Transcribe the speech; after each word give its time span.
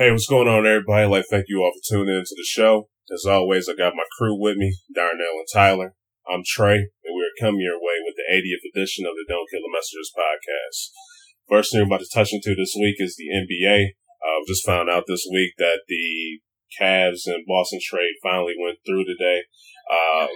Hey, 0.00 0.08
what's 0.10 0.24
going 0.24 0.48
on, 0.48 0.64
everybody? 0.64 1.04
I'd 1.04 1.12
like, 1.12 1.28
thank 1.28 1.52
you 1.52 1.60
all 1.60 1.68
for 1.76 1.84
tuning 1.84 2.16
into 2.16 2.32
the 2.32 2.48
show. 2.48 2.88
As 3.12 3.28
always, 3.28 3.68
I 3.68 3.76
got 3.76 3.92
my 3.92 4.08
crew 4.16 4.32
with 4.32 4.56
me, 4.56 4.72
Darnell 4.88 5.36
and 5.36 5.52
Tyler. 5.52 5.92
I'm 6.24 6.40
Trey, 6.48 6.88
and 7.04 7.12
we 7.12 7.20
are 7.20 7.36
coming 7.36 7.60
your 7.60 7.76
way 7.76 8.00
with 8.00 8.16
the 8.16 8.24
80th 8.24 8.64
edition 8.72 9.04
of 9.04 9.12
the 9.20 9.28
Don't 9.28 9.44
Kill 9.52 9.60
the 9.60 9.68
Messengers 9.68 10.08
podcast. 10.16 10.96
First 11.44 11.76
thing 11.76 11.84
we're 11.84 11.92
about 11.92 12.00
to 12.00 12.08
touch 12.08 12.32
into 12.32 12.56
this 12.56 12.72
week 12.72 13.04
is 13.04 13.20
the 13.20 13.36
NBA. 13.36 13.92
Uh, 14.24 14.40
just 14.48 14.64
found 14.64 14.88
out 14.88 15.04
this 15.04 15.28
week 15.28 15.60
that 15.60 15.84
the 15.92 16.40
Cavs 16.72 17.28
and 17.28 17.44
Boston 17.44 17.84
trade 17.84 18.16
finally 18.24 18.56
went 18.56 18.80
through 18.88 19.04
today. 19.04 19.44
Uh, 19.92 20.32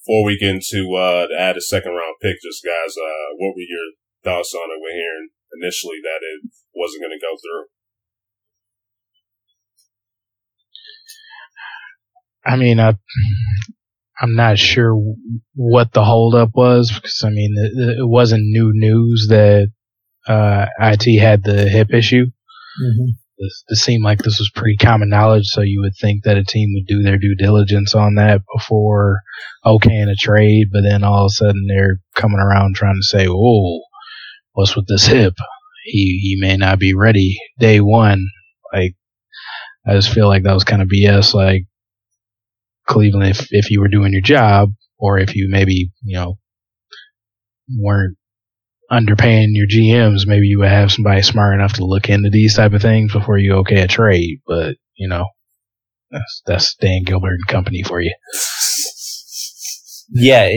before 0.00 0.24
we 0.24 0.40
get 0.40 0.56
into 0.64 0.96
uh, 0.96 1.28
the 1.28 1.36
add 1.36 1.60
a 1.60 1.60
second 1.60 1.92
round 1.92 2.16
pick, 2.24 2.40
just 2.40 2.64
guys, 2.64 2.96
uh, 2.96 3.36
what 3.36 3.52
were 3.52 3.68
your 3.68 4.00
thoughts 4.24 4.56
on 4.56 4.72
it? 4.72 4.80
We're 4.80 4.96
hearing 4.96 5.28
initially 5.60 6.00
that 6.00 6.24
it 6.24 6.48
wasn't 6.72 7.04
going 7.04 7.12
to 7.12 7.20
go 7.20 7.36
through. 7.36 7.68
I 12.46 12.56
mean, 12.56 12.78
I, 12.78 12.94
I'm 14.20 14.34
not 14.34 14.58
sure 14.58 14.94
what 15.54 15.92
the 15.92 16.04
holdup 16.04 16.50
was 16.54 16.92
because 16.92 17.22
I 17.24 17.30
mean, 17.30 17.54
it, 17.56 17.98
it 17.98 18.08
wasn't 18.08 18.42
new 18.44 18.70
news 18.72 19.26
that 19.30 19.70
uh, 20.26 20.66
IT 20.78 21.20
had 21.20 21.42
the 21.42 21.68
hip 21.68 21.92
issue. 21.92 22.26
Mm-hmm. 22.26 23.10
This, 23.38 23.64
this, 23.68 23.82
seemed 23.82 24.04
like 24.04 24.18
this 24.18 24.38
was 24.38 24.50
pretty 24.54 24.76
common 24.76 25.08
knowledge, 25.08 25.46
so 25.46 25.60
you 25.60 25.80
would 25.82 25.94
think 26.00 26.22
that 26.22 26.36
a 26.36 26.44
team 26.44 26.70
would 26.74 26.86
do 26.86 27.02
their 27.02 27.18
due 27.18 27.34
diligence 27.34 27.94
on 27.94 28.14
that 28.14 28.42
before 28.54 29.20
okaying 29.66 30.08
a 30.08 30.14
trade. 30.14 30.68
But 30.72 30.82
then 30.82 31.02
all 31.02 31.24
of 31.24 31.30
a 31.30 31.30
sudden, 31.30 31.66
they're 31.66 32.00
coming 32.14 32.38
around 32.38 32.76
trying 32.76 32.96
to 32.96 33.02
say, 33.02 33.26
"Oh, 33.28 33.82
what's 34.52 34.76
with 34.76 34.86
this 34.86 35.06
hip? 35.06 35.34
He 35.84 36.20
he 36.22 36.36
may 36.38 36.56
not 36.56 36.78
be 36.78 36.94
ready 36.94 37.38
day 37.58 37.80
one." 37.80 38.24
Like, 38.72 38.94
I 39.84 39.94
just 39.94 40.12
feel 40.12 40.28
like 40.28 40.44
that 40.44 40.54
was 40.54 40.64
kind 40.64 40.80
of 40.80 40.88
BS. 40.88 41.34
Like, 41.34 41.64
Cleveland, 42.86 43.30
if 43.30 43.46
if 43.50 43.70
you 43.70 43.80
were 43.80 43.88
doing 43.88 44.12
your 44.12 44.22
job, 44.22 44.70
or 44.98 45.18
if 45.18 45.34
you 45.34 45.48
maybe 45.50 45.90
you 46.02 46.16
know 46.16 46.38
weren't 47.78 48.16
underpaying 48.90 49.48
your 49.50 49.66
GMs, 49.66 50.26
maybe 50.26 50.46
you 50.46 50.58
would 50.60 50.68
have 50.68 50.92
somebody 50.92 51.22
smart 51.22 51.54
enough 51.54 51.74
to 51.74 51.84
look 51.84 52.08
into 52.08 52.30
these 52.30 52.56
type 52.56 52.72
of 52.72 52.82
things 52.82 53.12
before 53.12 53.38
you 53.38 53.54
okay 53.56 53.80
a 53.80 53.88
trade. 53.88 54.40
But 54.46 54.76
you 54.96 55.08
know, 55.08 55.26
that's 56.10 56.42
that's 56.46 56.74
Dan 56.76 57.02
Gilbert 57.04 57.32
and 57.32 57.46
company 57.48 57.82
for 57.82 58.00
you. 58.00 58.14
Yeah, 60.10 60.48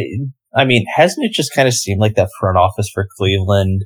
I 0.55 0.65
mean, 0.65 0.85
hasn't 0.95 1.25
it 1.25 1.33
just 1.33 1.53
kind 1.53 1.67
of 1.67 1.73
seemed 1.73 1.99
like 1.99 2.15
that 2.15 2.29
front 2.39 2.57
office 2.57 2.89
for 2.93 3.07
Cleveland 3.17 3.85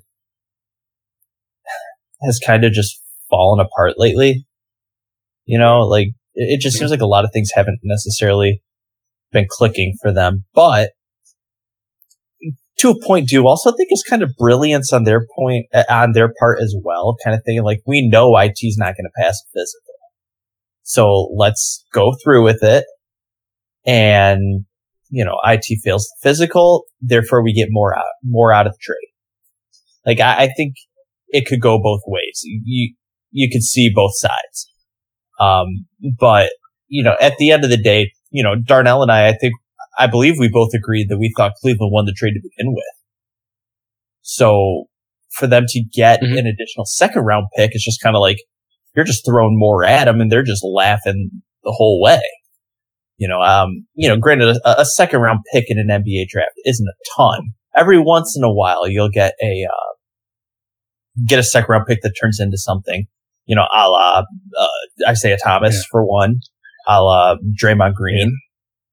has 2.21 2.39
kind 2.39 2.63
of 2.63 2.71
just 2.71 2.99
fallen 3.29 3.59
apart 3.59 3.93
lately? 3.97 4.45
You 5.45 5.59
know, 5.59 5.81
like 5.81 6.09
it 6.33 6.61
just 6.61 6.77
seems 6.77 6.91
like 6.91 7.01
a 7.01 7.07
lot 7.07 7.25
of 7.25 7.31
things 7.33 7.49
haven't 7.53 7.79
necessarily 7.83 8.61
been 9.31 9.47
clicking 9.49 9.95
for 10.01 10.13
them. 10.13 10.45
But 10.53 10.91
to 12.77 12.89
a 12.89 13.05
point, 13.05 13.27
do 13.27 13.47
also 13.47 13.71
think 13.71 13.89
it's 13.91 14.03
kind 14.03 14.23
of 14.23 14.35
brilliance 14.37 14.91
on 14.91 15.03
their 15.03 15.25
point, 15.35 15.67
uh, 15.73 15.83
on 15.89 16.13
their 16.13 16.33
part 16.39 16.59
as 16.61 16.75
well. 16.83 17.15
Kind 17.23 17.35
of 17.35 17.43
thing 17.43 17.61
like 17.63 17.81
we 17.85 18.07
know 18.07 18.37
IT's 18.37 18.77
not 18.77 18.95
going 18.95 19.05
to 19.05 19.21
pass 19.21 19.41
physical. 19.53 19.93
So 20.83 21.31
let's 21.35 21.85
go 21.93 22.13
through 22.23 22.43
with 22.43 22.63
it. 22.63 22.85
And, 23.85 24.65
you 25.09 25.23
know, 25.25 25.37
IT 25.45 25.65
fails 25.83 26.05
the 26.05 26.29
physical. 26.29 26.85
Therefore 27.01 27.43
we 27.43 27.53
get 27.53 27.67
more 27.69 27.95
out, 27.95 28.05
more 28.23 28.51
out 28.51 28.67
of 28.67 28.73
the 28.73 28.79
trade. 28.81 28.97
Like 30.05 30.19
I, 30.19 30.43
I 30.43 30.49
think 30.55 30.75
it 31.29 31.45
could 31.45 31.61
go 31.61 31.79
both 31.81 32.01
ways. 32.07 32.41
You, 32.43 32.95
you 33.31 33.49
could 33.51 33.63
see 33.63 33.91
both 33.93 34.11
sides. 34.15 34.71
Um, 35.41 35.87
but, 36.19 36.51
you 36.87 37.03
know, 37.03 37.15
at 37.19 37.37
the 37.37 37.51
end 37.51 37.63
of 37.63 37.69
the 37.69 37.77
day, 37.77 38.11
you 38.29 38.43
know, 38.43 38.55
Darnell 38.55 39.01
and 39.01 39.11
I, 39.11 39.29
I 39.29 39.33
think, 39.33 39.53
I 39.97 40.07
believe 40.07 40.35
we 40.37 40.49
both 40.49 40.69
agreed 40.73 41.09
that 41.09 41.17
we 41.17 41.33
thought 41.35 41.53
Cleveland 41.61 41.91
won 41.91 42.05
the 42.05 42.13
trade 42.15 42.33
to 42.33 42.39
begin 42.41 42.73
with. 42.73 42.83
So 44.21 44.85
for 45.31 45.47
them 45.47 45.65
to 45.67 45.83
get 45.93 46.21
mm-hmm. 46.21 46.37
an 46.37 46.45
additional 46.45 46.85
second 46.85 47.23
round 47.23 47.47
pick, 47.55 47.71
it's 47.73 47.83
just 47.83 48.01
kind 48.01 48.15
of 48.15 48.21
like, 48.21 48.37
you're 48.95 49.05
just 49.05 49.25
throwing 49.25 49.57
more 49.57 49.83
at 49.83 50.05
them 50.05 50.21
and 50.21 50.31
they're 50.31 50.43
just 50.43 50.63
laughing 50.63 51.41
the 51.63 51.73
whole 51.75 52.01
way. 52.01 52.21
You 53.17 53.27
know, 53.27 53.41
um, 53.41 53.85
you 53.93 54.09
know, 54.09 54.17
granted, 54.17 54.57
a, 54.65 54.81
a 54.81 54.85
second 54.85 55.21
round 55.21 55.39
pick 55.53 55.65
in 55.67 55.77
an 55.77 55.87
NBA 55.87 56.27
draft 56.29 56.53
isn't 56.65 56.87
a 56.87 57.15
ton. 57.15 57.51
Every 57.75 57.99
once 57.99 58.35
in 58.37 58.43
a 58.43 58.53
while, 58.53 58.87
you'll 58.87 59.09
get 59.09 59.33
a, 59.41 59.65
uh, 59.65 59.91
get 61.25 61.39
a 61.39 61.43
second 61.43 61.71
round 61.71 61.85
pick 61.87 62.01
that 62.01 62.13
turns 62.19 62.39
into 62.39 62.57
something 62.57 63.07
you 63.51 63.55
know, 63.57 63.67
a 63.75 63.89
la 63.89 64.23
uh, 64.57 65.09
Isaiah 65.09 65.37
Thomas 65.43 65.75
yeah. 65.75 65.81
for 65.91 66.05
one, 66.05 66.35
a 66.87 67.03
la 67.03 67.35
Draymond 67.61 67.95
Green. 67.95 68.39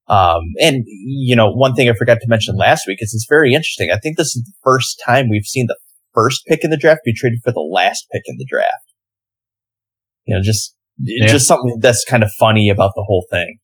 Um, 0.08 0.40
and 0.60 0.82
you 0.84 1.36
know, 1.36 1.48
one 1.48 1.74
thing 1.74 1.88
I 1.88 1.92
forgot 1.92 2.18
to 2.20 2.28
mention 2.28 2.56
last 2.56 2.82
week 2.88 2.98
is 3.00 3.14
it's 3.14 3.26
very 3.28 3.54
interesting. 3.54 3.90
I 3.92 3.98
think 3.98 4.16
this 4.16 4.34
is 4.34 4.42
the 4.42 4.52
first 4.64 5.00
time 5.06 5.28
we've 5.30 5.44
seen 5.44 5.66
the 5.68 5.78
first 6.12 6.42
pick 6.48 6.64
in 6.64 6.70
the 6.70 6.76
draft 6.76 7.02
be 7.04 7.14
traded 7.14 7.38
for 7.44 7.52
the 7.52 7.60
last 7.60 8.06
pick 8.10 8.22
in 8.26 8.36
the 8.36 8.46
draft. 8.50 8.94
You 10.24 10.34
know, 10.34 10.42
just 10.42 10.74
yeah. 10.98 11.28
just 11.28 11.46
something 11.46 11.78
that's 11.80 12.04
kind 12.04 12.24
of 12.24 12.30
funny 12.36 12.68
about 12.68 12.90
the 12.96 13.04
whole 13.06 13.26
thing. 13.30 13.58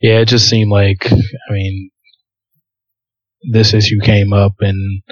Yeah, 0.00 0.20
it 0.20 0.28
just 0.28 0.48
seemed 0.48 0.70
like 0.70 1.12
I 1.12 1.52
mean, 1.52 1.90
this 3.50 3.74
issue 3.74 4.00
came 4.02 4.32
up 4.32 4.54
and 4.60 5.02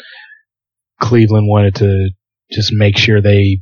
Cleveland 1.01 1.49
wanted 1.49 1.77
to 1.77 2.11
just 2.51 2.73
make 2.73 2.97
sure 2.97 3.21
they 3.21 3.61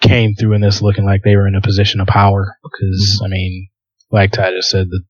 came 0.00 0.34
through 0.34 0.54
in 0.54 0.60
this 0.60 0.82
looking 0.82 1.04
like 1.04 1.22
they 1.22 1.36
were 1.36 1.48
in 1.48 1.54
a 1.54 1.62
position 1.62 2.00
of 2.00 2.06
power 2.06 2.56
because 2.62 3.16
mm-hmm. 3.16 3.24
I 3.24 3.28
mean, 3.28 3.68
like 4.10 4.32
Ty 4.32 4.50
just 4.52 4.70
said, 4.70 4.88
the 4.88 5.02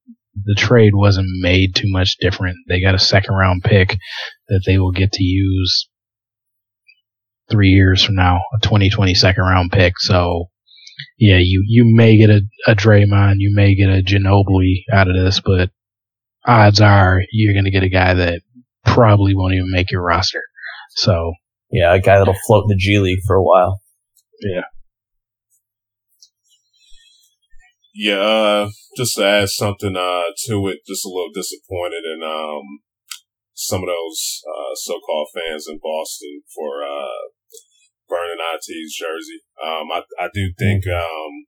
the 0.44 0.56
trade 0.56 0.94
wasn't 0.94 1.28
made 1.40 1.74
too 1.74 1.86
much 1.86 2.16
different. 2.20 2.56
They 2.68 2.80
got 2.80 2.96
a 2.96 2.98
second 2.98 3.34
round 3.34 3.62
pick 3.62 3.96
that 4.48 4.62
they 4.66 4.78
will 4.78 4.90
get 4.90 5.12
to 5.12 5.22
use 5.22 5.88
three 7.50 7.68
years 7.68 8.02
from 8.02 8.16
now, 8.16 8.42
a 8.52 8.60
2020 8.60 9.14
second 9.14 9.44
round 9.44 9.70
pick. 9.70 9.98
So 9.98 10.50
yeah, 11.18 11.38
you, 11.40 11.64
you 11.66 11.84
may 11.84 12.16
get 12.16 12.30
a, 12.30 12.42
a 12.66 12.74
Draymond, 12.74 13.36
you 13.38 13.54
may 13.54 13.74
get 13.74 13.88
a 13.88 14.02
Ginobili 14.02 14.84
out 14.92 15.08
of 15.08 15.16
this, 15.16 15.40
but 15.40 15.70
odds 16.46 16.80
are 16.80 17.20
you're 17.32 17.54
going 17.54 17.64
to 17.64 17.70
get 17.70 17.82
a 17.82 17.88
guy 17.88 18.14
that 18.14 18.42
probably 18.84 19.34
won't 19.34 19.54
even 19.54 19.70
make 19.70 19.90
your 19.90 20.02
roster. 20.02 20.42
So 20.90 21.32
yeah, 21.70 21.92
a 21.94 22.00
guy 22.00 22.18
that'll 22.18 22.34
float 22.46 22.64
in 22.64 22.68
the 22.68 22.76
G 22.76 22.98
League 22.98 23.20
for 23.26 23.36
a 23.36 23.42
while. 23.42 23.80
Yeah. 24.40 24.62
Yeah, 27.96 28.18
uh, 28.18 28.70
just 28.96 29.14
to 29.16 29.24
add 29.24 29.48
something 29.48 29.96
uh, 29.96 30.34
to 30.46 30.66
it, 30.66 30.80
just 30.84 31.06
a 31.06 31.08
little 31.08 31.30
disappointed 31.32 32.02
in 32.02 32.24
um, 32.24 32.80
some 33.54 33.82
of 33.82 33.86
those 33.86 34.42
uh, 34.50 34.74
so-called 34.74 35.28
fans 35.32 35.66
in 35.68 35.78
Boston 35.80 36.42
for 36.52 36.82
uh, 36.82 37.30
burning 38.08 38.42
IT's 38.52 38.98
jersey. 38.98 39.42
Um, 39.62 39.92
I, 39.92 40.02
I 40.18 40.28
do 40.34 40.52
think 40.58 40.84
um, 40.88 41.46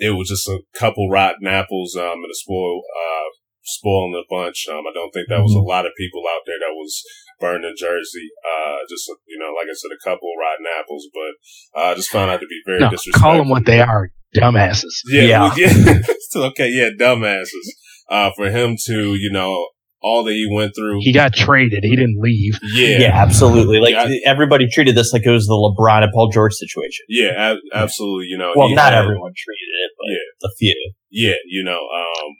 it 0.00 0.16
was 0.16 0.28
just 0.28 0.48
a 0.48 0.60
couple 0.74 1.08
rotten 1.08 1.46
apples 1.46 1.94
um, 1.94 2.24
and 2.24 2.32
a 2.32 2.34
spoil 2.34 2.80
uh, 2.80 3.28
spoiling 3.62 4.16
a 4.16 4.24
bunch. 4.28 4.66
Um, 4.68 4.84
I 4.88 4.92
don't 4.92 5.12
think 5.12 5.28
that 5.28 5.44
was 5.44 5.52
a 5.52 5.60
mm-hmm. 5.60 5.68
lot 5.68 5.86
of 5.86 5.92
people 5.96 6.22
out 6.26 6.42
there 6.46 6.58
that 6.58 6.72
was 6.72 7.04
burning 7.38 7.74
Jersey. 7.76 8.32
Uh, 8.40 8.80
just 8.88 9.06
you 9.28 9.38
know, 9.38 9.52
like 9.52 9.68
I 9.68 9.76
said, 9.76 9.92
a 9.92 10.02
couple 10.02 10.28
rotten 10.40 10.66
apples, 10.80 11.06
but 11.12 11.80
uh, 11.80 11.86
I 11.92 11.94
just 11.94 12.10
found 12.10 12.30
out 12.30 12.40
to 12.40 12.46
be 12.46 12.60
very 12.66 12.80
no, 12.80 12.90
disrespectful. 12.90 13.30
Call 13.30 13.38
them 13.38 13.50
what 13.50 13.66
they 13.66 13.80
are, 13.80 14.10
dumbasses. 14.34 15.04
Yeah, 15.06 15.52
yeah. 15.54 15.54
yeah. 15.56 16.00
okay, 16.48 16.70
yeah, 16.70 16.90
dumbasses. 16.98 17.68
Uh, 18.08 18.30
for 18.36 18.50
him 18.50 18.76
to 18.86 19.14
you 19.14 19.30
know 19.30 19.68
all 20.02 20.24
that 20.24 20.32
he 20.32 20.48
went 20.50 20.72
through. 20.74 20.98
He 21.00 21.12
got 21.12 21.34
traded. 21.34 21.84
He 21.84 21.94
didn't 21.94 22.18
leave. 22.18 22.58
Yeah, 22.62 22.98
yeah, 23.00 23.12
absolutely. 23.12 23.80
Like 23.80 23.94
yeah, 23.94 24.08
everybody 24.24 24.66
treated 24.68 24.94
this 24.94 25.12
like 25.12 25.26
it 25.26 25.30
was 25.30 25.46
the 25.46 25.54
LeBron 25.54 26.02
and 26.02 26.12
Paul 26.12 26.30
George 26.30 26.54
situation. 26.54 27.04
Yeah, 27.08 27.32
ab- 27.36 27.64
absolutely. 27.74 28.26
You 28.26 28.38
know, 28.38 28.52
well, 28.56 28.70
not 28.70 28.92
had, 28.92 29.02
everyone 29.02 29.32
treated 29.36 29.70
it, 29.84 29.90
but 29.98 30.06
yeah. 30.08 30.48
a 30.48 30.50
few. 30.58 30.92
Yeah, 31.10 31.40
you 31.46 31.64
know, 31.64 31.78
um, 31.78 32.30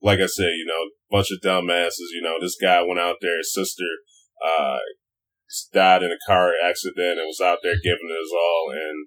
like 0.00 0.20
I 0.20 0.26
said, 0.26 0.56
you 0.56 0.64
know, 0.66 0.90
bunch 1.10 1.28
of 1.30 1.40
dumbasses. 1.44 2.12
You 2.14 2.22
know, 2.22 2.38
this 2.40 2.56
guy 2.60 2.82
went 2.82 3.00
out 3.00 3.16
there. 3.20 3.36
His 3.38 3.52
sister 3.52 3.84
uh, 4.44 4.78
died 5.74 6.02
in 6.02 6.10
a 6.10 6.26
car 6.26 6.52
accident 6.64 7.20
and 7.20 7.26
was 7.26 7.42
out 7.44 7.58
there 7.62 7.76
giving 7.82 8.08
it 8.08 8.22
his 8.22 8.32
all, 8.32 8.72
and 8.72 9.06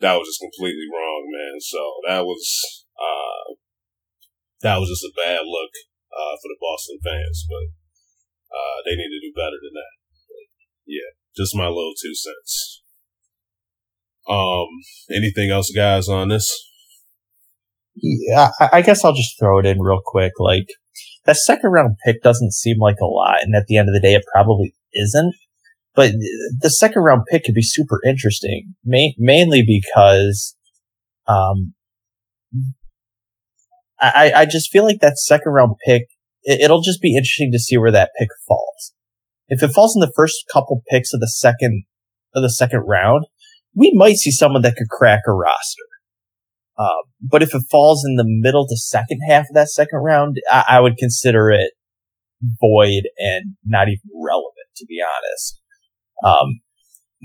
that 0.00 0.14
was 0.16 0.28
just 0.28 0.40
completely 0.40 0.88
wrong, 0.88 1.28
man. 1.30 1.60
So 1.60 1.78
that 2.08 2.24
was 2.24 2.86
uh, 2.96 3.54
that 4.62 4.78
was 4.78 4.88
just 4.88 5.04
a 5.04 5.12
bad 5.20 5.42
look 5.44 5.70
uh, 6.12 6.34
for 6.38 6.48
the 6.48 6.60
Boston 6.60 6.98
fans, 7.02 7.44
but 7.48 7.66
uh, 8.52 8.78
they 8.84 8.96
need 8.96 9.10
to 9.10 9.24
do 9.24 9.32
better 9.34 9.58
than 9.60 9.74
that. 9.74 9.94
But, 10.28 10.46
yeah, 10.86 11.10
just 11.36 11.56
my 11.56 11.66
little 11.66 11.94
two 11.96 12.14
cents. 12.14 12.82
Um, 14.28 14.68
anything 15.10 15.50
else, 15.50 15.72
guys, 15.74 16.08
on 16.08 16.28
this? 16.28 16.52
Yeah, 17.96 18.50
I 18.60 18.82
guess 18.82 19.04
I'll 19.04 19.12
just 19.12 19.38
throw 19.38 19.58
it 19.58 19.66
in 19.66 19.80
real 19.80 20.00
quick. 20.04 20.32
Like, 20.38 20.66
that 21.24 21.36
second 21.36 21.70
round 21.70 21.96
pick 22.04 22.22
doesn't 22.22 22.52
seem 22.52 22.78
like 22.78 23.00
a 23.02 23.06
lot, 23.06 23.42
and 23.42 23.54
at 23.54 23.66
the 23.66 23.76
end 23.76 23.88
of 23.88 23.94
the 23.94 24.00
day, 24.00 24.14
it 24.14 24.24
probably 24.32 24.74
isn't. 24.94 25.34
But 25.94 26.12
the 26.60 26.70
second 26.70 27.02
round 27.02 27.24
pick 27.30 27.44
could 27.44 27.54
be 27.54 27.62
super 27.62 28.00
interesting, 28.06 28.74
ma- 28.84 29.12
mainly 29.18 29.62
because, 29.66 30.56
um, 31.28 31.74
I, 34.02 34.32
I 34.34 34.44
just 34.46 34.70
feel 34.70 34.84
like 34.84 35.00
that 35.00 35.18
second 35.18 35.52
round 35.52 35.76
pick, 35.86 36.02
it, 36.42 36.60
it'll 36.60 36.82
just 36.82 37.00
be 37.00 37.16
interesting 37.16 37.52
to 37.52 37.58
see 37.58 37.78
where 37.78 37.92
that 37.92 38.10
pick 38.18 38.28
falls. 38.46 38.92
If 39.48 39.62
it 39.62 39.72
falls 39.72 39.96
in 39.96 40.00
the 40.00 40.12
first 40.16 40.44
couple 40.52 40.82
picks 40.90 41.14
of 41.14 41.20
the 41.20 41.28
second, 41.28 41.84
of 42.34 42.42
the 42.42 42.50
second 42.50 42.80
round, 42.80 43.26
we 43.74 43.92
might 43.94 44.16
see 44.16 44.30
someone 44.30 44.62
that 44.62 44.76
could 44.76 44.88
crack 44.88 45.20
a 45.26 45.32
roster. 45.32 45.84
Um, 46.78 47.02
but 47.20 47.42
if 47.42 47.54
it 47.54 47.62
falls 47.70 48.02
in 48.06 48.16
the 48.16 48.24
middle 48.26 48.66
to 48.66 48.76
second 48.76 49.20
half 49.28 49.42
of 49.42 49.54
that 49.54 49.68
second 49.68 50.00
round, 50.00 50.38
I, 50.50 50.64
I 50.68 50.80
would 50.80 50.96
consider 50.96 51.50
it 51.50 51.72
void 52.60 53.04
and 53.18 53.56
not 53.64 53.88
even 53.88 54.00
relevant, 54.14 54.52
to 54.76 54.86
be 54.86 54.98
honest. 55.00 55.60
Um, 56.24 56.60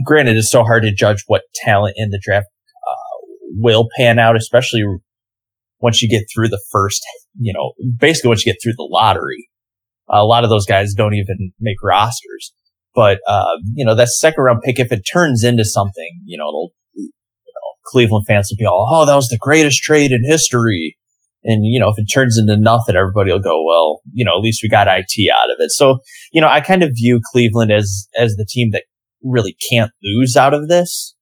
granted, 0.06 0.36
it's 0.36 0.52
so 0.52 0.64
hard 0.64 0.84
to 0.84 0.94
judge 0.94 1.24
what 1.28 1.44
talent 1.56 1.96
in 1.98 2.10
the 2.10 2.22
draft 2.22 2.48
uh, 2.48 3.28
will 3.56 3.88
pan 3.98 4.20
out, 4.20 4.36
especially 4.36 4.84
once 5.80 6.02
you 6.02 6.10
get 6.10 6.24
through 6.34 6.48
the 6.48 6.62
first, 6.72 7.04
you 7.40 7.54
know, 7.54 7.74
basically 8.00 8.30
once 8.30 8.46
you 8.46 8.52
get 8.52 8.60
through 8.62 8.74
the 8.78 8.88
lottery. 8.90 9.50
a 10.10 10.26
lot 10.26 10.44
of 10.44 10.50
those 10.50 10.66
guys 10.66 10.94
don't 10.94 11.14
even 11.14 11.52
make 11.60 11.78
rosters. 11.84 12.54
But, 12.96 13.20
uh, 13.28 13.58
you 13.76 13.86
know, 13.86 13.94
that 13.94 14.08
second 14.08 14.44
round 14.44 14.62
pick, 14.64 14.80
if 14.80 14.92
it 14.92 15.04
turns 15.04 15.44
into 15.44 15.64
something, 15.64 16.22
you 16.26 16.38
know, 16.38 16.48
it'll, 16.48 16.72
you 16.96 17.04
know, 17.06 17.76
Cleveland 17.86 18.26
fans 18.28 18.50
will 18.50 18.58
be 18.58 18.66
all, 18.66 18.90
oh, 18.92 19.06
that 19.06 19.16
was 19.16 19.28
the 19.28 19.38
greatest 19.40 19.84
trade 19.84 20.12
in 20.12 20.22
history. 20.26 20.98
And, 21.44 21.64
you 21.64 21.80
know, 21.80 21.90
if 21.90 22.00
it 22.00 22.08
turns 22.12 22.40
into 22.40 22.58
nothing, 22.60 22.96
everybody 22.96 23.32
will 23.32 23.40
go, 23.40 23.64
well, 23.64 24.02
you 24.12 24.26
know, 24.26 24.32
at 24.36 24.42
least 24.42 24.62
we 24.64 24.70
got 24.70 24.88
IT 24.88 25.32
out 25.32 25.52
of 25.52 25.58
it. 25.60 25.70
So, 25.70 26.00
you 26.32 26.42
know, 26.42 26.48
I 26.48 26.60
kind 26.60 26.82
of 26.82 26.90
view 26.96 27.22
Cleveland 27.32 27.72
as, 27.72 28.08
as 28.18 28.34
the 28.36 28.48
team 28.50 28.72
that 28.72 28.86
really 29.24 29.56
can't 29.72 29.92
lose 30.04 30.36
out 30.36 30.56
of 30.56 30.68
this. 30.68 31.16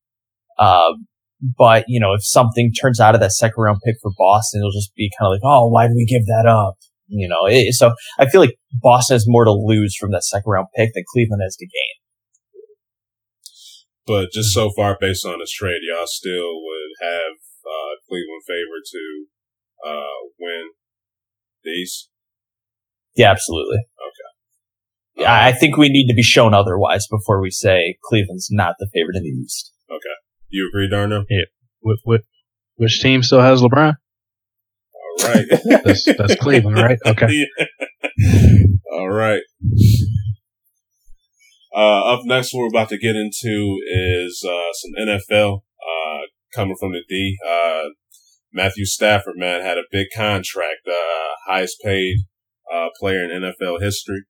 Uh, 0.58 0.94
but, 1.42 1.86
you 1.88 2.00
know, 2.00 2.14
if 2.14 2.26
something 2.26 2.72
turns 2.72 3.00
out 3.00 3.16
of 3.16 3.22
that 3.22 3.32
second 3.32 3.62
round 3.62 3.80
pick 3.86 3.96
for 4.02 4.12
Boston, 4.18 4.62
it'll 4.62 4.72
just 4.72 4.96
be 4.96 5.12
kind 5.20 5.28
of 5.28 5.32
like, 5.34 5.42
oh, 5.44 5.68
why 5.68 5.88
did 5.88 5.96
we 5.96 6.06
give 6.06 6.26
that 6.26 6.46
up? 6.48 6.76
You 7.08 7.28
know, 7.28 7.46
it, 7.46 7.74
so 7.74 7.94
I 8.18 8.28
feel 8.28 8.42
like 8.42 8.56
Boston 8.72 9.16
has 9.16 9.26
more 9.28 9.46
to 9.46 9.52
lose 9.52 9.96
from 9.96 10.12
that 10.12 10.24
second 10.24 10.50
round 10.50 10.68
pick 10.76 10.94
than 10.94 11.04
Cleveland 11.14 11.42
has 11.44 11.56
to 11.58 11.66
gain. 11.66 11.96
But 14.08 14.32
just 14.32 14.54
so 14.54 14.72
far, 14.76 14.98
based 15.00 15.26
on 15.26 15.40
this 15.40 15.52
trade, 15.52 15.82
y'all 15.82 16.08
still 16.08 16.62
would 16.64 16.92
have 17.02 17.38
uh, 17.66 17.94
Cleveland 18.08 18.44
favored 18.48 18.86
to 18.92 19.26
uh, 19.86 20.30
win 20.40 20.70
these. 21.64 22.10
Yeah, 23.16 23.32
absolutely. 23.32 23.78
Okay. 23.78 25.24
Yeah, 25.24 25.46
I 25.46 25.52
think 25.52 25.78
we 25.78 25.90
need 25.90 26.08
to 26.08 26.16
be 26.16 26.24
shown 26.24 26.54
otherwise 26.54 27.08
before 27.08 27.42
we 27.42 27.50
say 27.50 27.98
Cleveland's 28.04 28.50
not 28.52 28.76
the 28.80 28.90
favorite 28.94 29.16
in 29.16 29.24
the 29.24 29.30
East. 29.30 29.72
You 30.56 30.70
agree, 30.70 30.90
Darno? 30.90 31.26
What, 31.82 31.98
what, 32.06 32.22
which 32.78 33.02
team 33.02 33.24
still 33.24 33.42
has 33.42 33.62
LeBron? 33.62 33.96
All 35.22 35.34
right. 35.34 35.46
That's, 35.84 36.06
that's 36.06 36.36
Cleveland, 36.36 36.78
right? 36.78 36.98
Okay. 37.06 37.28
All 38.94 39.10
right. 39.10 39.42
Uh, 41.76 42.14
up 42.14 42.22
next, 42.24 42.54
what 42.54 42.62
we're 42.62 42.68
about 42.68 42.88
to 42.88 42.98
get 42.98 43.18
into 43.18 43.78
is 43.86 44.46
uh, 44.48 44.72
some 44.74 44.92
NFL 44.98 45.58
uh, 45.58 46.22
coming 46.54 46.78
from 46.80 46.94
the 46.94 47.02
D. 47.10 47.38
Uh, 47.46 47.90
Matthew 48.54 48.86
Stafford, 48.86 49.36
man, 49.36 49.62
had 49.62 49.78
a 49.78 49.84
big 49.92 50.08
contract, 50.16 50.88
uh, 50.88 51.36
highest 51.48 51.82
paid 51.84 52.20
uh, 52.74 52.88
player 52.98 53.26
in 53.26 53.42
NFL 53.42 53.82
history, 53.82 54.24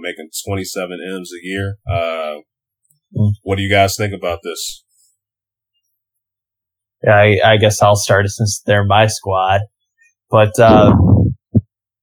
making 0.00 0.30
27 0.46 0.98
M's 1.14 1.30
a 1.30 1.46
year. 1.46 1.76
Mm. 1.86 3.32
What 3.42 3.56
do 3.56 3.62
you 3.62 3.70
guys 3.70 3.96
think 3.96 4.14
about 4.14 4.40
this? 4.42 4.84
I, 7.06 7.38
I 7.44 7.56
guess 7.58 7.82
I'll 7.82 7.96
start 7.96 8.26
since 8.28 8.62
they're 8.64 8.84
my 8.84 9.06
squad. 9.06 9.62
But 10.30 10.52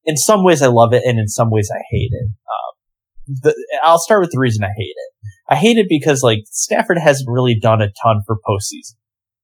in 0.05 0.17
some 0.17 0.43
ways, 0.43 0.61
I 0.61 0.67
love 0.67 0.93
it, 0.93 1.03
and 1.05 1.19
in 1.19 1.27
some 1.27 1.49
ways, 1.49 1.69
I 1.73 1.81
hate 1.91 2.11
it. 2.11 2.27
Um, 2.27 3.39
the, 3.43 3.79
I'll 3.83 3.99
start 3.99 4.21
with 4.21 4.31
the 4.31 4.39
reason 4.39 4.63
I 4.63 4.71
hate 4.75 4.93
it. 4.95 5.11
I 5.49 5.55
hate 5.55 5.77
it 5.77 5.87
because 5.89 6.23
like 6.23 6.39
Stafford 6.45 6.97
hasn't 6.97 7.29
really 7.29 7.57
done 7.59 7.81
a 7.81 7.91
ton 8.03 8.21
for 8.25 8.37
postseason. 8.47 8.95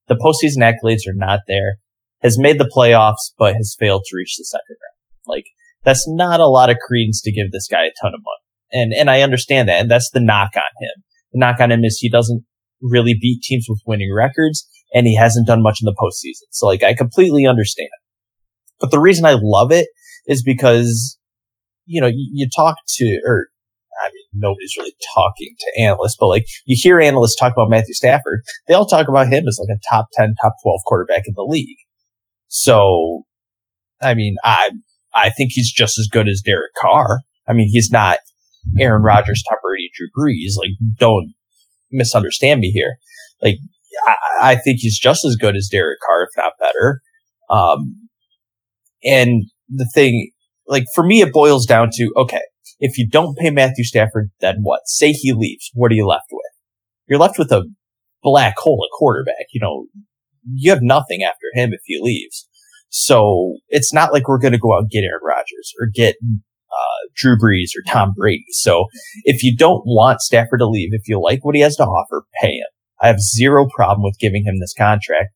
The 0.08 0.16
postseason 0.16 0.64
accolades 0.64 1.08
are 1.08 1.16
not 1.16 1.42
there. 1.48 1.78
Has 2.22 2.38
made 2.38 2.60
the 2.60 2.72
playoffs, 2.76 3.32
but 3.38 3.56
has 3.56 3.76
failed 3.80 4.04
to 4.06 4.16
reach 4.16 4.36
the 4.38 4.46
second 4.46 4.78
round. 4.82 5.36
Like 5.38 5.46
that's 5.84 6.08
not 6.08 6.40
a 6.40 6.48
lot 6.48 6.70
of 6.70 6.78
credence 6.78 7.22
to 7.24 7.32
give 7.32 7.52
this 7.52 7.68
guy 7.68 7.86
a 7.86 7.92
ton 8.02 8.14
of 8.14 8.22
money. 8.22 8.84
And 8.84 8.94
and 8.94 9.10
I 9.10 9.22
understand 9.22 9.70
that, 9.70 9.82
and 9.82 9.92
that's 9.92 10.12
the 10.12 10.20
knock 10.20 10.52
on 10.56 10.62
him. 10.80 11.04
The 11.34 11.40
knock 11.40 11.60
on 11.60 11.72
him 11.72 11.84
is 11.84 11.98
he 11.98 12.10
doesn't 12.10 12.44
really 12.82 13.16
beat 13.20 13.42
teams 13.42 13.66
with 13.68 13.82
winning 13.86 14.14
records, 14.16 14.68
and 14.94 15.08
he 15.08 15.16
hasn't 15.16 15.48
done 15.48 15.64
much 15.64 15.80
in 15.82 15.86
the 15.86 15.96
postseason. 16.00 16.48
So 16.52 16.66
like 16.68 16.84
I 16.84 16.94
completely 16.94 17.46
understand. 17.46 17.90
But 18.80 18.92
the 18.92 19.00
reason 19.00 19.26
I 19.26 19.38
love 19.42 19.72
it 19.72 19.88
is 20.26 20.44
because, 20.44 21.18
you 21.86 22.02
know, 22.02 22.08
you, 22.08 22.30
you 22.34 22.50
talk 22.54 22.78
to, 22.88 23.22
or 23.26 23.48
I 24.04 24.08
mean, 24.08 24.24
nobody's 24.34 24.76
really 24.78 24.96
talking 25.14 25.56
to 25.60 25.82
analysts, 25.82 26.18
but 26.20 26.28
like 26.28 26.46
you 26.66 26.78
hear 26.80 27.00
analysts 27.00 27.36
talk 27.36 27.54
about 27.54 27.70
Matthew 27.70 27.94
Stafford, 27.94 28.42
they 28.68 28.74
all 28.74 28.86
talk 28.88 29.08
about 29.08 29.28
him 29.28 29.48
as 29.48 29.60
like 29.60 29.76
a 29.76 29.80
top 29.94 30.08
10, 30.14 30.36
top 30.42 30.56
12 30.64 30.80
quarterback 30.88 31.24
in 31.28 31.34
the 31.36 31.44
league. 31.44 31.78
So, 32.48 33.24
I 34.02 34.14
mean, 34.14 34.36
I, 34.44 34.72
I 35.14 35.30
think 35.30 35.52
he's 35.54 35.72
just 35.72 36.00
as 36.00 36.08
good 36.12 36.28
as 36.28 36.42
Derek 36.44 36.72
Carr. 36.82 37.22
I 37.48 37.54
mean, 37.54 37.70
he's 37.70 37.92
not 37.92 38.20
Aaron 38.80 39.04
Rodgers, 39.04 39.44
Tom 39.48 39.58
Brady, 39.64 39.90
Drew 39.96 40.08
Brees. 40.18 40.58
Like, 40.58 40.72
don't 40.98 41.34
misunderstand 41.92 42.60
me 42.60 42.72
here. 42.72 42.96
Like, 43.42 43.58
I, 44.06 44.16
I 44.42 44.56
think 44.56 44.80
he's 44.80 45.00
just 45.00 45.26
as 45.26 45.36
good 45.36 45.56
as 45.56 45.70
Derek 45.72 46.00
Carr, 46.06 46.24
if 46.24 46.30
not 46.38 46.54
better. 46.60 47.02
Um, 47.50 48.10
and 49.04 49.44
the 49.70 49.90
thing, 49.94 50.32
like 50.68 50.86
for 50.94 51.06
me, 51.06 51.22
it 51.22 51.34
boils 51.34 51.66
down 51.66 51.90
to, 51.94 52.12
okay, 52.18 52.42
if 52.80 52.98
you 52.98 53.08
don't 53.08 53.38
pay 53.38 53.52
Matthew 53.52 53.84
Stafford, 53.84 54.32
then 54.40 54.58
what? 54.62 54.82
Say 54.86 55.12
he 55.12 55.34
leaves. 55.34 55.70
What 55.74 55.92
are 55.92 55.96
you 55.96 56.08
left 56.08 56.28
with? 56.32 56.52
You're 57.08 57.20
left 57.20 57.38
with 57.38 57.52
a 57.52 57.68
black 58.24 58.58
hole 58.58 58.84
at 58.86 58.98
quarterback. 58.98 59.48
You 59.54 59.62
know, 59.62 59.86
you 60.54 60.72
have 60.72 60.82
nothing 60.82 61.24
after 61.24 61.48
him 61.54 61.72
if 61.74 61.82
he 61.86 62.00
leaves. 62.02 62.48
So 62.90 63.58
it's 63.70 63.94
not 63.94 64.12
like 64.12 64.28
we're 64.28 64.40
going 64.40 64.52
to 64.54 64.60
go 64.60 64.74
out 64.74 64.82
and 64.82 64.90
get 64.90 65.04
Aaron 65.04 65.22
Rodgers 65.24 65.74
or 65.80 65.88
get 65.94 66.16
uh, 66.24 67.08
Drew 67.16 67.38
Brees 67.38 67.72
or 67.78 67.84
Tom 67.88 68.14
Brady. 68.16 68.46
So 68.50 68.88
if 69.24 69.44
you 69.44 69.56
don't 69.56 69.84
want 69.86 70.22
Stafford 70.22 70.60
to 70.60 70.68
leave, 70.68 70.90
if 70.92 71.08
you 71.08 71.22
like 71.22 71.46
what 71.46 71.56
he 71.56 71.62
has 71.62 71.76
to 71.78 71.84
offer, 71.84 72.26
pay 72.42 72.54
him. 72.54 72.68
I 73.02 73.08
have 73.08 73.20
zero 73.20 73.68
problem 73.76 74.04
with 74.04 74.20
giving 74.20 74.44
him 74.46 74.60
this 74.60 74.74
contract, 74.78 75.30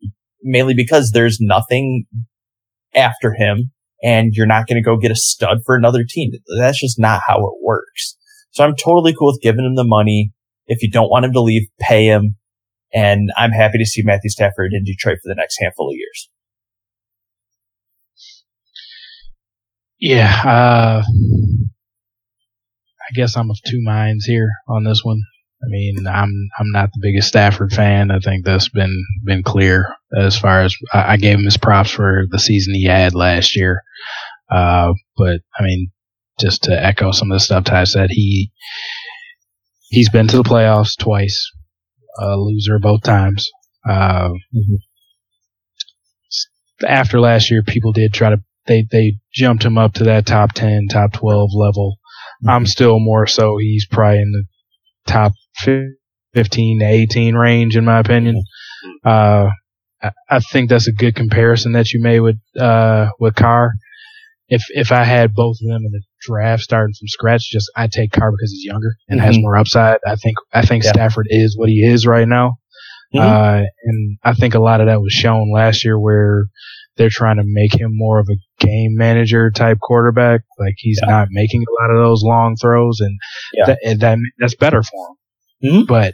mainly 0.43 0.74
because 0.75 1.12
there's 1.12 1.39
nothing 1.39 2.05
after 2.95 3.34
him 3.34 3.72
and 4.03 4.34
you're 4.34 4.45
not 4.45 4.67
going 4.67 4.81
to 4.81 4.86
go 4.86 4.98
get 4.98 5.12
a 5.12 5.15
stud 5.15 5.60
for 5.65 5.75
another 5.75 6.05
team. 6.07 6.31
That's 6.60 6.79
just 6.79 7.00
not 7.00 7.22
how 7.27 7.38
it 7.38 7.63
works. 7.63 8.17
So 8.51 8.63
I'm 8.63 8.75
totally 8.75 9.13
cool 9.17 9.31
with 9.31 9.41
giving 9.41 9.65
him 9.65 9.75
the 9.75 9.84
money. 9.84 10.31
If 10.67 10.81
you 10.81 10.91
don't 10.91 11.10
want 11.10 11.25
him 11.25 11.34
to 11.34 11.41
leave, 11.41 11.67
pay 11.79 12.05
him. 12.05 12.36
And 12.93 13.29
I'm 13.36 13.51
happy 13.51 13.77
to 13.79 13.86
see 13.86 14.03
Matthew 14.03 14.29
Stafford 14.29 14.72
in 14.74 14.84
Detroit 14.84 15.17
for 15.22 15.29
the 15.29 15.36
next 15.36 15.57
handful 15.60 15.89
of 15.89 15.95
years. 15.95 16.29
Yeah, 20.00 20.41
uh, 20.45 21.03
I 23.01 23.13
guess 23.15 23.36
I'm 23.36 23.50
of 23.50 23.57
two 23.65 23.81
minds 23.81 24.25
here 24.25 24.50
on 24.67 24.84
this 24.84 25.01
one. 25.03 25.22
I 25.65 25.67
mean, 25.69 26.05
I'm 26.07 26.50
I'm 26.60 26.72
not 26.72 26.91
the 26.93 27.00
biggest 27.01 27.27
Stafford 27.27 27.72
fan. 27.72 28.12
I 28.12 28.19
think 28.19 28.45
that's 28.45 28.69
been 28.69 29.03
been 29.24 29.41
clear 29.41 29.88
as 30.15 30.38
far 30.38 30.62
as 30.62 30.75
I, 30.93 31.13
I 31.13 31.17
gave 31.17 31.39
him 31.39 31.45
his 31.45 31.57
props 31.57 31.89
for 31.89 32.25
the 32.29 32.39
season 32.39 32.75
he 32.75 32.86
had 32.86 33.15
last 33.15 33.55
year. 33.55 33.81
Uh, 34.50 34.93
but 35.17 35.39
I 35.57 35.63
mean, 35.63 35.91
just 36.39 36.63
to 36.63 36.72
echo 36.72 37.12
some 37.12 37.31
of 37.31 37.36
the 37.36 37.39
stuff 37.39 37.63
Ty 37.63 37.86
said, 37.86 38.10
he 38.12 38.51
he's 39.89 40.10
been 40.10 40.27
to 40.27 40.38
the 40.38 40.43
playoffs 40.43 40.98
twice, 40.98 41.51
a 42.19 42.38
loser 42.38 42.77
both 42.79 43.01
times. 43.03 43.50
Uh, 43.88 44.29
mm-hmm. 44.29 44.75
After 46.86 47.19
last 47.19 47.50
year, 47.50 47.63
people 47.63 47.91
did 47.91 48.13
try 48.13 48.29
to 48.29 48.38
they 48.67 48.86
they 48.91 49.17
jumped 49.34 49.63
him 49.63 49.77
up 49.77 49.93
to 49.93 50.03
that 50.05 50.25
top 50.27 50.53
ten, 50.53 50.88
top 50.89 51.13
twelve 51.13 51.50
level. 51.53 51.98
Mm-hmm. 52.43 52.50
I'm 52.50 52.65
still 52.67 53.00
more 53.00 53.25
so. 53.25 53.57
He's 53.57 53.88
probably 53.88 54.19
in 54.19 54.31
the 54.31 54.43
top 55.12 55.31
15 55.57 56.79
to 56.79 56.85
18 56.85 57.35
range, 57.35 57.75
in 57.77 57.85
my 57.85 58.00
opinion. 58.00 58.43
Uh, 59.03 59.50
I 60.29 60.39
think 60.39 60.69
that's 60.69 60.88
a 60.88 60.91
good 60.91 61.15
comparison 61.15 61.71
that 61.71 61.91
you 61.91 62.01
made 62.01 62.19
with, 62.19 62.38
uh, 62.59 63.07
with 63.19 63.35
Carr. 63.35 63.71
If, 64.47 64.63
if 64.69 64.91
I 64.91 65.03
had 65.03 65.33
both 65.33 65.57
of 65.62 65.67
them 65.67 65.81
in 65.85 65.91
the 65.91 66.01
draft 66.21 66.62
starting 66.62 66.93
from 66.93 67.07
scratch, 67.07 67.50
just 67.50 67.71
I 67.75 67.88
take 67.88 68.12
Carr 68.12 68.31
because 68.31 68.51
he's 68.51 68.65
younger 68.65 68.95
and 69.07 69.19
mm-hmm. 69.19 69.25
has 69.25 69.39
more 69.39 69.57
upside. 69.57 69.97
I 70.05 70.15
think, 70.15 70.38
I 70.53 70.62
think 70.63 70.83
yeah. 70.83 70.91
Stafford 70.91 71.27
is 71.29 71.57
what 71.57 71.69
he 71.69 71.83
is 71.83 72.05
right 72.05 72.27
now. 72.27 72.57
Mm-hmm. 73.15 73.27
Uh, 73.27 73.63
and 73.83 74.17
I 74.24 74.33
think 74.33 74.53
a 74.53 74.59
lot 74.59 74.81
of 74.81 74.88
that 74.88 75.01
was 75.01 75.13
shown 75.13 75.51
last 75.51 75.83
year 75.85 76.00
where 76.00 76.45
they're 76.97 77.09
trying 77.09 77.38
to 77.38 77.43
make 77.45 77.74
him 77.74 77.91
more 77.93 78.19
of 78.19 78.27
a 78.29 78.38
game 78.65 78.95
manager 78.95 79.51
type 79.51 79.79
quarterback. 79.81 80.41
Like 80.59 80.75
he's 80.77 81.00
Yeah. 81.01 81.12
not 81.12 81.27
making 81.31 81.63
a 81.63 81.83
lot 81.83 81.95
of 81.95 82.03
those 82.03 82.24
long 82.24 82.55
throws, 82.55 83.00
and 83.01 83.17
Yeah. 83.53 83.65
that, 83.65 83.79
and 83.83 84.00
that 84.01 84.17
that's 84.39 84.55
better 84.55 84.81
for 84.81 85.09
him. 85.09 85.15
Mhm. 85.65 85.88
But 85.88 86.13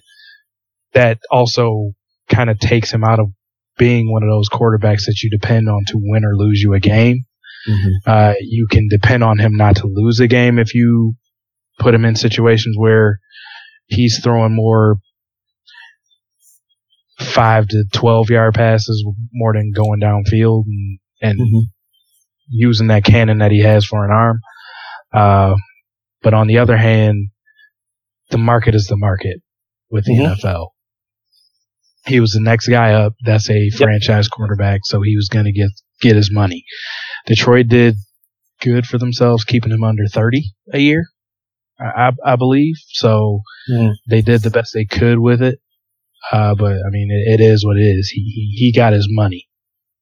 that 0.94 1.20
also 1.32 1.92
kind 2.30 2.50
of 2.50 2.60
takes 2.60 2.92
him 2.92 3.04
out 3.04 3.20
of 3.20 3.28
being 3.78 4.12
one 4.12 4.24
of 4.24 4.30
those 4.30 4.50
quarterbacks 4.50 5.06
that 5.06 5.20
you 5.24 5.30
depend 5.30 5.68
on 5.70 5.84
to 5.88 5.94
win 5.98 6.24
or 6.26 6.36
lose 6.36 6.62
you 6.62 6.74
a 6.74 6.80
game. 6.80 7.26
Uh, 8.08 8.34
you 8.42 8.68
can 8.70 8.88
depend 8.90 9.24
on 9.24 9.38
him 9.40 9.56
not 9.56 9.76
to 9.78 9.88
lose 9.88 10.20
a 10.20 10.28
game 10.28 10.58
if 10.60 10.74
you 10.74 11.14
put 11.80 11.94
him 11.94 12.06
in 12.06 12.16
situations 12.16 12.76
where 12.78 13.20
he's 13.88 14.20
throwing 14.24 14.56
more 14.56 14.98
five 17.20 17.68
to 17.68 17.84
twelve 17.94 18.30
yard 18.30 18.54
passes 18.54 19.06
more 19.34 19.54
than 19.54 19.72
going 19.72 20.00
downfield 20.02 20.64
and, 20.66 21.00
and 21.22 21.40
Mhm. 21.40 21.62
using 22.50 22.88
that 22.88 23.04
cannon 23.04 23.38
that 23.40 23.52
he 23.52 23.60
has 23.60 23.86
for 23.86 24.04
an 24.06 24.12
arm. 24.12 24.40
Uh, 25.14 25.56
but 26.24 26.34
on 26.34 26.48
the 26.48 26.58
other 26.58 26.78
hand, 26.78 27.30
the 28.32 28.38
market 28.38 28.76
is 28.76 28.88
the 28.88 28.98
market 28.98 29.42
with 29.90 30.06
the 30.06 30.14
Mhm. 30.14 30.36
NFL. 30.38 30.70
He 32.08 32.20
was 32.20 32.32
the 32.32 32.42
next 32.42 32.68
guy 32.68 32.94
up. 32.94 33.14
That's 33.24 33.50
a 33.50 33.70
franchise 33.72 34.28
quarterback, 34.28 34.82
so 34.86 35.02
he 35.02 35.16
was 35.16 35.30
going 35.30 35.46
to 35.46 35.52
get 35.52 35.70
get 36.02 36.16
his 36.16 36.32
money. 36.32 36.66
Detroit 37.28 37.68
did 37.68 37.96
good 38.62 38.88
for 38.88 38.98
themselves, 38.98 39.44
keeping 39.44 39.72
him 39.72 39.84
under 39.84 40.08
thirty 40.08 40.44
a 40.74 40.80
year, 40.80 41.06
I, 41.80 42.12
I, 42.26 42.36
believe. 42.38 42.76
So 42.88 43.42
Mhm. 43.70 43.94
they 44.10 44.22
did 44.22 44.42
the 44.42 44.50
best 44.50 44.74
they 44.74 44.86
could 44.86 45.20
with 45.20 45.44
it. 45.44 45.60
Uh, 46.32 46.56
but 46.56 46.74
I 46.74 46.90
mean, 46.90 47.10
it, 47.12 47.40
it 47.40 47.44
is 47.44 47.64
what 47.66 47.78
it 47.78 47.82
is. 47.84 48.10
He, 48.10 48.22
he 48.22 48.66
he 48.66 48.72
got 48.72 48.94
his 48.94 49.08
money. 49.12 49.48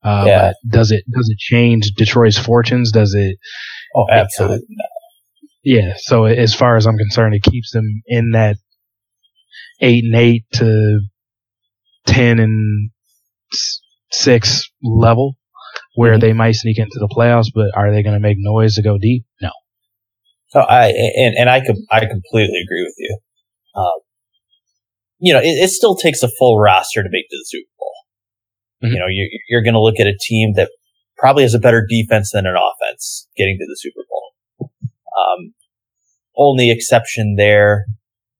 Uh, 0.01 0.23
Yeah. 0.27 0.51
does 0.69 0.91
it 0.91 1.03
does 1.13 1.29
it 1.29 1.37
change 1.37 1.91
Detroit's 1.97 2.37
fortunes? 2.37 2.91
Does 2.93 3.13
it? 3.13 3.37
Oh, 3.95 4.07
absolutely. 4.09 4.65
not. 4.69 4.89
Yeah. 5.63 5.93
So 5.97 6.25
as 6.25 6.53
far 6.55 6.77
as 6.77 6.85
I'm 6.85 6.97
concerned, 6.97 7.35
it 7.35 7.43
keeps 7.43 7.71
them 7.71 7.85
in 8.07 8.31
that 8.31 8.57
eight 9.81 10.03
and 10.05 10.15
eight 10.15 10.45
to 10.53 11.01
ten 12.05 12.39
and 12.39 12.89
six 14.11 14.69
level, 14.83 15.35
where 15.95 16.17
Mhm. 16.17 16.21
they 16.21 16.33
might 16.33 16.53
sneak 16.55 16.79
into 16.79 16.97
the 16.99 17.07
playoffs. 17.07 17.47
But 17.53 17.71
are 17.75 17.91
they 17.93 18.03
going 18.03 18.15
to 18.15 18.19
make 18.19 18.37
noise 18.39 18.75
to 18.75 18.81
go 18.81 18.97
deep? 18.97 19.25
No. 19.41 19.51
So 20.49 20.61
I 20.61 20.87
and 20.87 21.35
and 21.37 21.49
I 21.49 21.63
com- 21.65 21.85
I 21.91 21.99
completely 22.01 22.59
agree 22.63 22.83
with 22.83 22.95
you. 22.97 23.17
Um, 23.75 23.99
you 25.19 25.33
know, 25.33 25.39
it, 25.39 25.63
it 25.63 25.69
still 25.69 25.95
takes 25.95 26.23
a 26.23 26.29
full 26.39 26.57
roster 26.59 27.03
to 27.03 27.09
make 27.11 27.29
to 27.29 27.35
the 27.37 27.45
Super 27.45 27.69
Bowl. 27.77 27.93
Mhm. 28.89 28.93
You 28.93 28.99
know, 28.99 29.07
you're, 29.09 29.27
you're 29.49 29.61
going 29.63 29.73
to 29.75 29.81
look 29.81 29.99
at 29.99 30.07
a 30.07 30.17
team 30.19 30.53
that 30.55 30.69
probably 31.17 31.43
has 31.43 31.53
a 31.53 31.59
better 31.59 31.85
defense 31.87 32.31
than 32.31 32.45
an 32.47 32.55
offense 32.55 33.27
getting 33.35 33.57
to 33.59 33.65
the 33.65 33.75
Super 33.77 34.01
Bowl. 34.08 34.08
Um, 35.29 35.53
only 36.37 36.71
exception 36.71 37.35
there 37.37 37.85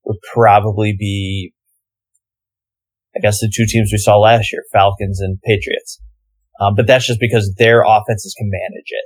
would 0.05 0.17
probably 0.33 0.95
be, 0.97 1.53
I 3.15 3.19
guess, 3.19 3.39
the 3.39 3.51
two 3.53 3.65
teams 3.67 3.89
we 3.91 3.97
saw 3.97 4.17
last 4.17 4.51
year, 4.51 4.63
Falcons 4.71 5.19
and 5.21 5.39
Patriots. 5.43 6.01
Um, 6.61 6.73
but 6.75 6.87
that's 6.87 7.07
just 7.07 7.19
because 7.19 7.53
their 7.57 7.81
offenses 7.81 8.35
can 8.37 8.49
manage 8.49 8.87
it. 8.89 9.05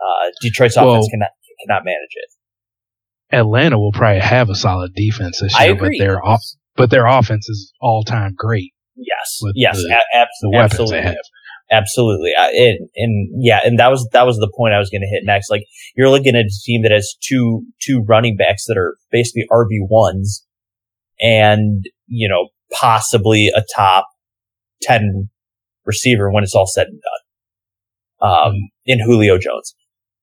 Uh, 0.00 0.30
Detroit's 0.42 0.76
Well- 0.76 0.92
offense 0.92 1.08
cannot 1.10 1.30
cannot 1.66 1.84
manage 1.84 2.10
it. 2.14 3.36
Atlanta 3.36 3.78
will 3.78 3.92
probably 3.92 4.20
have 4.20 4.50
a 4.50 4.54
solid 4.54 4.92
defense 4.94 5.40
this 5.40 5.52
year, 5.58 5.74
but 5.76 5.90
their 5.98 6.24
off 6.24 6.40
but 6.76 6.90
their 6.90 7.06
offense 7.06 7.48
is 7.48 7.72
all 7.80 8.02
time 8.02 8.34
great. 8.36 8.72
Yes, 8.96 9.40
yes, 9.54 9.76
the- 9.76 9.94
a- 9.94 10.26
The 10.42 10.50
weapons 10.50 10.72
absolutely, 10.72 10.96
they 11.00 11.06
have. 11.06 11.16
Absolutely. 11.72 12.32
I, 12.38 12.50
and, 12.50 12.88
and 12.94 13.28
yeah, 13.42 13.60
and 13.64 13.78
that 13.78 13.88
was 13.88 14.08
that 14.12 14.26
was 14.26 14.36
the 14.36 14.52
point 14.56 14.74
I 14.74 14.78
was 14.78 14.90
going 14.90 15.00
to 15.00 15.08
hit 15.08 15.24
next. 15.24 15.50
Like 15.50 15.64
you're 15.96 16.10
looking 16.10 16.36
at 16.36 16.44
a 16.44 16.60
team 16.64 16.82
that 16.82 16.92
has 16.92 17.14
two 17.20 17.64
two 17.80 18.04
running 18.06 18.36
backs 18.36 18.66
that 18.66 18.76
are 18.76 18.96
basically 19.10 19.46
RB 19.50 19.78
ones, 19.88 20.46
and 21.20 21.84
you 22.06 22.28
know 22.28 22.48
possibly 22.72 23.48
a 23.48 23.62
top 23.74 24.06
ten 24.82 25.30
receiver 25.84 26.30
when 26.30 26.44
it's 26.44 26.54
all 26.54 26.66
said 26.66 26.88
and 26.88 27.00
done. 27.00 28.30
Um, 28.30 28.54
in 28.86 29.00
Julio 29.00 29.36
Jones, 29.36 29.74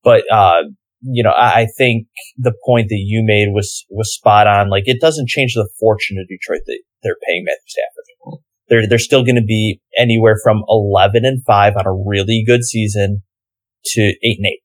but 0.04 0.24
uh, 0.32 0.64
you 1.02 1.24
know 1.24 1.32
I, 1.32 1.62
I 1.62 1.68
think 1.78 2.08
the 2.38 2.54
point 2.66 2.88
that 2.90 3.02
you 3.04 3.24
made 3.26 3.50
was 3.54 3.86
was 3.90 4.14
spot 4.14 4.48
on. 4.48 4.70
Like 4.70 4.84
it 4.86 5.02
doesn't 5.02 5.28
change 5.28 5.56
the 5.56 5.70
fortune 5.80 6.18
of 6.18 6.28
Detroit 6.30 6.62
that 6.68 6.80
they're 7.04 7.18
paying 7.28 7.44
Matthew 7.46 7.68
Stafford 7.68 8.00
they're 8.70 8.88
they're 8.88 9.00
still 9.00 9.24
going 9.24 9.36
to 9.36 9.44
be 9.46 9.82
anywhere 9.98 10.38
from 10.42 10.64
11 10.70 11.26
and 11.26 11.44
5 11.44 11.74
on 11.78 11.86
a 11.86 11.94
really 11.94 12.44
good 12.46 12.64
season 12.64 13.24
to 13.86 14.02
8 14.02 14.18
and 14.24 14.46
8 14.46 14.60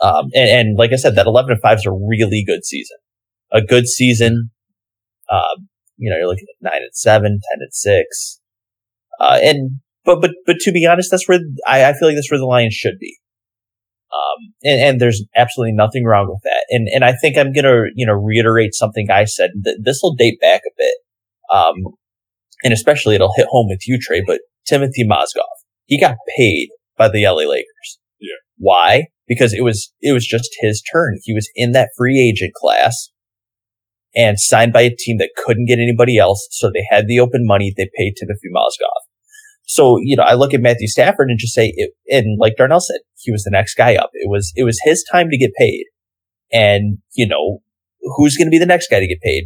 um 0.00 0.24
and, 0.34 0.50
and 0.50 0.78
like 0.78 0.92
i 0.92 0.96
said 0.96 1.14
that 1.16 1.26
11 1.26 1.52
and 1.52 1.60
5 1.60 1.78
is 1.78 1.86
a 1.86 1.92
really 1.92 2.44
good 2.46 2.64
season. 2.64 2.96
A 3.52 3.62
good 3.62 3.86
season 3.86 4.50
um 5.30 5.68
you 5.96 6.10
know 6.10 6.16
you're 6.16 6.28
looking 6.28 6.46
at 6.60 6.72
9 6.72 6.72
and 6.74 6.94
7 6.94 7.22
10 7.22 7.40
and 7.60 7.72
6 7.72 8.40
uh 9.20 9.38
and 9.42 9.80
but 10.04 10.20
but 10.20 10.32
but 10.46 10.56
to 10.60 10.72
be 10.72 10.86
honest 10.86 11.10
that's 11.10 11.28
where 11.28 11.40
i, 11.66 11.84
I 11.84 11.92
feel 11.92 12.08
like 12.08 12.16
that's 12.16 12.30
where 12.30 12.40
the 12.40 12.46
lions 12.46 12.74
should 12.74 12.98
be. 12.98 13.18
Um 14.12 14.54
and, 14.62 14.80
and 14.80 15.00
there's 15.00 15.24
absolutely 15.36 15.72
nothing 15.72 16.04
wrong 16.04 16.26
with 16.28 16.42
that. 16.42 16.66
And 16.70 16.88
and 16.92 17.04
i 17.04 17.12
think 17.12 17.38
i'm 17.38 17.52
gonna 17.52 17.84
you 17.94 18.06
know 18.06 18.12
reiterate 18.12 18.74
something 18.74 19.08
i 19.10 19.24
said. 19.24 19.50
That 19.62 19.80
this 19.82 20.00
will 20.02 20.14
date 20.14 20.40
back 20.40 20.62
a 20.66 20.74
bit. 20.76 20.94
Um 21.50 21.94
and 22.64 22.72
especially 22.72 23.14
it'll 23.14 23.34
hit 23.36 23.46
home 23.50 23.66
with 23.68 23.86
you, 23.86 23.98
Trey, 24.00 24.22
but 24.26 24.40
Timothy 24.66 25.06
Mozgov, 25.06 25.44
he 25.84 26.00
got 26.00 26.16
paid 26.36 26.70
by 26.96 27.08
the 27.08 27.24
LA 27.24 27.48
Lakers. 27.48 27.98
Yeah. 28.18 28.36
Why? 28.56 29.04
Because 29.28 29.52
it 29.52 29.62
was, 29.62 29.92
it 30.00 30.12
was 30.12 30.26
just 30.26 30.48
his 30.60 30.82
turn. 30.82 31.18
He 31.22 31.34
was 31.34 31.48
in 31.54 31.72
that 31.72 31.90
free 31.96 32.20
agent 32.20 32.54
class 32.54 33.10
and 34.14 34.40
signed 34.40 34.72
by 34.72 34.82
a 34.82 34.94
team 34.96 35.18
that 35.18 35.30
couldn't 35.36 35.66
get 35.66 35.78
anybody 35.78 36.18
else. 36.18 36.46
So 36.50 36.68
they 36.68 36.84
had 36.88 37.06
the 37.06 37.20
open 37.20 37.42
money. 37.44 37.72
They 37.76 37.90
paid 37.96 38.14
Timothy 38.18 38.48
Mozgov. 38.54 39.00
So, 39.66 39.98
you 40.00 40.16
know, 40.16 40.22
I 40.22 40.34
look 40.34 40.52
at 40.52 40.60
Matthew 40.60 40.88
Stafford 40.88 41.30
and 41.30 41.38
just 41.38 41.54
say 41.54 41.72
it, 41.74 41.92
and 42.08 42.38
like 42.38 42.56
Darnell 42.56 42.80
said, 42.80 42.98
he 43.16 43.32
was 43.32 43.44
the 43.44 43.50
next 43.50 43.74
guy 43.74 43.96
up. 43.96 44.10
It 44.12 44.28
was, 44.28 44.52
it 44.56 44.62
was 44.62 44.78
his 44.84 45.04
time 45.10 45.30
to 45.30 45.38
get 45.38 45.52
paid. 45.58 45.86
And, 46.52 46.98
you 47.14 47.26
know, 47.26 47.60
who's 48.16 48.36
going 48.36 48.46
to 48.46 48.50
be 48.50 48.58
the 48.58 48.66
next 48.66 48.88
guy 48.90 49.00
to 49.00 49.06
get 49.06 49.20
paid? 49.22 49.44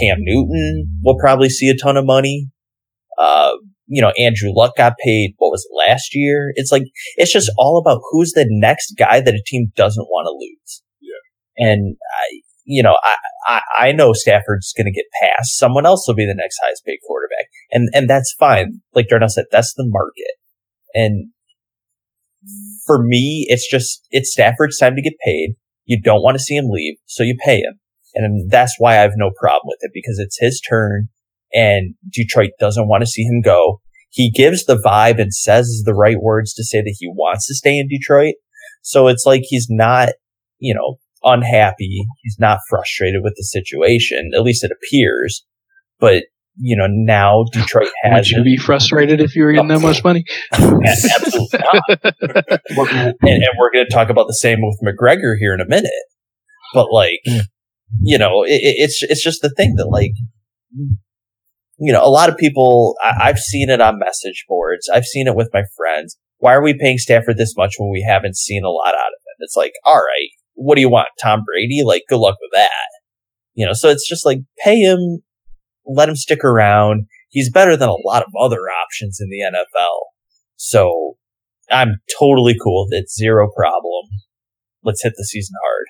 Cam 0.00 0.18
Newton 0.20 1.00
will 1.02 1.18
probably 1.18 1.48
see 1.48 1.68
a 1.68 1.76
ton 1.76 1.96
of 1.96 2.06
money. 2.06 2.48
Uh, 3.18 3.52
you 3.86 4.00
know, 4.00 4.12
Andrew 4.18 4.50
Luck 4.54 4.76
got 4.76 4.94
paid, 5.04 5.34
what 5.36 5.50
was 5.50 5.66
it, 5.68 5.90
last 5.90 6.14
year? 6.14 6.52
It's 6.54 6.72
like, 6.72 6.84
it's 7.16 7.32
just 7.32 7.50
all 7.58 7.78
about 7.78 8.00
who's 8.10 8.32
the 8.32 8.46
next 8.48 8.94
guy 8.98 9.20
that 9.20 9.34
a 9.34 9.42
team 9.44 9.72
doesn't 9.76 10.06
want 10.06 10.26
to 10.26 10.32
lose. 10.32 10.82
Yeah. 11.00 11.68
And 11.68 11.96
I, 12.00 12.40
you 12.64 12.82
know, 12.82 12.96
I, 13.02 13.16
I, 13.46 13.60
I 13.88 13.92
know 13.92 14.12
Stafford's 14.12 14.72
going 14.74 14.86
to 14.86 14.92
get 14.92 15.04
passed. 15.20 15.58
Someone 15.58 15.84
else 15.84 16.06
will 16.06 16.14
be 16.14 16.26
the 16.26 16.34
next 16.34 16.58
highest 16.64 16.84
paid 16.86 16.98
quarterback. 17.06 17.46
And, 17.70 17.90
and 17.92 18.08
that's 18.08 18.34
fine. 18.38 18.80
Like 18.94 19.08
Darnell 19.08 19.28
said, 19.28 19.46
that's 19.50 19.74
the 19.74 19.84
market. 19.86 20.36
And 20.94 21.30
for 22.86 23.02
me, 23.02 23.46
it's 23.48 23.68
just, 23.70 24.06
it's 24.10 24.32
Stafford's 24.32 24.78
time 24.78 24.96
to 24.96 25.02
get 25.02 25.14
paid. 25.24 25.56
You 25.84 26.00
don't 26.00 26.22
want 26.22 26.36
to 26.36 26.42
see 26.42 26.56
him 26.56 26.70
leave, 26.70 26.94
so 27.06 27.24
you 27.24 27.36
pay 27.44 27.58
him. 27.58 27.80
And 28.14 28.50
that's 28.50 28.74
why 28.78 28.92
I 28.92 29.02
have 29.02 29.12
no 29.16 29.30
problem 29.40 29.62
with 29.66 29.78
it 29.80 29.90
because 29.94 30.18
it's 30.18 30.38
his 30.38 30.60
turn 30.60 31.08
and 31.52 31.94
Detroit 32.10 32.50
doesn't 32.58 32.88
want 32.88 33.02
to 33.02 33.06
see 33.06 33.22
him 33.22 33.42
go. 33.42 33.80
He 34.10 34.30
gives 34.30 34.64
the 34.64 34.76
vibe 34.76 35.20
and 35.20 35.32
says 35.32 35.82
the 35.84 35.94
right 35.94 36.20
words 36.20 36.52
to 36.54 36.64
say 36.64 36.80
that 36.80 36.96
he 36.98 37.08
wants 37.08 37.46
to 37.46 37.54
stay 37.54 37.78
in 37.78 37.88
Detroit. 37.88 38.34
So 38.82 39.08
it's 39.08 39.24
like 39.24 39.42
he's 39.44 39.68
not, 39.70 40.10
you 40.58 40.74
know, 40.74 40.96
unhappy. 41.22 42.04
He's 42.22 42.36
not 42.38 42.58
frustrated 42.68 43.22
with 43.22 43.34
the 43.36 43.44
situation. 43.44 44.30
At 44.34 44.42
least 44.42 44.64
it 44.64 44.70
appears. 44.70 45.46
But, 45.98 46.24
you 46.56 46.76
know, 46.76 46.86
now 46.88 47.44
Detroit 47.52 47.88
has. 48.02 48.30
Would 48.30 48.38
you 48.38 48.44
be 48.44 48.56
frustrated 48.56 49.20
if 49.20 49.34
you 49.34 49.44
were 49.44 49.52
getting 49.52 49.68
that 49.68 49.80
much 49.80 50.04
money? 50.04 50.24
absolutely 50.52 51.60
not. 51.60 52.60
And, 52.74 53.14
and 53.22 53.52
we're 53.58 53.70
going 53.72 53.86
to 53.86 53.92
talk 53.92 54.10
about 54.10 54.26
the 54.26 54.34
same 54.34 54.58
with 54.60 54.80
McGregor 54.82 55.36
here 55.38 55.54
in 55.54 55.60
a 55.60 55.66
minute. 55.66 55.90
But 56.74 56.90
like, 56.90 57.20
Yeah. 57.24 57.42
You 58.00 58.18
know, 58.18 58.42
it, 58.44 58.60
it- 58.62 58.76
it's 58.78 59.02
it's 59.02 59.22
just 59.22 59.42
the 59.42 59.50
thing 59.50 59.74
that 59.76 59.88
like, 59.88 60.12
you 61.78 61.92
know, 61.92 62.04
a 62.04 62.08
lot 62.10 62.28
of 62.28 62.36
people. 62.36 62.96
I, 63.02 63.28
I've 63.28 63.38
seen 63.38 63.68
it 63.70 63.80
on 63.80 63.98
message 63.98 64.44
boards. 64.48 64.88
I've 64.92 65.04
seen 65.04 65.26
it 65.26 65.34
with 65.34 65.50
my 65.52 65.62
friends. 65.76 66.16
Why 66.38 66.54
are 66.54 66.62
we 66.62 66.76
paying 66.78 66.98
Stafford 66.98 67.36
this 67.36 67.54
much 67.56 67.74
when 67.78 67.90
we 67.90 68.04
haven't 68.06 68.36
seen 68.36 68.64
a 68.64 68.70
lot 68.70 68.94
out 68.94 68.94
of 68.94 69.20
him? 69.20 69.36
It's 69.40 69.56
like, 69.56 69.72
all 69.84 69.94
right, 69.98 70.28
what 70.54 70.74
do 70.74 70.80
you 70.80 70.88
want, 70.90 71.08
Tom 71.22 71.42
Brady? 71.44 71.82
Like, 71.84 72.02
good 72.08 72.18
luck 72.18 72.36
with 72.40 72.50
that. 72.54 72.70
You 73.54 73.66
know, 73.66 73.72
so 73.74 73.88
it's 73.90 74.08
just 74.08 74.24
like 74.26 74.38
pay 74.64 74.76
him, 74.80 75.22
let 75.86 76.08
him 76.08 76.16
stick 76.16 76.44
around. 76.44 77.04
He's 77.28 77.50
better 77.50 77.76
than 77.76 77.88
a 77.88 78.06
lot 78.06 78.22
of 78.22 78.28
other 78.40 78.60
options 78.84 79.18
in 79.20 79.28
the 79.28 79.40
NFL. 79.56 79.98
So 80.56 81.16
I'm 81.70 81.96
totally 82.18 82.54
cool 82.62 82.86
with 82.90 82.98
it. 83.02 83.10
Zero 83.10 83.48
problem. 83.56 84.06
Let's 84.84 85.02
hit 85.02 85.14
the 85.16 85.24
season 85.24 85.54
hard. 85.64 85.86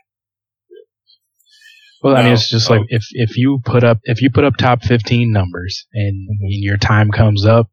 Well, 2.03 2.17
I 2.17 2.25
mean, 2.25 2.33
it's 2.33 2.49
just 2.49 2.69
no. 2.69 2.77
like 2.77 2.87
if 2.89 3.05
if 3.13 3.37
you 3.37 3.61
put 3.65 3.85
up 3.85 3.99
if 4.05 4.23
you 4.23 4.31
put 4.31 4.45
up 4.45 4.57
top 4.57 4.83
fifteen 4.83 5.33
numbers 5.33 5.87
and 5.93 6.29
mm-hmm. 6.29 6.45
when 6.45 6.63
your 6.63 6.77
time 6.77 7.11
comes 7.11 7.47
up, 7.47 7.71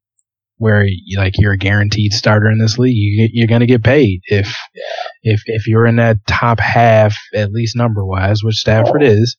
where 0.59 0.86
like 1.15 1.33
you're 1.38 1.53
a 1.53 1.57
guaranteed 1.57 2.12
starter 2.12 2.51
in 2.51 2.59
this 2.59 2.77
league. 2.77 2.95
You, 2.95 3.29
you're 3.31 3.48
going 3.48 3.62
to 3.62 3.65
get 3.65 3.83
paid 3.83 4.21
if 4.25 4.55
Yeah. 4.75 5.33
if 5.33 5.41
if 5.45 5.67
you're 5.67 5.88
in 5.88 5.95
that 5.95 6.17
top 6.27 6.59
half 6.59 7.15
at 7.33 7.51
least 7.51 7.75
number 7.75 8.05
wise, 8.05 8.43
which 8.43 8.55
Stafford 8.55 9.01
oh. 9.01 9.07
is. 9.07 9.38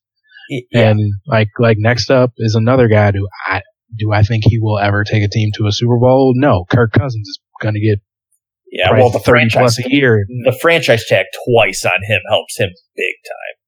Yeah. 0.48 0.90
And 0.90 1.12
like 1.26 1.48
like 1.58 1.76
next 1.78 2.10
up 2.10 2.32
is 2.38 2.54
another 2.56 2.88
guy 2.88 3.12
who 3.12 3.28
I 3.46 3.60
do 3.96 4.12
I 4.12 4.22
think 4.22 4.44
he 4.46 4.58
will 4.58 4.78
ever 4.78 5.04
take 5.04 5.22
a 5.22 5.28
team 5.28 5.50
to 5.56 5.66
a 5.66 5.72
Super 5.72 5.98
Bowl? 5.98 6.32
No, 6.34 6.64
Kirk 6.68 6.92
Cousins 6.92 7.28
is 7.28 7.38
going 7.60 7.74
to 7.74 7.80
get 7.80 8.00
yeah. 8.72 8.92
Well, 8.92 9.10
the 9.10 9.20
franchise, 9.20 9.76
plus 9.76 9.86
a 9.86 9.90
year. 9.90 10.24
the 10.44 10.56
franchise 10.60 11.04
tag 11.06 11.26
twice 11.44 11.84
on 11.84 12.02
him 12.06 12.20
helps 12.28 12.58
him 12.58 12.70
big 12.96 13.14
time. 13.26 13.59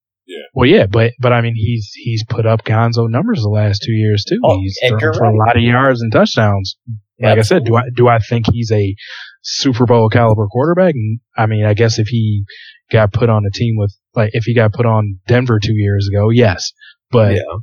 Well, 0.55 0.69
yeah, 0.69 0.87
but 0.87 1.13
but 1.21 1.33
I 1.33 1.41
mean 1.41 1.55
he's 1.55 1.91
he's 1.95 2.25
put 2.29 2.47
up 2.47 2.65
Gonzo 2.65 3.09
numbers 3.09 3.43
the 3.43 3.49
last 3.49 3.83
two 3.85 3.93
years 3.93 4.25
too. 4.29 4.39
Oh, 4.45 4.59
he's 4.59 4.79
thrown 4.89 5.01
for 5.15 5.25
a 5.25 5.37
lot 5.37 5.57
of 5.57 5.63
yards 5.63 6.03
and 6.03 6.13
touchdowns. 6.13 6.77
Like 7.21 7.39
I 7.39 7.43
said, 7.43 7.65
do 7.65 7.77
I 7.77 7.83
do 7.95 8.09
I 8.09 8.19
think 8.19 8.47
he's 8.53 8.73
a 8.73 8.95
Super 9.43 9.87
Bowl 9.87 10.09
caliber 10.09 10.47
quarterback? 10.49 10.95
I 11.37 11.47
mean, 11.47 11.65
I 11.65 11.75
guess 11.75 11.99
if 11.99 12.09
he 12.09 12.45
got 12.91 13.13
put 13.13 13.31
on 13.31 13.45
a 13.47 13.51
team 13.51 13.75
with 13.77 13.95
like 14.15 14.31
if 14.33 14.45
he 14.45 14.55
got 14.55 14.73
put 14.73 14.87
on 14.87 15.19
Denver 15.29 15.59
two 15.61 15.75
years 15.75 16.09
ago, 16.13 16.31
yes. 16.31 16.73
But 17.11 17.35
Yeah. 17.35 17.59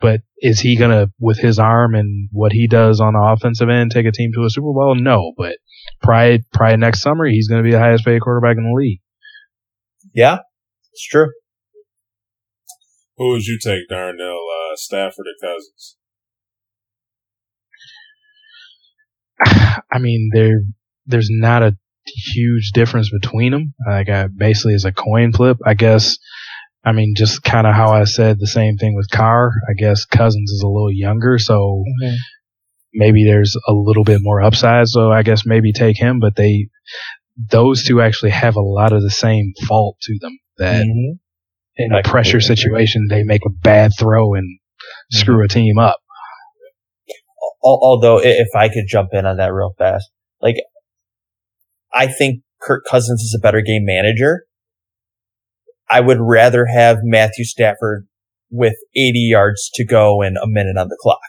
but 0.00 0.20
is 0.38 0.60
he 0.60 0.76
gonna 0.76 1.08
with 1.20 1.38
his 1.38 1.58
arm 1.60 1.94
and 1.94 2.28
what 2.32 2.52
he 2.52 2.66
does 2.66 3.00
on 3.00 3.12
the 3.14 3.20
offensive 3.20 3.68
end 3.68 3.92
take 3.92 4.06
a 4.06 4.12
team 4.12 4.32
to 4.34 4.44
a 4.44 4.50
Super 4.50 4.72
Bowl? 4.72 4.94
No. 4.96 5.32
But 5.36 5.58
probably 6.02 6.44
probably 6.52 6.76
next 6.78 7.02
summer 7.02 7.26
he's 7.26 7.48
gonna 7.48 7.62
be 7.62 7.70
the 7.70 7.78
highest 7.78 8.04
paid 8.04 8.20
quarterback 8.20 8.56
in 8.56 8.64
the 8.64 8.74
league. 8.76 9.00
Yeah, 10.12 10.38
it's 10.92 11.06
true. 11.06 11.28
Who 13.18 13.28
would 13.30 13.44
you 13.44 13.58
take, 13.62 13.88
Darnell? 13.88 14.46
Uh, 14.72 14.76
Stafford 14.76 15.26
or 15.26 15.48
Cousins? 15.48 15.96
I 19.92 19.98
mean, 19.98 20.30
there 20.32 20.60
there's 21.06 21.28
not 21.30 21.62
a 21.62 21.76
huge 22.34 22.70
difference 22.72 23.10
between 23.10 23.52
them. 23.52 23.74
Like, 23.86 24.08
I, 24.08 24.26
basically, 24.26 24.74
it's 24.74 24.84
a 24.84 24.92
coin 24.92 25.32
flip, 25.32 25.58
I 25.64 25.74
guess. 25.74 26.16
I 26.84 26.92
mean, 26.92 27.14
just 27.16 27.42
kind 27.44 27.66
of 27.66 27.74
how 27.74 27.92
I 27.92 28.04
said 28.04 28.38
the 28.40 28.46
same 28.46 28.76
thing 28.76 28.94
with 28.96 29.08
Carr. 29.10 29.52
I 29.68 29.74
guess 29.78 30.04
Cousins 30.04 30.50
is 30.50 30.62
a 30.62 30.68
little 30.68 30.92
younger, 30.92 31.38
so 31.38 31.84
maybe 32.92 33.24
there's 33.24 33.56
a 33.68 33.72
little 33.72 34.02
bit 34.04 34.18
more 34.20 34.42
upside. 34.42 34.88
So 34.88 35.10
I 35.12 35.22
guess 35.22 35.46
maybe 35.46 35.72
take 35.72 35.96
him. 35.96 36.18
But 36.18 36.34
they, 36.34 36.68
those 37.50 37.84
two 37.84 38.00
actually 38.00 38.32
have 38.32 38.56
a 38.56 38.60
lot 38.60 38.92
of 38.92 39.02
the 39.02 39.10
same 39.10 39.52
fault 39.68 39.96
to 40.02 40.18
them. 40.20 40.38
That 40.58 40.84
Mhm. 40.86 41.18
In 41.76 41.92
a 41.92 42.02
pressure 42.02 42.40
situation, 42.40 43.06
they 43.08 43.22
make 43.22 43.42
a 43.46 43.50
bad 43.50 43.92
throw 43.98 44.34
and 44.34 44.58
mm-hmm. 44.58 45.18
screw 45.18 45.44
a 45.44 45.48
team 45.48 45.78
up. 45.78 45.98
Although, 47.64 48.18
if 48.20 48.48
I 48.56 48.68
could 48.68 48.86
jump 48.88 49.10
in 49.12 49.24
on 49.24 49.36
that 49.36 49.52
real 49.52 49.72
fast, 49.78 50.10
like, 50.40 50.56
I 51.94 52.08
think 52.08 52.40
Kirk 52.60 52.84
Cousins 52.90 53.20
is 53.20 53.36
a 53.38 53.40
better 53.40 53.60
game 53.60 53.84
manager. 53.84 54.46
I 55.88 56.00
would 56.00 56.18
rather 56.20 56.66
have 56.66 56.98
Matthew 57.02 57.44
Stafford 57.44 58.08
with 58.50 58.74
80 58.96 59.18
yards 59.18 59.70
to 59.74 59.84
go 59.84 60.22
and 60.22 60.36
a 60.36 60.46
minute 60.46 60.76
on 60.76 60.88
the 60.88 60.98
clock. 61.00 61.20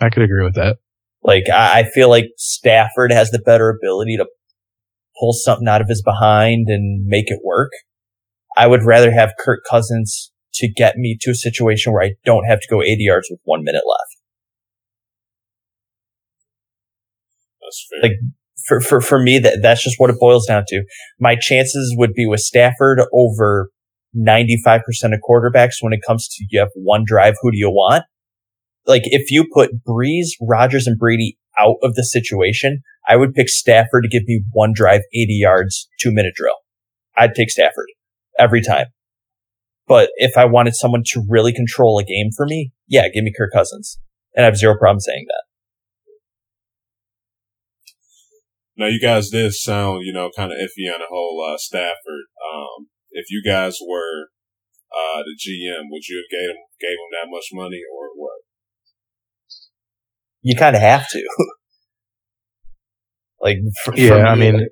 I 0.00 0.10
could 0.10 0.22
agree 0.22 0.44
with 0.44 0.54
that. 0.54 0.76
Like, 1.22 1.44
I, 1.52 1.80
I 1.80 1.82
feel 1.84 2.08
like 2.08 2.26
Stafford 2.36 3.12
has 3.12 3.30
the 3.30 3.42
better 3.44 3.68
ability 3.68 4.16
to 4.16 4.26
pull 5.20 5.32
something 5.34 5.68
out 5.68 5.82
of 5.82 5.88
his 5.88 6.02
behind 6.02 6.66
and 6.68 7.06
make 7.06 7.26
it 7.30 7.40
work. 7.44 7.70
I 8.56 8.66
would 8.66 8.82
rather 8.82 9.12
have 9.12 9.34
Kirk 9.38 9.60
Cousins 9.68 10.32
to 10.54 10.68
get 10.68 10.96
me 10.96 11.16
to 11.20 11.30
a 11.30 11.34
situation 11.34 11.92
where 11.92 12.02
I 12.02 12.14
don't 12.24 12.44
have 12.44 12.60
to 12.60 12.68
go 12.68 12.82
80 12.82 12.96
yards 12.98 13.28
with 13.30 13.40
one 13.44 13.62
minute 13.62 13.82
left. 13.86 14.16
That's 17.62 17.86
fair. 17.90 18.10
Like, 18.10 18.18
For, 18.66 18.80
for, 18.80 19.00
for 19.00 19.22
me, 19.22 19.38
that, 19.38 19.60
that's 19.62 19.84
just 19.84 19.96
what 19.98 20.10
it 20.10 20.16
boils 20.18 20.46
down 20.46 20.64
to. 20.68 20.82
My 21.20 21.36
chances 21.40 21.94
would 21.96 22.14
be 22.14 22.26
with 22.26 22.40
Stafford 22.40 23.00
over 23.12 23.70
95% 24.16 24.80
of 25.04 25.20
quarterbacks 25.28 25.74
when 25.80 25.92
it 25.92 26.00
comes 26.06 26.26
to 26.28 26.44
you 26.50 26.58
have 26.58 26.70
one 26.74 27.04
drive, 27.06 27.34
who 27.40 27.52
do 27.52 27.58
you 27.58 27.70
want? 27.70 28.04
Like, 28.86 29.02
if 29.04 29.30
you 29.30 29.46
put 29.52 29.84
Brees, 29.86 30.30
Rodgers, 30.40 30.86
and 30.86 30.98
Brady 30.98 31.38
out 31.60 31.76
of 31.82 31.94
the 31.94 32.04
situation, 32.04 32.82
I 33.08 33.16
would 33.16 33.34
pick 33.34 33.48
Stafford 33.48 34.04
to 34.04 34.08
give 34.08 34.26
me 34.26 34.42
one 34.52 34.72
drive, 34.74 35.02
80 35.14 35.34
yards, 35.34 35.88
two 36.00 36.12
minute 36.12 36.34
drill. 36.34 36.56
I'd 37.16 37.34
take 37.34 37.50
Stafford 37.50 37.88
every 38.38 38.62
time. 38.62 38.86
But 39.86 40.10
if 40.16 40.38
I 40.38 40.44
wanted 40.44 40.76
someone 40.76 41.02
to 41.06 41.26
really 41.28 41.52
control 41.52 41.98
a 41.98 42.04
game 42.04 42.30
for 42.36 42.46
me, 42.46 42.72
yeah, 42.86 43.08
give 43.08 43.24
me 43.24 43.32
Kirk 43.36 43.50
Cousins. 43.52 43.98
And 44.34 44.44
I 44.44 44.46
have 44.46 44.56
zero 44.56 44.76
problem 44.78 45.00
saying 45.00 45.26
that. 45.26 45.42
Now, 48.76 48.86
you 48.86 49.00
guys 49.00 49.28
did 49.28 49.52
sound, 49.52 50.06
you 50.06 50.12
know, 50.12 50.30
kind 50.34 50.52
of 50.52 50.58
iffy 50.58 50.88
on 50.88 51.00
the 51.00 51.10
whole 51.10 51.44
uh, 51.44 51.58
Stafford. 51.58 52.30
Um, 52.38 52.86
if 53.10 53.26
you 53.28 53.42
guys 53.44 53.78
were 53.82 54.30
uh, 54.94 55.22
the 55.26 55.36
GM, 55.36 55.90
would 55.90 56.06
you 56.08 56.22
have 56.22 56.30
gave 56.30 56.48
him 56.48 56.62
gave 56.80 56.96
him 56.96 57.10
that 57.12 57.28
much 57.28 57.50
money 57.52 57.82
or 57.92 58.10
what? 58.16 58.40
You 60.42 60.56
kind 60.56 60.76
of 60.76 60.82
have 60.82 61.08
to. 61.08 61.20
like, 63.40 63.58
for, 63.84 63.92
for 63.92 63.98
Yeah, 63.98 64.24
I 64.24 64.34
mean, 64.34 64.66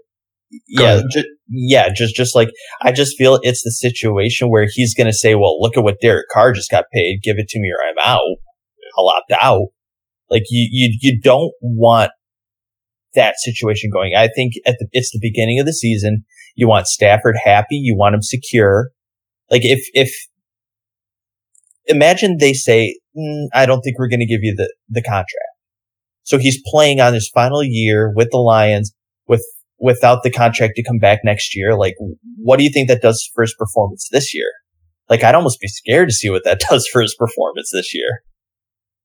yeah, 0.67 1.03
just, 1.11 1.27
yeah, 1.49 1.89
just, 1.95 2.15
just 2.15 2.35
like, 2.35 2.51
I 2.83 2.93
just 2.93 3.17
feel 3.19 3.39
it's 3.43 3.63
the 3.63 3.71
situation 3.71 4.51
where 4.51 4.67
he's 4.71 4.95
going 4.95 5.07
to 5.07 5.13
say, 5.13 5.35
well, 5.35 5.61
look 5.61 5.77
at 5.77 5.85
what 5.85 6.01
Derek 6.01 6.27
Carr 6.33 6.53
just 6.53 6.71
got 6.71 6.85
paid. 6.93 7.21
Give 7.23 7.37
it 7.39 7.49
to 7.49 7.61
me 7.61 7.71
or 7.71 7.79
I'm 7.87 7.99
out. 8.03 8.39
I'll 8.97 9.09
opt 9.09 9.33
out. 9.41 9.69
Like 10.31 10.45
you, 10.51 10.69
you, 10.71 10.97
you 11.01 11.21
don't 11.21 11.53
want 11.61 12.13
that 13.15 13.37
situation 13.39 13.91
going. 13.93 14.15
I 14.15 14.29
think 14.29 14.55
at 14.67 14.77
the, 14.79 14.89
it's 14.93 15.11
the 15.11 15.21
beginning 15.21 15.59
of 15.59 15.67
the 15.67 15.73
season. 15.73 16.25
You 16.55 16.69
want 16.69 16.87
Stafford 16.87 17.37
happy. 17.45 17.77
You 17.77 17.97
want 17.97 18.15
him 18.15 18.23
secure. 18.23 18.91
Like 19.51 19.65
if, 19.65 19.89
if, 19.95 20.13
imagine 21.87 22.37
they 22.39 22.53
say, 22.53 22.99
mm, 23.17 23.47
I 23.55 23.67
don't 23.67 23.81
think 23.81 23.99
we're 23.99 24.09
going 24.09 24.21
to 24.21 24.27
give 24.27 24.41
you 24.43 24.55
the, 24.55 24.73
the 24.89 25.03
contract. 25.03 25.48
So 26.29 26.37
he's 26.37 26.61
playing 26.67 27.01
on 27.01 27.15
his 27.15 27.31
final 27.33 27.65
year 27.65 28.13
with 28.15 28.29
the 28.31 28.37
Lions 28.37 28.93
with 29.27 29.43
without 29.79 30.23
the 30.23 30.31
contract 30.31 30.75
to 30.77 30.83
come 30.83 30.99
back 30.99 31.21
next 31.25 31.57
year. 31.57 31.75
Like, 31.75 31.95
what 32.37 32.59
do 32.59 32.65
you 32.65 32.71
think 32.71 32.89
that 32.89 33.01
does 33.01 33.31
for 33.35 33.41
his 33.41 33.55
performance 33.59 34.11
this 34.13 34.35
year? 34.35 34.51
Like, 35.09 35.25
I'd 35.25 35.35
almost 35.35 35.59
be 35.59 35.69
scared 35.69 36.11
to 36.11 36.15
see 36.15 36.29
what 36.29 36.45
that 36.45 36.61
does 36.71 36.87
for 36.87 37.01
his 37.01 37.17
performance 37.19 37.71
this 37.73 37.95
year. 37.95 38.21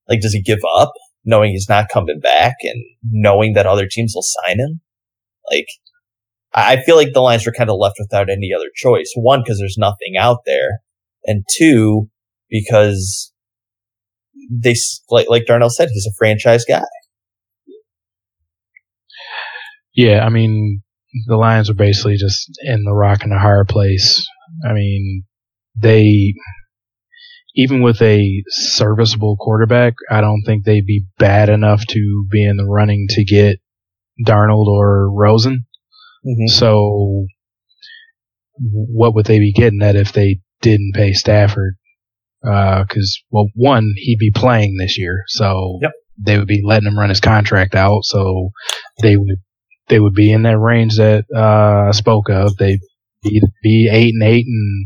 Like, 0.10 0.20
does 0.20 0.34
he 0.34 0.42
give 0.42 0.60
up 0.76 0.92
knowing 1.24 1.52
he's 1.52 1.70
not 1.70 1.88
coming 1.88 2.20
back 2.20 2.56
and 2.64 2.84
knowing 3.10 3.54
that 3.54 3.68
other 3.68 3.88
teams 3.90 4.12
will 4.14 4.26
sign 4.46 4.60
him? 4.60 4.82
Like, 5.50 5.68
I 6.54 6.82
feel 6.82 6.98
like 6.98 7.14
the 7.14 7.22
Lions 7.22 7.46
were 7.46 7.54
kind 7.54 7.70
of 7.70 7.78
left 7.80 7.96
without 8.00 8.30
any 8.30 8.50
other 8.54 8.70
choice. 8.76 9.14
One, 9.16 9.44
because 9.44 9.60
there's 9.60 9.78
nothing 9.78 10.18
out 10.20 10.40
there. 10.46 10.80
And 11.24 11.46
two, 11.58 12.10
because 12.50 13.32
they, 14.52 14.76
like, 15.10 15.30
like 15.30 15.46
Darnell 15.46 15.70
said, 15.70 15.88
he's 15.94 16.06
a 16.06 16.14
franchise 16.18 16.66
guy. 16.68 16.84
Yeah, 19.96 20.26
I 20.26 20.30
mean, 20.30 20.82
the 21.28 21.38
Lions 21.38 21.70
are 21.70 21.76
basically 21.76 22.16
just 22.18 22.50
in 22.64 22.84
the 22.84 22.94
rock 22.94 23.24
and 23.24 23.32
the 23.32 23.40
hard 23.40 23.68
place. 23.68 24.26
I 24.68 24.74
mean, 24.74 25.24
they, 25.76 26.34
even 27.56 27.82
with 27.82 28.02
a 28.02 28.44
serviceable 28.48 29.38
quarterback, 29.38 29.94
I 30.10 30.22
don't 30.22 30.44
think 30.46 30.64
they'd 30.66 30.86
be 30.86 31.06
bad 31.20 31.50
enough 31.50 31.86
to 31.88 32.26
be 32.32 32.44
in 32.44 32.58
the 32.58 32.66
running 32.66 33.06
to 33.10 33.24
get 33.24 33.60
Darnold 34.26 34.68
or 34.68 35.12
Rosen. 35.12 35.66
Mm-hmm. 36.26 36.48
So, 36.48 37.26
what 38.56 39.14
would 39.16 39.26
they 39.26 39.40
be 39.40 39.52
getting 39.52 39.82
at 39.82 39.96
if 39.96 40.14
they 40.14 40.40
didn't 40.62 40.94
pay 40.96 41.14
Stafford? 41.14 41.76
Uh, 42.46 42.84
because, 42.84 43.22
well, 43.30 43.48
one, 43.56 43.94
he'd 43.96 44.20
be 44.20 44.32
playing 44.32 44.78
this 44.78 44.98
year, 44.98 45.24
so 45.28 45.80
Yep. 45.82 45.92
they 46.18 46.38
would 46.38 46.48
be 46.48 46.62
letting 46.64 46.88
him 46.88 46.98
run 46.98 47.10
his 47.10 47.22
contract 47.22 47.74
out. 47.76 48.04
So 48.04 48.52
they 49.02 49.16
would 49.16 49.38
they 49.88 50.00
would 50.00 50.14
be 50.14 50.32
in 50.32 50.44
that 50.44 50.58
range 50.58 50.98
that 50.98 51.26
uh, 51.36 51.90
I 51.90 51.92
spoke 51.92 52.30
of. 52.30 52.56
They'd 52.58 52.80
be, 53.22 53.42
be 53.62 53.90
eight 53.92 54.14
and 54.14 54.24
eight 54.24 54.46
and 54.46 54.86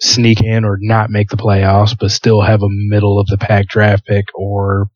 sneak 0.00 0.42
in 0.42 0.64
or 0.64 0.78
not 0.80 1.10
make 1.10 1.28
the 1.28 1.36
playoffs, 1.36 1.96
but 1.98 2.10
still 2.10 2.42
have 2.42 2.62
a 2.62 2.68
middle 2.70 3.18
of 3.18 3.26
the 3.26 3.38
pack 3.38 3.66
draft 3.66 4.04
pick, 4.06 4.26
or 4.34 4.88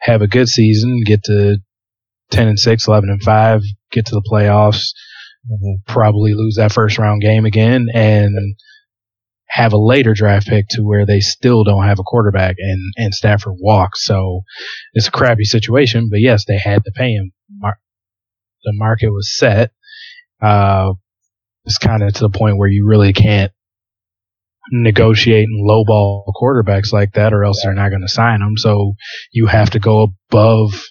have 0.00 0.22
a 0.22 0.28
good 0.28 0.48
season, 0.48 1.02
get 1.04 1.22
to 1.24 1.58
ten 2.30 2.48
and 2.48 2.58
six, 2.58 2.86
11 2.86 3.08
and 3.08 3.22
five, 3.22 3.62
get 3.90 4.06
to 4.06 4.14
the 4.14 4.28
playoffs, 4.30 4.92
probably 5.86 6.34
lose 6.34 6.56
that 6.56 6.72
first 6.72 6.98
round 6.98 7.22
game 7.22 7.46
again, 7.46 7.86
and 7.94 8.56
have 9.48 9.72
a 9.72 9.78
later 9.78 10.12
draft 10.12 10.46
pick 10.46 10.66
to 10.68 10.82
where 10.82 11.06
they 11.06 11.20
still 11.20 11.64
don't 11.64 11.84
have 11.84 11.98
a 11.98 12.02
quarterback 12.02 12.56
and, 12.58 12.92
and 12.98 13.14
Stafford 13.14 13.54
walks. 13.58 14.04
So 14.04 14.42
it's 14.92 15.08
a 15.08 15.10
crappy 15.10 15.44
situation, 15.44 16.08
but 16.10 16.20
yes, 16.20 16.44
they 16.46 16.58
had 16.58 16.84
to 16.84 16.92
pay 16.92 17.12
him. 17.12 17.32
The 18.64 18.72
market 18.74 19.10
was 19.10 19.36
set. 19.36 19.70
Uh, 20.40 20.92
it's 21.64 21.78
kind 21.78 22.02
of 22.02 22.12
to 22.14 22.20
the 22.20 22.30
point 22.30 22.56
where 22.56 22.68
you 22.68 22.86
really 22.86 23.12
can't 23.12 23.52
negotiate 24.70 25.44
and 25.44 25.68
lowball 25.68 26.24
quarterbacks 26.40 26.92
like 26.92 27.12
that, 27.12 27.32
or 27.32 27.44
else 27.44 27.62
they're 27.62 27.74
not 27.74 27.90
going 27.90 28.02
to 28.02 28.08
sign 28.08 28.40
them. 28.40 28.56
So 28.56 28.94
you 29.32 29.46
have 29.46 29.70
to 29.70 29.78
go 29.78 30.14
above 30.30 30.82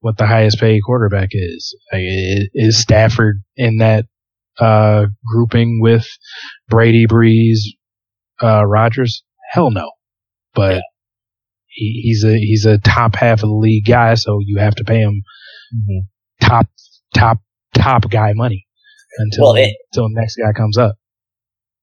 what 0.00 0.16
the 0.16 0.26
highest 0.26 0.60
paid 0.60 0.80
quarterback 0.84 1.30
is. 1.32 1.76
Like, 1.92 2.02
is 2.54 2.78
Stafford 2.78 3.42
in 3.56 3.78
that 3.78 4.06
uh, 4.58 5.06
grouping 5.26 5.80
with 5.80 6.06
Brady, 6.68 7.06
Brees, 7.06 7.58
uh, 8.42 8.64
Rodgers? 8.64 9.22
Hell 9.50 9.70
no. 9.70 9.90
But 10.54 10.74
yeah. 10.76 10.80
he, 11.66 12.00
he's 12.04 12.24
a 12.24 12.36
he's 12.36 12.66
a 12.66 12.78
top 12.78 13.14
half 13.14 13.42
of 13.42 13.48
the 13.48 13.54
league 13.54 13.86
guy, 13.86 14.14
so 14.14 14.40
you 14.44 14.58
have 14.58 14.74
to 14.76 14.84
pay 14.84 15.00
him 15.00 15.22
mm-hmm. 15.74 16.46
top 16.46 16.68
top 17.14 17.38
top 17.74 18.10
guy 18.10 18.32
money 18.34 18.66
until 19.18 19.54
well, 19.54 19.62
it, 19.62 19.74
until 19.92 20.08
the 20.08 20.20
next 20.20 20.36
guy 20.36 20.52
comes 20.56 20.78
up. 20.78 20.96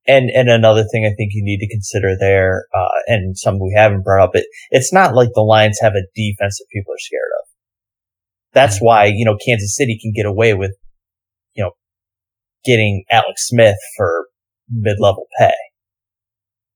And 0.07 0.29
and 0.29 0.49
another 0.49 0.83
thing 0.83 1.05
I 1.05 1.15
think 1.15 1.31
you 1.33 1.43
need 1.43 1.59
to 1.59 1.69
consider 1.69 2.15
there, 2.19 2.65
uh, 2.73 3.01
and 3.07 3.37
some 3.37 3.59
we 3.59 3.73
haven't 3.75 4.03
brought 4.03 4.23
up, 4.23 4.35
it 4.35 4.45
it's 4.69 4.93
not 4.93 5.15
like 5.15 5.29
the 5.33 5.41
Lions 5.41 5.79
have 5.81 5.93
a 5.93 6.05
defense 6.15 6.59
that 6.59 6.67
people 6.71 6.93
are 6.93 6.99
scared 6.99 7.21
of. 7.41 7.49
That's 8.53 8.77
why 8.79 9.05
you 9.05 9.25
know 9.25 9.37
Kansas 9.43 9.75
City 9.75 9.97
can 9.99 10.13
get 10.15 10.27
away 10.27 10.53
with, 10.53 10.75
you 11.55 11.63
know, 11.63 11.71
getting 12.63 13.03
Alex 13.09 13.47
Smith 13.47 13.77
for 13.97 14.27
mid 14.69 14.97
level 14.99 15.25
pay. 15.39 15.53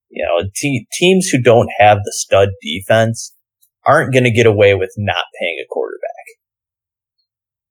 You 0.10 0.26
know, 0.26 0.50
te- 0.56 0.88
teams 0.92 1.28
who 1.28 1.40
don't 1.40 1.70
have 1.78 1.98
the 1.98 2.14
stud 2.16 2.50
defense 2.64 3.36
aren't 3.86 4.12
going 4.12 4.24
to 4.24 4.32
get 4.32 4.48
away 4.48 4.74
with 4.74 4.92
not 4.98 5.26
paying 5.40 5.58
a 5.64 5.68
quarterback. 5.70 6.19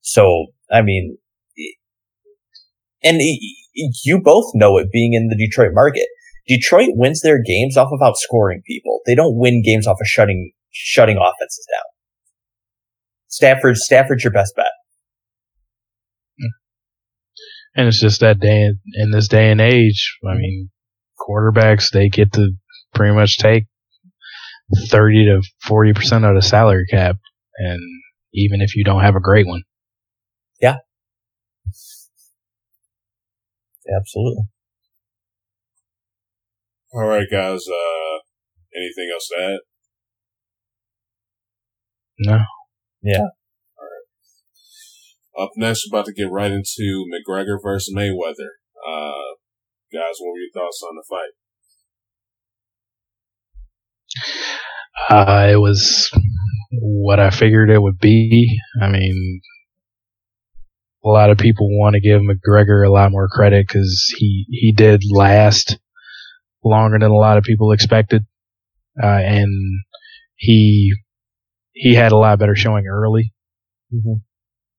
So, 0.08 0.46
I 0.70 0.80
mean, 0.80 1.18
and 3.02 3.20
you 4.04 4.20
both 4.24 4.46
know 4.54 4.78
it 4.78 4.88
being 4.90 5.12
in 5.12 5.28
the 5.28 5.36
Detroit 5.36 5.72
market. 5.74 6.06
Detroit 6.46 6.92
wins 6.92 7.20
their 7.20 7.42
games 7.42 7.76
off 7.76 7.90
of 7.92 8.00
outscoring 8.00 8.64
people. 8.66 9.00
They 9.04 9.14
don't 9.14 9.36
win 9.36 9.62
games 9.62 9.86
off 9.86 9.98
of 10.00 10.06
shutting 10.06 10.52
shutting 10.70 11.18
offenses 11.18 11.66
down. 11.70 11.84
Stafford, 13.26 13.76
Stafford's 13.76 14.24
your 14.24 14.32
best 14.32 14.54
bet. 14.56 14.64
And 17.76 17.86
it's 17.86 18.00
just 18.00 18.20
that 18.20 18.40
day 18.40 18.62
in, 18.62 18.78
in 18.94 19.10
this 19.10 19.28
day 19.28 19.50
and 19.50 19.60
age. 19.60 20.16
I 20.26 20.34
mean, 20.36 20.70
quarterbacks 21.20 21.90
they 21.90 22.08
get 22.08 22.32
to 22.32 22.52
pretty 22.94 23.14
much 23.14 23.36
take 23.36 23.64
thirty 24.88 25.26
to 25.26 25.42
forty 25.62 25.92
percent 25.92 26.24
of 26.24 26.34
the 26.34 26.40
salary 26.40 26.86
cap, 26.90 27.16
and 27.58 27.80
even 28.32 28.62
if 28.62 28.74
you 28.74 28.84
don't 28.84 29.02
have 29.02 29.16
a 29.16 29.20
great 29.20 29.46
one. 29.46 29.64
Yeah, 30.60 30.78
absolutely. 33.96 34.44
All 36.92 37.06
right, 37.06 37.26
guys. 37.30 37.64
Uh, 37.68 38.18
anything 38.74 39.10
else 39.12 39.28
to 39.28 39.42
add? 39.42 39.58
No. 42.18 42.38
Yeah. 43.02 43.18
All 43.78 43.84
right. 43.84 45.44
Up 45.44 45.50
next, 45.56 45.86
we're 45.86 45.98
about 45.98 46.06
to 46.06 46.12
get 46.12 46.30
right 46.30 46.50
into 46.50 47.04
McGregor 47.12 47.58
versus 47.62 47.94
Mayweather. 47.94 48.56
Uh, 48.86 49.36
guys, 49.92 50.16
what 50.18 50.32
were 50.32 50.38
your 50.38 50.50
thoughts 50.54 50.82
on 50.82 50.96
the 50.96 51.04
fight? 51.08 51.32
Uh, 55.10 55.48
it 55.52 55.56
was 55.56 56.10
what 56.72 57.20
I 57.20 57.30
figured 57.30 57.70
it 57.70 57.80
would 57.82 57.98
be. 57.98 58.58
I 58.82 58.88
mean, 58.88 59.40
a 61.08 61.12
lot 61.12 61.30
of 61.30 61.38
people 61.38 61.68
want 61.70 61.94
to 61.94 62.00
give 62.00 62.20
McGregor 62.20 62.86
a 62.86 62.92
lot 62.92 63.10
more 63.10 63.28
credit 63.28 63.66
because 63.66 64.12
he 64.18 64.46
he 64.50 64.72
did 64.72 65.02
last 65.10 65.78
longer 66.64 66.98
than 66.98 67.10
a 67.10 67.16
lot 67.16 67.38
of 67.38 67.44
people 67.44 67.72
expected, 67.72 68.26
uh, 69.02 69.06
and 69.06 69.50
he 70.36 70.92
he 71.72 71.94
had 71.94 72.12
a 72.12 72.16
lot 72.16 72.38
better 72.38 72.54
showing 72.54 72.86
early. 72.86 73.32
Mm-hmm. 73.92 74.20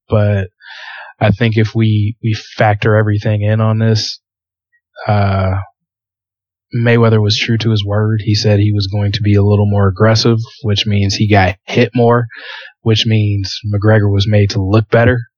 But 0.07 0.49
I 1.19 1.31
think 1.31 1.57
if 1.57 1.73
we 1.73 2.17
we 2.23 2.33
factor 2.33 2.95
everything 2.95 3.41
in 3.41 3.59
on 3.61 3.79
this, 3.79 4.19
uh, 5.07 5.55
Mayweather 6.75 7.21
was 7.21 7.37
true 7.37 7.57
to 7.57 7.71
his 7.71 7.83
word. 7.83 8.21
He 8.23 8.35
said 8.35 8.59
he 8.59 8.73
was 8.73 8.87
going 8.87 9.13
to 9.13 9.21
be 9.21 9.35
a 9.35 9.43
little 9.43 9.69
more 9.69 9.87
aggressive, 9.87 10.37
which 10.63 10.85
means 10.85 11.15
he 11.15 11.29
got 11.29 11.57
hit 11.65 11.91
more, 11.95 12.27
which 12.81 13.05
means 13.05 13.59
McGregor 13.65 14.11
was 14.11 14.27
made 14.27 14.51
to 14.51 14.63
look 14.63 14.89
better. 14.89 15.28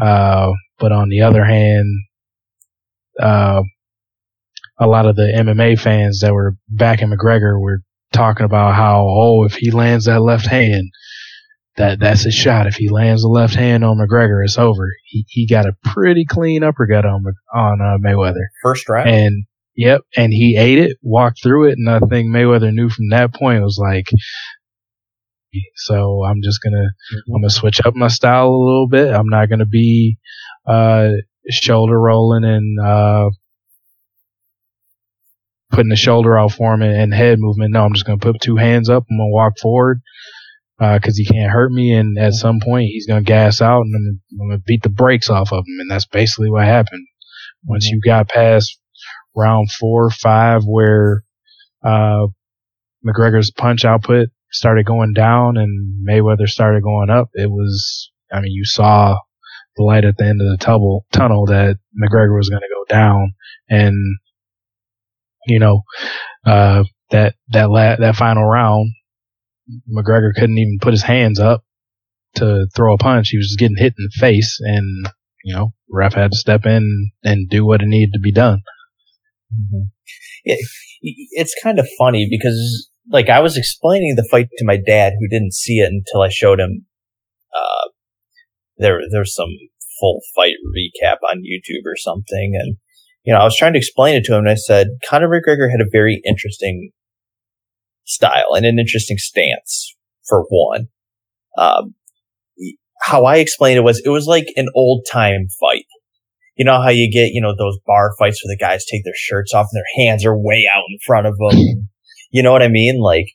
Uh, 0.00 0.52
but 0.78 0.92
on 0.92 1.08
the 1.08 1.22
other 1.22 1.44
hand, 1.44 1.86
uh, 3.20 3.62
a 4.78 4.86
lot 4.86 5.06
of 5.06 5.16
the 5.16 5.32
MMA 5.34 5.78
fans 5.78 6.20
that 6.20 6.32
were 6.32 6.56
backing 6.68 7.10
McGregor 7.10 7.60
were 7.60 7.80
talking 8.12 8.46
about 8.46 8.74
how, 8.74 9.06
oh, 9.08 9.44
if 9.44 9.54
he 9.54 9.70
lands 9.70 10.06
that 10.06 10.20
left 10.20 10.46
hand, 10.46 10.90
that 11.76 12.00
that's 12.00 12.26
a 12.26 12.30
shot. 12.30 12.66
If 12.66 12.74
he 12.74 12.90
lands 12.90 13.22
the 13.22 13.28
left 13.28 13.54
hand 13.54 13.84
on 13.84 13.98
McGregor, 13.98 14.44
it's 14.44 14.58
over. 14.58 14.88
He 15.04 15.24
he 15.28 15.46
got 15.46 15.66
a 15.66 15.76
pretty 15.84 16.24
clean 16.26 16.62
uppercut 16.62 17.06
on 17.06 17.24
on 17.54 17.80
uh, 17.80 17.96
Mayweather 17.98 18.46
first 18.62 18.88
round, 18.88 19.08
and 19.08 19.44
yep, 19.74 20.02
and 20.16 20.32
he 20.32 20.56
ate 20.58 20.78
it, 20.78 20.98
walked 21.02 21.42
through 21.42 21.70
it, 21.70 21.78
and 21.78 21.88
I 21.88 22.00
think 22.00 22.28
Mayweather 22.28 22.72
knew 22.72 22.90
from 22.90 23.08
that 23.10 23.32
point 23.34 23.60
it 23.60 23.64
was 23.64 23.80
like, 23.80 24.06
so 25.76 26.24
I'm 26.24 26.40
just 26.42 26.62
gonna 26.62 26.76
mm-hmm. 26.76 27.34
I'm 27.34 27.42
gonna 27.42 27.50
switch 27.50 27.80
up 27.84 27.94
my 27.94 28.08
style 28.08 28.48
a 28.48 28.64
little 28.64 28.88
bit. 28.88 29.12
I'm 29.14 29.28
not 29.28 29.48
gonna 29.48 29.66
be 29.66 30.18
uh, 30.66 31.10
shoulder 31.50 31.98
rolling 32.00 32.44
and 32.44 32.80
uh, 32.80 33.30
putting 35.70 35.90
the 35.90 35.96
shoulder 35.96 36.38
out 36.38 36.52
for 36.52 36.74
him 36.74 36.82
and, 36.82 36.94
and, 36.94 37.14
head 37.14 37.38
movement. 37.40 37.72
No, 37.72 37.84
I'm 37.84 37.94
just 37.94 38.06
gonna 38.06 38.18
put 38.18 38.40
two 38.40 38.56
hands 38.56 38.88
up. 38.88 39.04
I'm 39.10 39.18
gonna 39.18 39.30
walk 39.30 39.58
forward 39.58 40.00
because 40.78 41.14
uh, 41.14 41.18
he 41.18 41.24
can't 41.24 41.50
hurt 41.50 41.72
me. 41.72 41.92
And 41.92 42.18
at 42.18 42.34
some 42.34 42.60
point, 42.60 42.86
he's 42.86 43.06
gonna 43.06 43.22
gas 43.22 43.60
out 43.60 43.82
and 43.82 43.94
I'm, 43.94 44.20
I'm 44.40 44.48
gonna 44.48 44.62
beat 44.64 44.82
the 44.82 44.88
brakes 44.88 45.30
off 45.30 45.52
of 45.52 45.60
him. 45.60 45.80
And 45.80 45.90
that's 45.90 46.06
basically 46.06 46.50
what 46.50 46.64
happened. 46.64 47.06
Once 47.64 47.86
mm-hmm. 47.86 47.96
you 47.96 48.00
got 48.04 48.28
past 48.28 48.78
round 49.34 49.70
four, 49.70 50.10
five, 50.10 50.62
where 50.64 51.24
uh, 51.84 52.26
McGregor's 53.04 53.50
punch 53.50 53.84
output 53.84 54.28
started 54.52 54.86
going 54.86 55.12
down 55.12 55.56
and 55.56 56.06
Mayweather 56.06 56.46
started 56.46 56.82
going 56.82 57.10
up, 57.10 57.30
it 57.34 57.50
was, 57.50 58.10
I 58.32 58.40
mean, 58.40 58.52
you 58.52 58.64
saw 58.64 59.18
the 59.76 59.82
light 59.82 60.04
at 60.04 60.16
the 60.18 60.24
end 60.24 60.40
of 60.40 60.48
the 60.48 60.58
tunnel, 60.58 61.06
tunnel 61.12 61.46
that 61.46 61.78
McGregor 61.98 62.36
was 62.36 62.50
going 62.50 62.62
to 62.62 62.68
go 62.68 62.94
down. 62.94 63.32
And, 63.68 63.96
you 65.46 65.58
know, 65.58 65.82
uh, 66.46 66.84
that, 67.10 67.34
that, 67.48 67.70
la- 67.70 67.96
that 67.96 68.16
final 68.16 68.44
round, 68.44 68.92
McGregor 69.90 70.34
couldn't 70.34 70.58
even 70.58 70.78
put 70.80 70.92
his 70.92 71.02
hands 71.02 71.40
up 71.40 71.64
to 72.36 72.66
throw 72.74 72.94
a 72.94 72.98
punch. 72.98 73.28
He 73.28 73.38
was 73.38 73.48
just 73.48 73.58
getting 73.58 73.76
hit 73.76 73.94
in 73.98 74.04
the 74.04 74.20
face 74.20 74.58
and, 74.60 75.08
you 75.44 75.54
know, 75.54 75.72
ref 75.90 76.14
had 76.14 76.32
to 76.32 76.36
step 76.36 76.66
in 76.66 77.10
and 77.22 77.48
do 77.48 77.64
what 77.64 77.82
it 77.82 77.86
needed 77.86 78.12
to 78.14 78.20
be 78.20 78.32
done. 78.32 78.62
Mm-hmm. 79.52 79.84
Yeah, 80.44 80.56
it's 81.02 81.54
kind 81.62 81.78
of 81.78 81.88
funny 81.98 82.26
because 82.30 82.90
like 83.10 83.28
I 83.28 83.40
was 83.40 83.56
explaining 83.56 84.14
the 84.16 84.26
fight 84.30 84.48
to 84.58 84.64
my 84.64 84.76
dad 84.76 85.14
who 85.18 85.28
didn't 85.28 85.54
see 85.54 85.78
it 85.78 85.90
until 85.90 86.22
I 86.22 86.28
showed 86.28 86.60
him 86.60 86.86
uh 87.54 87.88
there 88.78 89.00
there's 89.10 89.34
some 89.34 89.50
full 90.00 90.20
fight 90.34 90.54
recap 90.76 91.16
on 91.30 91.38
YouTube 91.38 91.84
or 91.86 91.96
something. 91.96 92.52
And 92.58 92.76
you 93.24 93.32
know 93.32 93.40
I 93.40 93.44
was 93.44 93.56
trying 93.56 93.72
to 93.72 93.78
explain 93.78 94.14
it 94.14 94.24
to 94.24 94.34
him 94.34 94.40
and 94.40 94.50
I 94.50 94.54
said 94.54 94.88
Conor 95.08 95.28
McGregor 95.28 95.70
had 95.70 95.80
a 95.80 95.90
very 95.90 96.20
interesting 96.26 96.90
style 98.04 98.54
and 98.54 98.66
an 98.66 98.78
interesting 98.78 99.18
stance 99.18 99.94
for 100.26 100.44
one. 100.48 100.88
Um 101.58 101.94
how 103.02 103.24
I 103.24 103.36
explained 103.36 103.78
it 103.78 103.82
was 103.82 104.00
it 104.04 104.10
was 104.10 104.26
like 104.26 104.46
an 104.56 104.68
old 104.74 105.06
time 105.10 105.48
fight. 105.60 105.86
You 106.56 106.64
know 106.64 106.80
how 106.80 106.90
you 106.90 107.10
get, 107.10 107.32
you 107.32 107.40
know, 107.40 107.54
those 107.56 107.78
bar 107.86 108.12
fights 108.18 108.42
where 108.44 108.54
the 108.54 108.58
guys 108.58 108.84
take 108.84 109.04
their 109.04 109.14
shirts 109.16 109.54
off 109.54 109.66
and 109.72 109.78
their 109.80 110.06
hands 110.06 110.24
are 110.24 110.38
way 110.38 110.68
out 110.72 110.84
in 110.88 110.98
front 111.04 111.26
of 111.26 111.36
them. 111.38 111.88
You 112.32 112.42
know 112.42 112.50
what 112.50 112.62
I 112.62 112.68
mean? 112.68 112.98
Like 112.98 113.26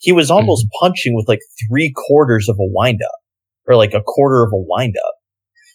he 0.00 0.12
was 0.12 0.28
hmm. 0.28 0.36
almost 0.36 0.64
mm-hmm. 0.64 0.86
punching 0.86 1.14
with 1.14 1.28
like 1.28 1.40
three 1.68 1.92
quarters 2.08 2.48
of 2.48 2.56
a 2.56 2.64
windup 2.64 3.10
or 3.66 3.76
like 3.76 3.92
a 3.92 4.02
quarter 4.02 4.42
of 4.42 4.50
a 4.52 4.64
windup. 4.66 5.14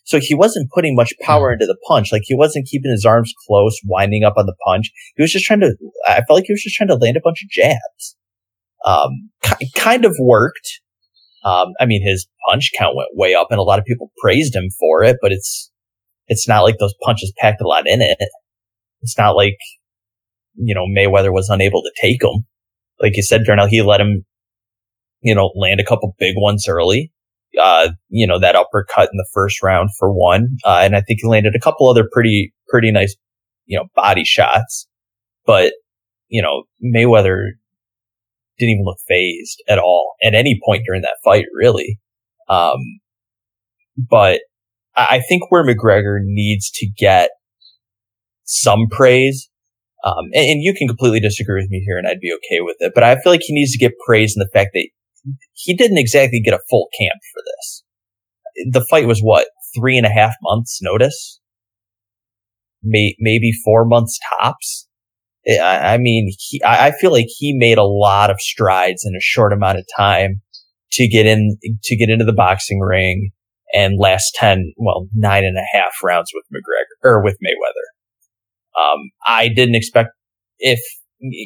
So 0.05 0.19
he 0.19 0.33
wasn't 0.33 0.71
putting 0.71 0.95
much 0.95 1.13
power 1.21 1.49
mm-hmm. 1.49 1.61
into 1.61 1.67
the 1.67 1.77
punch. 1.87 2.11
Like 2.11 2.23
he 2.25 2.35
wasn't 2.35 2.67
keeping 2.67 2.89
his 2.89 3.05
arms 3.05 3.33
close, 3.45 3.77
winding 3.85 4.23
up 4.23 4.33
on 4.37 4.47
the 4.47 4.55
punch. 4.65 4.91
He 5.15 5.21
was 5.21 5.31
just 5.31 5.45
trying 5.45 5.59
to, 5.59 5.75
I 6.07 6.21
felt 6.21 6.37
like 6.37 6.45
he 6.47 6.53
was 6.53 6.63
just 6.63 6.75
trying 6.75 6.87
to 6.87 6.95
land 6.95 7.17
a 7.17 7.21
bunch 7.23 7.43
of 7.43 7.49
jabs. 7.49 8.15
Um, 8.85 9.29
kind 9.75 10.05
of 10.05 10.15
worked. 10.19 10.79
Um, 11.43 11.69
I 11.79 11.85
mean, 11.85 12.01
his 12.05 12.27
punch 12.49 12.71
count 12.77 12.95
went 12.95 13.09
way 13.13 13.35
up 13.35 13.47
and 13.51 13.59
a 13.59 13.63
lot 13.63 13.79
of 13.79 13.85
people 13.85 14.11
praised 14.21 14.55
him 14.55 14.69
for 14.79 15.03
it, 15.03 15.17
but 15.21 15.31
it's, 15.31 15.69
it's 16.27 16.47
not 16.47 16.61
like 16.61 16.77
those 16.79 16.93
punches 17.03 17.33
packed 17.37 17.61
a 17.61 17.67
lot 17.67 17.87
in 17.87 18.01
it. 18.01 18.17
It's 19.01 19.17
not 19.17 19.35
like, 19.35 19.57
you 20.55 20.75
know, 20.75 20.85
Mayweather 20.85 21.31
was 21.31 21.49
unable 21.49 21.81
to 21.81 21.91
take 22.01 22.21
them 22.21 22.45
like 22.99 23.15
you 23.15 23.23
said, 23.23 23.43
Darnell, 23.45 23.67
he 23.67 23.81
let 23.81 24.01
him, 24.01 24.25
you 25.21 25.35
know, 25.35 25.51
land 25.55 25.79
a 25.79 25.85
couple 25.85 26.15
big 26.19 26.35
ones 26.37 26.67
early. 26.67 27.11
Uh, 27.61 27.89
you 28.09 28.27
know, 28.27 28.39
that 28.39 28.55
uppercut 28.55 29.09
in 29.11 29.17
the 29.17 29.27
first 29.33 29.63
round 29.63 29.89
for 29.97 30.11
one. 30.13 30.57
Uh, 30.63 30.81
and 30.83 30.95
I 30.95 31.01
think 31.01 31.21
he 31.21 31.27
landed 31.27 31.55
a 31.55 31.59
couple 31.59 31.89
other 31.89 32.07
pretty, 32.11 32.53
pretty 32.67 32.91
nice, 32.91 33.15
you 33.65 33.77
know, 33.77 33.85
body 33.95 34.23
shots. 34.23 34.87
But 35.45 35.73
you 36.29 36.41
know, 36.41 36.63
Mayweather 36.83 37.51
didn't 38.57 38.73
even 38.73 38.85
look 38.85 38.99
fazed 39.07 39.63
at 39.67 39.79
all 39.79 40.13
at 40.23 40.35
any 40.35 40.59
point 40.63 40.83
during 40.85 41.01
that 41.01 41.17
fight, 41.23 41.45
really. 41.53 41.99
Um, 42.47 42.79
but 43.97 44.41
I 44.95 45.21
think 45.27 45.49
where 45.49 45.63
McGregor 45.63 46.19
needs 46.21 46.69
to 46.75 46.87
get 46.97 47.29
some 48.43 48.87
praise, 48.89 49.49
um, 50.03 50.25
and, 50.33 50.45
and, 50.45 50.63
you 50.63 50.73
can 50.73 50.87
completely 50.87 51.19
disagree 51.19 51.61
with 51.61 51.69
me 51.69 51.83
here 51.85 51.97
and 51.97 52.07
I'd 52.07 52.19
be 52.19 52.33
okay 52.33 52.61
with 52.61 52.77
it, 52.79 52.93
but 52.95 53.03
I 53.03 53.15
feel 53.15 53.33
like 53.33 53.41
he 53.43 53.53
needs 53.53 53.71
to 53.73 53.77
get 53.77 53.91
praise 54.05 54.35
in 54.35 54.39
the 54.39 54.49
fact 54.53 54.71
that 54.73 54.87
he 55.53 55.75
didn't 55.75 55.97
exactly 55.97 56.41
get 56.41 56.53
a 56.53 56.59
full 56.69 56.87
camp 56.99 57.19
for 57.33 57.41
this. 57.45 57.83
The 58.71 58.85
fight 58.89 59.07
was 59.07 59.19
what, 59.19 59.47
three 59.75 59.97
and 59.97 60.05
a 60.05 60.11
half 60.11 60.33
months 60.41 60.79
notice? 60.81 61.39
May, 62.81 63.15
maybe 63.19 63.51
four 63.51 63.85
months 63.85 64.17
tops? 64.39 64.87
I 65.47 65.97
mean, 65.97 66.31
he, 66.37 66.61
I 66.63 66.91
feel 66.91 67.11
like 67.11 67.27
he 67.27 67.55
made 67.57 67.77
a 67.77 67.83
lot 67.83 68.29
of 68.29 68.39
strides 68.39 69.03
in 69.05 69.15
a 69.15 69.21
short 69.21 69.51
amount 69.51 69.79
of 69.79 69.85
time 69.97 70.41
to 70.93 71.07
get 71.07 71.25
in, 71.25 71.57
to 71.83 71.95
get 71.95 72.09
into 72.09 72.25
the 72.25 72.33
boxing 72.33 72.79
ring 72.79 73.31
and 73.73 73.99
last 73.99 74.35
10, 74.35 74.73
well, 74.77 75.07
nine 75.13 75.43
and 75.43 75.57
a 75.57 75.77
half 75.77 75.93
rounds 76.03 76.31
with 76.33 76.45
McGregor 76.53 77.09
or 77.09 77.23
with 77.23 77.35
Mayweather. 77.35 77.98
Um, 78.77 79.11
I 79.25 79.47
didn't 79.47 79.75
expect 79.75 80.09
if, 80.59 80.79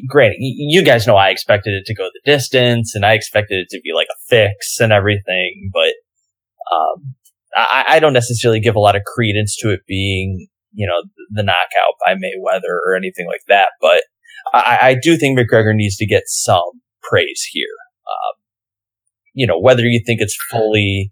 granted, 0.07 0.38
you 0.39 0.83
guys 0.83 1.05
know 1.05 1.15
I 1.15 1.29
expected 1.29 1.73
it 1.73 1.86
to 1.86 1.95
go 1.95 2.09
the 2.13 2.31
distance 2.31 2.95
and 2.95 3.05
I 3.05 3.13
expected 3.13 3.55
it 3.55 3.67
to 3.69 3.81
be 3.81 3.91
like 3.93 4.07
a 4.07 4.19
fix 4.27 4.79
and 4.79 4.91
everything, 4.91 5.69
but, 5.73 5.93
um, 6.73 7.15
I, 7.55 7.86
I 7.88 7.99
don't 7.99 8.13
necessarily 8.13 8.59
give 8.59 8.75
a 8.75 8.79
lot 8.79 8.95
of 8.95 9.03
credence 9.03 9.55
to 9.57 9.69
it 9.71 9.81
being 9.88 10.47
you 10.73 10.88
know, 10.88 11.03
the 11.29 11.43
knockout 11.43 11.95
by 12.05 12.13
Mayweather 12.15 12.79
or 12.86 12.95
anything 12.95 13.27
like 13.27 13.43
that. 13.47 13.69
But 13.79 14.03
I, 14.53 14.77
I 14.81 14.95
do 15.01 15.15
think 15.17 15.38
McGregor 15.38 15.73
needs 15.73 15.95
to 15.97 16.07
get 16.07 16.23
some 16.25 16.81
praise 17.01 17.47
here. 17.51 17.67
Um, 18.07 18.41
you 19.33 19.47
know, 19.47 19.59
whether 19.59 19.83
you 19.83 20.01
think 20.05 20.19
it's 20.21 20.38
fully, 20.49 21.12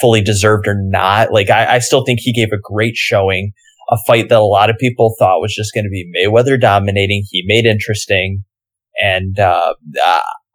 fully 0.00 0.22
deserved 0.22 0.66
or 0.66 0.76
not, 0.76 1.32
like 1.32 1.50
I, 1.50 1.76
I 1.76 1.78
still 1.80 2.04
think 2.04 2.20
he 2.22 2.32
gave 2.32 2.52
a 2.52 2.60
great 2.62 2.96
showing, 2.96 3.52
a 3.90 3.96
fight 4.06 4.28
that 4.28 4.38
a 4.38 4.44
lot 4.44 4.70
of 4.70 4.78
people 4.78 5.14
thought 5.18 5.40
was 5.40 5.54
just 5.54 5.74
going 5.74 5.84
to 5.84 5.90
be 5.90 6.10
Mayweather 6.16 6.60
dominating. 6.60 7.24
He 7.30 7.44
made 7.46 7.66
interesting 7.66 8.44
and, 9.00 9.38
uh, 9.38 9.74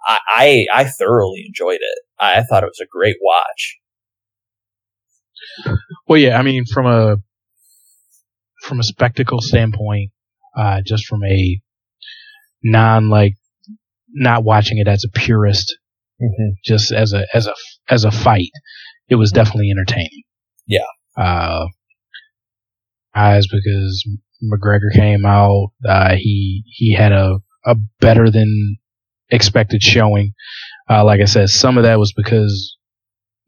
I, 0.07 0.65
I 0.73 0.85
thoroughly 0.85 1.43
enjoyed 1.45 1.79
it. 1.81 1.99
I 2.19 2.43
thought 2.43 2.63
it 2.63 2.67
was 2.67 2.81
a 2.81 2.87
great 2.89 3.17
watch. 3.21 3.77
Well, 6.07 6.17
yeah, 6.19 6.37
I 6.37 6.41
mean, 6.41 6.65
from 6.65 6.85
a 6.85 7.17
from 8.63 8.79
a 8.79 8.83
spectacle 8.83 9.41
standpoint, 9.41 10.11
uh, 10.57 10.81
just 10.85 11.05
from 11.05 11.23
a 11.23 11.61
non 12.63 13.09
like 13.09 13.33
not 14.09 14.43
watching 14.43 14.77
it 14.77 14.87
as 14.87 15.03
a 15.03 15.19
purist, 15.19 15.77
mm-hmm. 16.21 16.51
just 16.65 16.91
as 16.91 17.13
a 17.13 17.25
as 17.33 17.47
a 17.47 17.53
as 17.89 18.03
a 18.03 18.11
fight, 18.11 18.51
it 19.09 19.15
was 19.15 19.31
definitely 19.31 19.69
entertaining. 19.71 20.23
Yeah. 20.65 20.87
Uh, 21.17 21.67
eyes 23.19 23.47
because 23.47 24.07
McGregor 24.43 24.93
came 24.93 25.25
out, 25.25 25.71
uh, 25.87 26.15
he 26.15 26.63
he 26.65 26.93
had 26.93 27.11
a 27.11 27.39
a 27.65 27.75
better 27.99 28.29
than 28.29 28.77
expected 29.29 29.83
showing. 29.83 30.33
Uh, 30.89 31.03
like 31.03 31.21
I 31.21 31.25
said, 31.25 31.49
some 31.49 31.77
of 31.77 31.83
that 31.83 31.99
was 31.99 32.13
because 32.15 32.77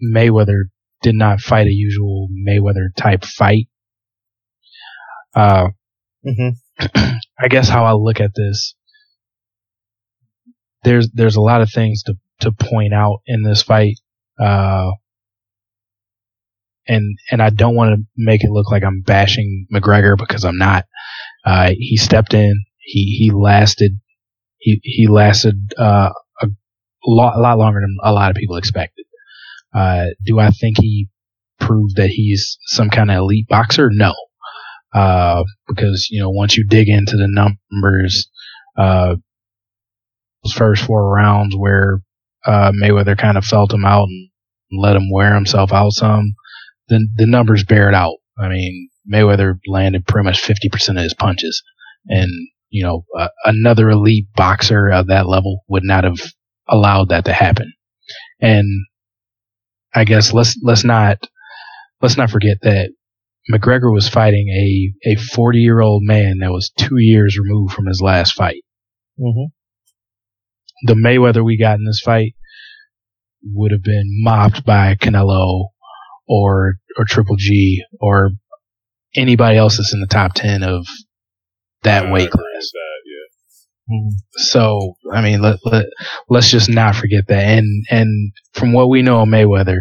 Mayweather 0.03 0.65
did 1.01 1.15
not 1.15 1.39
fight 1.39 1.67
a 1.67 1.71
usual 1.71 2.27
Mayweather 2.47 2.89
type 2.95 3.23
fight. 3.23 3.67
Uh, 5.35 5.69
mm-hmm. 6.25 6.49
I 7.39 7.47
guess 7.47 7.69
how 7.69 7.85
I 7.85 7.93
look 7.93 8.19
at 8.19 8.31
this, 8.35 8.75
there's 10.83 11.09
there's 11.11 11.35
a 11.35 11.41
lot 11.41 11.61
of 11.61 11.71
things 11.71 12.03
to 12.03 12.15
to 12.41 12.51
point 12.51 12.93
out 12.93 13.19
in 13.25 13.43
this 13.43 13.61
fight, 13.61 13.95
uh, 14.39 14.91
and 16.91 17.17
and 17.31 17.41
I 17.41 17.49
don't 17.49 17.75
want 17.75 17.95
to 17.95 18.03
make 18.17 18.43
it 18.43 18.51
look 18.51 18.71
like 18.71 18.83
I'm 18.83 19.01
bashing 19.01 19.67
McGregor 19.73 20.17
because 20.17 20.43
I'm 20.43 20.57
not. 20.57 20.85
Uh, 21.45 21.71
he 21.77 21.97
stepped 21.97 22.33
in. 22.33 22.63
He 22.79 23.17
he 23.19 23.31
lasted. 23.31 23.93
He 24.59 24.79
he 24.83 25.07
lasted 25.07 25.55
uh, 25.77 26.11
a 26.43 26.47
lot 27.07 27.35
a 27.35 27.39
lot 27.39 27.57
longer 27.57 27.79
than 27.81 27.97
a 28.03 28.11
lot 28.11 28.29
of 28.29 28.35
people 28.35 28.57
expected. 28.57 29.05
Uh, 29.73 30.05
do 30.25 30.39
I 30.39 30.49
think 30.51 30.77
he 30.79 31.07
proved 31.59 31.95
that 31.95 32.09
he's 32.09 32.57
some 32.65 32.89
kind 32.89 33.09
of 33.09 33.17
elite 33.17 33.47
boxer? 33.47 33.89
No. 33.91 34.13
Uh, 34.93 35.43
because, 35.67 36.09
you 36.11 36.19
know, 36.19 36.29
once 36.29 36.57
you 36.57 36.65
dig 36.67 36.89
into 36.89 37.15
the 37.15 37.27
numbers, 37.29 38.29
uh, 38.77 39.15
those 40.43 40.53
first 40.53 40.83
four 40.83 41.13
rounds 41.13 41.55
where, 41.55 42.01
uh, 42.45 42.73
Mayweather 42.73 43.17
kind 43.17 43.37
of 43.37 43.45
felt 43.45 43.73
him 43.73 43.85
out 43.85 44.07
and 44.09 44.29
let 44.71 44.97
him 44.97 45.09
wear 45.09 45.33
himself 45.33 45.71
out 45.71 45.91
some, 45.91 46.33
the, 46.91 47.07
the 47.15 47.25
numbers 47.25 47.63
bear 47.63 47.87
it 47.87 47.95
out. 47.95 48.17
I 48.37 48.49
mean, 48.49 48.89
Mayweather 49.11 49.55
landed 49.65 50.05
pretty 50.05 50.25
much 50.25 50.43
50% 50.43 50.89
of 50.89 51.03
his 51.03 51.13
punches 51.13 51.63
and, 52.07 52.29
you 52.69 52.83
know, 52.83 53.05
uh, 53.17 53.29
another 53.45 53.89
elite 53.89 54.27
boxer 54.35 54.89
of 54.89 55.07
that 55.07 55.27
level 55.27 55.63
would 55.67 55.83
not 55.83 56.03
have 56.03 56.19
allowed 56.67 57.09
that 57.09 57.25
to 57.25 57.33
happen. 57.33 57.73
And 58.39 58.67
I 59.93 60.03
guess 60.03 60.33
let's, 60.33 60.57
let's 60.61 60.83
not, 60.83 61.17
let's 62.01 62.17
not 62.17 62.29
forget 62.29 62.57
that 62.61 62.91
McGregor 63.51 63.91
was 63.91 64.07
fighting 64.09 64.47
a, 64.49 65.11
a 65.11 65.15
40 65.15 65.59
year 65.59 65.79
old 65.79 66.03
man 66.03 66.39
that 66.39 66.51
was 66.51 66.71
two 66.77 66.97
years 66.97 67.39
removed 67.41 67.73
from 67.73 67.87
his 67.87 68.01
last 68.01 68.33
fight. 68.33 68.63
Mm-hmm. 69.19 70.87
The 70.87 70.93
Mayweather 70.93 71.43
we 71.43 71.57
got 71.57 71.77
in 71.77 71.85
this 71.85 72.01
fight 72.03 72.33
would 73.43 73.71
have 73.71 73.83
been 73.83 74.21
mopped 74.23 74.65
by 74.65 74.95
Canelo 74.95 75.69
or, 76.27 76.75
or 76.97 77.05
Triple 77.05 77.35
G 77.37 77.83
or 77.99 78.31
anybody 79.15 79.57
else 79.57 79.77
that's 79.77 79.93
in 79.93 80.01
the 80.01 80.07
top 80.07 80.33
10 80.33 80.63
of 80.63 80.85
that 81.83 82.11
weight 82.11 82.29
class. 82.29 82.71
That, 82.73 83.01
yeah. 83.05 83.95
Mm-hmm. 83.95 84.09
So, 84.35 84.95
I 85.11 85.21
mean, 85.21 85.41
let, 85.41 85.59
let, 85.65 85.85
let's 86.29 86.49
just 86.49 86.69
not 86.69 86.95
forget 86.95 87.23
that. 87.27 87.57
And, 87.57 87.85
and 87.89 88.31
from 88.53 88.73
what 88.73 88.89
we 88.89 89.01
know 89.01 89.21
of 89.21 89.27
Mayweather, 89.27 89.79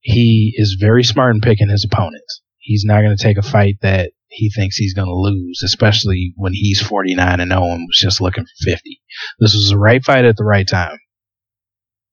he 0.00 0.54
is 0.56 0.78
very 0.80 1.04
smart 1.04 1.34
in 1.34 1.40
picking 1.40 1.68
his 1.68 1.86
opponents 1.90 2.42
he's 2.62 2.84
not 2.86 3.02
going 3.02 3.14
to 3.16 3.22
take 3.22 3.36
a 3.36 3.42
fight 3.42 3.76
that 3.82 4.12
he 4.28 4.50
thinks 4.50 4.76
he's 4.76 4.94
going 4.94 5.08
to 5.08 5.14
lose, 5.14 5.60
especially 5.62 6.32
when 6.36 6.52
he's 6.54 6.80
49 6.80 7.40
and 7.40 7.50
0 7.50 7.62
and 7.64 7.86
was 7.86 7.98
just 8.00 8.20
looking 8.20 8.44
for 8.44 8.70
50. 8.70 9.00
This 9.38 9.52
was 9.54 9.68
the 9.70 9.78
right 9.78 10.02
fight 10.02 10.24
at 10.24 10.36
the 10.36 10.44
right 10.44 10.66
time. 10.66 10.96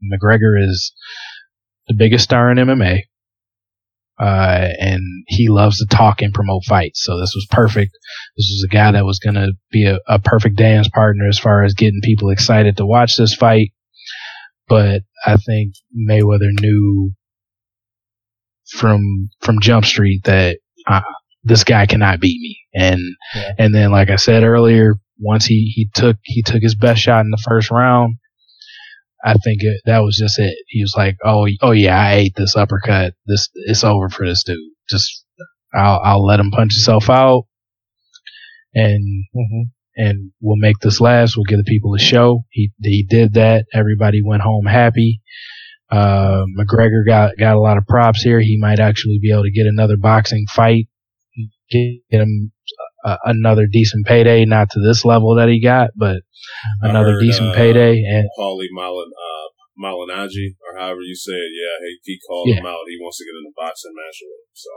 McGregor 0.03 0.61
is 0.61 0.93
the 1.87 1.93
biggest 1.93 2.25
star 2.25 2.51
in 2.51 2.57
MMA. 2.57 3.03
Uh, 4.19 4.67
and 4.79 5.01
he 5.27 5.47
loves 5.47 5.77
to 5.77 5.85
talk 5.85 6.21
and 6.21 6.33
promote 6.33 6.63
fights. 6.65 7.03
So 7.03 7.17
this 7.19 7.31
was 7.33 7.47
perfect. 7.49 7.91
This 8.35 8.49
was 8.51 8.67
a 8.69 8.73
guy 8.73 8.91
that 8.91 9.05
was 9.05 9.19
going 9.19 9.35
to 9.35 9.53
be 9.71 9.85
a, 9.85 9.99
a 10.07 10.19
perfect 10.19 10.57
dance 10.57 10.89
partner 10.89 11.27
as 11.29 11.39
far 11.39 11.63
as 11.63 11.73
getting 11.73 12.01
people 12.03 12.29
excited 12.29 12.77
to 12.77 12.85
watch 12.85 13.15
this 13.15 13.33
fight. 13.33 13.71
But 14.67 15.03
I 15.25 15.37
think 15.37 15.73
Mayweather 15.97 16.51
knew 16.59 17.13
from 18.69 19.29
from 19.41 19.61
Jump 19.61 19.85
Street 19.85 20.21
that 20.25 20.59
uh, 20.85 21.01
this 21.43 21.63
guy 21.63 21.85
cannot 21.85 22.19
beat 22.19 22.39
me. 22.39 22.59
And 22.73 22.99
yeah. 23.35 23.53
and 23.57 23.73
then, 23.73 23.91
like 23.91 24.09
I 24.09 24.17
said 24.17 24.43
earlier, 24.43 24.95
once 25.17 25.45
he 25.45 25.71
he 25.73 25.89
took 25.93 26.17
he 26.23 26.43
took 26.43 26.61
his 26.61 26.75
best 26.75 27.01
shot 27.01 27.25
in 27.25 27.31
the 27.31 27.43
first 27.47 27.71
round, 27.71 28.17
I 29.23 29.33
think 29.33 29.61
it, 29.61 29.81
that 29.85 29.99
was 29.99 30.17
just 30.17 30.39
it. 30.39 30.57
He 30.67 30.81
was 30.81 30.93
like, 30.95 31.17
"Oh, 31.23 31.47
oh 31.61 31.71
yeah, 31.71 31.99
I 31.99 32.13
ate 32.13 32.35
this 32.35 32.55
uppercut. 32.55 33.13
This 33.25 33.49
it's 33.53 33.83
over 33.83 34.09
for 34.09 34.25
this 34.25 34.43
dude. 34.43 34.57
Just 34.89 35.25
I'll 35.73 35.99
I'll 36.03 36.25
let 36.25 36.39
him 36.39 36.51
punch 36.51 36.73
himself 36.73 37.09
out, 37.09 37.43
and 38.73 39.25
mm-hmm. 39.35 39.63
and 39.95 40.31
we'll 40.41 40.57
make 40.57 40.79
this 40.79 41.01
last. 41.01 41.35
We'll 41.35 41.45
give 41.45 41.57
the 41.57 41.69
people 41.69 41.93
a 41.95 41.99
show. 41.99 42.45
He 42.49 42.71
he 42.81 43.05
did 43.07 43.33
that. 43.33 43.65
Everybody 43.73 44.21
went 44.23 44.41
home 44.41 44.65
happy. 44.65 45.21
Uh, 45.91 46.45
McGregor 46.57 47.05
got 47.05 47.37
got 47.37 47.55
a 47.55 47.59
lot 47.59 47.77
of 47.77 47.87
props 47.87 48.21
here. 48.21 48.39
He 48.39 48.57
might 48.59 48.79
actually 48.79 49.19
be 49.21 49.31
able 49.31 49.43
to 49.43 49.51
get 49.51 49.65
another 49.65 49.97
boxing 49.97 50.45
fight, 50.49 50.87
get, 51.69 51.99
get 52.09 52.21
him 52.21 52.51
a, 53.05 53.17
another 53.25 53.67
decent 53.71 54.05
payday. 54.05 54.45
Not 54.45 54.69
to 54.71 54.79
this 54.79 55.05
level 55.05 55.35
that 55.35 55.49
he 55.49 55.61
got, 55.61 55.91
but 55.95 56.17
another 56.81 57.13
heard, 57.13 57.21
decent 57.21 57.49
uh, 57.49 57.55
payday. 57.55 58.03
And 58.03 58.27
Paulie 58.37 58.67
Malin, 58.71 59.09
uh, 59.09 59.47
Malignaggi, 59.83 60.55
or 60.67 60.79
however 60.79 61.01
you 61.01 61.15
say 61.15 61.33
it, 61.33 61.51
yeah, 61.53 61.87
he, 61.87 61.97
he 62.03 62.19
called 62.27 62.49
yeah. 62.49 62.55
him 62.55 62.65
out. 62.65 62.87
He 62.87 62.97
wants 63.01 63.17
to 63.17 63.25
get 63.25 63.37
in 63.37 63.45
a 63.47 63.53
boxing 63.55 63.93
match 63.95 64.19
with 64.21 64.31
him. 64.31 64.53
So. 64.53 64.69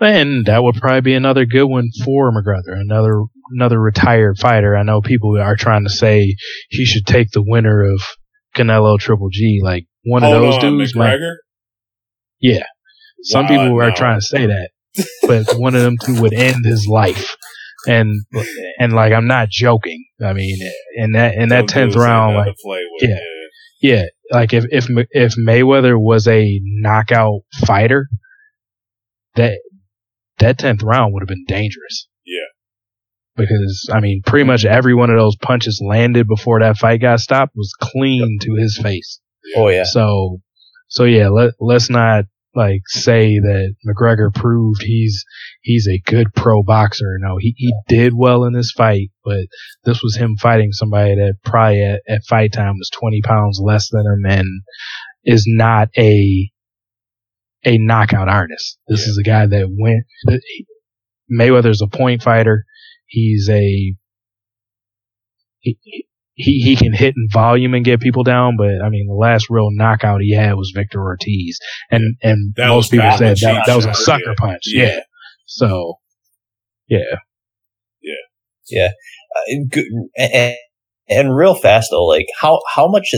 And 0.00 0.46
that 0.46 0.62
would 0.62 0.76
probably 0.76 1.00
be 1.00 1.14
another 1.14 1.44
good 1.44 1.66
one 1.66 1.88
for 2.04 2.30
McGregor, 2.30 2.80
another 2.80 3.24
another 3.50 3.80
retired 3.80 4.38
fighter. 4.38 4.76
I 4.76 4.84
know 4.84 5.00
people 5.00 5.36
are 5.40 5.56
trying 5.56 5.84
to 5.84 5.90
say 5.90 6.36
he 6.68 6.84
should 6.84 7.04
take 7.04 7.30
the 7.32 7.42
winner 7.44 7.82
of 7.82 8.00
Canelo 8.56 8.98
Triple 8.98 9.28
G, 9.32 9.60
like 9.62 9.86
one 10.04 10.22
Hold 10.22 10.36
of 10.36 10.42
those 10.42 10.54
on, 10.54 10.60
dudes. 10.60 10.94
McGregor? 10.94 11.34
yeah. 12.40 12.64
Some 13.22 13.46
wow, 13.46 13.48
people 13.48 13.82
are 13.82 13.90
no. 13.90 13.94
trying 13.94 14.20
to 14.20 14.24
say 14.24 14.46
that, 14.46 14.70
but 15.26 15.52
one 15.56 15.74
of 15.74 15.82
them 15.82 15.96
two 16.04 16.20
would 16.20 16.32
end 16.32 16.64
his 16.64 16.86
life. 16.86 17.36
and 17.86 18.24
and 18.78 18.92
like 18.92 19.12
I'm 19.12 19.26
not 19.26 19.48
joking. 19.48 20.04
I 20.24 20.32
mean, 20.32 20.58
in 20.96 21.12
that 21.12 21.34
in 21.34 21.50
that 21.50 21.68
tenth 21.68 21.94
round, 21.94 22.36
like 22.36 22.54
yeah, 23.00 23.18
yeah, 23.80 24.04
like 24.32 24.52
if 24.52 24.64
if 24.70 24.86
if 25.10 25.34
Mayweather 25.36 25.98
was 25.98 26.26
a 26.26 26.60
knockout 26.64 27.42
fighter, 27.66 28.08
that 29.36 29.60
that 30.38 30.58
tenth 30.58 30.82
round 30.82 31.14
would 31.14 31.22
have 31.22 31.28
been 31.28 31.44
dangerous. 31.46 32.08
Yeah, 32.26 32.46
because 33.36 33.88
I 33.92 34.00
mean, 34.00 34.22
pretty 34.26 34.44
much 34.44 34.64
every 34.64 34.94
one 34.94 35.10
of 35.10 35.16
those 35.16 35.36
punches 35.36 35.80
landed 35.84 36.26
before 36.26 36.60
that 36.60 36.78
fight 36.78 37.00
got 37.00 37.20
stopped 37.20 37.52
was 37.54 37.72
clean 37.80 38.38
to 38.42 38.54
his 38.54 38.76
face. 38.76 39.20
Oh 39.56 39.68
yeah. 39.68 39.84
So, 39.84 40.40
so 40.88 41.04
yeah, 41.04 41.28
let 41.28 41.54
let's 41.60 41.88
not 41.88 42.24
like 42.58 42.82
say 42.88 43.38
that 43.38 43.74
McGregor 43.86 44.34
proved 44.34 44.82
he's 44.82 45.24
he's 45.62 45.86
a 45.86 46.02
good 46.10 46.34
pro 46.34 46.62
boxer. 46.62 47.16
No, 47.20 47.36
he 47.38 47.54
he 47.56 47.72
did 47.88 48.12
well 48.14 48.44
in 48.44 48.52
this 48.52 48.72
fight, 48.72 49.10
but 49.24 49.46
this 49.84 50.02
was 50.02 50.16
him 50.16 50.36
fighting 50.36 50.72
somebody 50.72 51.14
that 51.14 51.34
probably 51.44 51.84
at, 51.84 52.02
at 52.08 52.24
fight 52.28 52.52
time 52.52 52.74
was 52.76 52.90
20 52.90 53.22
pounds 53.22 53.60
less 53.62 53.88
than 53.90 54.04
him 54.04 54.24
and 54.28 54.48
is 55.24 55.44
not 55.46 55.88
a 55.96 56.50
a 57.64 57.78
knockout 57.78 58.28
artist. 58.28 58.78
This 58.88 59.06
yeah. 59.06 59.10
is 59.10 59.18
a 59.18 59.22
guy 59.22 59.46
that 59.46 59.76
went. 59.78 60.04
Mayweather's 61.30 61.82
a 61.82 61.86
point 61.86 62.22
fighter. 62.22 62.64
He's 63.06 63.48
a 63.48 63.94
he, 65.60 66.07
he 66.38 66.60
he 66.60 66.76
can 66.76 66.92
hit 66.92 67.14
in 67.16 67.28
volume 67.32 67.74
and 67.74 67.84
get 67.84 68.00
people 68.00 68.22
down, 68.22 68.56
but 68.56 68.80
I 68.82 68.88
mean 68.88 69.06
the 69.08 69.14
last 69.14 69.48
real 69.50 69.70
knockout 69.72 70.20
he 70.20 70.34
had 70.34 70.54
was 70.54 70.72
Victor 70.74 71.02
Ortiz, 71.02 71.58
and 71.90 72.16
and 72.22 72.54
that 72.56 72.68
most 72.68 72.92
people 72.92 73.10
said 73.18 73.36
that, 73.38 73.64
that 73.66 73.76
was 73.76 73.86
a 73.86 73.94
sucker 73.94 74.34
punch. 74.36 74.62
Yeah. 74.66 74.84
yeah. 74.84 75.00
So, 75.46 75.94
yeah. 76.86 76.98
Yeah. 78.00 78.14
Yeah. 78.70 78.90
Uh, 79.36 79.58
and, 80.16 80.54
and 81.08 81.36
real 81.36 81.54
fast 81.54 81.88
though, 81.90 82.04
like 82.04 82.26
how 82.40 82.60
how 82.72 82.86
much 82.86 83.08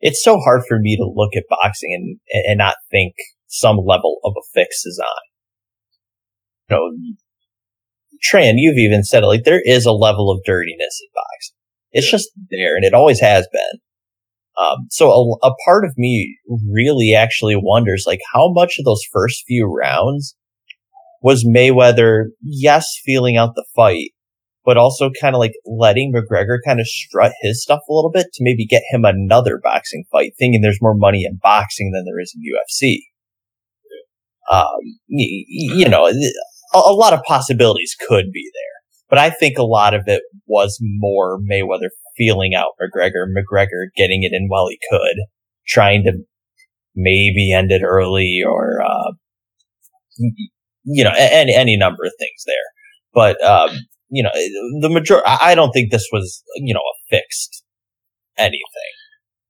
it's 0.00 0.24
so 0.24 0.38
hard 0.38 0.62
for 0.66 0.78
me 0.78 0.96
to 0.96 1.04
look 1.14 1.30
at 1.36 1.44
boxing 1.50 1.90
and 1.92 2.44
and 2.46 2.58
not 2.58 2.76
think 2.90 3.14
some 3.48 3.76
level 3.84 4.18
of 4.24 4.32
a 4.36 4.44
fix 4.54 4.86
is 4.86 4.98
on. 5.04 6.70
You 6.70 6.76
know, 6.76 7.14
Tran, 8.24 8.54
you've 8.56 8.78
even 8.78 9.04
said 9.04 9.24
it, 9.24 9.26
like 9.26 9.44
there 9.44 9.60
is 9.62 9.84
a 9.84 9.92
level 9.92 10.30
of 10.30 10.40
dirtiness 10.46 11.00
in 11.02 11.08
boxing. 11.14 11.56
It's 11.94 12.10
just 12.10 12.28
there 12.50 12.76
and 12.76 12.84
it 12.84 12.92
always 12.92 13.20
has 13.20 13.48
been. 13.50 13.80
Um, 14.56 14.86
so 14.90 15.10
a, 15.10 15.48
a 15.48 15.54
part 15.64 15.84
of 15.84 15.94
me 15.96 16.38
really 16.70 17.14
actually 17.14 17.56
wonders 17.56 18.04
like 18.06 18.20
how 18.32 18.52
much 18.52 18.76
of 18.78 18.84
those 18.84 19.02
first 19.12 19.44
few 19.46 19.66
rounds 19.66 20.36
was 21.22 21.46
Mayweather, 21.46 22.26
yes, 22.42 23.00
feeling 23.02 23.38
out 23.38 23.54
the 23.54 23.64
fight, 23.74 24.10
but 24.62 24.76
also 24.76 25.10
kind 25.20 25.34
of 25.34 25.40
like 25.40 25.54
letting 25.64 26.12
McGregor 26.12 26.58
kind 26.64 26.80
of 26.80 26.86
strut 26.86 27.32
his 27.40 27.62
stuff 27.62 27.80
a 27.88 27.92
little 27.92 28.10
bit 28.10 28.26
to 28.34 28.44
maybe 28.44 28.66
get 28.66 28.82
him 28.90 29.06
another 29.06 29.58
boxing 29.62 30.04
fight, 30.12 30.32
thinking 30.38 30.60
there's 30.60 30.82
more 30.82 30.94
money 30.94 31.24
in 31.24 31.38
boxing 31.42 31.92
than 31.92 32.04
there 32.04 32.20
is 32.20 32.36
in 32.36 32.42
UFC. 32.42 32.98
Um, 34.50 34.98
you, 35.06 35.46
you 35.76 35.88
know, 35.88 36.06
a, 36.06 36.78
a 36.78 36.92
lot 36.92 37.14
of 37.14 37.22
possibilities 37.22 37.96
could 37.98 38.30
be 38.30 38.50
there, 38.52 38.83
but 39.14 39.22
I 39.22 39.30
think 39.30 39.58
a 39.58 39.62
lot 39.62 39.94
of 39.94 40.02
it 40.08 40.22
was 40.48 40.76
more 40.82 41.38
Mayweather 41.38 41.90
feeling 42.16 42.52
out 42.52 42.72
McGregor, 42.82 43.26
McGregor 43.28 43.86
getting 43.96 44.24
it 44.24 44.32
in 44.32 44.48
while 44.48 44.66
he 44.66 44.76
could, 44.90 45.14
trying 45.68 46.02
to 46.02 46.14
maybe 46.96 47.52
end 47.52 47.70
it 47.70 47.82
early 47.84 48.40
or, 48.44 48.82
uh, 48.82 49.12
you 50.82 51.04
know, 51.04 51.12
any, 51.16 51.54
any 51.54 51.76
number 51.76 52.02
of 52.04 52.10
things 52.18 52.42
there. 52.44 52.56
But, 53.14 53.40
um, 53.44 53.70
you 54.08 54.24
know, 54.24 54.32
the 54.80 54.90
majority, 54.90 55.28
I 55.28 55.54
don't 55.54 55.70
think 55.70 55.92
this 55.92 56.08
was, 56.12 56.42
you 56.56 56.74
know, 56.74 56.80
a 56.80 57.16
fixed 57.16 57.62
anything 58.36 58.58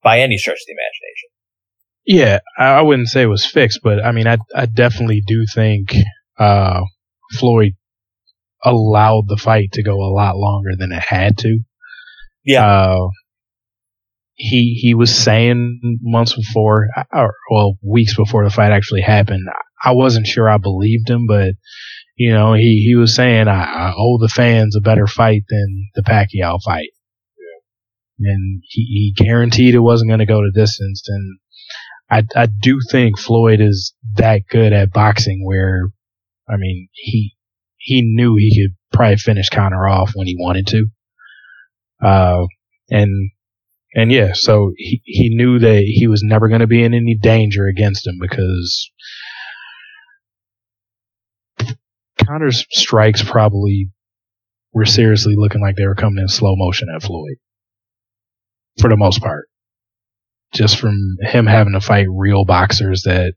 by 0.03 0.20
any 0.20 0.37
stretch 0.37 0.57
of 0.57 0.66
the 0.66 0.74
imagination. 0.74 1.31
Yeah, 2.05 2.38
I 2.59 2.83
wouldn't 2.83 3.09
say 3.09 3.22
it 3.22 3.29
was 3.29 3.46
fixed, 3.46 3.81
but 3.83 4.05
I 4.05 4.12
mean, 4.12 4.27
I, 4.27 4.37
I 4.55 4.66
definitely 4.66 5.22
do 5.27 5.46
think, 5.55 5.94
uh, 6.38 6.83
Floyd 7.38 7.72
allowed 8.64 9.24
the 9.29 9.37
fight 9.37 9.72
to 9.72 9.83
go 9.83 9.96
a 9.96 10.14
lot 10.14 10.37
longer 10.37 10.70
than 10.79 10.92
it 10.92 11.03
had 11.03 11.38
to. 11.38 11.61
Yeah. 12.44 12.66
Uh, 12.66 13.09
he 14.35 14.79
he 14.81 14.94
was 14.94 15.16
saying 15.16 15.81
months 16.03 16.35
before, 16.35 16.88
or 17.12 17.35
well, 17.50 17.79
weeks 17.83 18.16
before 18.16 18.44
the 18.44 18.50
fight 18.50 18.72
actually 18.72 19.03
happened. 19.03 19.46
I 19.83 19.92
wasn't 19.92 20.27
sure 20.27 20.48
I 20.48 20.59
believed 20.59 21.09
him, 21.09 21.27
but 21.27 21.53
you 22.16 22.33
know, 22.33 22.55
he 22.55 22.85
he 22.87 22.96
was 22.96 23.14
saying 23.14 23.48
I, 23.48 23.64
I 23.64 23.94
owe 23.96 24.18
the 24.18 24.29
fans 24.29 24.77
a 24.77 24.81
better 24.81 25.07
fight 25.07 25.42
than 25.48 25.88
the 25.94 26.03
Pacquiao 26.03 26.59
fight. 26.64 26.90
Yeah. 27.38 28.33
And 28.33 28.62
he, 28.64 29.12
he 29.16 29.24
guaranteed 29.24 29.74
it 29.74 29.81
wasn't 29.81 30.11
going 30.11 30.20
to 30.20 30.27
go 30.27 30.40
to 30.40 30.50
distance. 30.50 31.03
And 31.07 31.38
I 32.11 32.24
I 32.35 32.46
do 32.46 32.81
think 32.90 33.18
Floyd 33.18 33.61
is 33.61 33.94
that 34.16 34.42
good 34.48 34.72
at 34.72 34.92
boxing 34.92 35.44
where, 35.44 35.90
I 36.48 36.57
mean, 36.57 36.88
he 36.92 37.34
he 37.85 38.01
knew 38.03 38.35
he 38.37 38.62
could 38.62 38.75
probably 38.97 39.16
finish 39.16 39.51
Conor 39.51 39.87
off 39.87 40.12
when 40.14 40.27
he 40.27 40.37
wanted 40.38 40.66
to. 40.68 40.87
Uh, 42.03 42.47
and 42.90 43.31
and 43.94 44.11
yeah, 44.11 44.33
so 44.33 44.73
he, 44.77 45.03
he 45.05 45.37
knew 45.37 45.59
that 45.59 45.83
he 45.85 46.09
was 46.09 46.23
never 46.25 46.49
going 46.49 46.62
to 46.62 46.66
be 46.66 46.83
in 46.83 46.94
any 46.94 47.14
danger 47.14 47.66
against 47.66 48.07
him 48.07 48.14
because 48.18 48.90
Conor's 52.27 52.64
strikes 52.70 53.23
probably 53.23 53.90
were 54.73 54.87
seriously 54.87 55.35
looking 55.37 55.61
like 55.61 55.77
they 55.77 55.87
were 55.87 55.94
coming 55.94 56.23
in 56.23 56.29
slow 56.29 56.57
motion 56.57 56.88
at 56.94 57.03
Floyd 57.03 57.37
for 58.81 58.88
the 58.88 58.97
most 58.97 59.20
part. 59.20 59.47
Just 60.55 60.79
from 60.79 60.97
him 61.20 61.47
having 61.47 61.75
to 61.75 61.81
fight 61.81 62.07
real 62.11 62.47
boxers 62.47 63.03
that 63.03 63.35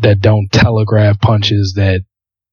that 0.00 0.20
don't 0.20 0.52
telegraph 0.52 1.18
punches 1.18 1.72
that 1.76 2.02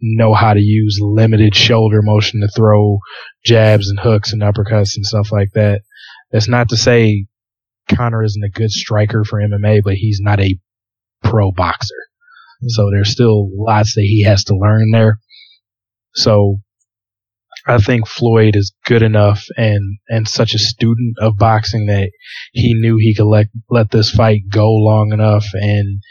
know 0.05 0.33
how 0.33 0.53
to 0.53 0.59
use 0.59 0.99
limited 1.01 1.55
shoulder 1.55 2.01
motion 2.01 2.41
to 2.41 2.49
throw 2.55 2.99
jabs 3.43 3.89
and 3.89 3.99
hooks 3.99 4.31
and 4.31 4.41
uppercuts 4.41 4.95
and 4.95 5.05
stuff 5.05 5.31
like 5.31 5.51
that. 5.53 5.81
That's 6.31 6.47
not 6.47 6.69
to 6.69 6.77
say 6.77 7.25
Conor 7.89 8.23
isn't 8.23 8.43
a 8.43 8.49
good 8.49 8.71
striker 8.71 9.23
for 9.23 9.39
MMA, 9.39 9.81
but 9.83 9.95
he's 9.95 10.19
not 10.21 10.39
a 10.39 10.57
pro 11.23 11.51
boxer. 11.51 11.95
Hmm. 12.61 12.67
So 12.69 12.89
there's 12.91 13.11
still 13.11 13.49
lots 13.51 13.95
that 13.95 14.01
he 14.01 14.23
has 14.23 14.43
to 14.45 14.55
learn 14.55 14.91
there. 14.91 15.19
So 16.13 16.57
I 17.67 17.79
think 17.79 18.07
Floyd 18.07 18.55
is 18.55 18.73
good 18.85 19.01
enough 19.01 19.43
and, 19.57 19.97
and 20.07 20.27
such 20.27 20.53
a 20.53 20.59
student 20.59 21.17
of 21.19 21.37
boxing 21.37 21.87
that 21.87 22.11
he 22.53 22.73
knew 22.75 22.97
he 22.97 23.15
could 23.15 23.25
let, 23.25 23.47
let 23.69 23.89
this 23.89 24.11
fight 24.11 24.41
go 24.51 24.71
long 24.71 25.11
enough 25.11 25.47
and 25.53 26.01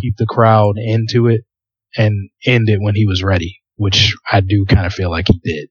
keep 0.00 0.16
the 0.16 0.26
crowd 0.26 0.76
into 0.78 1.28
it 1.28 1.42
and 1.96 2.30
end 2.44 2.68
it 2.68 2.80
when 2.80 2.94
he 2.94 3.06
was 3.06 3.22
ready, 3.22 3.60
which 3.76 4.14
I 4.30 4.40
do 4.40 4.64
kind 4.68 4.86
of 4.86 4.92
feel 4.92 5.10
like 5.10 5.26
he 5.28 5.40
did. 5.44 5.68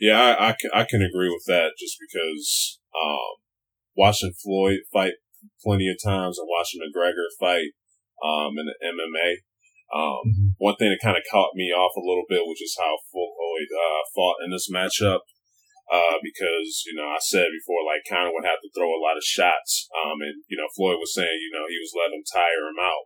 Yeah, 0.00 0.20
I, 0.20 0.50
I, 0.50 0.82
I 0.82 0.84
can 0.84 1.02
agree 1.02 1.30
with 1.30 1.44
that 1.46 1.72
just 1.78 1.96
because 2.00 2.80
um, 2.92 3.40
watching 3.96 4.32
Floyd 4.42 4.80
fight 4.92 5.14
plenty 5.62 5.88
of 5.88 5.96
times 6.02 6.38
and 6.38 6.48
watching 6.50 6.80
McGregor 6.80 7.30
fight 7.38 7.72
um, 8.22 8.58
in 8.58 8.66
the 8.66 8.76
MMA. 8.82 9.44
Um, 9.94 10.24
mm-hmm. 10.26 10.48
One 10.58 10.76
thing 10.76 10.90
that 10.90 11.04
kind 11.04 11.16
of 11.16 11.28
caught 11.30 11.54
me 11.54 11.70
off 11.70 11.94
a 11.96 12.02
little 12.04 12.26
bit, 12.28 12.48
which 12.48 12.62
is 12.62 12.76
how 12.80 12.98
Floyd 13.12 13.70
uh, 13.70 14.02
fought 14.14 14.42
in 14.44 14.50
this 14.50 14.70
matchup. 14.72 15.22
Uh, 15.84 16.16
because, 16.24 16.80
you 16.88 16.96
know, 16.96 17.12
I 17.12 17.20
said 17.20 17.52
before, 17.52 17.84
like, 17.84 18.08
Conor 18.08 18.32
would 18.32 18.48
have 18.48 18.64
to 18.64 18.72
throw 18.72 18.88
a 18.88 19.04
lot 19.04 19.20
of 19.20 19.22
shots. 19.22 19.84
Um, 19.92 20.16
and, 20.24 20.40
you 20.48 20.56
know, 20.56 20.66
Floyd 20.72 20.96
was 20.96 21.12
saying, 21.12 21.28
you 21.44 21.52
know, 21.52 21.68
he 21.68 21.76
was 21.76 21.92
letting 21.92 22.24
him 22.24 22.24
tire 22.24 22.72
him 22.72 22.80
out. 22.80 23.04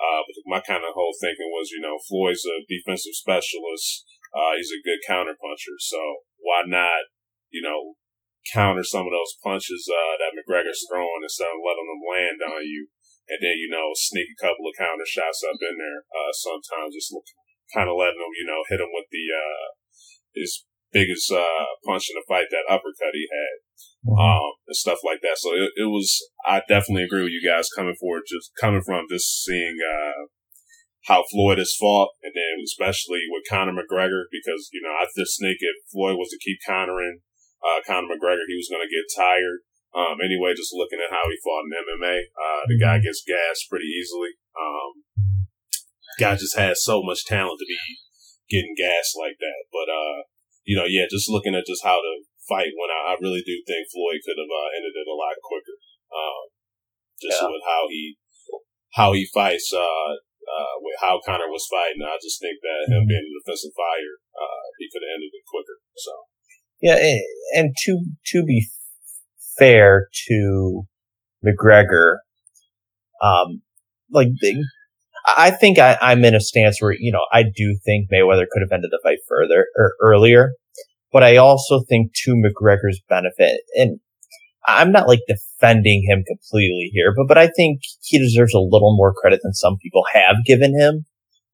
Uh, 0.00 0.24
but 0.24 0.34
my 0.48 0.60
kind 0.64 0.80
of 0.80 0.96
whole 0.96 1.12
thinking 1.20 1.52
was, 1.52 1.68
you 1.68 1.84
know, 1.84 2.00
Floyd's 2.08 2.48
a 2.48 2.64
defensive 2.64 3.12
specialist. 3.12 4.08
Uh, 4.32 4.56
he's 4.56 4.72
a 4.72 4.80
good 4.80 5.04
counter 5.04 5.36
puncher. 5.36 5.76
So 5.76 6.00
why 6.40 6.64
not, 6.64 7.12
you 7.52 7.60
know, 7.60 8.00
counter 8.48 8.80
some 8.80 9.04
of 9.04 9.12
those 9.12 9.36
punches, 9.44 9.84
uh, 9.92 10.16
that 10.16 10.32
McGregor's 10.32 10.88
throwing 10.88 11.20
instead 11.20 11.52
of 11.52 11.60
letting 11.60 11.84
them 11.84 12.02
land 12.08 12.40
on 12.40 12.64
you. 12.64 12.88
And 13.28 13.38
then, 13.44 13.60
you 13.60 13.68
know, 13.68 13.92
sneak 13.92 14.32
a 14.32 14.40
couple 14.40 14.64
of 14.64 14.74
counter 14.74 15.04
shots 15.04 15.44
up 15.44 15.60
in 15.60 15.76
there, 15.76 16.00
uh, 16.08 16.32
sometimes 16.32 16.96
just 16.96 17.12
kind 17.70 17.86
of 17.86 18.00
letting 18.00 18.18
them, 18.18 18.32
you 18.34 18.48
know, 18.48 18.64
hit 18.66 18.80
him 18.80 18.90
with 18.90 19.06
the, 19.12 19.24
uh, 19.30 19.68
his 20.32 20.64
biggest, 20.90 21.30
uh, 21.30 21.76
punch 21.84 22.08
in 22.10 22.16
the 22.16 22.24
fight, 22.26 22.48
that 22.50 22.66
uppercut 22.66 23.14
he 23.14 23.28
had 23.28 23.62
um, 24.08 24.50
and 24.66 24.76
stuff 24.76 25.00
like 25.04 25.20
that. 25.22 25.36
So 25.36 25.52
it, 25.52 25.72
it, 25.76 25.88
was, 25.90 26.08
I 26.44 26.62
definitely 26.68 27.04
agree 27.04 27.22
with 27.22 27.34
you 27.34 27.44
guys 27.44 27.68
coming 27.74 27.96
forward, 27.98 28.24
just 28.28 28.52
coming 28.60 28.82
from 28.84 29.06
just 29.10 29.44
seeing, 29.44 29.76
uh, 29.80 30.28
how 31.08 31.24
Floyd 31.32 31.56
has 31.56 31.72
fought, 31.80 32.12
and 32.20 32.32
then 32.36 32.60
especially 32.60 33.24
with 33.32 33.48
Conor 33.48 33.72
McGregor, 33.72 34.28
because, 34.28 34.68
you 34.72 34.84
know, 34.84 34.92
I 34.92 35.08
just 35.16 35.40
think 35.40 35.56
if 35.60 35.76
Floyd 35.88 36.20
was 36.20 36.28
to 36.28 36.44
keep 36.44 36.60
countering, 36.64 37.24
uh, 37.64 37.80
Conor 37.88 38.12
McGregor, 38.12 38.44
he 38.48 38.56
was 38.56 38.68
going 38.68 38.84
to 38.84 38.92
get 38.92 39.08
tired. 39.16 39.64
Um, 39.96 40.20
anyway, 40.22 40.52
just 40.54 40.76
looking 40.76 41.00
at 41.00 41.10
how 41.10 41.24
he 41.26 41.40
fought 41.40 41.66
in 41.66 41.74
MMA, 41.74 42.16
uh, 42.36 42.62
the 42.68 42.78
guy 42.78 43.00
gets 43.00 43.24
gassed 43.26 43.66
pretty 43.68 43.90
easily. 43.90 44.38
Um, 44.54 45.00
guy 46.20 46.36
just 46.36 46.56
has 46.56 46.84
so 46.84 47.02
much 47.02 47.24
talent 47.24 47.58
to 47.58 47.66
be 47.66 47.80
getting 48.52 48.76
gas 48.76 49.16
like 49.16 49.40
that. 49.40 49.60
But 49.72 49.88
uh, 49.88 50.28
you 50.68 50.76
know, 50.76 50.84
yeah, 50.84 51.08
just 51.10 51.32
looking 51.32 51.56
at 51.56 51.64
just 51.66 51.82
how 51.82 51.96
to 51.96 52.12
fight 52.50 52.74
when 52.74 52.90
I, 52.90 53.14
I 53.14 53.22
really 53.22 53.46
do 53.46 53.54
think 53.62 53.86
Floyd 53.94 54.18
could 54.26 54.36
have 54.42 54.50
uh, 54.50 54.68
ended 54.74 54.98
it 54.98 55.06
a 55.06 55.14
lot 55.14 55.38
quicker. 55.38 55.76
Um, 56.10 56.42
just 57.22 57.38
Yeah. 57.38 57.48
with 57.54 57.62
how 57.62 57.86
he 57.86 58.18
how 58.98 59.12
he 59.14 59.22
fights, 59.30 59.70
uh, 59.70 60.10
uh, 60.18 60.74
with 60.82 60.98
how 60.98 61.22
Conor 61.22 61.46
was 61.46 61.62
fighting, 61.70 62.02
I 62.02 62.18
just 62.18 62.42
think 62.42 62.58
that 62.66 62.90
him 62.90 63.06
being 63.06 63.22
a 63.22 63.34
defensive 63.38 63.70
fighter, 63.78 64.18
uh, 64.34 64.64
he 64.82 64.90
could 64.90 65.06
have 65.06 65.14
ended 65.14 65.30
it 65.30 65.46
quicker. 65.46 65.78
So 65.94 66.12
Yeah, 66.82 66.98
and, 67.54 67.70
to 67.86 67.92
to 68.34 68.44
be 68.44 68.66
fair 69.58 70.08
to 70.26 70.82
McGregor, 71.46 72.18
um, 73.22 73.62
like 74.10 74.28
the- 74.40 74.64
I 75.36 75.50
think 75.50 75.78
I, 75.78 75.98
I'm 76.00 76.24
in 76.24 76.34
a 76.34 76.40
stance 76.40 76.80
where 76.82 76.92
you 76.98 77.12
know 77.12 77.26
I 77.32 77.42
do 77.44 77.78
think 77.84 78.08
Mayweather 78.10 78.46
could 78.50 78.62
have 78.62 78.72
ended 78.72 78.90
the 78.90 78.98
fight 79.04 79.18
further 79.28 79.66
or 79.76 79.94
earlier, 80.00 80.54
but 81.12 81.22
I 81.22 81.36
also 81.36 81.82
think 81.88 82.12
to 82.24 82.34
McGregor's 82.34 83.00
benefit, 83.08 83.60
and 83.74 84.00
I'm 84.66 84.92
not 84.92 85.08
like 85.08 85.20
defending 85.26 86.04
him 86.06 86.24
completely 86.26 86.90
here, 86.92 87.12
but 87.16 87.26
but 87.28 87.38
I 87.38 87.48
think 87.48 87.80
he 88.02 88.18
deserves 88.18 88.54
a 88.54 88.58
little 88.58 88.96
more 88.96 89.14
credit 89.14 89.40
than 89.42 89.54
some 89.54 89.76
people 89.82 90.04
have 90.12 90.44
given 90.44 90.78
him. 90.78 91.06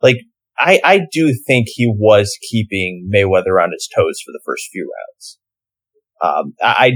Like 0.03 0.19
I, 0.59 0.81
I 0.85 1.01
do 1.11 1.35
think 1.47 1.69
he 1.69 1.87
was 1.87 2.37
keeping 2.51 3.11
Mayweather 3.13 3.63
on 3.63 3.73
his 3.73 3.89
toes 3.95 4.21
for 4.25 4.33
the 4.33 4.41
first 4.45 4.69
few 4.73 4.91
rounds. 4.97 5.39
Um, 6.23 6.55
I, 6.63 6.93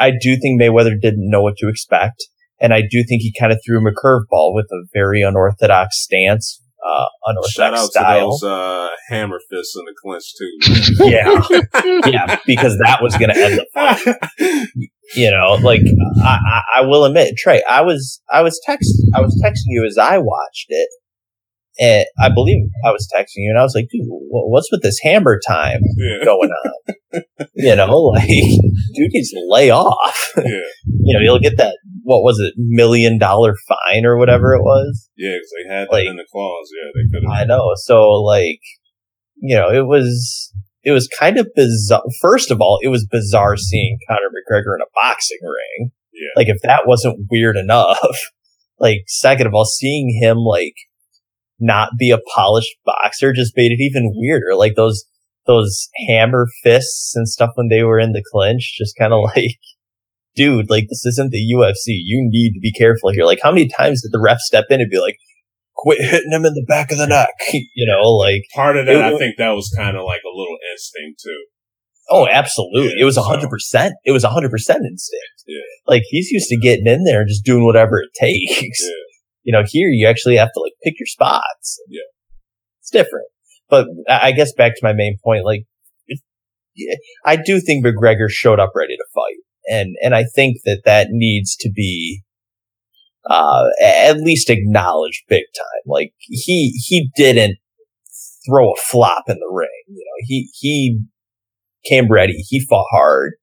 I 0.00 0.10
do 0.10 0.36
think 0.36 0.60
Mayweather 0.60 1.00
didn't 1.00 1.30
know 1.30 1.42
what 1.42 1.56
to 1.58 1.68
expect. 1.68 2.24
And 2.60 2.72
I 2.72 2.80
do 2.80 3.04
think 3.06 3.22
he 3.22 3.34
kind 3.38 3.52
of 3.52 3.60
threw 3.64 3.78
him 3.78 3.86
a 3.86 3.92
curveball 3.92 4.54
with 4.54 4.66
a 4.72 4.86
very 4.92 5.22
unorthodox 5.22 6.02
stance, 6.02 6.60
uh, 6.84 7.06
shout 7.48 7.72
unorthodox 7.72 7.80
out 7.80 7.90
style. 7.90 8.38
to 8.38 8.46
those 8.46 8.50
uh, 8.50 8.88
hammer 9.08 9.40
fists 9.50 9.76
in 9.76 9.84
the 9.84 9.94
clinch 10.00 10.34
too. 10.36 11.04
yeah. 11.10 12.10
Yeah. 12.10 12.38
Because 12.46 12.78
that 12.84 13.00
was 13.02 13.16
going 13.16 13.30
to 13.30 13.36
end 13.36 13.58
the 13.58 14.68
you 15.16 15.30
know, 15.30 15.54
like 15.62 15.80
I, 16.22 16.38
I, 16.46 16.62
I 16.76 16.80
will 16.82 17.04
admit, 17.04 17.34
Trey, 17.38 17.62
I 17.68 17.82
was, 17.82 18.20
I 18.30 18.42
was 18.42 18.60
text, 18.64 18.92
I 19.14 19.20
was 19.20 19.40
texting 19.42 19.68
you 19.68 19.86
as 19.86 19.98
I 19.98 20.18
watched 20.18 20.66
it. 20.68 20.88
And 21.78 22.06
I 22.20 22.28
believe 22.32 22.68
I 22.86 22.92
was 22.92 23.08
texting 23.14 23.38
you 23.42 23.50
and 23.50 23.58
I 23.58 23.62
was 23.62 23.74
like, 23.74 23.88
dude, 23.90 24.06
what's 24.06 24.70
with 24.70 24.82
this 24.82 25.00
hammer 25.02 25.40
time 25.44 25.80
yeah, 25.96 26.24
going 26.24 26.50
on? 26.50 27.22
you 27.54 27.74
know, 27.74 27.98
like, 27.98 28.28
dude 28.28 29.10
needs 29.12 29.30
to 29.30 29.44
lay 29.48 29.70
off. 29.70 30.32
yeah, 30.36 30.44
you 30.86 31.14
know, 31.14 31.20
he'll 31.20 31.40
get 31.40 31.56
that, 31.58 31.76
what 32.04 32.22
was 32.22 32.38
it, 32.38 32.54
million 32.56 33.18
dollar 33.18 33.54
fine 33.66 34.04
or 34.06 34.16
whatever 34.18 34.54
it 34.54 34.62
was. 34.62 35.08
yeah, 35.16 35.32
because 35.32 35.50
they 35.58 35.74
had 35.74 35.88
Like- 35.90 36.06
in 36.06 36.16
the 36.16 36.26
clause. 36.30 36.70
Yeah, 36.72 36.90
they 36.94 37.18
could. 37.20 37.28
I 37.28 37.44
know. 37.44 37.72
So 37.76 38.10
like, 38.22 38.60
you 39.36 39.56
know, 39.56 39.70
it 39.70 39.86
was, 39.86 40.52
it 40.84 40.92
was 40.92 41.08
kind 41.08 41.38
of 41.38 41.48
bizarre. 41.56 42.04
First 42.20 42.50
of 42.52 42.60
all, 42.60 42.78
it 42.82 42.88
was 42.88 43.06
bizarre 43.10 43.56
seeing 43.56 43.98
Conor 44.08 44.20
McGregor 44.28 44.76
in 44.76 44.82
a 44.82 44.90
boxing 44.94 45.38
ring. 45.42 45.90
Yeah. 46.12 46.28
Like 46.36 46.48
if 46.48 46.58
that 46.62 46.82
wasn't 46.86 47.26
weird 47.30 47.56
enough, 47.56 48.16
like 48.78 48.98
second 49.06 49.48
of 49.48 49.54
all, 49.54 49.64
seeing 49.64 50.16
him 50.22 50.36
like 50.36 50.74
not 51.64 51.90
be 51.98 52.10
a 52.10 52.18
polished 52.34 52.74
boxer 52.84 53.32
just 53.32 53.56
made 53.56 53.72
it 53.72 53.82
even 53.82 54.12
weirder. 54.14 54.54
Like 54.54 54.74
those, 54.76 55.04
those 55.46 55.88
hammer 56.08 56.46
fists 56.62 57.14
and 57.16 57.28
stuff 57.28 57.50
when 57.54 57.68
they 57.68 57.82
were 57.82 57.98
in 57.98 58.12
the 58.12 58.24
clinch, 58.32 58.74
just 58.78 58.96
kind 58.96 59.12
of 59.12 59.24
like, 59.36 59.58
dude, 60.34 60.70
like 60.70 60.84
this 60.88 61.04
isn't 61.06 61.30
the 61.30 61.52
UFC. 61.54 61.98
You 62.04 62.28
need 62.30 62.52
to 62.52 62.60
be 62.60 62.72
careful 62.72 63.10
here. 63.10 63.24
Like 63.24 63.40
how 63.42 63.50
many 63.50 63.68
times 63.68 64.02
did 64.02 64.12
the 64.12 64.20
ref 64.20 64.38
step 64.38 64.66
in 64.70 64.80
and 64.80 64.90
be 64.90 65.00
like, 65.00 65.16
quit 65.74 66.00
hitting 66.00 66.32
him 66.32 66.44
in 66.44 66.54
the 66.54 66.64
back 66.68 66.92
of 66.92 66.98
the 66.98 67.06
neck? 67.06 67.30
you 67.52 67.86
know, 67.86 68.10
like, 68.10 68.42
Part 68.54 68.76
of 68.76 68.86
that, 68.86 68.94
It 68.94 69.14
I 69.14 69.18
think 69.18 69.36
that 69.38 69.50
was 69.50 69.72
kind 69.76 69.96
of 69.96 70.04
like 70.04 70.22
a 70.24 70.36
little 70.36 70.58
instinct 70.72 71.20
too. 71.22 71.44
Oh, 72.10 72.28
absolutely. 72.28 72.96
Yeah, 72.96 73.02
it 73.02 73.04
was 73.04 73.16
a 73.16 73.22
hundred 73.22 73.48
percent. 73.48 73.94
It 74.04 74.12
was 74.12 74.24
a 74.24 74.28
hundred 74.28 74.50
percent 74.50 74.84
instinct. 74.84 75.44
Yeah. 75.46 75.60
Like 75.86 76.02
he's 76.08 76.30
used 76.30 76.48
to 76.50 76.58
getting 76.58 76.86
in 76.86 77.04
there 77.04 77.20
and 77.20 77.28
just 77.28 77.44
doing 77.44 77.64
whatever 77.64 77.98
it 77.98 78.10
takes. 78.14 78.82
Yeah. 78.82 79.03
You 79.44 79.52
know, 79.52 79.62
here 79.66 79.88
you 79.88 80.08
actually 80.08 80.36
have 80.36 80.48
to 80.52 80.60
like 80.60 80.72
pick 80.82 80.94
your 80.98 81.06
spots. 81.06 81.80
Yeah. 81.88 82.00
It's 82.80 82.90
different. 82.90 83.26
But 83.70 83.86
I 84.08 84.32
guess 84.32 84.52
back 84.52 84.72
to 84.72 84.80
my 84.82 84.92
main 84.92 85.16
point, 85.24 85.44
like, 85.44 85.64
it, 86.76 86.98
I 87.24 87.36
do 87.36 87.60
think 87.60 87.84
McGregor 87.84 88.28
showed 88.28 88.58
up 88.58 88.72
ready 88.74 88.96
to 88.96 89.04
fight. 89.14 89.42
And, 89.66 89.96
and 90.02 90.14
I 90.14 90.24
think 90.34 90.58
that 90.64 90.82
that 90.84 91.08
needs 91.10 91.56
to 91.56 91.70
be, 91.74 92.22
uh, 93.28 93.64
at 93.82 94.18
least 94.18 94.50
acknowledged 94.50 95.22
big 95.28 95.44
time. 95.56 95.82
Like 95.86 96.12
he, 96.18 96.78
he 96.86 97.10
didn't 97.16 97.56
throw 98.46 98.70
a 98.72 98.76
flop 98.76 99.24
in 99.28 99.36
the 99.36 99.50
ring. 99.50 99.68
You 99.88 100.04
know, 100.04 100.24
he, 100.26 100.50
he 100.58 101.00
came 101.88 102.10
ready. 102.10 102.34
He 102.48 102.66
fought 102.68 102.86
hard. 102.90 103.34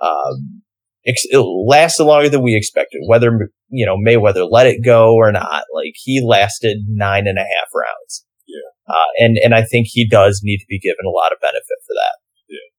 Um, 0.00 0.62
it 1.04 1.38
lasted 1.38 2.04
longer 2.04 2.28
than 2.28 2.42
we 2.42 2.56
expected. 2.56 3.02
Whether 3.06 3.50
you 3.68 3.86
know 3.86 3.96
Mayweather 3.96 4.48
let 4.50 4.66
it 4.66 4.84
go 4.84 5.14
or 5.14 5.32
not, 5.32 5.64
like 5.74 5.94
he 5.96 6.24
lasted 6.24 6.84
nine 6.88 7.26
and 7.26 7.38
a 7.38 7.42
half 7.42 7.68
rounds. 7.74 8.24
Yeah. 8.46 8.70
Uh, 8.88 9.10
and 9.18 9.36
and 9.42 9.54
I 9.54 9.62
think 9.62 9.88
he 9.90 10.08
does 10.08 10.40
need 10.42 10.58
to 10.58 10.68
be 10.68 10.78
given 10.78 11.06
a 11.06 11.14
lot 11.14 11.32
of 11.32 11.40
benefit 11.40 11.80
for 11.86 11.94
that. 11.94 12.16
Yeah, 12.48 12.70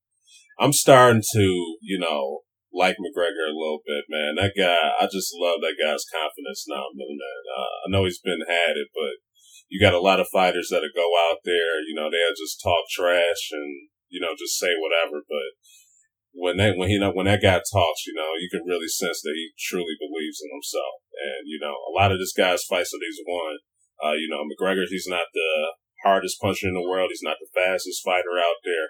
I'm 0.60 0.74
starting 0.74 1.24
to, 1.34 1.78
you 1.82 2.00
know, 2.00 2.42
like 2.74 2.98
McGregor 3.00 3.48
a 3.48 3.56
little 3.56 3.80
bit, 3.86 4.06
man. 4.10 4.36
That 4.36 4.54
guy, 4.58 4.92
I 5.00 5.08
just 5.08 5.32
love 5.40 5.62
that 5.62 5.80
guy's 5.80 6.06
confidence 6.06 6.66
now, 6.68 6.92
man. 6.94 7.18
Uh, 7.48 7.88
I 7.88 7.90
know 7.90 8.04
he's 8.04 8.20
been 8.20 8.44
had 8.48 8.76
it, 8.76 8.90
but 8.94 9.24
you 9.70 9.80
got 9.80 9.98
a 9.98 10.04
lot 10.04 10.20
of 10.20 10.28
fighters 10.30 10.70
that'll 10.70 10.94
go 10.94 11.10
out 11.30 11.42
there, 11.44 11.82
you 11.88 11.96
know, 11.96 12.12
they'll 12.12 12.38
just 12.38 12.62
talk 12.62 12.86
trash 12.92 13.50
and, 13.52 13.90
you 14.10 14.20
know, 14.22 14.38
just 14.38 14.60
say 14.60 14.78
whatever. 14.78 15.26
But 15.26 15.58
when 16.36 16.60
that, 16.60 16.76
when 16.76 16.92
he, 16.92 17.00
when 17.00 17.26
that 17.32 17.40
guy 17.42 17.58
talks, 17.64 18.04
you 18.04 18.12
know, 18.12 18.36
you 18.36 18.52
can 18.52 18.68
really 18.68 18.92
sense 18.92 19.24
that 19.24 19.34
he 19.40 19.56
truly 19.56 19.96
believes 19.96 20.44
in 20.44 20.52
himself. 20.52 21.00
And, 21.16 21.48
you 21.48 21.58
know, 21.64 21.72
a 21.88 21.92
lot 21.96 22.12
of 22.12 22.20
this 22.20 22.36
guy's 22.36 22.68
fights 22.68 22.92
that 22.92 23.00
he's 23.00 23.24
won, 23.24 23.64
uh, 24.04 24.20
you 24.20 24.28
know, 24.28 24.44
McGregor, 24.44 24.84
he's 24.92 25.08
not 25.08 25.32
the 25.32 25.80
hardest 26.04 26.38
puncher 26.44 26.68
in 26.68 26.76
the 26.76 26.84
world. 26.84 27.08
He's 27.10 27.24
not 27.24 27.40
the 27.40 27.48
fastest 27.56 28.04
fighter 28.04 28.36
out 28.36 28.60
there. 28.68 28.88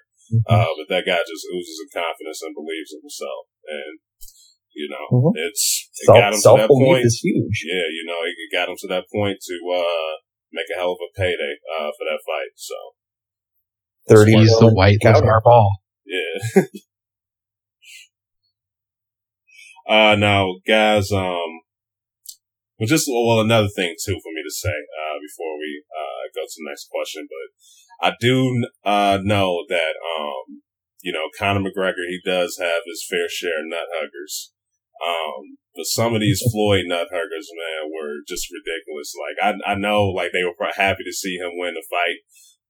Uh, 0.49 0.73
but 0.73 0.89
that 0.89 1.05
guy 1.05 1.21
just 1.21 1.45
oozes 1.53 1.77
of 1.85 1.93
confidence 1.93 2.41
and 2.41 2.57
believes 2.57 2.89
in 2.89 3.05
himself. 3.05 3.45
And, 3.69 3.93
you 4.73 4.89
know, 4.89 5.05
Mhm. 5.13 5.31
it's, 5.37 5.85
it 6.01 6.07
got 6.09 6.33
him 6.33 6.41
Self 6.41 6.57
to 6.57 6.61
that 6.65 6.67
belief 6.67 6.97
point. 6.97 7.05
is 7.05 7.21
huge. 7.21 7.61
Yeah, 7.61 7.85
you 7.93 8.03
know, 8.09 8.19
it 8.25 8.33
got 8.51 8.67
him 8.67 8.75
to 8.81 8.87
that 8.89 9.05
point 9.13 9.37
to, 9.45 9.55
uh, 9.69 10.11
make 10.51 10.65
a 10.73 10.79
hell 10.81 10.97
of 10.97 10.99
a 11.05 11.13
payday, 11.13 11.61
uh, 11.77 11.93
for 11.93 12.09
that 12.09 12.19
fight. 12.25 12.57
So, 12.57 12.75
Thirty. 14.09 14.33
He's 14.33 14.49
the 14.49 14.73
million 14.73 14.75
white 14.75 14.97
counter. 14.99 15.21
LaVar 15.29 15.43
Ball. 15.45 15.69
yeah. 16.09 16.63
uh, 19.88 20.15
now, 20.15 20.55
guys, 20.67 21.11
um, 21.11 21.61
well, 22.77 22.88
just, 22.88 23.07
well, 23.07 23.39
another 23.39 23.69
thing 23.75 23.95
too 24.03 24.19
for 24.21 24.31
me 24.33 24.41
to 24.43 24.53
say, 24.53 24.69
uh, 24.73 25.17
before 25.21 25.57
we, 25.59 25.83
uh, 25.95 26.27
go 26.36 26.41
to 26.41 26.57
the 26.57 26.69
next 26.69 26.89
question, 26.89 27.27
but 27.29 28.07
I 28.07 28.13
do, 28.19 28.67
uh, 28.83 29.19
know 29.23 29.63
that, 29.69 29.95
um, 30.03 30.61
you 31.01 31.13
know, 31.13 31.29
Conor 31.38 31.61
McGregor, 31.61 32.09
he 32.09 32.19
does 32.25 32.57
have 32.59 32.81
his 32.86 33.05
fair 33.07 33.29
share 33.29 33.61
of 33.61 33.69
nut 33.69 33.88
huggers. 33.93 34.51
Um, 35.05 35.57
but 35.75 35.86
some 35.86 36.15
of 36.15 36.21
these 36.21 36.41
Floyd 36.51 36.86
nut 36.88 37.07
huggers, 37.11 37.51
man, 37.51 37.91
were 37.91 38.23
just 38.27 38.47
ridiculous. 38.51 39.13
Like, 39.15 39.38
I, 39.43 39.71
I 39.71 39.75
know, 39.75 40.07
like, 40.07 40.31
they 40.31 40.43
were 40.43 40.55
happy 40.75 41.03
to 41.03 41.13
see 41.13 41.36
him 41.36 41.59
win 41.59 41.75
the 41.75 41.86
fight, 41.89 42.23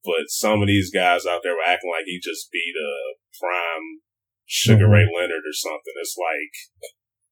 but 0.03 0.29
some 0.29 0.61
of 0.61 0.67
these 0.67 0.91
guys 0.91 1.25
out 1.25 1.41
there 1.41 1.53
were 1.53 1.65
acting 1.65 1.89
like 1.89 2.05
he 2.05 2.19
just 2.21 2.51
beat 2.51 2.75
a 2.77 3.17
prime 3.39 4.05
Sugar 4.45 4.85
Mhm. 4.85 4.91
Ray 4.93 5.05
Leonard 5.09 5.41
or 5.41 5.53
something. 5.53 5.93
It's 5.97 6.17
like, 6.17 6.53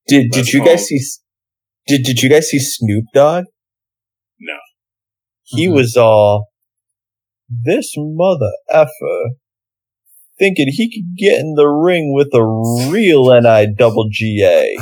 Did 0.07 0.31
did 0.31 0.35
Let's 0.39 0.53
you 0.53 0.65
guys 0.65 0.85
see? 0.87 0.99
Did 1.87 2.03
did 2.03 2.21
you 2.21 2.29
guys 2.29 2.49
see 2.49 2.59
Snoop 2.59 3.05
Dogg? 3.13 3.45
No. 4.39 4.53
He 5.43 5.67
Mhm. 5.67 5.73
was 5.73 5.95
all 5.97 6.47
this 7.49 7.93
mother 7.97 8.51
effer 8.69 9.31
thinking 10.39 10.67
he 10.69 10.89
could 10.89 11.15
get 11.17 11.39
in 11.39 11.53
the 11.55 11.67
ring 11.67 12.13
with 12.13 12.29
a 12.33 12.43
real 12.91 13.29
NI 13.31 13.67
double 13.77 14.07
GA. 14.11 14.75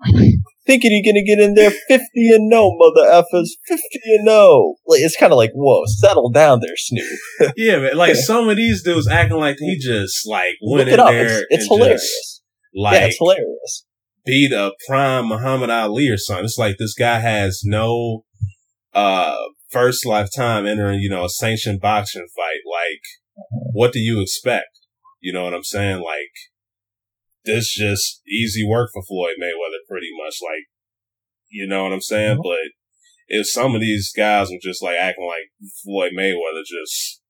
thinking 0.66 0.90
he 0.90 1.02
gonna 1.04 1.22
get 1.24 1.38
in 1.38 1.54
there 1.54 1.70
fifty 1.70 2.28
and 2.32 2.48
no 2.48 2.72
mother 2.76 3.06
effers 3.10 3.48
fifty 3.66 4.00
and 4.16 4.24
no. 4.24 4.76
Like 4.86 5.00
it's 5.00 5.16
kind 5.16 5.32
of 5.32 5.36
like 5.36 5.50
whoa, 5.54 5.82
settle 5.86 6.30
down 6.30 6.60
there, 6.60 6.76
Snoop. 6.76 7.52
yeah, 7.56 7.76
man, 7.78 7.96
like 7.96 8.14
some 8.30 8.48
of 8.48 8.56
these 8.56 8.82
dudes 8.82 9.08
acting 9.08 9.38
like 9.38 9.56
he 9.58 9.78
just 9.78 10.26
like 10.26 10.54
went 10.62 10.88
Look 10.88 10.88
it 10.88 10.94
in 10.94 11.00
up. 11.00 11.08
there 11.10 11.26
It's, 11.40 11.46
it's 11.50 11.62
and 11.70 11.78
hilarious. 11.78 12.00
just, 12.02 12.42
yeah, 12.72 12.82
like 12.90 13.02
it's 13.02 13.18
hilarious. 13.18 13.84
Beat 14.24 14.52
a 14.52 14.72
prime 14.88 15.28
Muhammad 15.28 15.70
Ali 15.70 16.08
or 16.08 16.16
something. 16.16 16.44
It's 16.44 16.58
like 16.58 16.76
this 16.78 16.94
guy 16.94 17.20
has 17.20 17.62
no 17.64 18.24
uh 18.92 19.36
first 19.70 20.06
lifetime 20.06 20.66
entering, 20.66 21.00
you 21.00 21.10
know, 21.10 21.24
a 21.24 21.28
sanctioned 21.28 21.80
boxing 21.80 22.26
fight. 22.34 22.60
Like, 22.70 23.02
what 23.72 23.92
do 23.92 23.98
you 23.98 24.20
expect? 24.20 24.78
You 25.20 25.32
know 25.32 25.44
what 25.44 25.54
I'm 25.54 25.64
saying? 25.64 26.00
Like, 26.00 26.32
this 27.44 27.74
just 27.74 28.22
easy 28.28 28.66
work 28.66 28.90
for 28.92 29.02
Floyd 29.02 29.34
Mayweather, 29.40 29.82
pretty 29.88 30.10
much. 30.24 30.36
Like, 30.42 30.64
you 31.48 31.66
know 31.66 31.84
what 31.84 31.92
I'm 31.92 32.00
saying? 32.00 32.38
Mhm. 32.38 32.42
But 32.42 32.70
if 33.28 33.48
some 33.48 33.74
of 33.74 33.80
these 33.80 34.12
guys 34.14 34.50
are 34.50 34.62
just 34.62 34.82
like 34.82 34.96
acting 34.98 35.26
like 35.26 35.50
Floyd 35.82 36.12
Mayweather 36.16 36.62
just 36.64 37.20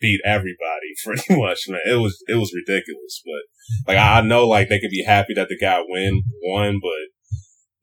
beat 0.00 0.20
everybody 0.24 0.92
pretty 1.04 1.36
much, 1.40 1.60
man. 1.68 1.80
It 1.86 1.96
was 1.96 2.22
it 2.26 2.34
was 2.34 2.52
ridiculous. 2.54 3.22
But 3.24 3.43
like 3.86 3.98
I 3.98 4.20
know 4.20 4.46
like 4.46 4.68
they 4.68 4.80
could 4.80 4.90
be 4.90 5.04
happy 5.06 5.34
that 5.34 5.48
the 5.48 5.58
guy 5.58 5.80
win 5.86 6.22
won, 6.42 6.80
but 6.80 7.14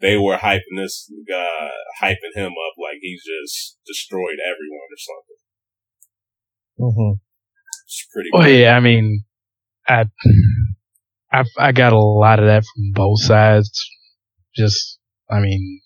they 0.02 0.18
were 0.18 0.38
hyping 0.38 0.78
this 0.78 1.12
guy 1.28 1.70
hyping 2.02 2.36
him 2.36 2.52
up 2.52 2.74
like 2.78 2.98
he 3.02 3.18
just 3.18 3.78
destroyed 3.86 4.38
everyone 4.44 4.90
or 4.92 4.98
something. 4.98 5.38
Mm-hmm. 6.80 7.20
It's 7.86 8.08
pretty 8.14 8.30
Well, 8.34 8.50
yeah, 8.50 8.76
I 8.76 8.80
mean, 8.80 9.24
I, 9.88 10.06
I, 11.32 11.44
I 11.58 11.72
got 11.72 11.94
a 11.94 12.00
lot 12.00 12.40
of 12.40 12.46
that 12.46 12.64
from 12.64 12.92
both 12.94 13.22
sides. 13.22 13.72
Just, 14.56 15.00
I 15.30 15.40
mean, 15.40 15.82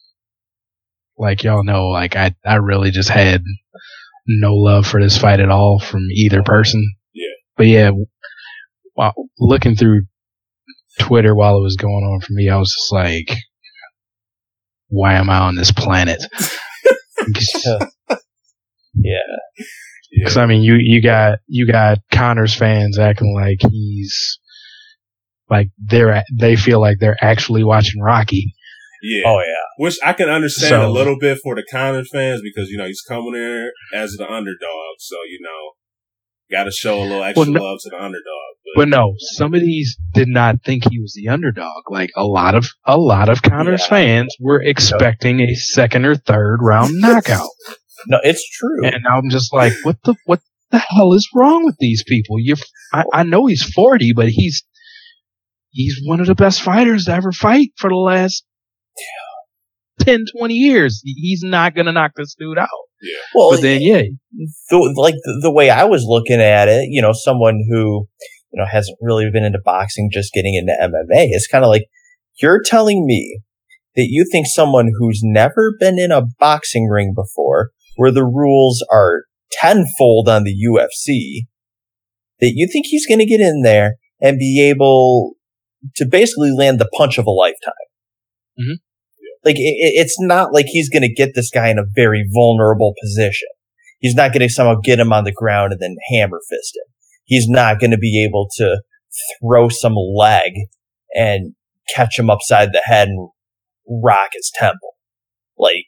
like 1.18 1.44
y'all 1.44 1.64
know, 1.64 1.88
like 1.88 2.16
I, 2.16 2.36
I 2.46 2.56
really 2.56 2.92
just 2.92 3.10
had 3.10 3.44
no 4.28 4.54
love 4.56 4.88
for 4.88 5.02
this 5.02 5.18
fight 5.18 5.40
at 5.40 5.52
all 5.52 5.80
from 5.80 6.02
either 6.12 6.42
person. 6.44 6.84
Yeah. 7.14 7.34
But 7.58 7.68
yeah, 7.68 7.92
while 8.96 9.14
looking 9.40 9.76
through 9.76 10.02
Twitter 11.00 11.36
while 11.36 11.58
it 11.58 11.62
was 11.62 11.76
going 11.78 12.04
on 12.04 12.20
for 12.22 12.34
me, 12.34 12.50
I 12.50 12.58
was 12.58 12.74
just 12.74 12.92
like, 12.92 13.38
why 14.88 15.14
am 15.14 15.30
I 15.30 15.38
on 15.40 15.56
this 15.56 15.72
planet? 15.72 16.22
Yeah. 18.98 19.18
Because 20.18 20.38
I 20.38 20.46
mean, 20.46 20.62
you 20.64 20.76
you 20.80 21.02
got 21.02 21.40
you 21.48 21.70
got 21.70 21.98
Conor's 22.12 22.56
fans 22.56 22.98
acting 22.98 23.34
like 23.36 23.58
he's 23.70 24.40
like 25.50 25.68
they're 25.78 26.24
they 26.34 26.56
feel 26.56 26.80
like 26.80 26.98
they're 27.00 27.18
actually 27.22 27.64
watching 27.66 28.02
Rocky. 28.02 28.54
Yeah. 29.04 29.24
Oh 29.26 29.40
yeah. 29.40 29.84
Which 29.84 29.98
I 30.04 30.14
can 30.14 30.30
understand 30.30 30.70
So- 30.70 30.88
a 30.88 30.92
little 30.92 31.18
bit 31.20 31.40
for 31.44 31.56
the 31.56 31.64
Conor 31.70 32.06
fans 32.06 32.42
because, 32.42 32.70
you 32.70 32.78
know, 32.78 32.86
he's 32.86 33.02
coming 33.02 33.34
there 33.34 33.72
as 33.94 34.12
the 34.14 34.24
underdog. 34.32 34.96
So, 35.00 35.16
you 35.28 35.40
know, 35.42 36.58
got 36.58 36.64
to 36.64 36.72
show 36.72 37.00
a 37.00 37.04
little 37.04 37.24
extra 37.24 37.42
Well, 37.44 37.52
no- 37.52 37.62
love 37.64 37.80
to 37.84 37.90
the 37.90 37.98
underdog. 37.98 38.55
But 38.76 38.90
no, 38.90 39.14
some 39.36 39.54
of 39.54 39.62
these 39.62 39.98
did 40.14 40.28
not 40.28 40.64
think 40.64 40.84
he 40.90 41.00
was 41.00 41.14
the 41.16 41.30
underdog. 41.30 41.84
Like 41.90 42.12
a 42.16 42.26
lot 42.26 42.56
of 42.56 42.68
a 42.86 42.98
lot 42.98 43.30
of 43.30 43.42
Conor's 43.42 43.82
Yeah. 43.84 43.88
fans 43.90 44.36
were 44.40 44.62
expecting 44.62 45.40
a 45.40 45.56
second 45.56 46.06
or 46.06 46.16
third 46.16 46.58
round 46.62 46.92
knockout, 47.00 47.48
No, 48.08 48.20
it's 48.24 48.48
true. 48.58 48.86
and 48.86 49.06
I'm 49.10 49.30
just 49.30 49.54
like, 49.54 49.74
what 49.84 49.98
the 50.04 50.16
what 50.26 50.42
the 50.72 50.80
hell 50.80 51.14
is 51.14 51.28
wrong 51.34 51.64
with 51.64 51.76
these 51.80 52.04
people? 52.08 52.38
You, 52.40 52.56
I, 52.94 53.04
I 53.14 53.24
know 53.24 53.46
he's 53.46 53.64
40, 53.64 54.12
but 54.14 54.28
he's 54.30 54.64
he's 55.72 56.02
one 56.06 56.20
of 56.20 56.28
the 56.28 56.36
best 56.36 56.62
fighters 56.62 57.06
to 57.06 57.14
ever 57.14 57.32
fight 57.32 57.70
for 57.78 57.90
the 57.90 57.96
last 57.96 58.44
10, 60.02 60.26
20 60.38 60.54
years. 60.54 61.02
He's 61.04 61.42
not 61.44 61.76
gonna 61.76 61.92
knock 61.92 62.12
this 62.16 62.36
dude 62.38 62.58
out. 62.58 62.68
Yeah. 63.02 63.18
well, 63.34 63.52
But 63.52 63.62
then, 63.62 63.82
yeah, 63.82 64.02
the, 64.70 64.94
like 64.98 65.14
the, 65.16 65.40
the 65.44 65.52
way 65.52 65.70
I 65.70 65.84
was 65.84 66.04
looking 66.08 66.42
at 66.42 66.68
it, 66.68 66.88
you 66.90 67.02
know, 67.02 67.12
someone 67.14 67.64
who, 67.70 68.08
you 68.56 68.62
know, 68.62 68.68
hasn't 68.72 68.98
really 69.02 69.30
been 69.32 69.44
into 69.44 69.60
boxing, 69.64 70.10
just 70.12 70.34
getting 70.34 70.56
into 70.56 70.72
MMA, 70.82 71.28
it's 71.32 71.48
kind 71.48 71.64
of 71.66 71.70
like 71.70 71.86
you're 72.42 72.62
telling 72.64 73.06
me 73.06 73.42
that 73.96 74.08
you 74.10 74.26
think 74.32 74.48
someone 74.48 74.92
who's 74.98 75.22
never 75.24 75.74
been 75.80 76.00
in 76.00 76.12
a 76.12 76.22
boxing 76.40 76.88
ring 76.88 77.14
before, 77.16 77.72
where 77.98 78.12
the 78.12 78.26
rules 78.26 78.86
are 78.92 79.24
tenfold 79.52 80.28
on 80.30 80.44
the 80.44 80.54
UFC, 80.54 81.48
that 82.40 82.54
you 82.56 82.68
think 82.72 82.86
he's 82.88 83.06
going 83.06 83.20
to 83.20 83.26
get 83.26 83.40
in 83.40 83.62
there 83.62 83.96
and 84.22 84.40
be 84.40 84.62
able 84.70 85.34
to 85.96 86.06
basically 86.06 86.52
land 86.52 86.80
the 86.80 86.90
punch 86.98 87.18
of 87.18 87.26
a 87.26 87.32
lifetime. 87.32 87.74
Mhm. 88.60 88.76
Like 89.44 89.58
it- 89.58 89.94
it's 89.96 90.20
not 90.20 90.54
like 90.54 90.66
he's 90.68 90.90
going 90.90 91.04
to 91.04 91.14
get 91.14 91.36
this 91.36 91.50
guy 91.50 91.70
in 91.70 91.78
a 91.78 91.86
very 91.94 92.26
vulnerable 92.34 92.94
position. 93.02 93.48
He's 94.00 94.16
not 94.16 94.34
going 94.34 94.48
to 94.48 94.50
somehow 94.54 94.80
get 94.84 95.00
him 95.00 95.14
on 95.14 95.24
the 95.24 95.32
ground 95.32 95.74
and 95.74 95.82
then 95.82 95.96
hammer 96.12 96.40
fist 96.50 96.76
him. 96.76 96.94
He's 97.26 97.48
not 97.48 97.80
going 97.80 97.92
to 97.92 97.98
be 97.98 98.24
able 98.24 98.48
to 98.58 98.82
throw 99.42 99.70
some 99.70 99.96
leg 99.96 100.52
and 101.14 101.56
catch 101.94 102.18
him 102.18 102.30
upside 102.30 102.70
the 102.72 102.82
head 102.86 103.08
and 103.08 103.30
rock 104.04 104.30
his 104.34 104.52
temple. 104.56 104.92
Like 105.58 105.86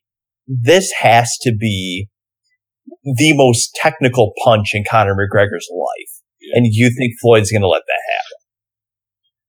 this 0.48 0.92
has 1.00 1.38
to 1.42 1.54
be 1.56 2.08
the 3.04 3.34
most 3.36 3.72
technical 3.76 4.34
punch 4.44 4.72
in 4.74 4.84
Conor 4.90 5.16
McGregor's 5.16 5.70
life. 5.72 6.24
Yeah. 6.40 6.58
And 6.58 6.68
you 6.70 6.92
think 6.98 7.14
Floyd's 7.22 7.52
going 7.52 7.62
to 7.62 7.68
let 7.68 7.84
that 7.86 8.14
happen? 8.14 8.38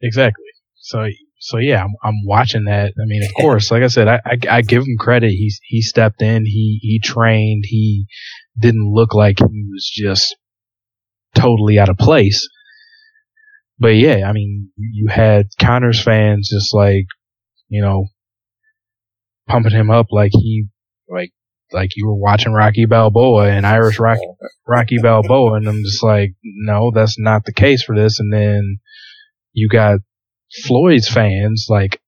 Exactly. 0.03 0.45
So, 0.77 1.07
so 1.39 1.59
yeah, 1.59 1.83
I'm, 1.83 1.95
I'm 2.03 2.25
watching 2.25 2.65
that. 2.65 2.93
I 2.99 3.05
mean, 3.07 3.23
of 3.23 3.35
course, 3.41 3.71
like 3.71 3.83
I 3.83 3.89
said, 3.89 4.09
I, 4.09 4.21
I, 4.25 4.39
I 4.51 4.63
give 4.63 4.83
him 4.83 4.97
credit. 4.99 5.31
He, 5.31 5.53
he 5.65 5.83
stepped 5.83 6.23
in, 6.23 6.45
he, 6.45 6.79
he 6.83 7.01
trained, 7.03 7.65
he 7.67 8.07
didn't 8.59 8.91
look 8.93 9.15
like 9.15 9.39
he 9.39 9.67
was 9.71 9.89
just 9.93 10.37
totally 11.49 11.79
out 11.79 11.89
of 11.89 11.97
place. 11.99 12.49
But 13.79 13.97
yeah, 13.97 14.29
I 14.29 14.33
mean, 14.33 14.71
you 14.77 15.09
had 15.09 15.47
Conor's 15.61 16.03
fans 16.03 16.49
just 16.53 16.75
like, 16.75 17.07
you 17.69 17.81
know, 17.83 18.07
pumping 19.47 19.73
him 19.73 19.91
up 19.91 20.07
like 20.11 20.33
he, 20.33 20.67
like, 21.09 21.31
like 21.73 21.91
you 21.95 22.07
were 22.07 22.17
watching 22.17 22.53
Rocky 22.53 22.87
Balboa 22.87 23.51
and 23.51 23.67
Irish 23.67 23.99
Rocky, 23.99 24.27
Rocky 24.67 24.97
Balboa. 25.01 25.55
And 25.55 25.69
I'm 25.69 25.83
just 25.85 26.03
like, 26.03 26.35
no, 26.43 26.91
that's 26.93 27.19
not 27.19 27.45
the 27.45 27.53
case 27.53 27.83
for 27.85 27.95
this. 27.95 28.19
And 28.19 28.33
then 28.33 28.79
you 29.53 29.69
got 29.69 30.01
Floyd's 30.65 31.09
fans 31.09 31.67
like 31.69 32.01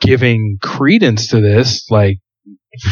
giving 0.00 0.58
credence 0.62 1.28
to 1.28 1.40
this, 1.40 1.90
like 1.90 2.18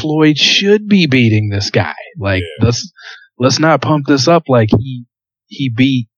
Floyd 0.00 0.38
should 0.38 0.88
be 0.88 1.06
beating 1.06 1.50
this 1.50 1.70
guy. 1.70 1.94
Like 2.18 2.42
Yeah. 2.58 2.66
let's 2.66 2.90
let's 3.38 3.58
not 3.58 3.80
pump 3.82 4.06
this 4.06 4.28
up 4.28 4.44
like 4.48 4.68
he 4.78 5.04
he 5.46 5.70
beat 5.74 6.08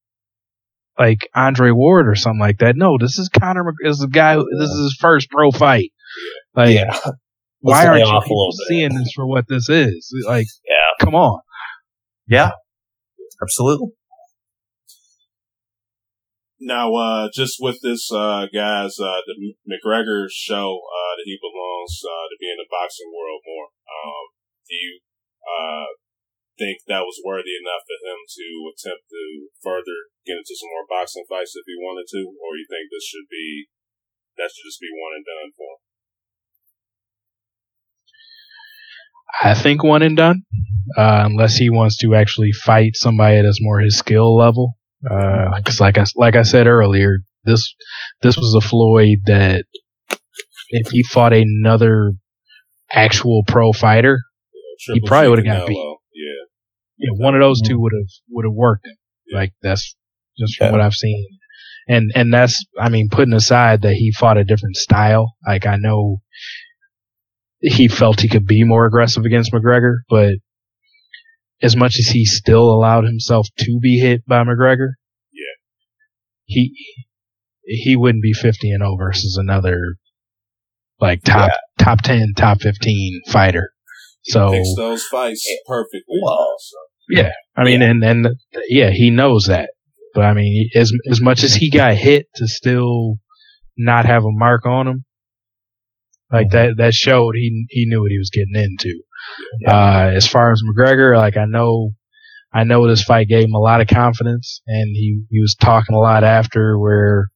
like 0.98 1.28
Andre 1.34 1.70
Ward 1.70 2.08
or 2.08 2.14
something 2.14 2.40
like 2.40 2.58
that. 2.58 2.76
No, 2.76 2.98
this 2.98 3.18
is 3.18 3.28
Conor. 3.28 3.64
Mc- 3.64 3.74
This 3.82 3.98
is 3.98 4.04
a 4.04 4.08
guy. 4.08 4.34
who- 4.34 4.48
This 4.58 4.68
is 4.70 4.78
his 4.92 4.96
first 5.00 5.30
pro 5.30 5.50
fight. 5.50 5.92
Like, 6.54 6.76
why 7.60 7.86
aren't 7.86 8.00
you 8.06 8.20
people 8.22 8.48
seeing 8.68 8.94
this 8.94 9.12
for 9.14 9.26
what 9.26 9.46
this 9.48 9.68
is? 9.68 10.12
Like, 10.26 10.46
Yeah. 10.68 11.04
come 11.06 11.14
on. 11.14 11.40
Yeah. 12.26 12.50
Absolutely. 13.42 13.88
Now, 16.60 16.92
uh, 16.92 17.28
just 17.32 17.56
with 17.58 17.80
this, 17.82 18.12
uh, 18.12 18.44
guys, 18.52 19.00
uh, 19.00 19.24
the 19.24 19.54
McGregor 19.64 20.26
show, 20.28 20.76
uh, 20.84 21.12
that 21.16 21.24
he 21.24 21.38
belongs, 21.40 21.96
uh, 22.04 22.28
to 22.28 22.36
be 22.38 22.50
in 22.52 22.58
the 22.60 22.68
boxing 22.68 23.08
world 23.08 23.40
more. 23.46 23.68
Um, 23.88 24.24
do 24.68 24.74
you, 24.76 25.00
uh, 25.40 25.86
think 26.60 26.84
that 26.84 27.08
was 27.08 27.24
worthy 27.24 27.56
enough 27.56 27.88
for 27.88 27.96
him 28.04 28.20
to 28.28 28.46
attempt 28.68 29.08
to 29.08 29.48
further 29.64 30.12
get 30.28 30.36
into 30.36 30.52
some 30.52 30.68
more 30.68 30.84
boxing 30.84 31.24
fights 31.24 31.56
if 31.56 31.64
he 31.64 31.80
wanted 31.80 32.04
to? 32.12 32.20
Or 32.28 32.60
you 32.60 32.68
think 32.68 32.92
this 32.92 33.08
should 33.08 33.24
be, 33.32 33.72
that 34.36 34.52
should 34.52 34.68
just 34.68 34.84
be 34.84 34.92
one 34.92 35.16
and 35.16 35.24
done 35.24 35.56
for 35.56 35.64
him? 35.72 35.80
I 39.42 39.54
think 39.54 39.82
one 39.82 40.02
and 40.02 40.16
done, 40.16 40.42
uh, 40.98 41.22
unless 41.24 41.56
he 41.56 41.70
wants 41.70 41.96
to 41.98 42.14
actually 42.14 42.52
fight 42.52 42.92
somebody 42.94 43.40
that's 43.40 43.62
more 43.62 43.80
his 43.80 43.96
skill 43.96 44.36
level. 44.36 44.76
Because 45.02 45.80
like 45.80 45.96
I 45.96 46.04
like 46.16 46.36
I 46.36 46.42
said 46.42 46.66
earlier, 46.66 47.20
this 47.44 47.74
this 48.20 48.36
was 48.36 48.54
a 48.54 48.60
Floyd 48.60 49.20
that 49.26 49.64
if 50.68 50.90
he 50.90 51.02
fought 51.02 51.32
another 51.32 52.12
actual 52.92 53.44
pro 53.46 53.72
fighter, 53.72 54.20
he 54.92 55.00
probably 55.00 55.30
would've 55.30 55.44
got 55.44 55.66
beat. 55.66 55.89
Yeah. 57.00 57.24
one 57.24 57.34
of 57.34 57.40
those 57.40 57.60
two 57.62 57.74
mm-hmm. 57.74 57.82
would 57.82 57.92
have 57.92 58.10
would 58.30 58.44
have 58.44 58.54
worked 58.54 58.86
him. 58.86 58.96
Like 59.32 59.52
that's 59.62 59.96
just 60.38 60.56
from 60.56 60.66
Yeah. 60.66 60.72
what 60.72 60.80
I've 60.80 60.94
seen, 60.94 61.26
and 61.88 62.10
and 62.14 62.32
that's 62.32 62.64
I 62.78 62.88
mean 62.88 63.08
putting 63.10 63.34
aside 63.34 63.82
that 63.82 63.94
he 63.94 64.12
fought 64.12 64.36
a 64.38 64.44
different 64.44 64.76
style. 64.76 65.34
Like 65.46 65.66
I 65.66 65.76
know 65.76 66.20
he 67.60 67.88
felt 67.88 68.20
he 68.20 68.28
could 68.28 68.46
be 68.46 68.64
more 68.64 68.86
aggressive 68.86 69.24
against 69.24 69.52
McGregor, 69.52 69.96
but 70.08 70.34
as 71.62 71.76
much 71.76 71.98
as 71.98 72.08
he 72.08 72.24
still 72.24 72.70
allowed 72.70 73.04
himself 73.04 73.46
to 73.58 73.78
be 73.82 73.98
hit 73.98 74.24
by 74.26 74.42
McGregor, 74.44 74.92
Yeah. 75.32 75.56
he 76.44 76.72
he 77.64 77.96
wouldn't 77.96 78.22
be 78.22 78.32
fifty 78.32 78.70
and 78.70 78.80
zero 78.82 78.96
versus 78.96 79.36
another 79.40 79.96
like 81.00 81.22
top 81.22 81.52
top 81.78 82.02
ten, 82.02 82.32
top 82.36 82.60
fifteen 82.60 83.20
fighter. 83.28 83.72
He 84.22 84.32
So 84.32 84.50
picks 84.50 84.74
those 84.76 85.04
fights 85.04 85.46
eh, 85.50 85.56
perfectly. 85.66 86.18
Well, 86.22 86.56
so. 86.58 86.76
I 87.56 87.64
mean, 87.64 87.82
and 87.82 88.02
and 88.04 88.28
yeah, 88.68 88.90
he 88.90 89.10
knows 89.10 89.46
that. 89.46 89.70
But 90.14 90.24
I 90.24 90.34
mean, 90.34 90.70
as 90.74 90.92
as 91.08 91.20
much 91.20 91.44
as 91.44 91.54
he 91.54 91.70
got 91.70 91.94
hit 91.94 92.26
to 92.36 92.46
still 92.46 93.16
not 93.76 94.06
have 94.06 94.24
a 94.24 94.30
mark 94.30 94.66
on 94.66 94.88
him, 94.88 95.04
like 96.32 96.50
that 96.50 96.76
that 96.78 96.94
showed 96.94 97.34
he 97.34 97.66
he 97.70 97.86
knew 97.86 98.00
what 98.00 98.10
he 98.10 98.18
was 98.18 98.30
getting 98.30 98.54
into. 98.56 99.02
Uh, 99.66 100.10
as 100.14 100.26
far 100.26 100.52
as 100.52 100.62
McGregor, 100.62 101.16
like 101.16 101.36
I 101.36 101.44
know, 101.44 101.90
I 102.52 102.64
know 102.64 102.86
this 102.86 103.04
fight 103.04 103.28
gave 103.28 103.44
him 103.44 103.54
a 103.54 103.60
lot 103.60 103.80
of 103.80 103.88
confidence, 103.88 104.62
and 104.66 104.88
he 104.94 105.22
he 105.30 105.40
was 105.40 105.56
talking 105.60 105.94
a 105.94 106.00
lot 106.00 106.24
after 106.24 106.78
where. 106.78 107.28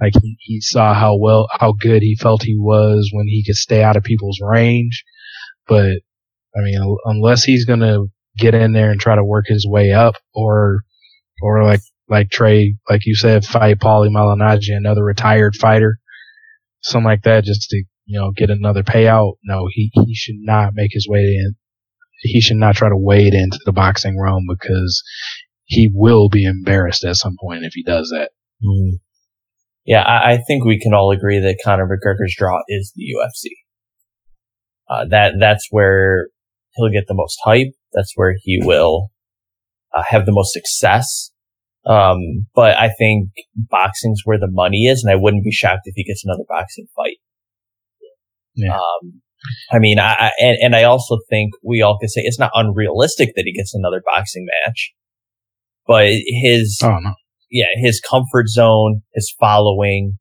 Like 0.00 0.14
he, 0.20 0.36
he 0.40 0.60
saw 0.60 0.94
how 0.94 1.16
well, 1.16 1.46
how 1.52 1.74
good 1.80 2.02
he 2.02 2.16
felt 2.16 2.42
he 2.42 2.56
was 2.58 3.08
when 3.12 3.28
he 3.28 3.44
could 3.46 3.54
stay 3.54 3.84
out 3.84 3.96
of 3.96 4.02
people's 4.02 4.40
range. 4.42 5.04
But 5.68 6.00
I 6.56 6.60
mean, 6.60 6.96
unless 7.04 7.44
he's 7.44 7.64
gonna 7.66 7.98
get 8.36 8.54
in 8.54 8.72
there 8.72 8.90
and 8.90 9.00
try 9.00 9.14
to 9.14 9.24
work 9.24 9.46
his 9.48 9.66
way 9.66 9.92
up, 9.92 10.14
or 10.34 10.80
or 11.42 11.64
like 11.64 11.80
like 12.08 12.30
Trey, 12.30 12.76
like 12.88 13.06
you 13.06 13.14
said, 13.14 13.44
fight 13.44 13.78
Paulie 13.78 14.10
Malignaggi, 14.10 14.76
another 14.76 15.04
retired 15.04 15.56
fighter, 15.56 15.98
something 16.82 17.06
like 17.06 17.22
that, 17.22 17.44
just 17.44 17.70
to 17.70 17.84
you 18.06 18.20
know 18.20 18.32
get 18.32 18.50
another 18.50 18.82
payout. 18.82 19.34
No, 19.44 19.68
he 19.70 19.90
he 19.92 20.14
should 20.14 20.36
not 20.38 20.72
make 20.74 20.90
his 20.92 21.06
way 21.08 21.20
in. 21.20 21.54
He 22.20 22.40
should 22.40 22.58
not 22.58 22.76
try 22.76 22.88
to 22.88 22.96
wade 22.96 23.34
into 23.34 23.58
the 23.64 23.72
boxing 23.72 24.20
realm 24.20 24.44
because 24.48 25.02
he 25.64 25.90
will 25.92 26.28
be 26.28 26.44
embarrassed 26.44 27.04
at 27.04 27.16
some 27.16 27.36
point 27.40 27.64
if 27.64 27.72
he 27.74 27.82
does 27.82 28.10
that. 28.10 28.30
Mm. 28.64 28.98
Yeah, 29.84 30.02
I, 30.02 30.34
I, 30.34 30.38
think 30.46 30.64
we 30.64 30.78
can 30.78 30.94
all 30.94 31.10
agree 31.10 31.40
that 31.40 31.58
Conor 31.64 31.88
McGregor's 31.88 32.36
draw 32.38 32.60
is 32.68 32.92
the 32.94 33.02
UFC. 33.02 33.50
Uh, 34.88 35.06
that 35.06 35.34
that's 35.40 35.66
where 35.70 36.28
he'll 36.74 36.90
get 36.90 37.04
the 37.08 37.14
most 37.14 37.38
hype. 37.44 37.72
That's 37.92 38.12
where 38.14 38.34
he 38.42 38.60
will 38.62 39.10
uh, 39.94 40.02
have 40.08 40.26
the 40.26 40.32
most 40.32 40.52
success. 40.52 41.30
Um, 41.84 42.46
but 42.54 42.78
I 42.78 42.90
think 42.96 43.30
boxing's 43.56 44.22
where 44.24 44.38
the 44.38 44.50
money 44.50 44.84
is, 44.86 45.02
and 45.02 45.12
I 45.12 45.20
wouldn't 45.20 45.44
be 45.44 45.50
shocked 45.50 45.82
if 45.84 45.94
he 45.96 46.04
gets 46.04 46.24
another 46.24 46.44
boxing 46.48 46.86
fight. 46.94 47.16
Yeah. 48.54 48.76
Um, 48.76 49.22
I 49.72 49.78
mean, 49.78 49.98
I, 49.98 50.30
and, 50.38 50.56
and 50.60 50.76
I 50.76 50.84
also 50.84 51.18
think 51.28 51.52
we 51.64 51.82
all 51.82 51.98
can 51.98 52.08
say 52.08 52.20
it's 52.20 52.38
not 52.38 52.52
unrealistic 52.54 53.30
that 53.34 53.42
he 53.44 53.52
gets 53.52 53.74
another 53.74 54.00
boxing 54.04 54.46
match, 54.64 54.92
but 55.86 56.06
his 56.06 56.80
oh, 56.84 56.98
no. 56.98 57.14
yeah 57.50 57.66
his 57.82 58.00
comfort 58.00 58.48
zone, 58.48 59.02
his 59.14 59.34
following, 59.40 60.18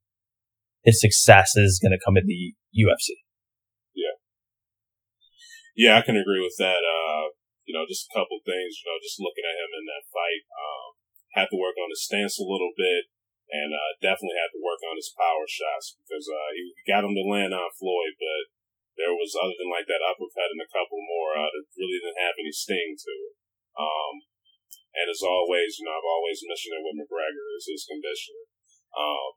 his 0.83 0.99
success 0.99 1.51
is 1.55 1.79
going 1.81 1.91
to 1.91 2.03
come 2.03 2.17
in 2.17 2.25
the 2.25 2.53
UFC. 2.75 3.20
Yeah, 5.75 5.97
I 5.97 6.05
can 6.05 6.19
agree 6.19 6.43
with 6.43 6.57
that. 6.59 6.81
Uh, 6.83 7.33
you 7.63 7.73
know, 7.73 7.87
just 7.87 8.09
a 8.11 8.15
couple 8.15 8.39
things. 8.43 8.81
You 8.81 8.85
know, 8.91 8.99
just 8.99 9.21
looking 9.21 9.47
at 9.47 9.59
him 9.59 9.71
in 9.71 9.85
that 9.87 10.09
fight, 10.11 10.43
um, 10.51 10.89
had 11.37 11.47
to 11.51 11.59
work 11.59 11.79
on 11.79 11.91
his 11.91 12.03
stance 12.03 12.35
a 12.39 12.47
little 12.47 12.75
bit 12.75 13.07
and 13.51 13.75
uh, 13.75 13.91
definitely 13.99 14.39
had 14.39 14.51
to 14.55 14.63
work 14.63 14.79
on 14.87 14.95
his 14.95 15.11
power 15.11 15.43
shots 15.43 15.99
because 15.99 16.23
uh, 16.31 16.49
he 16.55 16.71
got 16.87 17.03
him 17.03 17.11
to 17.11 17.27
land 17.27 17.51
on 17.51 17.67
Floyd, 17.75 18.15
but 18.15 18.43
there 18.95 19.11
was 19.11 19.35
other 19.35 19.55
than 19.59 19.67
like 19.67 19.87
that 19.91 20.03
uppercut 20.03 20.51
and 20.51 20.63
a 20.63 20.71
couple 20.71 20.99
more 20.99 21.35
uh, 21.35 21.51
that 21.51 21.67
really 21.75 21.99
didn't 21.99 22.23
have 22.23 22.39
any 22.39 22.51
sting 22.55 22.95
to 22.95 23.13
it. 23.27 23.35
Um, 23.75 24.23
and 24.95 25.07
as 25.07 25.23
always, 25.23 25.79
you 25.79 25.87
know, 25.87 25.95
I've 25.95 26.13
always 26.15 26.43
mentioned 26.43 26.79
it 26.79 26.83
with 26.83 26.99
McGregor 26.99 27.47
is 27.59 27.67
his 27.67 27.87
conditioning. 27.87 28.47
Um, 28.95 29.29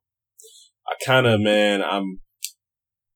I 0.87 0.95
kind 1.03 1.26
of, 1.26 1.43
man, 1.43 1.82
I'm, 1.82 2.22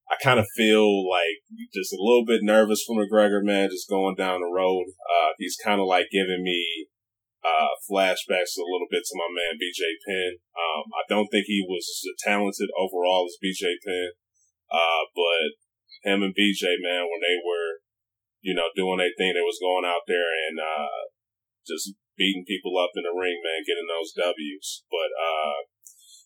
I 0.09 0.17
kind 0.25 0.41
of 0.41 0.49
feel 0.57 1.05
like 1.05 1.45
just 1.73 1.93
a 1.93 2.01
little 2.01 2.25
bit 2.25 2.41
nervous 2.41 2.81
for 2.81 2.97
McGregor, 2.97 3.45
man, 3.45 3.69
just 3.69 3.93
going 3.93 4.17
down 4.17 4.41
the 4.41 4.49
road. 4.49 4.89
Uh, 5.05 5.37
he's 5.37 5.61
kind 5.61 5.81
of 5.81 5.87
like 5.87 6.09
giving 6.09 6.41
me 6.41 6.89
uh, 7.45 7.77
flashbacks 7.85 8.57
a 8.57 8.65
little 8.65 8.89
bit 8.89 9.05
to 9.05 9.21
my 9.21 9.29
man 9.29 9.61
BJ 9.61 9.85
Penn. 10.09 10.41
Um, 10.57 10.89
I 10.97 11.05
don't 11.13 11.29
think 11.29 11.45
he 11.45 11.61
was 11.61 11.85
as 11.85 12.25
talented 12.25 12.73
overall 12.73 13.29
as 13.29 13.37
BJ 13.37 13.77
Penn, 13.85 14.17
uh, 14.73 15.05
but 15.13 15.61
him 16.09 16.25
and 16.25 16.33
BJ, 16.33 16.81
man, 16.81 17.05
when 17.05 17.21
they 17.21 17.37
were, 17.45 17.85
you 18.41 18.57
know, 18.57 18.73
doing 18.75 18.99
their 18.99 19.13
thing, 19.13 19.37
they 19.37 19.45
was 19.45 19.61
going 19.61 19.85
out 19.85 20.09
there 20.09 20.33
and 20.49 20.57
uh, 20.57 21.13
just 21.67 21.93
beating 22.17 22.49
people 22.49 22.81
up 22.81 22.97
in 22.97 23.05
the 23.05 23.13
ring, 23.13 23.39
man, 23.45 23.67
getting 23.69 23.87
those 23.87 24.17
W's. 24.17 24.89
But 24.89 25.11
uh, 25.13 25.69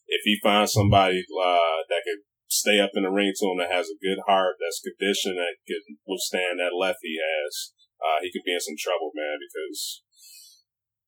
if 0.06 0.22
he 0.24 0.38
finds 0.38 0.72
somebody 0.72 1.26
uh, 1.26 1.82
that 1.90 2.06
could 2.06 2.22
stay 2.52 2.76
up 2.76 2.92
in 2.92 3.08
the 3.08 3.10
ring 3.10 3.32
to 3.32 3.48
him 3.48 3.56
that 3.64 3.72
has 3.72 3.88
a 3.88 3.96
good 3.96 4.20
heart, 4.28 4.60
that's 4.60 4.84
conditioned, 4.84 5.40
that 5.40 5.56
could 5.64 5.96
withstand 6.04 6.60
that 6.60 6.76
left 6.76 7.00
he 7.00 7.16
has, 7.16 7.72
uh, 7.96 8.20
he 8.20 8.28
could 8.28 8.44
be 8.44 8.52
in 8.52 8.60
some 8.60 8.76
trouble, 8.76 9.08
man, 9.16 9.40
because 9.40 10.04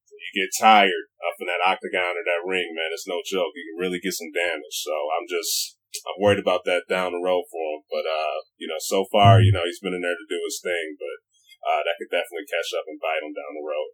you 0.09 0.31
get 0.33 0.57
tired 0.57 1.13
up 1.21 1.37
in 1.37 1.47
that 1.53 1.61
octagon 1.61 2.17
or 2.17 2.25
that 2.25 2.49
ring, 2.49 2.73
man, 2.73 2.97
it's 2.97 3.05
no 3.05 3.21
joke. 3.21 3.53
You 3.53 3.69
can 3.69 3.83
really 3.85 4.01
get 4.01 4.17
some 4.17 4.33
damage. 4.33 4.81
So 4.81 4.95
I'm 5.13 5.29
just, 5.29 5.77
I'm 6.09 6.23
worried 6.23 6.41
about 6.41 6.65
that 6.65 6.89
down 6.89 7.13
the 7.13 7.21
road 7.21 7.45
for 7.53 7.61
him. 7.77 7.85
But, 7.93 8.09
uh, 8.09 8.49
you 8.57 8.65
know, 8.65 8.81
so 8.81 9.05
far, 9.13 9.45
you 9.45 9.53
know, 9.53 9.69
he's 9.69 9.85
been 9.85 9.93
in 9.93 10.01
there 10.01 10.17
to 10.17 10.33
do 10.33 10.41
his 10.49 10.65
thing, 10.65 10.97
but, 10.97 11.19
uh, 11.61 11.81
that 11.85 12.01
could 12.01 12.09
definitely 12.09 12.49
catch 12.49 12.73
up 12.73 12.89
and 12.89 12.97
bite 12.97 13.21
him 13.21 13.37
down 13.37 13.53
the 13.53 13.69
road. 13.69 13.91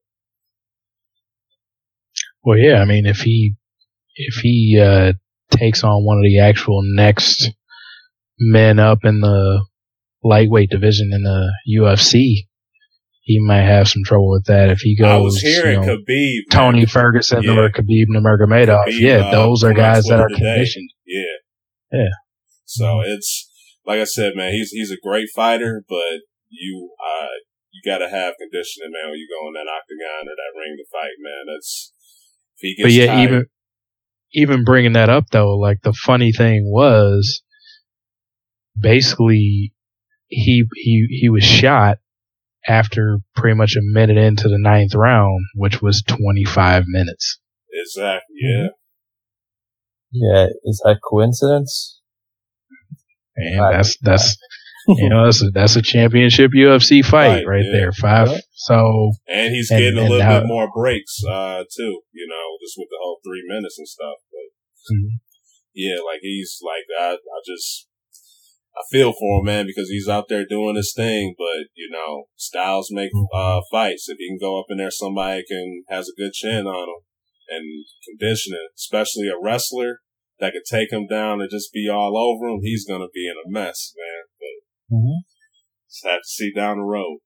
Well, 2.47 2.61
yeah, 2.63 2.79
I 2.79 2.87
mean, 2.87 3.07
if 3.11 3.27
he, 3.27 3.57
if 4.15 4.45
he, 4.45 4.79
uh, 4.79 5.19
takes 5.51 5.85
on 5.85 6.05
one 6.05 6.19
of 6.19 6.23
the 6.25 6.41
actual 6.41 6.81
next 6.83 7.51
men 8.39 8.79
up 8.79 9.01
in 9.05 9.21
the 9.21 9.65
lightweight 10.23 10.71
division 10.71 11.11
in 11.13 11.23
the 11.23 11.53
UFC, 11.79 12.47
he 13.23 13.39
might 13.47 13.63
have 13.63 13.89
some 13.89 14.03
trouble 14.05 14.31
with 14.31 14.47
that 14.47 14.71
if 14.71 14.81
he 14.81 14.97
goes. 14.97 15.09
I 15.09 15.19
was 15.19 15.41
hearing 15.41 15.83
you 15.83 15.87
know, 15.87 15.97
Khabib, 15.97 16.41
Tony 16.51 16.87
Ferguson 16.87 17.43
yeah. 17.43 17.53
or 17.53 17.71
Khabib 17.71 18.07
Nurmagomedov. 18.09 18.87
Khabib, 18.87 19.01
yeah, 19.01 19.27
uh, 19.27 19.31
those 19.31 19.63
are 19.63 19.73
guys 19.73 20.05
that 20.05 20.21
are 20.21 20.29
today. 20.29 20.41
conditioned. 20.41 20.91
Yeah, 21.07 21.37
yeah. 21.93 22.09
So 22.65 23.03
it's 23.05 23.49
like 23.87 24.01
I 24.01 24.05
said, 24.05 24.33
man. 24.35 24.53
He's 24.53 24.71
he's 24.71 24.91
a 24.91 24.97
great 25.03 25.29
fighter, 25.35 25.85
but 25.89 26.27
you 26.49 26.91
uh 26.99 27.29
you 27.71 27.83
got 27.89 27.99
to 27.99 28.09
have 28.09 28.35
conditioning, 28.41 28.91
man. 28.91 29.11
When 29.11 29.19
you 29.19 29.29
go 29.31 29.47
in 29.47 29.55
that 29.55 29.71
octagon 29.71 30.27
or 30.27 30.35
that 30.35 30.59
ring 30.59 30.77
to 30.77 30.87
fight, 30.91 31.17
man. 31.23 31.55
That's 31.55 31.93
if 32.57 32.63
he 32.63 32.77
gets. 32.77 32.87
But 32.87 32.93
yeah, 32.93 33.07
tired, 33.07 33.29
even 33.29 33.47
even 34.33 34.65
bringing 34.65 34.93
that 34.95 35.09
up 35.09 35.27
though, 35.31 35.57
like 35.59 35.83
the 35.83 35.93
funny 35.93 36.33
thing 36.33 36.71
was, 36.71 37.43
basically, 38.79 39.73
he 40.29 40.65
he 40.75 41.07
he 41.11 41.29
was 41.29 41.43
shot 41.45 41.99
after 42.69 43.19
pretty 43.35 43.57
much 43.57 43.75
a 43.77 43.81
minute 43.83 44.17
into 44.17 44.49
the 44.49 44.59
ninth 44.59 44.95
round, 44.95 45.41
which 45.55 45.81
was 45.83 46.03
25 46.07 46.85
minutes. 46.87 47.41
Exactly. 47.73 48.37
Mm-hmm. 48.45 48.67
Yeah. 48.67 48.69
Yeah. 50.13 50.47
Is 50.65 50.81
that 50.85 50.99
coincidence? 51.09 52.01
And 53.37 53.61
that's, 53.61 53.97
that's, 54.03 54.37
you 54.89 55.09
know, 55.09 55.25
that's 55.25 55.43
a, 55.43 55.51
that's 55.51 55.77
a 55.77 55.83
championship 55.83 56.53
UFC 56.53 57.05
fight 57.05 57.45
right, 57.45 57.47
right 57.47 57.65
yeah. 57.65 57.79
there. 57.79 57.93
Five. 57.93 58.29
Yeah. 58.29 58.39
So. 58.55 59.13
And 59.29 59.53
he's 59.53 59.71
getting 59.71 59.99
and, 59.99 59.99
a 59.99 60.11
little 60.11 60.41
bit 60.41 60.47
more 60.47 60.69
breaks, 60.75 61.23
uh, 61.29 61.65
too, 61.77 62.01
you 62.13 62.27
know, 62.29 62.57
just 62.63 62.75
with 62.79 62.89
the 62.91 62.99
whole 63.01 63.21
three 63.25 63.45
minutes 63.47 63.79
and 63.79 63.89
stuff. 63.89 64.17
But 64.31 64.95
mm-hmm. 64.95 65.17
yeah, 65.75 65.97
like 66.05 66.21
he's 66.23 66.59
like, 66.65 66.85
I, 66.99 67.15
I 67.15 67.41
just, 67.47 67.87
I 68.77 68.83
feel 68.91 69.13
for 69.13 69.41
him, 69.41 69.47
man, 69.47 69.67
because 69.67 69.89
he's 69.89 70.09
out 70.09 70.29
there 70.29 70.47
doing 70.47 70.77
his 70.77 70.93
thing. 70.95 71.35
But 71.37 71.69
you 71.75 71.91
know, 71.91 72.25
styles 72.37 72.89
make 72.91 73.11
uh, 73.35 73.61
fights. 73.71 74.09
If 74.09 74.19
he 74.19 74.29
can 74.29 74.39
go 74.41 74.61
up 74.61 74.67
in 74.71 74.79
there, 74.79 74.91
somebody 74.91 75.43
can 75.47 75.85
has 75.89 76.09
a 76.09 76.19
good 76.21 76.33
chin 76.33 76.67
on 76.67 76.89
him 76.89 77.03
and 77.51 77.85
conditioning, 78.07 78.69
especially 78.77 79.29
a 79.29 79.35
wrestler 79.43 80.01
that 80.39 80.53
could 80.53 80.65
take 80.65 80.93
him 80.93 81.07
down 81.07 81.41
and 81.41 81.51
just 81.51 81.73
be 81.73 81.89
all 81.91 82.17
over 82.17 82.49
him. 82.49 82.61
He's 82.63 82.87
gonna 82.87 83.11
be 83.13 83.27
in 83.27 83.35
a 83.35 83.51
mess, 83.51 83.93
man. 83.97 84.30
But 84.91 84.97
mm-hmm. 84.97 85.21
just 85.89 86.07
have 86.07 86.21
to 86.21 86.29
see 86.29 86.53
down 86.53 86.79
the 86.79 86.85
road. 86.85 87.19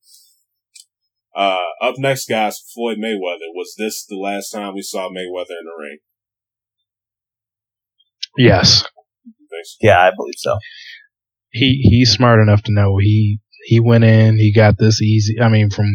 Uh, 1.36 1.58
up 1.82 1.94
next, 1.98 2.28
guys, 2.28 2.60
Floyd 2.74 2.98
Mayweather. 2.98 3.50
Was 3.54 3.74
this 3.76 4.04
the 4.06 4.16
last 4.16 4.50
time 4.50 4.74
we 4.74 4.82
saw 4.82 5.08
Mayweather 5.08 5.58
in 5.58 5.64
the 5.64 5.82
ring? 5.82 5.98
Yes. 8.38 8.84
Yeah, 9.80 10.00
I 10.00 10.10
believe 10.14 10.34
so 10.36 10.58
he 11.54 11.80
he's 11.88 12.12
smart 12.12 12.40
enough 12.40 12.62
to 12.64 12.72
know 12.72 12.98
he 12.98 13.38
he 13.66 13.80
went 13.80 14.04
in, 14.04 14.36
he 14.36 14.52
got 14.52 14.76
this 14.76 15.00
easy. 15.00 15.40
I 15.40 15.48
mean, 15.48 15.70
from 15.70 15.86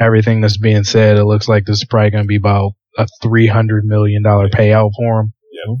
everything 0.00 0.40
that's 0.40 0.56
being 0.56 0.84
said, 0.84 1.18
it 1.18 1.24
looks 1.24 1.48
like 1.48 1.64
this 1.66 1.78
is 1.78 1.84
probably 1.84 2.10
going 2.10 2.24
to 2.24 2.28
be 2.28 2.36
about 2.36 2.72
a 2.96 3.06
three 3.22 3.46
hundred 3.46 3.84
million 3.84 4.22
dollar 4.22 4.48
payout 4.48 4.92
for 4.96 5.20
him. 5.20 5.32
Yeah. 5.52 5.74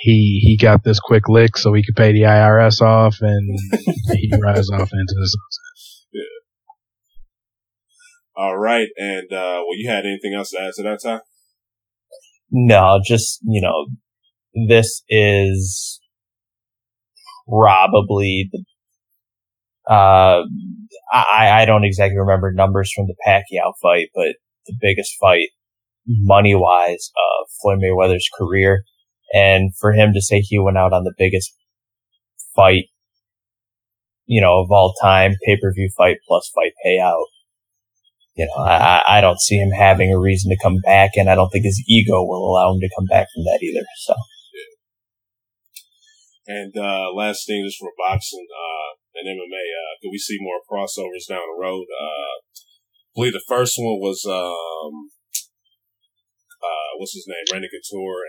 He 0.00 0.40
he 0.42 0.56
got 0.56 0.82
this 0.82 0.98
quick 0.98 1.28
lick 1.28 1.56
so 1.56 1.74
he 1.74 1.84
could 1.84 1.96
pay 1.96 2.12
the 2.12 2.22
IRS 2.22 2.80
off, 2.80 3.16
and 3.20 3.58
he 4.12 4.30
rides 4.40 4.70
off 4.70 4.90
into 4.92 5.14
the 5.14 5.26
sunset. 5.26 6.08
Yeah. 6.12 6.22
All 8.36 8.56
right, 8.56 8.88
and 8.96 9.32
uh, 9.32 9.60
well, 9.60 9.76
you 9.76 9.90
had 9.90 10.06
anything 10.06 10.34
else 10.34 10.50
to 10.50 10.60
add 10.60 10.72
to 10.76 10.82
that, 10.84 11.00
Ty? 11.02 11.20
No, 12.50 13.00
just 13.04 13.40
you 13.44 13.60
know, 13.60 13.88
this 14.68 15.02
is 15.08 16.00
probably 17.46 18.48
the 18.50 18.64
uh, 19.92 20.42
I, 21.12 21.62
I 21.62 21.64
don't 21.64 21.84
exactly 21.84 22.16
remember 22.16 22.52
numbers 22.52 22.92
from 22.94 23.06
the 23.06 23.16
Pacquiao 23.26 23.72
fight, 23.82 24.08
but 24.14 24.36
the 24.66 24.74
biggest 24.80 25.16
fight 25.20 25.48
money 26.06 26.54
wise 26.54 27.10
of 27.16 27.50
Floyd 27.60 27.78
Mayweather's 27.78 28.28
career. 28.38 28.84
And 29.32 29.74
for 29.76 29.92
him 29.92 30.12
to 30.12 30.20
say 30.20 30.40
he 30.40 30.58
went 30.58 30.78
out 30.78 30.92
on 30.92 31.04
the 31.04 31.14
biggest 31.16 31.54
fight, 32.54 32.84
you 34.26 34.40
know, 34.40 34.62
of 34.62 34.70
all 34.70 34.94
time, 35.00 35.36
pay 35.44 35.56
per 35.60 35.72
view 35.72 35.90
fight 35.96 36.18
plus 36.26 36.50
fight 36.54 36.72
payout, 36.84 37.26
you 38.34 38.46
know, 38.46 38.64
I, 38.64 39.02
I 39.06 39.20
don't 39.20 39.40
see 39.40 39.56
him 39.56 39.70
having 39.70 40.12
a 40.12 40.18
reason 40.18 40.50
to 40.50 40.62
come 40.62 40.78
back, 40.80 41.12
and 41.16 41.28
I 41.28 41.34
don't 41.34 41.50
think 41.50 41.64
his 41.64 41.82
ego 41.86 42.24
will 42.24 42.48
allow 42.48 42.72
him 42.72 42.80
to 42.80 42.90
come 42.96 43.06
back 43.06 43.26
from 43.34 43.44
that 43.44 43.58
either. 43.62 43.84
So. 43.98 44.14
And 46.46 46.72
uh, 46.76 47.12
last 47.14 47.46
thing 47.46 47.64
is 47.64 47.76
for 47.78 47.92
boxing 47.98 48.46
uh, 48.50 48.90
and 49.20 49.28
MMA. 49.28 49.64
Uh, 49.70 50.08
we 50.10 50.18
see 50.18 50.38
more 50.40 50.58
crossovers 50.66 51.28
down 51.28 51.46
the 51.46 51.60
road? 51.60 51.86
Uh, 51.92 52.42
believe 53.14 53.34
the 53.34 53.44
first 53.46 53.76
one 53.78 54.00
was 54.00 54.24
um, 54.26 55.10
uh, 56.62 56.90
what's 56.98 57.14
his 57.14 57.26
name, 57.28 57.44
Randy 57.52 57.68
Couture 57.68 58.24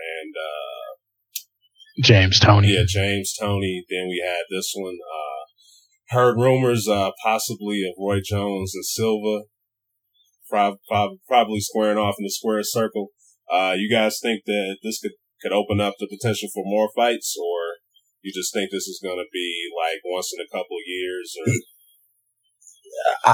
James 2.02 2.38
Toney. 2.38 2.74
Yeah, 2.74 2.84
James 2.86 3.34
Toney. 3.38 3.84
Then 3.90 4.08
we 4.08 4.22
had 4.24 4.44
this 4.50 4.72
one. 4.74 4.94
Uh, 4.94 5.42
heard 6.10 6.36
rumors, 6.38 6.88
uh, 6.88 7.10
possibly 7.24 7.82
of 7.82 7.94
Roy 7.98 8.20
Jones 8.24 8.72
and 8.74 8.84
Silva, 8.84 9.44
probably 10.48 11.60
squaring 11.60 11.98
off 11.98 12.16
in 12.18 12.24
the 12.24 12.30
square 12.30 12.62
circle. 12.62 13.08
Uh, 13.52 13.74
you 13.76 13.90
guys 13.90 14.18
think 14.22 14.42
that 14.46 14.78
this 14.82 15.00
could 15.00 15.12
could 15.42 15.52
open 15.52 15.80
up 15.80 15.94
the 15.98 16.06
potential 16.06 16.48
for 16.54 16.62
more 16.64 16.88
fights, 16.94 17.34
or 17.36 17.82
you 18.22 18.32
just 18.32 18.54
think 18.54 18.70
this 18.70 18.86
is 18.86 19.00
going 19.02 19.18
to 19.18 19.26
be 19.32 19.68
like 19.76 20.00
once 20.04 20.32
in 20.32 20.40
a 20.40 20.48
couple 20.48 20.76
of 20.76 20.86
years? 20.86 21.34
Or 21.44 21.52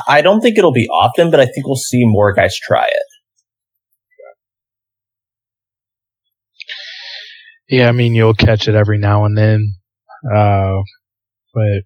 I 0.09 0.23
don't 0.23 0.41
think 0.41 0.57
it'll 0.57 0.73
be 0.73 0.89
often, 0.89 1.31
but 1.31 1.41
I 1.41 1.45
think 1.45 1.67
we'll 1.67 1.77
see 1.77 2.05
more 2.05 2.33
guys 2.33 2.57
try 2.57 2.85
it. 2.85 3.09
Yeah, 7.69 7.89
I 7.89 7.93
mean 7.93 8.15
you'll 8.15 8.35
catch 8.35 8.67
it 8.69 8.75
every 8.75 8.99
now 8.99 9.25
and 9.25 9.37
then, 9.37 9.75
uh, 10.35 10.79
but 11.53 11.83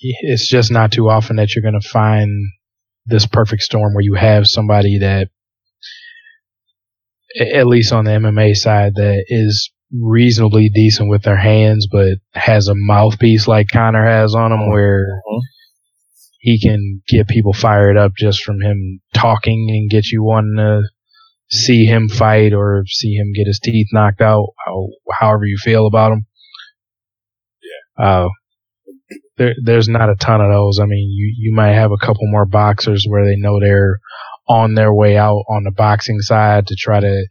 it's 0.00 0.48
just 0.48 0.70
not 0.70 0.92
too 0.92 1.08
often 1.08 1.36
that 1.36 1.54
you're 1.54 1.62
going 1.62 1.80
to 1.80 1.88
find 1.88 2.30
this 3.06 3.26
perfect 3.26 3.62
storm 3.62 3.94
where 3.94 4.02
you 4.02 4.14
have 4.14 4.46
somebody 4.46 4.98
that, 4.98 5.28
at 7.40 7.66
least 7.66 7.92
on 7.92 8.04
the 8.04 8.12
MMA 8.12 8.54
side, 8.54 8.94
that 8.94 9.24
is 9.28 9.72
reasonably 9.92 10.68
decent 10.68 11.08
with 11.08 11.22
their 11.22 11.36
hands, 11.36 11.88
but 11.90 12.18
has 12.32 12.68
a 12.68 12.74
mouthpiece 12.74 13.48
like 13.48 13.68
Conor 13.72 14.04
has 14.04 14.34
on 14.34 14.52
him, 14.52 14.60
uh-huh. 14.60 14.70
where 14.70 15.06
uh-huh. 15.26 15.40
he 16.38 16.60
can 16.60 17.02
get 17.08 17.28
people 17.28 17.52
fired 17.52 17.96
up 17.96 18.12
just 18.16 18.42
from 18.42 18.60
him 18.60 19.00
talking 19.14 19.66
and 19.70 19.90
get 19.90 20.10
you 20.10 20.22
wanting 20.22 20.56
to 20.56 20.82
see 21.50 21.84
him 21.84 22.08
fight 22.08 22.52
or 22.52 22.84
see 22.86 23.14
him 23.14 23.32
get 23.32 23.46
his 23.46 23.60
teeth 23.62 23.88
knocked 23.92 24.20
out, 24.20 24.48
how, 24.64 24.88
however 25.12 25.44
you 25.44 25.56
feel 25.58 25.86
about 25.86 26.12
him. 26.12 26.26
Yeah. 27.98 28.04
Uh, 28.04 28.28
there, 29.36 29.54
there's 29.62 29.88
not 29.88 30.10
a 30.10 30.16
ton 30.16 30.40
of 30.40 30.50
those. 30.50 30.78
I 30.80 30.86
mean, 30.86 31.10
you, 31.10 31.34
you 31.36 31.54
might 31.54 31.72
have 31.72 31.90
a 31.90 32.04
couple 32.04 32.22
more 32.24 32.46
boxers 32.46 33.04
where 33.08 33.24
they 33.24 33.36
know 33.36 33.60
they're 33.60 33.98
on 34.48 34.74
their 34.74 34.92
way 34.92 35.16
out 35.16 35.44
on 35.48 35.64
the 35.64 35.70
boxing 35.70 36.20
side 36.20 36.66
to 36.66 36.76
try 36.78 37.00
to 37.00 37.26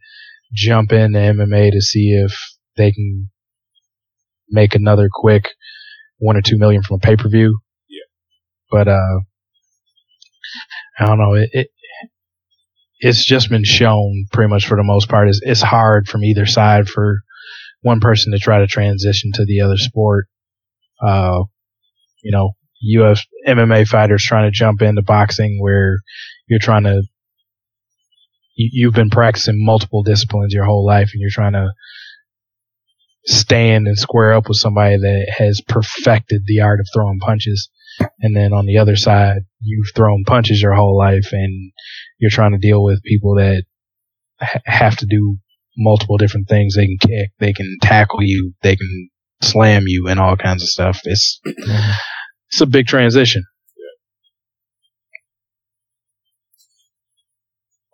jump 0.52 0.92
into 0.92 1.18
MMA 1.18 1.72
to 1.72 1.80
see 1.80 2.10
if 2.10 2.32
they 2.76 2.92
can 2.92 3.30
make 4.50 4.74
another 4.74 5.08
quick 5.12 5.50
one 6.18 6.36
or 6.36 6.42
two 6.42 6.58
million 6.58 6.82
from 6.82 6.96
a 6.96 6.98
pay 7.06 7.16
per 7.16 7.28
view. 7.28 7.58
Yeah. 7.88 8.04
But, 8.70 8.88
uh, 8.88 9.20
I 10.98 11.06
don't 11.06 11.18
know. 11.18 11.34
It, 11.34 11.50
it, 11.52 11.68
it's 13.04 13.22
just 13.22 13.50
been 13.50 13.64
shown 13.64 14.24
pretty 14.32 14.48
much 14.48 14.66
for 14.66 14.78
the 14.78 14.82
most 14.82 15.10
part 15.10 15.28
is 15.28 15.42
it's 15.44 15.60
hard 15.60 16.08
from 16.08 16.24
either 16.24 16.46
side 16.46 16.88
for 16.88 17.20
one 17.82 18.00
person 18.00 18.32
to 18.32 18.38
try 18.38 18.60
to 18.60 18.66
transition 18.66 19.30
to 19.34 19.44
the 19.44 19.60
other 19.60 19.76
sport. 19.76 20.26
Uh, 21.02 21.42
you 22.22 22.32
know, 22.32 22.52
UF 22.98 23.20
MMA 23.46 23.86
fighters 23.86 24.24
trying 24.24 24.50
to 24.50 24.56
jump 24.56 24.80
into 24.80 25.02
boxing 25.02 25.58
where 25.60 25.98
you're 26.48 26.58
trying 26.58 26.84
to, 26.84 27.02
you, 28.54 28.70
you've 28.72 28.94
been 28.94 29.10
practicing 29.10 29.62
multiple 29.62 30.02
disciplines 30.02 30.54
your 30.54 30.64
whole 30.64 30.86
life 30.86 31.10
and 31.12 31.20
you're 31.20 31.28
trying 31.28 31.52
to 31.52 31.74
stand 33.26 33.86
and 33.86 33.98
square 33.98 34.32
up 34.32 34.48
with 34.48 34.56
somebody 34.56 34.96
that 34.96 35.34
has 35.36 35.60
perfected 35.68 36.44
the 36.46 36.60
art 36.60 36.80
of 36.80 36.86
throwing 36.94 37.18
punches. 37.18 37.68
And 38.20 38.34
then 38.34 38.54
on 38.54 38.64
the 38.64 38.78
other 38.78 38.96
side, 38.96 39.42
you've 39.60 39.92
thrown 39.94 40.24
punches 40.26 40.62
your 40.62 40.74
whole 40.74 40.96
life 40.96 41.28
and 41.32 41.72
you're 42.18 42.30
trying 42.30 42.52
to 42.52 42.58
deal 42.58 42.82
with 42.82 43.02
people 43.02 43.34
that 43.36 43.64
ha- 44.40 44.60
have 44.64 44.96
to 44.98 45.06
do 45.06 45.36
multiple 45.76 46.16
different 46.16 46.48
things. 46.48 46.74
They 46.74 46.86
can 46.86 46.98
kick, 47.00 47.30
they 47.38 47.52
can 47.52 47.76
tackle 47.82 48.22
you, 48.22 48.52
they 48.62 48.76
can 48.76 49.08
slam 49.42 49.84
you 49.86 50.06
and 50.08 50.20
all 50.20 50.36
kinds 50.36 50.62
of 50.62 50.68
stuff. 50.68 51.00
It's, 51.04 51.40
it's 51.44 52.60
a 52.60 52.66
big 52.66 52.86
transition. 52.86 53.44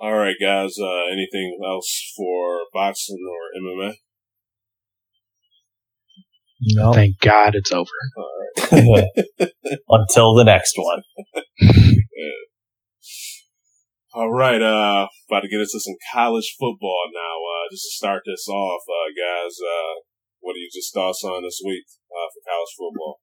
Yeah. 0.00 0.06
All 0.06 0.14
right, 0.14 0.36
guys. 0.40 0.76
Uh, 0.80 1.12
anything 1.12 1.58
else 1.66 2.12
for 2.16 2.60
boxing 2.72 3.18
or 3.28 3.62
MMA? 3.62 3.94
No. 6.62 6.92
Thank 6.92 7.18
God 7.20 7.54
it's 7.54 7.72
over. 7.72 7.88
Until 9.88 10.34
the 10.34 10.44
next 10.44 10.74
one. 10.76 11.02
Right, 14.40 14.62
uh, 14.62 15.06
about 15.28 15.40
to 15.40 15.48
get 15.48 15.60
into 15.60 15.78
some 15.78 15.96
college 16.14 16.56
football 16.58 17.10
now. 17.12 17.36
Uh, 17.44 17.68
just 17.70 17.82
to 17.82 17.90
start 17.90 18.22
this 18.24 18.48
off, 18.48 18.80
uh, 18.88 19.12
guys, 19.12 19.52
uh, 19.60 20.00
what 20.40 20.54
are 20.54 20.60
you 20.60 20.70
just 20.72 20.94
thoughts 20.94 21.22
on 21.22 21.42
this 21.42 21.60
week, 21.62 21.84
uh, 22.10 22.28
for 22.32 22.40
college 22.48 22.72
football? 22.78 23.20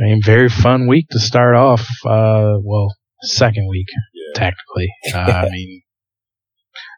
I 0.00 0.02
mean, 0.02 0.20
very 0.20 0.48
fun 0.48 0.88
week 0.88 1.06
to 1.12 1.20
start 1.20 1.54
off. 1.54 1.86
Uh, 2.04 2.58
well, 2.60 2.92
second 3.22 3.68
week, 3.70 3.86
yeah. 4.14 4.32
technically. 4.34 4.88
Uh, 5.14 5.44
I 5.46 5.50
mean, 5.50 5.82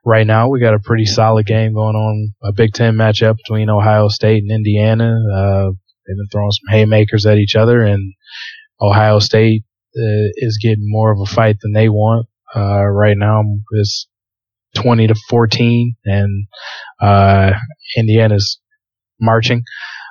right 0.06 0.26
now 0.26 0.48
we 0.48 0.58
got 0.58 0.72
a 0.72 0.78
pretty 0.78 1.04
solid 1.04 1.44
game 1.44 1.74
going 1.74 1.96
on, 1.96 2.32
a 2.44 2.52
Big 2.54 2.72
Ten 2.72 2.94
matchup 2.94 3.36
between 3.36 3.68
Ohio 3.68 4.08
State 4.08 4.42
and 4.42 4.50
Indiana. 4.50 5.18
Uh, 5.34 5.66
they've 6.06 6.16
been 6.16 6.28
throwing 6.32 6.50
some 6.50 6.72
haymakers 6.72 7.26
at 7.26 7.36
each 7.36 7.56
other, 7.56 7.82
and 7.82 8.14
Ohio 8.80 9.18
State 9.18 9.64
is 9.94 10.58
getting 10.62 10.88
more 10.88 11.12
of 11.12 11.20
a 11.20 11.26
fight 11.26 11.56
than 11.60 11.72
they 11.72 11.88
want. 11.88 12.26
Uh, 12.54 12.84
right 12.84 13.16
now 13.16 13.42
it's 13.72 14.08
20 14.76 15.08
to 15.08 15.14
14, 15.28 15.94
and 16.04 16.46
uh, 17.00 17.52
Indiana's 17.96 18.60
marching. 19.20 19.62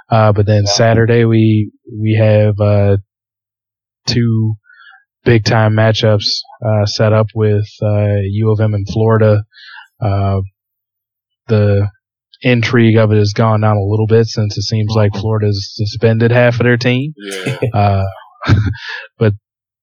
Uh, 0.10 0.32
but 0.34 0.46
then 0.46 0.66
Saturday 0.66 1.24
we 1.26 1.72
we 1.90 2.16
have 2.20 2.60
uh, 2.60 2.98
two 4.08 4.56
big 5.24 5.46
time 5.46 5.74
matchups 5.74 6.40
uh, 6.66 6.86
set 6.86 7.14
up 7.14 7.28
with 7.34 7.68
uh, 7.82 8.16
U 8.30 8.52
of 8.52 8.60
M 8.60 8.74
in 8.74 8.86
Florida. 8.86 9.44
Uh, 10.02 10.42
the 11.48 11.88
intrigue 12.42 12.98
of 12.98 13.12
it 13.12 13.18
has 13.18 13.34
gone 13.34 13.62
down 13.62 13.78
a 13.78 13.86
little 13.86 14.08
bit 14.08 14.26
since 14.26 14.58
it 14.58 14.64
seems 14.64 14.94
like 14.96 15.12
mm-hmm. 15.12 15.22
Florida's 15.22 15.72
suspended 15.76 16.32
half 16.32 16.60
of 16.60 16.66
their 16.66 16.78
team. 16.78 17.14
Yeah. 17.18 17.58
Uh, 17.74 18.06
but 19.18 19.34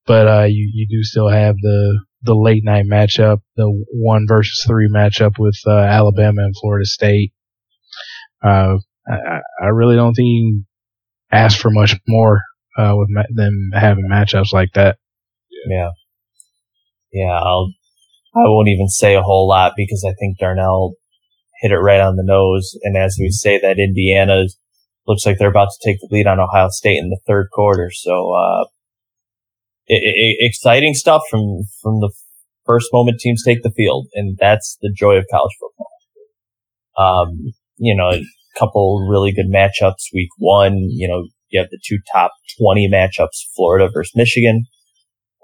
but 0.09 0.27
uh, 0.27 0.45
you 0.45 0.69
you 0.75 0.89
do 0.89 1.05
still 1.05 1.29
have 1.29 1.55
the 1.61 2.01
the 2.23 2.35
late 2.35 2.65
night 2.65 2.87
matchup, 2.87 3.39
the 3.57 3.85
one 3.93 4.25
versus 4.27 4.65
three 4.67 4.89
matchup 4.93 5.39
with 5.39 5.57
uh, 5.67 5.79
Alabama 5.79 6.43
and 6.43 6.55
Florida 6.61 6.87
State. 6.87 7.33
Uh, 8.43 8.79
I, 9.09 9.41
I 9.63 9.67
really 9.67 9.95
don't 9.95 10.15
think 10.15 10.27
you 10.27 10.53
can 10.53 10.67
ask 11.39 11.61
for 11.61 11.71
much 11.71 11.95
more 12.09 12.43
uh, 12.77 12.95
with 12.97 13.09
ma- 13.11 13.23
them 13.31 13.71
having 13.73 14.09
matchups 14.11 14.53
like 14.53 14.73
that. 14.75 14.97
Yeah. 15.69 15.91
Yeah, 17.13 17.39
I'll, 17.41 17.73
I 18.35 18.41
won't 18.45 18.69
even 18.69 18.89
say 18.89 19.15
a 19.15 19.23
whole 19.23 19.49
lot 19.49 19.73
because 19.77 20.05
I 20.07 20.13
think 20.19 20.39
Darnell 20.39 20.95
hit 21.61 21.73
it 21.73 21.77
right 21.79 22.01
on 22.01 22.17
the 22.17 22.25
nose. 22.25 22.79
And 22.83 22.97
as 22.97 23.17
we 23.19 23.31
say 23.31 23.59
that 23.61 23.79
Indiana 23.79 24.45
looks 25.07 25.25
like 25.25 25.39
they're 25.39 25.49
about 25.49 25.71
to 25.71 25.89
take 25.89 26.01
the 26.01 26.09
lead 26.11 26.27
on 26.27 26.39
Ohio 26.39 26.69
State 26.71 26.99
in 26.99 27.09
the 27.11 27.21
third 27.27 27.49
quarter. 27.53 27.91
So, 27.93 28.33
uh, 28.33 28.65
exciting 29.89 30.95
stuff 30.95 31.23
from, 31.31 31.63
from 31.83 32.01
the 32.01 32.11
first 32.67 32.89
moment 32.93 33.19
teams 33.21 33.43
take 33.45 33.63
the 33.63 33.73
field. 33.77 34.09
And 34.15 34.37
that's 34.39 34.77
the 34.83 34.93
joy 34.95 35.15
of 35.17 35.25
college 35.31 35.53
football. 35.61 35.89
Um, 36.97 37.53
you 37.77 37.97
know, 37.97 38.11
a 38.11 38.23
couple 38.59 39.07
really 39.09 39.33
good 39.33 39.51
matchups 39.53 40.13
week 40.13 40.31
one, 40.39 40.75
you 40.91 41.09
know, 41.09 41.25
you 41.51 41.61
have 41.61 41.71
the 41.71 41.79
two 41.83 41.99
top 42.13 42.33
20 42.61 42.91
matchups, 42.93 43.47
Florida 43.57 43.89
versus 43.93 44.13
Michigan 44.15 44.65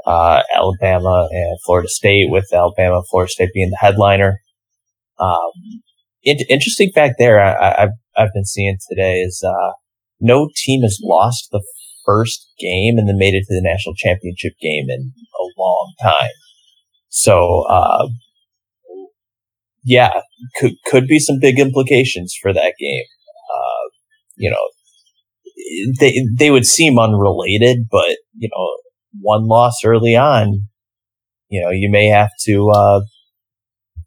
uh, 0.06 0.42
Alabama 0.54 1.28
and 1.30 1.58
Florida 1.64 1.88
State, 1.88 2.26
with 2.30 2.52
Alabama 2.52 3.02
Florida 3.10 3.30
State 3.30 3.50
being 3.54 3.70
the 3.70 3.76
headliner. 3.76 4.40
Um, 5.18 5.52
in- 6.22 6.44
interesting 6.48 6.90
fact 6.94 7.14
there, 7.18 7.40
I- 7.40 7.80
have 7.80 7.90
I've 8.16 8.32
been 8.34 8.44
seeing 8.44 8.76
today 8.88 9.20
is 9.20 9.42
uh, 9.46 9.72
no 10.20 10.48
team 10.54 10.82
has 10.82 10.98
lost 11.02 11.48
the 11.52 11.62
first 12.04 12.52
game 12.58 12.98
and 12.98 13.08
then 13.08 13.18
made 13.18 13.34
it 13.34 13.44
to 13.46 13.54
the 13.54 13.62
national 13.62 13.94
championship 13.94 14.52
game 14.60 14.86
in 14.88 15.12
a 15.40 15.60
long 15.60 15.94
time. 16.02 16.30
So, 17.08 17.64
uh, 17.68 18.08
yeah, 19.84 20.20
could 20.56 20.72
could 20.86 21.06
be 21.06 21.18
some 21.18 21.38
big 21.40 21.58
implications 21.58 22.34
for 22.40 22.52
that 22.52 22.74
game. 22.78 23.04
Uh, 23.54 23.90
you 24.36 24.50
know, 24.50 25.92
they 26.00 26.14
they 26.36 26.50
would 26.50 26.64
seem 26.64 26.98
unrelated, 26.98 27.86
but 27.90 28.16
you 28.36 28.48
know, 28.50 28.76
one 29.20 29.46
loss 29.46 29.80
early 29.84 30.16
on, 30.16 30.68
you 31.48 31.60
know, 31.62 31.70
you 31.70 31.90
may 31.90 32.06
have 32.06 32.30
to 32.46 32.70
uh, 32.70 33.00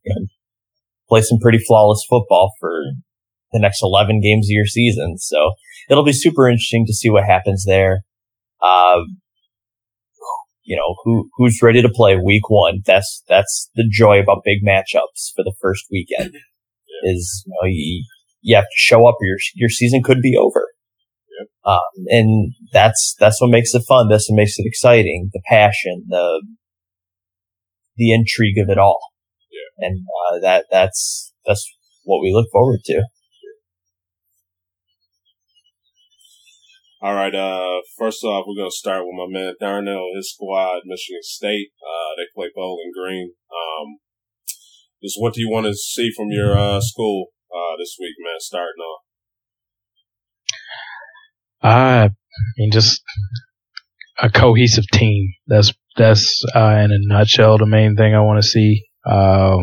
you 0.03 0.15
know, 0.15 0.27
play 1.07 1.21
some 1.21 1.37
pretty 1.39 1.59
flawless 1.59 2.05
football 2.09 2.53
for 2.59 2.81
the 3.51 3.59
next 3.59 3.79
11 3.81 4.21
games 4.21 4.47
of 4.47 4.51
your 4.51 4.65
season. 4.65 5.17
So 5.17 5.53
it'll 5.89 6.03
be 6.03 6.13
super 6.13 6.47
interesting 6.47 6.85
to 6.87 6.93
see 6.93 7.09
what 7.09 7.23
happens 7.23 7.65
there. 7.65 8.01
Uh, 8.61 9.01
you 10.63 10.75
know, 10.75 10.95
who, 11.03 11.29
who's 11.37 11.61
ready 11.63 11.81
to 11.81 11.89
play 11.89 12.17
week 12.17 12.49
one. 12.49 12.81
That's, 12.85 13.23
that's 13.29 13.71
the 13.75 13.87
joy 13.89 14.19
about 14.19 14.43
big 14.43 14.59
matchups 14.67 15.31
for 15.33 15.43
the 15.43 15.53
first 15.61 15.85
weekend 15.89 16.33
yeah. 16.33 17.11
is, 17.13 17.45
you 17.47 17.53
know, 17.53 17.67
you, 17.67 18.05
you 18.41 18.55
have 18.55 18.65
to 18.65 18.75
show 18.75 19.07
up 19.07 19.15
or 19.15 19.25
your, 19.25 19.37
your 19.55 19.69
season 19.69 20.03
could 20.03 20.21
be 20.21 20.35
over. 20.37 20.67
Yep. 21.39 21.47
Um, 21.63 22.05
and 22.07 22.53
that's, 22.73 23.15
that's 23.17 23.39
what 23.39 23.49
makes 23.49 23.73
it 23.73 23.83
fun. 23.87 24.09
That's 24.09 24.29
what 24.29 24.35
makes 24.35 24.55
it 24.57 24.65
exciting. 24.65 25.29
The 25.31 25.41
passion, 25.47 26.03
the, 26.09 26.45
the 27.95 28.11
intrigue 28.11 28.57
of 28.61 28.69
it 28.69 28.77
all. 28.77 28.99
Yeah. 29.49 29.87
And, 29.87 30.05
uh, 30.31 30.39
that, 30.41 30.65
that's, 30.69 31.33
that's 31.45 31.65
what 32.03 32.21
we 32.21 32.33
look 32.33 32.47
forward 32.51 32.81
to. 32.85 33.03
All 36.99 37.13
right. 37.13 37.33
Uh, 37.33 37.81
first 37.97 38.23
off, 38.23 38.45
we're 38.47 38.59
gonna 38.59 38.71
start 38.71 39.03
with 39.05 39.13
my 39.15 39.27
man 39.29 39.53
Darnell, 39.59 40.09
his 40.15 40.33
squad, 40.33 40.81
Michigan 40.85 41.21
State. 41.21 41.69
Uh, 41.79 42.15
they 42.17 42.23
play 42.33 42.49
Bowling 42.55 42.91
Green. 42.97 43.33
Um, 43.51 43.97
just 45.03 45.17
what 45.19 45.33
do 45.33 45.41
you 45.41 45.49
want 45.49 45.67
to 45.67 45.75
see 45.75 46.09
from 46.15 46.29
your 46.31 46.57
uh, 46.57 46.81
school 46.81 47.27
uh, 47.53 47.77
this 47.77 47.95
week, 47.99 48.15
man? 48.19 48.39
Starting 48.39 48.81
off. 48.81 49.01
Uh, 51.63 52.09
I 52.09 52.11
mean, 52.57 52.71
just 52.71 53.03
a 54.19 54.31
cohesive 54.31 54.87
team. 54.87 55.33
That's 55.45 55.71
that's 55.97 56.43
uh, 56.55 56.81
in 56.83 56.91
a 56.91 56.97
nutshell 57.13 57.59
the 57.59 57.67
main 57.67 57.95
thing 57.95 58.15
I 58.15 58.21
want 58.21 58.41
to 58.41 58.47
see. 58.47 58.85
Uh, 59.05 59.57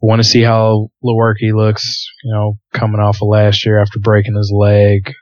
want 0.00 0.20
to 0.20 0.28
see 0.28 0.42
how 0.42 0.88
Lewerke 1.04 1.54
looks, 1.54 2.08
you 2.24 2.34
know, 2.34 2.58
coming 2.72 3.00
off 3.00 3.22
of 3.22 3.28
last 3.28 3.64
year 3.64 3.80
after 3.80 4.00
breaking 4.00 4.36
his 4.36 4.52
leg. 4.52 5.12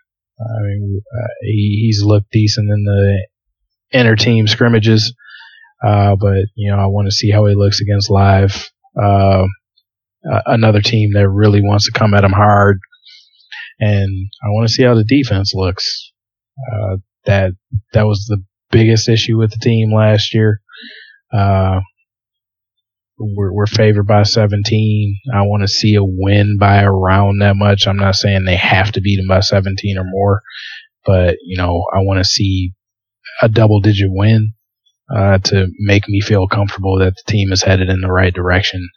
I 0.40 0.62
mean, 0.62 1.02
uh, 1.12 1.28
he, 1.42 1.82
he's 1.86 2.02
looked 2.02 2.30
decent 2.30 2.70
in 2.70 2.84
the 2.84 3.26
inter 3.98 4.16
team 4.16 4.46
scrimmages, 4.46 5.14
uh, 5.84 6.16
but 6.16 6.46
you 6.54 6.70
know, 6.70 6.78
I 6.78 6.86
want 6.86 7.06
to 7.06 7.14
see 7.14 7.30
how 7.30 7.46
he 7.46 7.54
looks 7.54 7.80
against 7.80 8.10
live. 8.10 8.70
Uh, 9.00 9.46
another 10.46 10.80
team 10.80 11.12
that 11.14 11.28
really 11.28 11.60
wants 11.62 11.86
to 11.86 11.98
come 11.98 12.14
at 12.14 12.24
him 12.24 12.32
hard, 12.32 12.78
and 13.78 14.28
I 14.42 14.48
want 14.48 14.68
to 14.68 14.72
see 14.72 14.82
how 14.82 14.94
the 14.94 15.04
defense 15.04 15.52
looks. 15.54 16.12
Uh, 16.72 16.96
that 17.24 17.52
that 17.92 18.06
was 18.06 18.26
the 18.26 18.42
biggest 18.70 19.08
issue 19.08 19.38
with 19.38 19.50
the 19.50 19.58
team 19.60 19.92
last 19.94 20.34
year. 20.34 20.60
Uh, 21.32 21.80
we're, 23.20 23.52
we're 23.52 23.66
favored 23.66 24.06
by 24.06 24.22
17. 24.22 25.20
I 25.34 25.42
want 25.42 25.62
to 25.62 25.68
see 25.68 25.94
a 25.94 26.04
win 26.04 26.56
by 26.58 26.82
around 26.82 27.40
that 27.40 27.56
much. 27.56 27.86
I'm 27.86 27.96
not 27.96 28.16
saying 28.16 28.44
they 28.44 28.56
have 28.56 28.92
to 28.92 29.00
beat 29.00 29.16
them 29.16 29.28
by 29.28 29.40
17 29.40 29.98
or 29.98 30.04
more, 30.04 30.42
but 31.04 31.36
you 31.44 31.56
know, 31.56 31.84
I 31.94 32.00
want 32.00 32.18
to 32.18 32.24
see 32.24 32.72
a 33.42 33.48
double 33.48 33.80
digit 33.80 34.08
win, 34.10 34.54
uh, 35.14 35.38
to 35.38 35.68
make 35.78 36.08
me 36.08 36.20
feel 36.20 36.46
comfortable 36.46 36.98
that 36.98 37.14
the 37.16 37.32
team 37.32 37.52
is 37.52 37.62
headed 37.62 37.88
in 37.88 38.00
the 38.00 38.12
right 38.12 38.32
direction. 38.32 38.88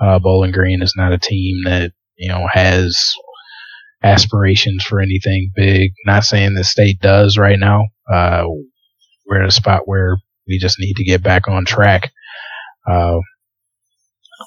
Uh, 0.00 0.18
Bowling 0.18 0.52
Green 0.52 0.82
is 0.82 0.94
not 0.96 1.12
a 1.12 1.18
team 1.18 1.64
that, 1.64 1.92
you 2.16 2.28
know, 2.28 2.46
has 2.50 3.12
aspirations 4.02 4.82
for 4.82 5.00
anything 5.00 5.50
big. 5.54 5.92
Not 6.06 6.24
saying 6.24 6.54
the 6.54 6.64
state 6.64 7.00
does 7.00 7.36
right 7.36 7.58
now. 7.58 7.88
Uh, 8.10 8.44
we're 9.26 9.42
in 9.42 9.46
a 9.46 9.50
spot 9.50 9.82
where 9.84 10.16
we 10.48 10.58
just 10.58 10.80
need 10.80 10.94
to 10.94 11.04
get 11.04 11.22
back 11.22 11.48
on 11.48 11.64
track. 11.64 12.10
Uh, 12.90 13.18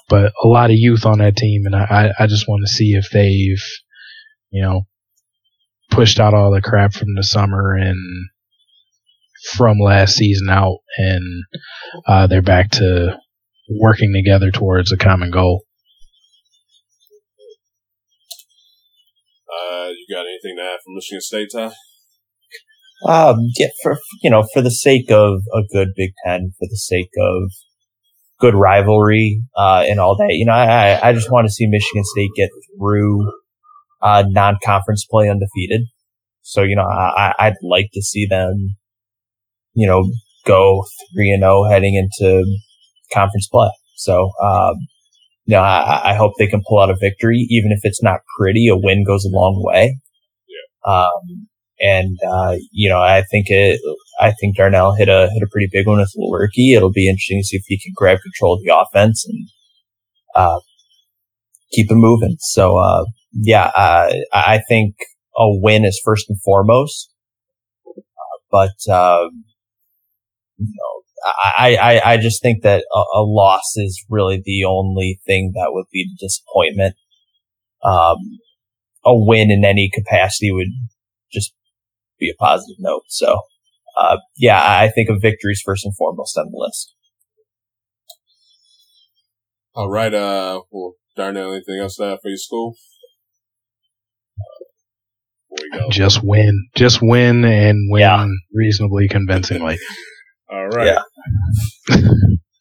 but 0.08 0.32
a 0.42 0.48
lot 0.48 0.70
of 0.70 0.76
youth 0.76 1.06
on 1.06 1.18
that 1.18 1.36
team, 1.36 1.62
and 1.66 1.74
I, 1.74 2.12
I 2.18 2.26
just 2.26 2.48
want 2.48 2.62
to 2.64 2.72
see 2.72 2.92
if 2.92 3.08
they've, 3.10 3.62
you 4.50 4.62
know, 4.62 4.82
pushed 5.90 6.18
out 6.20 6.34
all 6.34 6.52
the 6.52 6.62
crap 6.62 6.92
from 6.92 7.14
the 7.14 7.22
summer 7.22 7.74
and 7.74 7.98
from 9.52 9.78
last 9.78 10.16
season 10.16 10.48
out, 10.48 10.78
and 10.96 11.44
uh, 12.06 12.26
they're 12.26 12.42
back 12.42 12.70
to 12.72 13.18
working 13.68 14.12
together 14.12 14.50
towards 14.50 14.92
a 14.92 14.96
common 14.96 15.30
goal. 15.30 15.64
Uh, 19.48 19.88
you 19.88 20.06
got 20.14 20.26
anything 20.26 20.56
to 20.56 20.62
add 20.62 20.78
from 20.84 20.94
Michigan 20.94 21.20
State, 21.20 21.48
Ty? 21.52 21.72
Um, 23.06 23.36
yeah, 23.58 23.68
for 23.82 23.98
you 24.22 24.30
know, 24.30 24.44
for 24.52 24.62
the 24.62 24.70
sake 24.70 25.10
of 25.10 25.40
a 25.54 25.62
good 25.70 25.88
Big 25.96 26.12
Ten, 26.24 26.52
for 26.58 26.66
the 26.68 26.76
sake 26.76 27.10
of 27.18 27.50
good 28.44 28.54
rivalry 28.54 29.42
uh, 29.56 29.84
and 29.88 29.98
all 29.98 30.16
that. 30.16 30.34
You 30.34 30.44
know, 30.44 30.52
I 30.52 31.08
I 31.08 31.12
just 31.12 31.30
want 31.30 31.46
to 31.46 31.52
see 31.52 31.66
Michigan 31.66 32.02
State 32.04 32.30
get 32.36 32.50
through 32.78 33.32
uh, 34.02 34.24
non-conference 34.28 35.06
play 35.10 35.30
undefeated. 35.30 35.86
So 36.42 36.62
you 36.62 36.76
know, 36.76 36.84
I 36.84 37.32
I'd 37.38 37.54
like 37.62 37.88
to 37.94 38.02
see 38.02 38.26
them, 38.26 38.76
you 39.72 39.86
know, 39.86 40.04
go 40.46 40.84
three 41.14 41.32
and 41.32 41.42
zero 41.42 41.64
oh 41.64 41.70
heading 41.70 41.94
into 41.94 42.44
conference 43.12 43.48
play. 43.50 43.70
So, 43.96 44.30
um, 44.42 44.74
you 45.46 45.56
know, 45.56 45.62
I, 45.62 46.10
I 46.10 46.14
hope 46.14 46.32
they 46.38 46.46
can 46.46 46.62
pull 46.68 46.80
out 46.80 46.90
a 46.90 46.96
victory, 47.00 47.46
even 47.48 47.72
if 47.72 47.80
it's 47.82 48.02
not 48.02 48.20
pretty. 48.38 48.68
A 48.68 48.76
win 48.76 49.04
goes 49.06 49.24
a 49.24 49.34
long 49.34 49.62
way. 49.64 49.98
Yeah. 50.48 50.92
Um, 50.92 51.48
and 51.80 52.18
uh, 52.28 52.56
you 52.72 52.90
know, 52.90 53.00
I 53.00 53.22
think 53.30 53.46
it. 53.48 53.80
I 54.24 54.32
think 54.32 54.56
Darnell 54.56 54.94
hit 54.94 55.08
a 55.08 55.28
hit 55.32 55.42
a 55.42 55.48
pretty 55.50 55.68
big 55.70 55.86
one 55.86 55.98
with 55.98 56.14
Lewerke. 56.16 56.76
It'll 56.76 56.90
be 56.90 57.08
interesting 57.08 57.40
to 57.40 57.44
see 57.44 57.56
if 57.56 57.64
he 57.66 57.78
can 57.78 57.92
grab 57.94 58.18
control 58.22 58.54
of 58.54 58.62
the 58.64 58.74
offense 58.74 59.26
and 59.28 59.48
uh, 60.34 60.60
keep 61.72 61.90
it 61.90 61.96
moving. 61.96 62.36
So 62.38 62.78
uh, 62.78 63.04
yeah, 63.32 63.70
uh, 63.76 64.12
I 64.32 64.60
think 64.68 64.94
a 65.36 65.44
win 65.60 65.84
is 65.84 66.00
first 66.04 66.30
and 66.30 66.40
foremost. 66.42 67.10
but 68.50 68.76
um, 68.88 69.44
you 70.56 70.66
know, 70.66 71.02
I, 71.58 71.76
I 71.76 72.12
I 72.12 72.16
just 72.16 72.42
think 72.42 72.62
that 72.62 72.84
a, 72.94 72.98
a, 72.98 73.22
loss 73.22 73.76
is 73.76 74.04
really 74.08 74.40
the 74.44 74.64
only 74.64 75.20
thing 75.26 75.52
that 75.54 75.72
would 75.72 75.86
lead 75.92 76.08
to 76.08 76.26
disappointment. 76.26 76.94
Um, 77.82 78.16
a 79.04 79.14
win 79.14 79.50
in 79.50 79.64
any 79.64 79.90
capacity 79.92 80.50
would 80.50 80.68
just 81.32 81.52
be 82.18 82.30
a 82.30 82.34
positive 82.42 82.76
note. 82.78 83.02
So, 83.08 83.40
uh, 83.96 84.18
yeah, 84.36 84.60
I 84.60 84.88
think 84.88 85.08
of 85.08 85.18
victories 85.20 85.62
first 85.64 85.84
and 85.84 85.94
foremost 85.96 86.36
on 86.36 86.46
the 86.50 86.58
list. 86.58 86.94
All 89.74 89.90
right. 89.90 90.12
Uh, 90.12 90.62
well, 90.70 90.94
Darnell, 91.16 91.52
anything 91.52 91.78
else 91.80 91.96
to 91.96 92.04
add 92.04 92.18
for 92.22 92.28
your 92.28 92.36
school? 92.36 92.74
Just 95.90 96.22
win, 96.24 96.66
just 96.74 96.98
win, 97.00 97.44
and 97.44 97.78
win 97.90 98.00
yeah. 98.00 98.26
reasonably 98.52 99.06
convincingly. 99.08 99.78
All 100.50 100.66
right. 100.66 100.86
Yeah. 100.86 101.96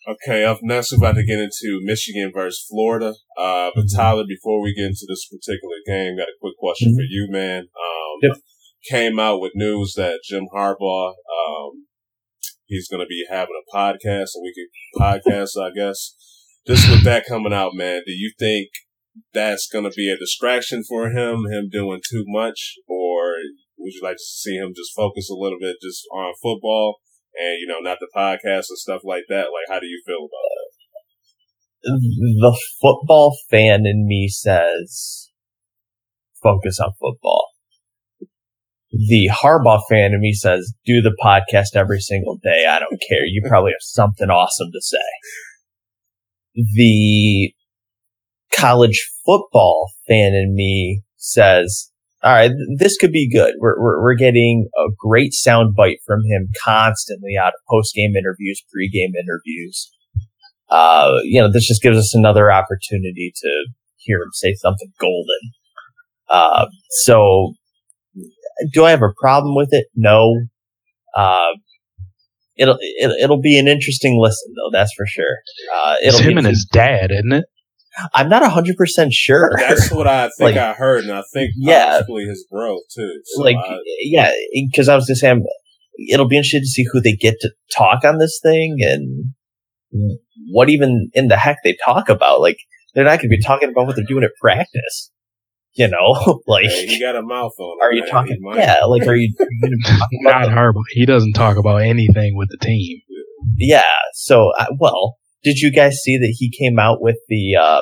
okay, 0.07 0.45
up 0.45 0.59
next 0.61 0.91
we're 0.91 0.99
about 0.99 1.15
to 1.15 1.25
get 1.25 1.39
into 1.39 1.79
Michigan 1.83 2.31
versus 2.33 2.63
Florida. 2.69 3.15
Uh, 3.37 3.71
but 3.73 3.85
mm-hmm. 3.85 3.97
Tyler, 3.97 4.23
before 4.27 4.61
we 4.61 4.75
get 4.75 4.85
into 4.85 5.05
this 5.07 5.27
particular 5.27 5.77
game, 5.87 6.17
got 6.17 6.29
a 6.29 6.37
quick 6.39 6.55
question 6.57 6.89
mm-hmm. 6.89 6.97
for 6.97 7.03
you, 7.09 7.27
man. 7.31 7.61
Um, 7.61 8.19
yep 8.21 8.37
came 8.89 9.19
out 9.19 9.39
with 9.39 9.53
news 9.55 9.93
that 9.95 10.19
Jim 10.23 10.47
Harbaugh, 10.53 11.09
um, 11.09 11.87
he's 12.65 12.87
going 12.87 13.01
to 13.01 13.07
be 13.07 13.25
having 13.29 13.55
a 13.55 13.75
podcast, 13.75 14.35
a 14.35 14.41
weekly 14.41 14.67
podcast, 14.97 15.51
I 15.61 15.71
guess. 15.73 16.15
Just 16.67 16.89
with 16.89 17.03
that 17.03 17.25
coming 17.27 17.53
out, 17.53 17.73
man, 17.73 18.03
do 18.05 18.11
you 18.11 18.31
think 18.39 18.69
that's 19.33 19.67
going 19.67 19.83
to 19.83 19.91
be 19.95 20.09
a 20.09 20.17
distraction 20.17 20.83
for 20.87 21.09
him, 21.09 21.45
him 21.51 21.69
doing 21.71 22.01
too 22.09 22.23
much, 22.27 22.75
or 22.87 23.35
would 23.77 23.93
you 23.93 24.01
like 24.01 24.15
to 24.15 24.23
see 24.23 24.55
him 24.55 24.73
just 24.75 24.95
focus 24.95 25.29
a 25.29 25.35
little 25.35 25.59
bit 25.59 25.75
just 25.81 26.03
on 26.13 26.33
football 26.41 26.99
and, 27.35 27.59
you 27.59 27.67
know, 27.67 27.79
not 27.79 27.97
the 27.99 28.07
podcast 28.15 28.69
and 28.69 28.77
stuff 28.77 29.01
like 29.03 29.23
that? 29.29 29.51
Like, 29.51 29.67
how 29.69 29.79
do 29.79 29.87
you 29.87 30.01
feel 30.05 30.27
about 30.27 30.49
that? 30.55 30.69
The 31.83 32.57
football 32.81 33.37
fan 33.51 33.85
in 33.85 34.07
me 34.07 34.29
says 34.29 35.29
focus 36.41 36.79
on 36.79 36.93
football 36.99 37.52
the 38.93 39.29
Harbaugh 39.33 39.81
fan 39.89 40.13
in 40.13 40.21
me 40.21 40.33
says, 40.33 40.71
do 40.85 41.01
the 41.01 41.15
podcast 41.23 41.75
every 41.75 41.99
single 41.99 42.37
day. 42.43 42.65
I 42.69 42.79
don't 42.79 43.01
care. 43.09 43.25
You 43.25 43.41
probably 43.47 43.71
have 43.71 43.81
something 43.81 44.29
awesome 44.29 44.69
to 44.71 44.81
say. 44.81 44.97
The 46.75 47.53
college 48.55 49.09
football 49.25 49.89
fan 50.07 50.33
in 50.33 50.53
me 50.55 51.01
says, 51.17 51.89
all 52.21 52.33
right, 52.33 52.51
this 52.77 52.95
could 52.97 53.11
be 53.11 53.29
good. 53.29 53.55
We're, 53.59 53.81
we're, 53.81 54.01
we're 54.01 54.15
getting 54.15 54.69
a 54.77 54.91
great 54.97 55.33
sound 55.33 55.75
bite 55.75 55.99
from 56.05 56.21
him 56.29 56.49
constantly 56.63 57.35
out 57.35 57.49
of 57.49 57.59
post 57.67 57.95
game 57.95 58.15
interviews, 58.15 58.63
pre 58.71 58.89
game 58.89 59.13
interviews. 59.15 59.91
Uh, 60.69 61.17
you 61.23 61.41
know, 61.41 61.51
this 61.51 61.67
just 61.67 61.81
gives 61.81 61.97
us 61.97 62.13
another 62.13 62.51
opportunity 62.51 63.33
to 63.35 63.67
hear 63.97 64.17
him 64.17 64.29
say 64.33 64.53
something 64.53 64.91
golden. 64.99 65.51
Uh, 66.29 66.67
so 66.89 67.53
do 68.71 68.85
I 68.85 68.91
have 68.91 69.01
a 69.01 69.13
problem 69.19 69.55
with 69.55 69.69
it? 69.71 69.87
No. 69.95 70.41
Uh, 71.15 71.51
it'll, 72.55 72.77
it'll, 73.01 73.15
it'll 73.15 73.41
be 73.41 73.57
an 73.59 73.67
interesting 73.67 74.19
listen 74.21 74.53
though. 74.55 74.69
That's 74.71 74.93
for 74.95 75.05
sure. 75.05 75.37
Uh, 75.73 75.95
it'll 76.03 76.19
it's 76.19 76.27
him 76.27 76.37
and 76.37 76.47
his 76.47 76.67
dad, 76.71 77.11
isn't 77.11 77.33
it? 77.33 77.45
I'm 78.13 78.27
not 78.29 78.43
hundred 78.49 78.75
percent 78.75 79.13
sure. 79.13 79.51
That's 79.57 79.91
what 79.91 80.07
I 80.07 80.29
think 80.37 80.55
like, 80.55 80.57
I 80.57 80.73
heard, 80.73 81.03
and 81.03 81.13
I 81.13 81.23
think 81.31 81.51
yeah, 81.55 81.97
possibly 81.97 82.25
his 82.25 82.45
bro 82.49 82.79
too. 82.93 83.21
So 83.25 83.43
like, 83.43 83.55
I, 83.55 83.77
yeah, 84.01 84.31
because 84.53 84.89
I 84.89 84.95
was 84.95 85.05
just 85.05 85.21
saying, 85.21 85.45
it'll 86.09 86.27
be 86.27 86.37
interesting 86.37 86.61
to 86.61 86.67
see 86.67 86.85
who 86.91 87.01
they 87.01 87.13
get 87.13 87.35
to 87.41 87.51
talk 87.75 88.03
on 88.03 88.17
this 88.17 88.39
thing 88.41 88.77
and 88.79 89.33
what 90.51 90.69
even 90.69 91.11
in 91.13 91.27
the 91.27 91.37
heck 91.37 91.57
they 91.63 91.77
talk 91.85 92.09
about. 92.09 92.41
Like 92.41 92.57
they're 92.95 93.03
not 93.03 93.19
going 93.19 93.29
to 93.29 93.37
be 93.37 93.41
talking 93.41 93.69
about 93.69 93.85
what 93.85 93.95
they're 93.95 94.05
doing 94.07 94.23
at 94.23 94.31
practice. 94.41 95.11
You 95.75 95.87
know, 95.87 96.41
like 96.47 96.65
Hey, 96.65 96.85
he 96.87 96.99
got 96.99 97.15
a 97.15 97.21
mouth 97.23 97.51
on. 97.59 97.77
are 97.81 97.93
you 97.93 98.05
talking? 98.09 98.37
Yeah, 98.55 98.81
like 98.85 99.07
are 99.07 99.15
you? 99.15 99.33
Are 99.39 99.45
you 99.61 99.79
talking 99.83 100.19
about 100.25 100.41
Not 100.41 100.45
the- 100.49 100.51
Harbaugh. 100.55 100.83
He 100.91 101.05
doesn't 101.05 101.33
talk 101.33 101.57
about 101.57 101.77
anything 101.77 102.35
with 102.37 102.49
the 102.49 102.57
team. 102.63 102.99
Yeah. 103.57 103.81
So, 104.13 104.51
uh, 104.59 104.65
well, 104.79 105.17
did 105.43 105.57
you 105.57 105.71
guys 105.71 105.97
see 106.03 106.17
that 106.17 106.35
he 106.37 106.51
came 106.51 106.77
out 106.79 107.01
with 107.01 107.17
the 107.27 107.55
uh, 107.59 107.81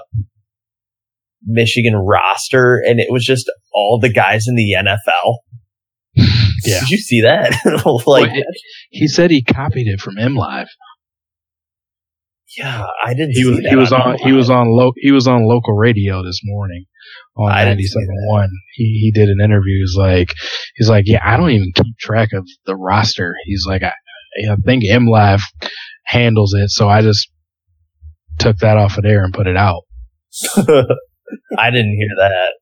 Michigan 1.45 1.95
roster, 1.95 2.81
and 2.85 2.99
it 2.99 3.07
was 3.11 3.25
just 3.25 3.51
all 3.73 3.99
the 3.99 4.11
guys 4.11 4.45
in 4.47 4.55
the 4.55 4.73
NFL? 4.77 5.37
Yeah. 6.63 6.79
Did 6.81 6.89
you 6.91 6.97
see 6.97 7.21
that? 7.21 7.51
like, 7.85 8.05
Well, 8.05 8.25
it- 8.25 8.45
He 8.89 9.07
said 9.07 9.31
he 9.31 9.43
copied 9.43 9.87
it 9.87 9.99
from 9.99 10.15
MLive. 10.15 10.67
Yeah, 12.58 12.86
I 13.06 13.14
didn't. 13.14 13.32
He 13.32 13.45
was 13.45 13.58
see 13.58 13.64
that 13.64 13.70
he 13.70 13.76
was 13.76 13.91
on 13.93 14.18
he 14.18 14.32
was 14.32 14.49
on 14.49 14.68
lo- 14.70 14.93
he 14.97 15.12
was 15.12 15.28
on 15.28 15.47
local 15.47 15.76
radio 15.76 16.24
this 16.24 16.39
morning 16.43 16.86
on 17.38 17.49
ninety 17.49 17.86
seven 17.86 18.08
one. 18.28 18.49
He 18.74 18.99
he 19.02 19.12
did 19.12 19.30
an 19.30 19.39
interview. 19.41 19.80
He's 19.82 19.95
like 19.97 20.34
he's 20.76 20.89
like 20.89 21.06
yeah 21.08 21.22
I 21.24 21.38
don't 21.38 21.52
even 21.52 21.72
keep 21.74 21.97
track 21.97 22.30
of 22.34 22.47
the 22.66 22.76
roster. 22.76 23.36
He's 23.45 23.66
like 23.66 23.84
I 23.84 23.93
I 24.49 24.56
think 24.66 24.84
MLive 24.84 25.41
handles 26.06 26.54
it, 26.54 26.70
so 26.70 26.89
I 26.89 27.02
just 27.02 27.30
took 28.39 28.58
that 28.58 28.78
off 28.78 28.97
of 28.97 29.04
there 29.04 29.24
and 29.24 29.34
put 29.34 29.47
it 29.47 29.58
out. 29.58 29.84
I 30.58 31.70
didn't 31.70 31.95
hear 31.97 32.16
that. 32.18 32.54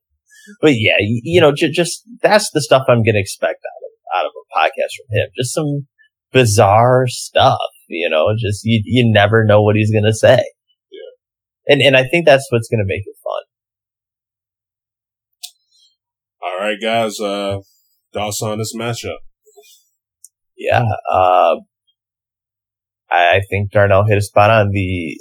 But 0.60 0.72
yeah, 0.72 0.96
you, 1.00 1.20
you 1.24 1.40
know, 1.40 1.52
j- 1.54 1.70
just 1.70 2.02
that's 2.22 2.50
the 2.52 2.60
stuff 2.60 2.84
I'm 2.88 3.02
going 3.02 3.14
to 3.14 3.20
expect 3.20 3.60
out 3.64 4.18
of 4.18 4.20
out 4.20 4.26
of 4.26 4.32
a 4.34 4.58
podcast 4.58 4.92
from 4.96 5.16
him. 5.16 5.28
Just 5.36 5.54
some 5.54 5.86
bizarre 6.32 7.06
stuff, 7.06 7.58
you 7.90 8.08
know. 8.08 8.28
Just 8.38 8.62
you 8.64 8.82
you 8.84 9.12
never 9.12 9.44
know 9.44 9.62
what 9.62 9.76
he's 9.76 9.92
going 9.92 10.04
to 10.04 10.14
say. 10.14 10.42
Yeah. 10.90 11.74
And 11.74 11.82
and 11.82 11.96
I 11.96 12.04
think 12.04 12.26
that's 12.26 12.46
what's 12.50 12.68
going 12.68 12.80
to 12.80 12.86
make 12.86 13.02
it 13.04 13.16
fun. 13.22 13.42
All 16.42 16.58
right, 16.58 16.78
guys. 16.80 17.20
Uh, 17.20 17.58
thoughts 18.12 18.42
on 18.42 18.58
this 18.58 18.74
matchup? 18.74 19.18
Yeah. 20.56 20.84
Uh, 21.12 21.56
I, 23.10 23.36
I 23.36 23.40
think 23.48 23.70
Darnell 23.70 24.04
hit 24.08 24.18
a 24.18 24.22
spot 24.22 24.50
on 24.50 24.70
the 24.72 25.16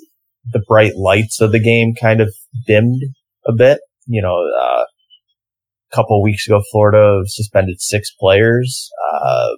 the 0.51 0.63
bright 0.67 0.95
lights 0.95 1.41
of 1.41 1.51
the 1.51 1.59
game 1.59 1.93
kind 1.99 2.21
of 2.21 2.33
dimmed 2.65 3.01
a 3.45 3.53
bit. 3.53 3.79
You 4.05 4.21
know, 4.21 4.35
uh, 4.35 4.83
a 4.83 5.95
couple 5.95 6.21
weeks 6.23 6.47
ago, 6.47 6.61
Florida 6.71 7.21
suspended 7.25 7.81
six 7.81 8.11
players. 8.19 8.89
Uh, 9.13 9.49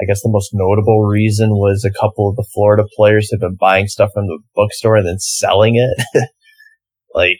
I 0.00 0.06
guess 0.06 0.22
the 0.22 0.30
most 0.30 0.50
notable 0.52 1.04
reason 1.04 1.50
was 1.50 1.84
a 1.84 2.00
couple 2.00 2.28
of 2.28 2.36
the 2.36 2.46
Florida 2.54 2.84
players 2.96 3.30
have 3.30 3.40
been 3.40 3.56
buying 3.58 3.86
stuff 3.86 4.10
from 4.12 4.26
the 4.26 4.38
bookstore 4.54 4.96
and 4.96 5.06
then 5.06 5.18
selling 5.18 5.76
it. 5.76 6.04
like, 7.14 7.38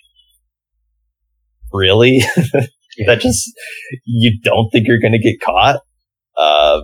really? 1.73 2.21
that 3.07 3.21
just, 3.21 3.53
you 4.05 4.39
don't 4.43 4.71
think 4.71 4.87
you're 4.87 5.01
going 5.01 5.13
to 5.13 5.19
get 5.19 5.41
caught? 5.45 5.81
Uh, 6.37 6.83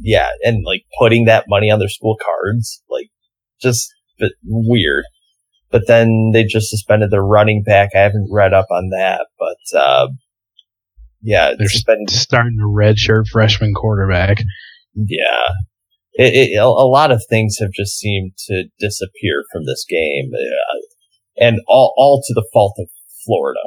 yeah, 0.00 0.28
and 0.42 0.64
like 0.64 0.82
putting 0.98 1.26
that 1.26 1.44
money 1.48 1.70
on 1.70 1.78
their 1.78 1.88
school 1.88 2.16
cards, 2.24 2.82
like 2.88 3.08
just 3.60 3.88
but 4.18 4.32
weird. 4.44 5.04
But 5.70 5.86
then 5.86 6.30
they 6.32 6.44
just 6.44 6.68
suspended 6.70 7.10
their 7.10 7.24
running 7.24 7.62
back. 7.64 7.90
I 7.94 8.00
haven't 8.00 8.28
read 8.30 8.52
up 8.52 8.66
on 8.70 8.90
that, 8.90 9.26
but 9.38 9.78
uh, 9.78 10.08
yeah, 11.22 11.54
They're 11.56 11.68
suspended. 11.68 12.10
starting 12.10 12.58
a 12.60 12.66
redshirt 12.66 13.26
freshman 13.28 13.72
quarterback. 13.74 14.38
Yeah, 14.94 15.48
it, 16.14 16.50
it, 16.50 16.58
a, 16.58 16.66
lot 16.66 17.10
of 17.10 17.24
things 17.28 17.56
have 17.60 17.70
just 17.72 17.98
seemed 17.98 18.32
to 18.48 18.64
disappear 18.78 19.44
from 19.50 19.64
this 19.64 19.84
game, 19.88 20.30
uh, 20.34 21.44
and 21.44 21.60
all 21.66 21.94
all 21.96 22.22
to 22.26 22.34
the 22.34 22.46
fault 22.52 22.74
of 22.78 22.88
Florida, 23.24 23.60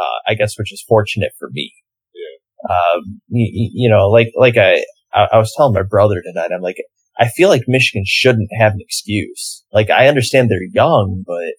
uh, 0.00 0.30
I 0.30 0.34
guess, 0.34 0.54
which 0.58 0.72
is 0.72 0.84
fortunate 0.88 1.32
for 1.38 1.48
me. 1.52 1.72
Yeah. 2.14 2.74
Um, 2.74 3.20
you, 3.28 3.70
you 3.74 3.90
know, 3.90 4.08
like 4.08 4.28
like 4.36 4.56
I 4.56 4.84
I, 5.12 5.28
I 5.32 5.38
was 5.38 5.52
telling 5.56 5.74
my 5.74 5.82
brother 5.82 6.22
tonight, 6.22 6.50
I'm 6.54 6.62
like, 6.62 6.76
I 7.18 7.28
feel 7.28 7.48
like 7.48 7.62
Michigan 7.68 8.04
shouldn't 8.06 8.48
have 8.58 8.72
an 8.72 8.80
excuse. 8.80 9.64
Like, 9.72 9.88
I 9.90 10.08
understand 10.08 10.50
they're 10.50 10.58
young, 10.72 11.22
but 11.26 11.54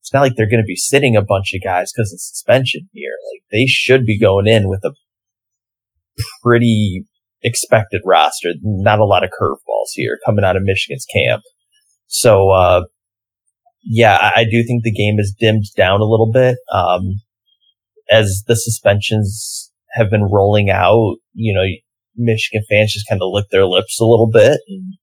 it's 0.00 0.12
not 0.12 0.20
like 0.20 0.32
they're 0.36 0.50
going 0.50 0.62
to 0.62 0.66
be 0.66 0.76
sitting 0.76 1.16
a 1.16 1.22
bunch 1.22 1.54
of 1.54 1.62
guys 1.62 1.92
because 1.92 2.12
of 2.12 2.20
suspension 2.20 2.88
here. 2.92 3.12
Like, 3.32 3.42
they 3.52 3.66
should 3.66 4.04
be 4.04 4.18
going 4.18 4.46
in 4.46 4.68
with 4.68 4.80
a 4.84 4.92
pretty 6.42 7.04
expected 7.44 8.00
roster. 8.04 8.54
Not 8.62 8.98
a 8.98 9.04
lot 9.04 9.22
of 9.22 9.30
curveballs 9.30 9.92
here 9.92 10.18
coming 10.24 10.44
out 10.44 10.56
of 10.56 10.62
Michigan's 10.64 11.06
camp. 11.14 11.42
So, 12.06 12.50
uh, 12.50 12.82
yeah, 13.82 14.16
I, 14.20 14.40
I 14.40 14.44
do 14.44 14.64
think 14.66 14.82
the 14.82 14.92
game 14.92 15.18
is 15.18 15.34
dimmed 15.38 15.66
down 15.76 16.00
a 16.00 16.04
little 16.04 16.30
bit. 16.32 16.56
Um, 16.72 17.20
as 18.10 18.42
the 18.46 18.56
suspensions 18.56 19.70
have 19.92 20.10
been 20.10 20.24
rolling 20.24 20.70
out, 20.70 21.16
you 21.34 21.54
know, 21.54 21.64
Michigan 22.16 22.62
fans 22.68 22.92
just 22.92 23.08
kind 23.08 23.20
of 23.20 23.28
lick 23.30 23.46
their 23.50 23.66
lips 23.66 24.00
a 24.00 24.04
little 24.04 24.30
bit 24.30 24.60
and 24.68 24.94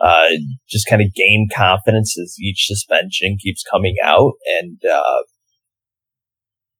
uh, 0.00 0.28
just 0.68 0.88
kind 0.88 1.02
of 1.02 1.14
gain 1.14 1.48
confidence 1.54 2.16
as 2.18 2.36
each 2.40 2.66
suspension 2.66 3.36
keeps 3.40 3.62
coming 3.70 3.96
out. 4.02 4.32
And, 4.60 4.78
uh, 4.84 5.22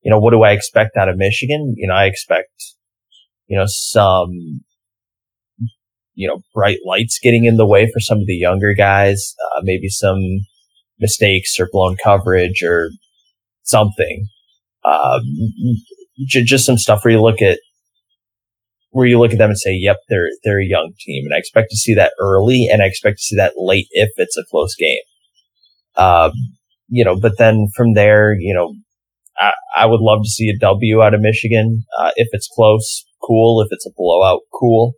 you 0.03 0.11
know, 0.11 0.18
what 0.18 0.32
do 0.32 0.43
I 0.43 0.53
expect 0.53 0.97
out 0.97 1.09
of 1.09 1.18
Michigan? 1.18 1.74
You 1.76 1.88
know, 1.88 1.95
I 1.95 2.07
expect, 2.07 2.51
you 3.47 3.59
know, 3.59 3.66
some, 3.66 4.62
you 6.15 6.29
know, 6.29 6.43
bright 6.55 6.79
lights 6.87 7.19
getting 7.23 7.45
in 7.45 7.57
the 7.57 7.67
way 7.67 7.87
for 7.87 8.01
some 8.01 8.19
of 8.19 8.27
the 8.27 8.35
younger 8.35 8.75
guys, 8.75 9.35
uh, 9.57 9.61
maybe 9.63 9.89
some 9.89 10.21
mistakes 10.99 11.59
or 11.59 11.69
blown 11.71 11.97
coverage 12.03 12.63
or 12.63 12.91
something. 13.63 14.27
Um, 14.85 15.23
j- 16.27 16.45
just 16.45 16.67
some 16.67 16.79
stuff 16.79 17.05
where 17.05 17.15
you 17.15 17.23
look 17.23 17.43
at 17.43 17.59
where 18.91 19.07
you 19.07 19.19
look 19.21 19.33
at 19.33 19.39
them 19.39 19.51
and 19.51 19.59
say, 19.59 19.73
"Yep, 19.73 19.99
they're 20.09 20.31
they're 20.45 20.61
a 20.61 20.67
young 20.67 20.93
team," 20.99 21.25
and 21.27 21.35
I 21.35 21.39
expect 21.39 21.71
to 21.71 21.77
see 21.77 21.95
that 21.95 22.13
early, 22.21 22.69
and 22.71 22.83
I 22.83 22.87
expect 22.87 23.19
to 23.19 23.23
see 23.23 23.37
that 23.37 23.55
late 23.57 23.87
if 23.93 24.11
it's 24.17 24.37
a 24.37 24.45
close 24.51 24.75
game. 24.75 24.99
Um, 25.97 26.33
you 26.89 27.05
know, 27.05 27.19
but 27.19 27.39
then 27.39 27.69
from 27.77 27.95
there, 27.95 28.35
you 28.39 28.55
know, 28.55 28.75
I, 29.39 29.53
I 29.77 29.87
would 29.87 30.01
love 30.01 30.23
to 30.23 30.29
see 30.29 30.49
a 30.49 30.59
W 30.59 31.03
out 31.03 31.15
of 31.15 31.21
Michigan. 31.21 31.85
Uh, 31.99 32.11
if 32.17 32.29
it's 32.33 32.49
close, 32.53 33.05
cool. 33.23 33.63
If 33.63 33.69
it's 33.71 33.87
a 33.87 33.95
blowout, 33.97 34.41
cool. 34.53 34.95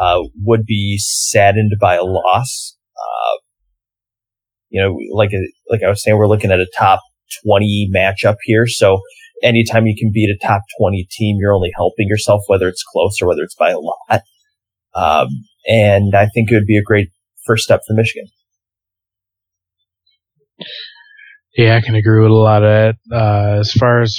Uh, 0.00 0.22
would 0.44 0.64
be 0.64 0.98
saddened 0.98 1.72
by 1.80 1.96
a 1.96 2.04
loss. 2.04 2.76
Uh, 2.96 3.38
you 4.70 4.80
know, 4.80 4.96
like 5.12 5.30
like 5.68 5.82
I 5.82 5.88
was 5.88 6.02
saying, 6.02 6.16
we're 6.16 6.28
looking 6.28 6.50
at 6.50 6.60
a 6.60 6.66
top 6.78 7.00
twenty 7.44 7.90
matchup 7.94 8.36
here, 8.44 8.66
so 8.66 9.00
anytime 9.42 9.86
you 9.86 9.96
can 9.98 10.10
beat 10.12 10.30
a 10.30 10.46
top 10.46 10.62
20 10.78 11.06
team, 11.10 11.36
you're 11.40 11.54
only 11.54 11.72
helping 11.74 12.08
yourself, 12.08 12.42
whether 12.46 12.68
it's 12.68 12.82
close 12.82 13.20
or 13.20 13.28
whether 13.28 13.42
it's 13.42 13.54
by 13.54 13.70
a 13.70 13.78
lot. 13.78 14.22
Um, 14.94 15.28
and 15.66 16.14
I 16.14 16.26
think 16.26 16.50
it 16.50 16.54
would 16.54 16.66
be 16.66 16.78
a 16.78 16.82
great 16.82 17.10
first 17.46 17.64
step 17.64 17.80
for 17.86 17.94
Michigan. 17.94 18.26
Yeah, 21.56 21.76
I 21.76 21.80
can 21.80 21.94
agree 21.94 22.20
with 22.20 22.30
a 22.30 22.34
lot 22.34 22.62
of 22.62 22.68
that. 22.70 23.16
Uh, 23.16 23.60
as 23.60 23.72
far 23.72 24.02
as, 24.02 24.18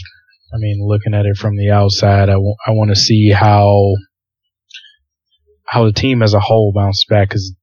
I 0.54 0.58
mean, 0.58 0.86
looking 0.86 1.14
at 1.14 1.26
it 1.26 1.38
from 1.38 1.56
the 1.56 1.72
outside, 1.72 2.30
I, 2.30 2.34
w- 2.34 2.56
I 2.66 2.72
want 2.72 2.90
to 2.90 2.96
see 2.96 3.30
how 3.30 3.94
how 5.72 5.86
the 5.86 5.94
team 5.94 6.22
as 6.22 6.34
a 6.34 6.40
whole 6.42 6.74
bounced 6.76 7.08
back 7.08 7.30
because 7.30 7.56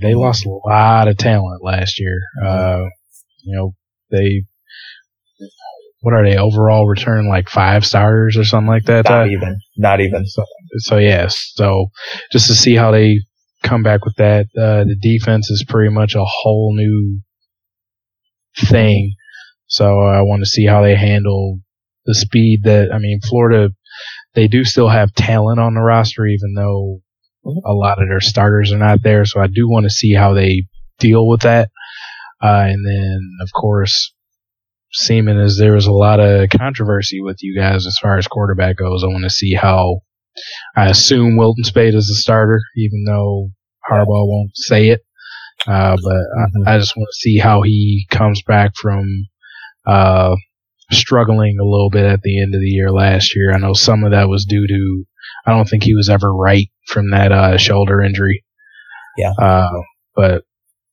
they 0.00 0.14
lost 0.14 0.46
a 0.46 0.48
lot 0.48 1.08
of 1.08 1.16
talent 1.16 1.60
last 1.60 1.98
year. 1.98 2.20
Uh, 2.40 2.84
you 3.42 3.56
know, 3.56 3.74
they 4.12 4.44
what 6.00 6.14
are 6.14 6.24
they 6.24 6.36
overall 6.36 6.86
return 6.86 7.28
like 7.28 7.48
five 7.48 7.84
starters 7.84 8.36
or 8.36 8.44
something 8.44 8.68
like 8.68 8.84
that? 8.84 9.06
Not 9.06 9.24
Ty? 9.24 9.28
even, 9.30 9.58
not 9.76 10.00
even. 10.00 10.24
So, 10.24 10.44
so 10.76 10.98
yes, 10.98 11.50
so 11.56 11.86
just 12.30 12.46
to 12.46 12.54
see 12.54 12.76
how 12.76 12.92
they 12.92 13.22
come 13.64 13.82
back 13.82 14.04
with 14.04 14.14
that. 14.18 14.46
Uh, 14.56 14.84
the 14.84 14.96
defense 15.02 15.50
is 15.50 15.64
pretty 15.68 15.92
much 15.92 16.14
a 16.14 16.24
whole 16.24 16.76
new 16.76 17.20
thing. 18.56 19.14
So 19.66 19.98
I 19.98 20.20
want 20.20 20.42
to 20.42 20.48
see 20.48 20.64
how 20.64 20.80
they 20.82 20.94
handle 20.94 21.58
the 22.06 22.14
speed 22.14 22.60
that, 22.66 22.94
I 22.94 22.98
mean, 22.98 23.18
Florida, 23.20 23.70
they 24.34 24.46
do 24.46 24.62
still 24.62 24.88
have 24.88 25.12
talent 25.14 25.58
on 25.58 25.74
the 25.74 25.80
roster, 25.80 26.24
even 26.24 26.54
though 26.54 27.00
a 27.64 27.72
lot 27.72 28.00
of 28.00 28.08
their 28.08 28.20
starters 28.20 28.72
are 28.72 28.78
not 28.78 29.02
there. 29.02 29.24
So 29.24 29.40
I 29.40 29.46
do 29.46 29.68
want 29.68 29.84
to 29.84 29.90
see 29.90 30.14
how 30.14 30.34
they 30.34 30.64
deal 30.98 31.26
with 31.26 31.42
that. 31.42 31.70
Uh, 32.42 32.66
and 32.68 32.86
then, 32.86 33.20
of 33.40 33.48
course, 33.52 34.12
seeming 34.92 35.38
as 35.38 35.58
there 35.58 35.74
was 35.74 35.86
a 35.86 35.92
lot 35.92 36.20
of 36.20 36.48
controversy 36.50 37.20
with 37.20 37.38
you 37.40 37.58
guys 37.58 37.86
as 37.86 37.98
far 38.00 38.16
as 38.18 38.28
quarterback 38.28 38.76
goes, 38.76 39.02
I 39.02 39.08
want 39.08 39.24
to 39.24 39.30
see 39.30 39.54
how. 39.54 40.00
I 40.76 40.86
assume 40.86 41.36
Wilton 41.36 41.64
Speight 41.64 41.96
is 41.96 42.06
the 42.06 42.14
starter, 42.14 42.60
even 42.76 43.04
though 43.04 43.50
Harbaugh 43.90 44.06
won't 44.06 44.52
say 44.54 44.90
it. 44.90 45.00
Uh, 45.66 45.96
but 46.00 46.68
I, 46.68 46.74
I 46.74 46.78
just 46.78 46.96
want 46.96 47.08
to 47.10 47.16
see 47.18 47.38
how 47.38 47.62
he 47.62 48.06
comes 48.08 48.40
back 48.42 48.70
from 48.80 49.26
uh, 49.84 50.36
struggling 50.92 51.58
a 51.60 51.64
little 51.64 51.90
bit 51.90 52.04
at 52.04 52.22
the 52.22 52.40
end 52.40 52.54
of 52.54 52.60
the 52.60 52.68
year 52.68 52.92
last 52.92 53.34
year. 53.34 53.52
I 53.52 53.58
know 53.58 53.72
some 53.72 54.04
of 54.04 54.12
that 54.12 54.28
was 54.28 54.46
due 54.48 54.66
to 54.68 55.04
I 55.48 55.52
don't 55.52 55.66
think 55.66 55.82
he 55.82 55.94
was 55.94 56.10
ever 56.10 56.32
right 56.32 56.68
from 56.86 57.10
that 57.10 57.32
uh, 57.32 57.56
shoulder 57.56 58.02
injury. 58.02 58.44
Yeah. 59.16 59.32
Uh, 59.40 59.80
but 60.14 60.44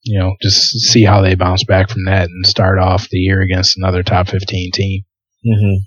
you 0.03 0.19
know, 0.19 0.35
just 0.41 0.79
see 0.91 1.03
how 1.03 1.21
they 1.21 1.35
bounce 1.35 1.63
back 1.63 1.89
from 1.89 2.05
that 2.05 2.29
and 2.29 2.45
start 2.45 2.79
off 2.79 3.09
the 3.09 3.17
year 3.17 3.41
against 3.41 3.75
another 3.75 4.03
top 4.03 4.27
15 4.27 4.71
team. 4.71 5.03
Mm-hmm. 5.45 5.77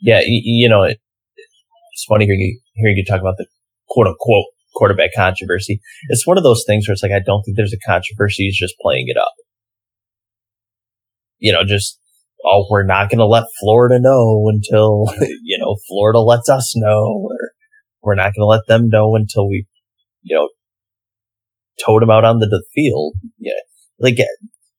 Yeah, 0.00 0.20
you, 0.20 0.42
you 0.44 0.68
know, 0.68 0.82
it, 0.82 1.00
it's 1.92 2.04
funny 2.08 2.26
hearing 2.26 2.40
you, 2.40 2.60
hearing 2.74 2.96
you 2.96 3.04
talk 3.04 3.20
about 3.20 3.36
the 3.38 3.46
quote 3.88 4.08
unquote 4.08 4.46
quarterback 4.74 5.10
controversy. 5.16 5.80
It's 6.08 6.26
one 6.26 6.36
of 6.36 6.42
those 6.42 6.64
things 6.66 6.86
where 6.86 6.92
it's 6.92 7.02
like, 7.02 7.12
I 7.12 7.22
don't 7.24 7.42
think 7.42 7.56
there's 7.56 7.74
a 7.74 7.88
controversy. 7.88 8.44
He's 8.44 8.58
just 8.58 8.74
playing 8.82 9.06
it 9.06 9.16
up. 9.16 9.32
You 11.38 11.52
know, 11.52 11.64
just, 11.64 11.98
oh, 12.44 12.66
we're 12.70 12.84
not 12.84 13.08
going 13.08 13.18
to 13.18 13.26
let 13.26 13.44
Florida 13.60 13.98
know 14.00 14.48
until, 14.48 15.06
you 15.42 15.58
know, 15.58 15.76
Florida 15.88 16.18
lets 16.18 16.48
us 16.48 16.72
know, 16.74 17.28
or 17.30 17.49
we're 18.02 18.14
not 18.14 18.32
going 18.34 18.40
to 18.40 18.46
let 18.46 18.66
them 18.66 18.88
know 18.88 19.14
until 19.16 19.48
we, 19.48 19.66
you 20.22 20.36
know, 20.36 20.48
tote 21.84 22.00
them 22.00 22.10
out 22.10 22.24
on 22.24 22.38
the, 22.38 22.46
the 22.46 22.64
field. 22.74 23.14
Yeah. 23.38 23.52
Like, 23.98 24.16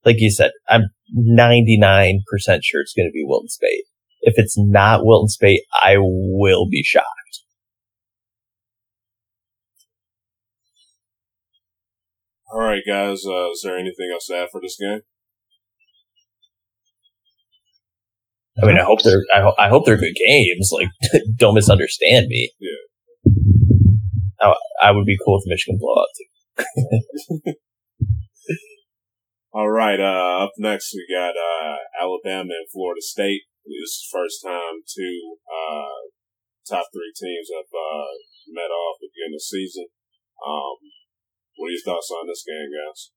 like 0.06 0.18
you 0.20 0.32
said, 0.32 0.52
I'm 0.68 0.86
99% 1.16 2.20
sure 2.64 2.82
it's 2.82 2.94
going 2.96 3.08
to 3.08 3.14
be 3.14 3.24
Wilton 3.26 3.50
Speight. 3.50 3.86
If 4.22 4.36
it's 4.38 4.56
not 4.58 5.04
Wilton 5.04 5.30
Speight, 5.30 5.62
I 5.82 5.96
will 5.98 6.68
be 6.70 6.84
shocked. 6.84 7.06
All 12.54 12.60
right, 12.60 12.84
guys. 12.86 13.24
Uh, 13.26 13.50
is 13.52 13.62
there 13.64 13.78
anything 13.78 14.10
else 14.12 14.28
to 14.28 14.36
add 14.36 14.50
for 14.52 14.60
this 14.62 14.78
game? 14.80 15.02
I 18.62 18.66
mean, 18.68 18.78
I 18.78 18.84
hope 18.84 19.02
they're 19.02 19.24
I, 19.34 19.42
ho- 19.42 19.56
I 19.58 19.70
hope 19.70 19.86
they're 19.86 19.98
good 19.98 20.14
games. 20.28 20.72
Like, 20.74 20.90
don't 21.38 21.56
misunderstand 21.56 22.28
me. 22.28 22.52
Yeah. 22.60 22.91
I, 24.42 24.54
I 24.82 24.92
would 24.92 25.06
be 25.06 25.18
cool 25.24 25.36
with 25.36 25.46
Michigan 25.48 25.80
blowout 25.80 26.08
too. 26.18 26.26
All 29.54 29.70
right. 29.70 30.00
Uh, 30.00 30.46
up 30.46 30.54
next, 30.58 30.94
we 30.94 31.06
got 31.14 31.36
uh, 31.36 31.78
Alabama 32.02 32.56
and 32.56 32.70
Florida 32.72 33.02
State. 33.02 33.44
This 33.66 34.00
is 34.00 34.08
the 34.08 34.18
first 34.18 34.42
time 34.44 34.82
two 34.88 35.38
uh, 35.46 36.10
top 36.68 36.88
three 36.94 37.14
teams 37.14 37.50
have 37.54 37.68
uh, 37.68 38.16
met 38.48 38.72
off 38.72 38.98
at 38.98 39.02
the 39.02 39.10
beginning 39.14 39.36
of 39.36 39.44
the 39.44 39.52
season. 39.52 39.88
Um, 40.46 40.78
what 41.58 41.68
are 41.68 41.72
your 41.72 41.84
thoughts 41.84 42.10
on 42.10 42.28
this 42.28 42.44
game, 42.48 42.72
guys? 42.72 43.12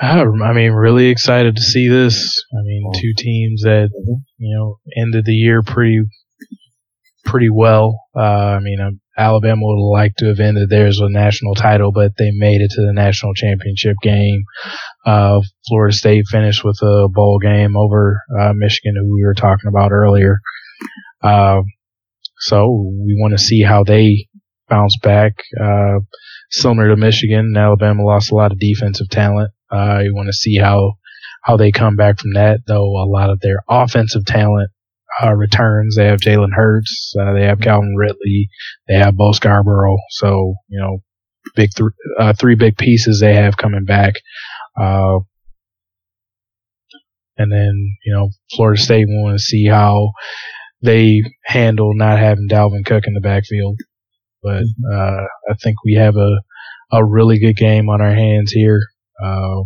I 0.00 0.52
mean, 0.52 0.72
really 0.72 1.08
excited 1.08 1.56
to 1.56 1.62
see 1.62 1.88
this. 1.88 2.44
I 2.52 2.62
mean, 2.62 2.92
two 2.94 3.12
teams 3.16 3.62
that 3.62 3.90
you 4.38 4.56
know 4.56 4.78
ended 4.96 5.24
the 5.24 5.32
year 5.32 5.62
pretty 5.62 6.02
pretty 7.24 7.50
well. 7.50 8.00
Uh, 8.16 8.56
I 8.56 8.60
mean, 8.60 8.80
um, 8.80 9.00
Alabama 9.16 9.60
would 9.62 9.90
like 9.92 10.14
to 10.18 10.26
have 10.26 10.40
ended 10.40 10.68
theirs 10.68 10.98
with 11.00 11.10
a 11.10 11.12
national 11.12 11.54
title, 11.54 11.92
but 11.92 12.12
they 12.18 12.30
made 12.32 12.60
it 12.60 12.70
to 12.72 12.82
the 12.82 12.92
national 12.92 13.34
championship 13.34 13.96
game. 14.02 14.44
Uh, 15.06 15.40
Florida 15.68 15.94
State 15.94 16.24
finished 16.30 16.64
with 16.64 16.78
a 16.82 17.08
bowl 17.08 17.38
game 17.38 17.76
over 17.76 18.20
uh, 18.38 18.52
Michigan, 18.54 18.94
who 18.96 19.14
we 19.14 19.24
were 19.24 19.34
talking 19.34 19.68
about 19.68 19.92
earlier. 19.92 20.40
Uh, 21.22 21.62
so 22.38 22.66
we 22.66 23.16
want 23.18 23.32
to 23.32 23.42
see 23.42 23.62
how 23.62 23.84
they 23.84 24.26
bounce 24.68 24.98
back. 25.02 25.32
Uh, 25.60 26.00
similar 26.50 26.88
to 26.88 26.96
Michigan, 26.96 27.54
Alabama 27.56 28.02
lost 28.02 28.32
a 28.32 28.34
lot 28.34 28.52
of 28.52 28.58
defensive 28.58 29.08
talent. 29.10 29.50
Uh, 29.70 30.00
you 30.02 30.14
want 30.14 30.26
to 30.26 30.32
see 30.32 30.58
how 30.58 30.94
how 31.42 31.56
they 31.56 31.70
come 31.70 31.94
back 31.94 32.18
from 32.18 32.32
that, 32.34 32.60
though. 32.66 32.96
A 33.02 33.06
lot 33.06 33.30
of 33.30 33.40
their 33.40 33.62
offensive 33.68 34.24
talent 34.24 34.70
uh, 35.22 35.34
returns. 35.34 35.96
They 35.96 36.06
have 36.06 36.20
Jalen 36.20 36.52
Hurts. 36.54 37.14
Uh, 37.18 37.32
they 37.34 37.44
have 37.44 37.60
Calvin 37.60 37.94
Ridley. 37.96 38.48
They 38.88 38.94
have 38.94 39.16
Bo 39.16 39.32
Scarborough. 39.32 39.98
So 40.10 40.54
you 40.68 40.80
know, 40.80 40.98
big 41.54 41.70
th- 41.70 41.90
uh, 42.18 42.32
three 42.38 42.54
big 42.54 42.76
pieces 42.76 43.20
they 43.20 43.34
have 43.34 43.56
coming 43.56 43.84
back. 43.84 44.14
Uh, 44.80 45.20
and 47.36 47.50
then 47.50 47.96
you 48.04 48.14
know, 48.14 48.30
Florida 48.54 48.80
State 48.80 49.06
want 49.08 49.38
to 49.38 49.42
see 49.42 49.66
how 49.66 50.12
they 50.82 51.22
handle 51.44 51.92
not 51.94 52.18
having 52.18 52.48
Dalvin 52.48 52.84
Cook 52.84 53.04
in 53.06 53.14
the 53.14 53.20
backfield. 53.20 53.78
But 54.42 54.64
uh, 54.92 55.24
I 55.50 55.54
think 55.62 55.76
we 55.84 55.94
have 55.94 56.16
a 56.16 56.36
a 56.92 57.04
really 57.04 57.38
good 57.40 57.56
game 57.56 57.88
on 57.88 58.00
our 58.00 58.14
hands 58.14 58.52
here. 58.52 58.80
Uh, 59.22 59.62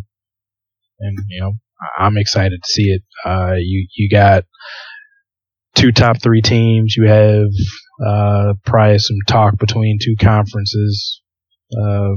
and 1.01 1.19
you 1.29 1.41
know, 1.41 1.55
I'm 1.99 2.17
excited 2.17 2.61
to 2.63 2.71
see 2.71 2.91
it. 2.91 3.03
You 3.61 3.87
you 3.97 4.09
got 4.11 4.45
two 5.79 5.93
top 5.93 6.21
three 6.23 6.43
teams. 6.43 6.97
You 6.97 7.07
have 7.09 7.49
uh, 8.05 8.55
probably 8.65 8.99
some 8.99 9.17
talk 9.27 9.59
between 9.59 9.99
two 10.03 10.17
conferences. 10.21 11.23
Uh, 11.79 12.15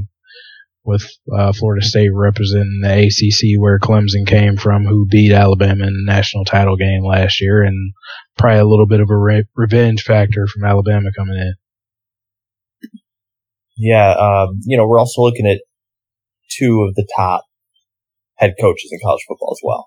with 0.84 1.08
uh, 1.32 1.52
Florida 1.52 1.84
State 1.84 2.10
representing 2.12 2.80
the 2.82 3.06
ACC, 3.06 3.60
where 3.60 3.78
Clemson 3.78 4.26
came 4.26 4.56
from, 4.56 4.84
who 4.84 5.06
beat 5.08 5.32
Alabama 5.32 5.86
in 5.86 5.92
the 5.92 6.12
national 6.12 6.44
title 6.44 6.76
game 6.76 7.04
last 7.04 7.40
year, 7.40 7.62
and 7.62 7.92
probably 8.36 8.58
a 8.58 8.66
little 8.66 8.86
bit 8.86 9.00
of 9.00 9.08
a 9.08 9.16
re- 9.16 9.44
revenge 9.54 10.02
factor 10.02 10.46
from 10.46 10.64
Alabama 10.64 11.10
coming 11.16 11.36
in. 11.36 11.54
Yeah, 13.76 14.10
um, 14.10 14.60
you 14.64 14.76
know, 14.76 14.86
we're 14.86 14.98
also 14.98 15.22
looking 15.22 15.46
at 15.46 15.60
two 16.50 16.84
of 16.88 16.94
the 16.94 17.06
top 17.16 17.44
head 18.36 18.54
coaches 18.60 18.90
in 18.92 18.98
college 19.04 19.22
football 19.28 19.56
as 19.56 19.60
well. 19.62 19.86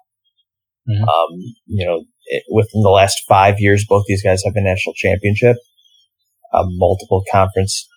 Mhm. 0.89 1.01
Um, 1.01 1.39
you 1.67 1.85
know, 1.85 2.03
it, 2.25 2.43
within 2.51 2.81
the 2.81 2.89
last 2.89 3.21
five 3.27 3.55
years, 3.59 3.85
both 3.87 4.05
these 4.07 4.23
guys 4.23 4.41
have 4.45 4.55
a 4.55 4.61
national 4.61 4.93
championship, 4.95 5.57
uh, 6.53 6.63
multiple 6.67 7.23
conference 7.31 7.87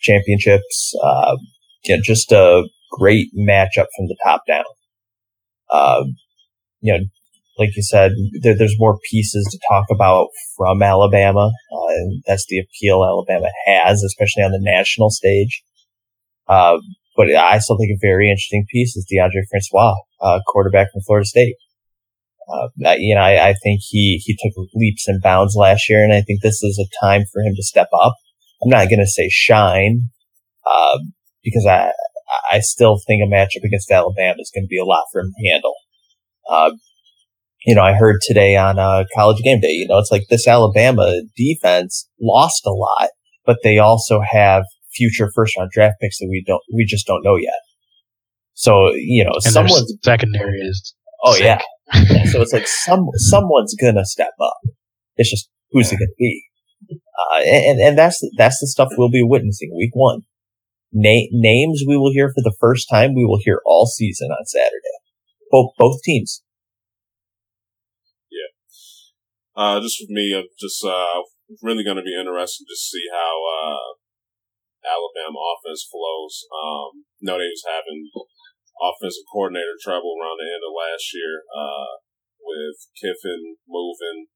championships. 0.00 0.94
Uh, 1.02 1.36
yeah, 1.84 1.96
just 2.02 2.32
a 2.32 2.64
great 2.90 3.28
matchup 3.36 3.86
from 3.96 4.06
the 4.06 4.16
top 4.24 4.42
down. 4.46 4.64
Uh, 5.70 6.04
you 6.80 6.92
know, 6.92 7.04
like 7.58 7.70
you 7.76 7.82
said, 7.82 8.12
there, 8.40 8.56
there's 8.56 8.76
more 8.78 8.98
pieces 9.10 9.46
to 9.50 9.58
talk 9.68 9.86
about 9.90 10.28
from 10.56 10.82
Alabama. 10.82 11.50
Uh, 11.72 11.88
and 11.88 12.22
that's 12.26 12.46
the 12.48 12.58
appeal 12.58 13.04
Alabama 13.04 13.48
has, 13.66 14.02
especially 14.02 14.42
on 14.42 14.52
the 14.52 14.60
national 14.60 15.10
stage. 15.10 15.62
Uh, 16.48 16.78
but 17.16 17.34
I 17.34 17.58
still 17.58 17.76
think 17.78 17.92
a 17.92 18.00
very 18.00 18.30
interesting 18.30 18.66
piece 18.70 18.96
is 18.96 19.06
DeAndre 19.12 19.42
Francois, 19.50 19.94
uh, 20.20 20.40
quarterback 20.46 20.92
from 20.92 21.02
Florida 21.06 21.26
State. 21.26 21.56
Uh, 22.48 22.94
you 22.98 23.14
know, 23.14 23.20
I, 23.20 23.50
I, 23.50 23.54
think 23.62 23.80
he, 23.88 24.20
he 24.24 24.36
took 24.36 24.66
leaps 24.74 25.06
and 25.06 25.22
bounds 25.22 25.54
last 25.56 25.88
year, 25.88 26.02
and 26.02 26.12
I 26.12 26.22
think 26.22 26.42
this 26.42 26.62
is 26.62 26.78
a 26.78 27.04
time 27.04 27.22
for 27.32 27.40
him 27.40 27.54
to 27.54 27.62
step 27.62 27.88
up. 27.94 28.14
I'm 28.62 28.70
not 28.70 28.88
going 28.88 29.00
to 29.00 29.06
say 29.06 29.28
shine, 29.30 30.08
uh, 30.68 30.98
because 31.42 31.66
I, 31.66 31.92
I 32.50 32.60
still 32.60 32.98
think 33.06 33.22
a 33.22 33.32
matchup 33.32 33.64
against 33.64 33.90
Alabama 33.90 34.36
is 34.38 34.50
going 34.54 34.64
to 34.64 34.68
be 34.68 34.78
a 34.78 34.84
lot 34.84 35.04
for 35.12 35.20
him 35.20 35.32
to 35.32 35.50
handle. 35.50 35.74
Uh, 36.48 36.70
you 37.64 37.74
know, 37.74 37.82
I 37.82 37.94
heard 37.94 38.20
today 38.22 38.56
on 38.56 38.78
uh, 38.78 39.04
college 39.14 39.42
game 39.42 39.60
day, 39.60 39.68
you 39.68 39.86
know, 39.88 39.98
it's 39.98 40.10
like 40.10 40.24
this 40.28 40.48
Alabama 40.48 41.12
defense 41.36 42.08
lost 42.20 42.66
a 42.66 42.70
lot, 42.70 43.10
but 43.46 43.58
they 43.62 43.78
also 43.78 44.20
have 44.20 44.64
future 44.94 45.30
first 45.34 45.56
round 45.56 45.70
draft 45.70 45.96
picks 46.00 46.18
that 46.18 46.28
we 46.28 46.42
don't, 46.46 46.62
we 46.74 46.84
just 46.84 47.06
don't 47.06 47.22
know 47.24 47.36
yet. 47.36 47.60
So, 48.54 48.92
you 48.94 49.24
know, 49.24 49.32
And 49.44 49.52
someone's, 49.52 49.94
secondary 50.02 50.58
is 50.60 50.94
oh 51.24 51.34
sick. 51.34 51.44
yeah. 51.44 51.60
Yeah, 51.94 52.24
so 52.30 52.42
it's 52.42 52.52
like 52.52 52.66
some, 52.66 53.08
someone's 53.14 53.74
gonna 53.74 54.04
step 54.04 54.32
up. 54.40 54.58
It's 55.16 55.30
just, 55.30 55.48
who's 55.70 55.92
it 55.92 55.96
gonna 55.96 56.18
be? 56.18 56.44
Uh, 56.90 57.42
and, 57.42 57.80
and 57.80 57.98
that's, 57.98 58.20
that's 58.36 58.58
the 58.60 58.66
stuff 58.66 58.88
we'll 58.96 59.10
be 59.10 59.22
witnessing 59.22 59.72
week 59.76 59.92
one. 59.94 60.22
Na- 60.92 61.30
names 61.32 61.82
we 61.86 61.96
will 61.96 62.12
hear 62.12 62.28
for 62.28 62.42
the 62.42 62.54
first 62.60 62.88
time, 62.90 63.14
we 63.14 63.24
will 63.24 63.40
hear 63.42 63.60
all 63.64 63.86
season 63.86 64.28
on 64.30 64.44
Saturday. 64.44 64.96
Both, 65.50 65.72
both 65.78 66.02
teams. 66.02 66.42
Yeah. 68.30 68.52
Uh, 69.54 69.80
just 69.80 69.98
for 69.98 70.08
me, 70.08 70.34
I'm 70.36 70.48
just 70.58 70.84
uh, 70.84 71.22
really 71.62 71.84
going 71.84 71.96
to 71.96 72.02
be 72.02 72.16
interested 72.18 72.64
to 72.64 72.76
see 72.76 73.04
how 73.12 73.36
uh, 73.44 73.88
Alabama 74.84 75.38
offense 75.54 75.86
flows. 75.86 76.44
Um, 76.48 77.04
know 77.20 77.38
they 77.38 77.52
was 77.52 77.64
having 77.66 78.10
offensive 78.82 79.26
coordinator 79.30 79.78
trouble 79.78 80.18
around 80.18 80.42
the 80.42 80.50
end 80.50 80.66
of 80.66 80.74
last 80.74 81.06
year 81.14 81.46
uh, 81.54 82.02
with 82.42 82.90
Kiffin 82.98 83.54
moving 83.70 84.26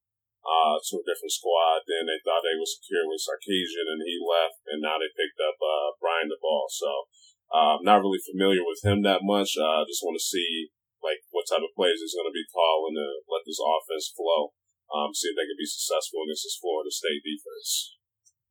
uh, 0.47 0.79
to 0.79 1.03
a 1.03 1.07
different 1.07 1.35
squad. 1.35 1.83
Then 1.91 2.07
they 2.07 2.23
thought 2.23 2.47
they 2.47 2.55
were 2.55 2.71
secure 2.71 3.03
with 3.11 3.27
Sarkisian, 3.27 3.91
and 3.91 4.07
he 4.07 4.23
left, 4.23 4.63
and 4.71 4.79
now 4.79 5.03
they 5.03 5.11
picked 5.11 5.43
up 5.43 5.59
uh, 5.59 5.99
Brian 5.99 6.31
Daboll. 6.31 6.71
So 6.71 7.11
uh, 7.51 7.83
I'm 7.83 7.87
not 7.87 8.03
really 8.03 8.23
familiar 8.23 8.63
with 8.63 8.87
him 8.87 9.03
that 9.03 9.27
much. 9.27 9.59
I 9.59 9.83
uh, 9.83 9.89
just 9.91 10.07
want 10.07 10.15
to 10.15 10.23
see 10.23 10.71
like 11.03 11.23
what 11.35 11.47
type 11.47 11.63
of 11.63 11.75
plays 11.75 12.01
he's 12.01 12.17
going 12.17 12.31
to 12.31 12.35
be 12.35 12.47
calling 12.55 12.97
to 12.97 13.09
let 13.27 13.45
this 13.45 13.61
offense 13.61 14.11
flow 14.15 14.55
um, 14.91 15.13
see 15.13 15.31
if 15.31 15.37
they 15.37 15.47
can 15.47 15.59
be 15.59 15.69
successful 15.69 16.23
against 16.25 16.47
this 16.47 16.59
Florida 16.63 16.91
State 16.91 17.23
defense. 17.23 17.99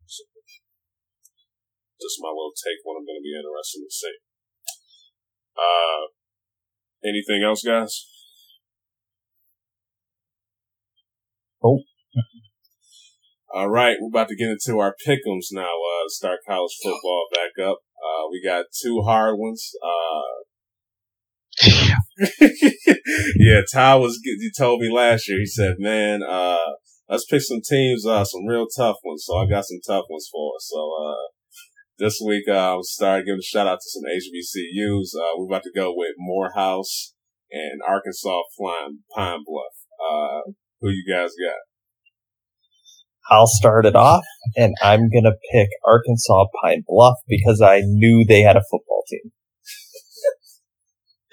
So, 0.05 0.23
just 1.95 2.21
my 2.21 2.29
little 2.29 2.53
take 2.53 2.83
what 2.83 2.99
I'm 2.99 3.07
going 3.07 3.17
to 3.17 3.25
be 3.25 3.33
interested 3.33 3.81
to 3.81 3.91
see. 3.91 4.24
Uh, 5.57 6.07
anything 7.07 7.43
else, 7.43 7.63
guys? 7.63 8.05
Oh. 11.63 11.79
All 13.53 13.69
right, 13.69 13.95
we're 14.01 14.09
about 14.09 14.27
to 14.27 14.35
get 14.35 14.49
into 14.49 14.79
our 14.79 14.95
pickums 15.07 15.47
now. 15.51 15.63
Uh, 15.63 16.07
start 16.07 16.39
college 16.45 16.73
football 16.83 17.27
back 17.33 17.63
up. 17.65 17.77
Uh, 17.95 18.27
we 18.29 18.43
got 18.43 18.65
two 18.83 19.01
hard 19.01 19.37
ones. 19.39 19.71
Uh, 19.81 20.45
yeah, 23.39 23.61
Ty 23.73 23.95
was. 23.95 24.19
He 24.23 24.51
told 24.57 24.81
me 24.81 24.91
last 24.91 25.29
year. 25.29 25.39
He 25.39 25.45
said, 25.45 25.75
"Man, 25.79 26.21
uh, 26.21 26.57
let's 27.07 27.25
pick 27.25 27.41
some 27.41 27.61
teams, 27.67 28.05
uh, 28.05 28.25
some 28.25 28.45
real 28.45 28.67
tough 28.67 28.97
ones." 29.05 29.23
So 29.25 29.37
I 29.37 29.47
got 29.47 29.65
some 29.65 29.79
tough 29.87 30.05
ones 30.09 30.27
for 30.31 30.53
us. 30.57 30.69
So 30.69 30.91
uh, 31.01 31.27
this 31.97 32.21
week, 32.25 32.43
uh, 32.47 32.53
I'll 32.53 32.83
start 32.83 33.25
giving 33.25 33.39
a 33.39 33.43
shout 33.43 33.67
out 33.67 33.79
to 33.81 33.89
some 33.89 34.03
HBCUs. 34.03 35.15
Uh, 35.15 35.33
we're 35.37 35.47
about 35.47 35.63
to 35.63 35.71
go 35.75 35.93
with 35.95 36.13
Morehouse 36.17 37.13
and 37.51 37.81
Arkansas 37.87 38.41
Flying 38.57 38.99
Pine 39.15 39.39
Bluff. 39.45 39.73
Uh, 39.99 40.51
who 40.81 40.89
you 40.89 41.05
guys 41.09 41.29
got? 41.29 41.55
I'll 43.31 43.47
start 43.47 43.85
it 43.85 43.95
off, 43.95 44.23
and 44.55 44.75
I'm 44.83 45.09
gonna 45.09 45.35
pick 45.51 45.69
Arkansas 45.85 46.45
Pine 46.61 46.83
Bluff 46.85 47.15
because 47.27 47.59
I 47.61 47.81
knew 47.83 48.23
they 48.27 48.41
had 48.41 48.55
a 48.55 48.61
football 48.69 49.03
team. 49.09 49.31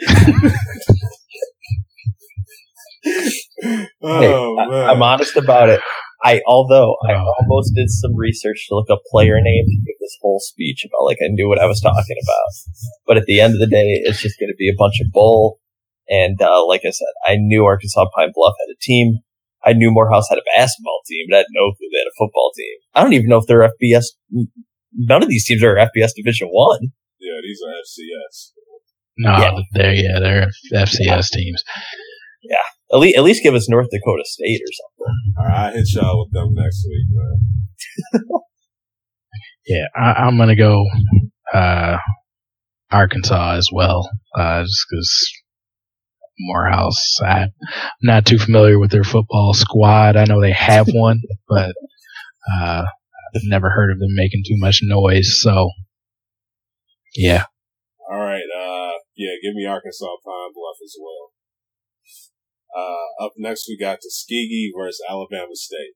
oh, 4.02 4.56
hey, 4.58 4.70
man. 4.70 4.88
I, 4.88 4.92
am 4.92 5.02
honest 5.02 5.36
about 5.36 5.68
it. 5.68 5.80
I 6.24 6.40
although 6.46 6.96
I 7.08 7.14
almost 7.14 7.74
did 7.74 7.90
some 7.90 8.14
research 8.16 8.66
to 8.68 8.74
look 8.76 8.90
up 8.90 9.00
player 9.10 9.34
names 9.40 9.70
to 9.70 9.76
give 9.84 9.98
this 10.00 10.16
whole 10.22 10.38
speech 10.40 10.84
about 10.86 11.04
like 11.04 11.18
I 11.20 11.28
knew 11.30 11.48
what 11.48 11.58
I 11.58 11.66
was 11.66 11.80
talking 11.80 12.16
about. 12.22 12.50
But 13.06 13.16
at 13.16 13.24
the 13.26 13.40
end 13.40 13.54
of 13.54 13.60
the 13.60 13.66
day, 13.66 14.00
it's 14.04 14.22
just 14.22 14.38
going 14.38 14.50
to 14.50 14.56
be 14.58 14.68
a 14.68 14.78
bunch 14.78 15.00
of 15.00 15.10
bull. 15.12 15.58
And 16.08 16.40
uh, 16.40 16.66
like 16.66 16.82
I 16.84 16.90
said, 16.90 17.12
I 17.26 17.36
knew 17.38 17.64
Arkansas 17.64 18.06
Pine 18.14 18.30
Bluff 18.34 18.54
had 18.60 18.72
a 18.72 18.78
team. 18.80 19.18
I 19.64 19.72
knew 19.72 19.90
Morehouse 19.92 20.28
had 20.28 20.38
a 20.38 20.42
basketball 20.56 21.00
team, 21.08 21.26
but 21.30 21.36
I 21.36 21.40
didn't 21.40 21.54
know 21.54 21.70
if 21.70 21.78
they 21.78 21.98
had 21.98 22.10
a 22.10 22.18
football 22.18 22.50
team. 22.56 22.76
I 22.94 23.02
don't 23.02 23.12
even 23.12 23.28
know 23.28 23.38
if 23.38 23.46
they're 23.46 23.68
FBS. 23.68 24.06
None 24.94 25.22
of 25.22 25.28
these 25.28 25.46
teams 25.46 25.62
are 25.62 25.76
FBS 25.76 26.10
Division 26.16 26.48
One. 26.48 26.92
Yeah, 27.20 27.38
these 27.42 27.60
are 27.66 27.72
FCS. 27.72 28.50
No, 29.18 29.30
Yeah. 29.38 29.62
they're 29.74 29.94
yeah, 29.94 30.18
they're 30.20 30.48
FCS 30.72 31.30
teams. 31.30 31.62
At 32.92 32.98
least, 32.98 33.16
at 33.16 33.24
least 33.24 33.42
give 33.42 33.54
us 33.54 33.68
North 33.68 33.88
Dakota 33.90 34.24
State 34.24 34.60
or 34.60 34.72
something. 34.72 35.34
All 35.38 35.46
right, 35.46 35.66
I'll 35.68 35.72
hit 35.72 35.86
y'all 35.94 36.24
with 36.24 36.32
them 36.32 36.52
next 36.54 36.86
week, 36.88 37.06
man. 37.10 38.40
Yeah, 39.66 39.84
I, 39.94 40.24
I'm 40.24 40.38
gonna 40.38 40.56
go 40.56 40.84
uh, 41.54 41.96
Arkansas 42.90 43.54
as 43.54 43.68
well, 43.72 44.10
uh, 44.36 44.62
just 44.64 44.86
because 44.90 45.32
Morehouse. 46.40 47.18
I, 47.22 47.42
I'm 47.42 47.50
not 48.02 48.26
too 48.26 48.38
familiar 48.38 48.78
with 48.78 48.90
their 48.90 49.04
football 49.04 49.54
squad. 49.54 50.16
I 50.16 50.24
know 50.24 50.40
they 50.40 50.52
have 50.52 50.88
one, 50.92 51.20
but 51.48 51.72
uh, 52.52 52.84
I've 53.34 53.42
never 53.44 53.70
heard 53.70 53.92
of 53.92 53.98
them 53.98 54.14
making 54.14 54.42
too 54.46 54.56
much 54.58 54.80
noise. 54.82 55.40
So, 55.40 55.70
yeah, 57.14 57.44
All 58.10 58.18
right, 58.18 58.42
uh, 58.58 58.92
yeah, 59.16 59.34
give 59.42 59.54
me 59.54 59.64
Arkansas 59.64 60.06
Pine 60.24 60.52
Bluff 60.54 60.76
as 60.84 60.96
well. 61.00 61.11
Uh, 62.74 63.24
up 63.24 63.32
next 63.36 63.66
we 63.68 63.76
got 63.78 63.98
Tuskegee 64.02 64.72
versus 64.76 65.02
Alabama 65.08 65.54
State. 65.54 65.94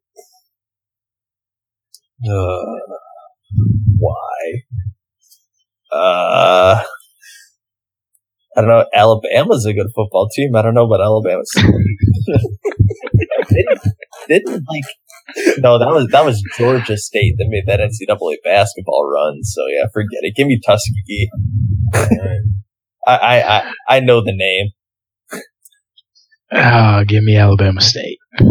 Uh, 2.28 2.76
why? 3.98 4.62
Uh, 5.92 6.82
I 8.56 8.60
don't 8.60 8.68
know. 8.68 8.84
Alabama's 8.94 9.66
a 9.66 9.74
good 9.74 9.88
football 9.94 10.28
team. 10.34 10.54
I 10.56 10.62
don't 10.62 10.74
know 10.74 10.86
about 10.86 11.00
Alabama. 11.00 11.42
didn't, 13.48 13.80
didn't 14.28 14.64
like 14.68 14.84
no, 15.58 15.78
that 15.78 15.88
was 15.88 16.08
that 16.12 16.24
was 16.24 16.42
Georgia 16.56 16.96
State 16.96 17.34
that 17.38 17.46
made 17.48 17.66
that 17.66 17.80
NCAA 17.80 18.36
basketball 18.44 19.10
run. 19.10 19.42
So 19.42 19.62
yeah, 19.66 19.86
forget 19.92 20.20
it. 20.22 20.36
Give 20.36 20.46
me 20.46 20.60
Tuskegee. 20.64 21.30
Right. 21.94 22.40
I 23.06 23.16
I 23.16 23.58
I, 23.58 23.72
I 23.88 24.00
know 24.00 24.22
the 24.22 24.34
name. 24.34 24.70
Uh, 26.52 27.04
give 27.04 27.22
me 27.22 27.36
Alabama 27.36 27.80
State. 27.80 28.18
Give 28.38 28.48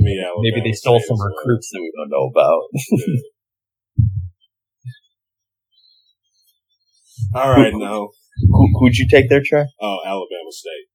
me 0.00 0.20
Alabama 0.22 0.40
Maybe 0.42 0.60
they 0.64 0.72
stole 0.72 0.98
State 0.98 1.08
some 1.08 1.16
as 1.16 1.24
recruits 1.24 1.70
that 1.72 1.80
we 1.80 1.92
don't 1.96 2.10
know 2.10 2.30
about. 2.30 2.62
All 7.44 7.50
right, 7.50 7.74
now. 7.74 8.10
Who 8.50 8.68
who'd 8.78 8.96
you 8.96 9.06
take 9.08 9.28
there, 9.28 9.42
Trey? 9.44 9.66
Oh, 9.80 9.98
Alabama 10.04 10.50
State. 10.50 10.88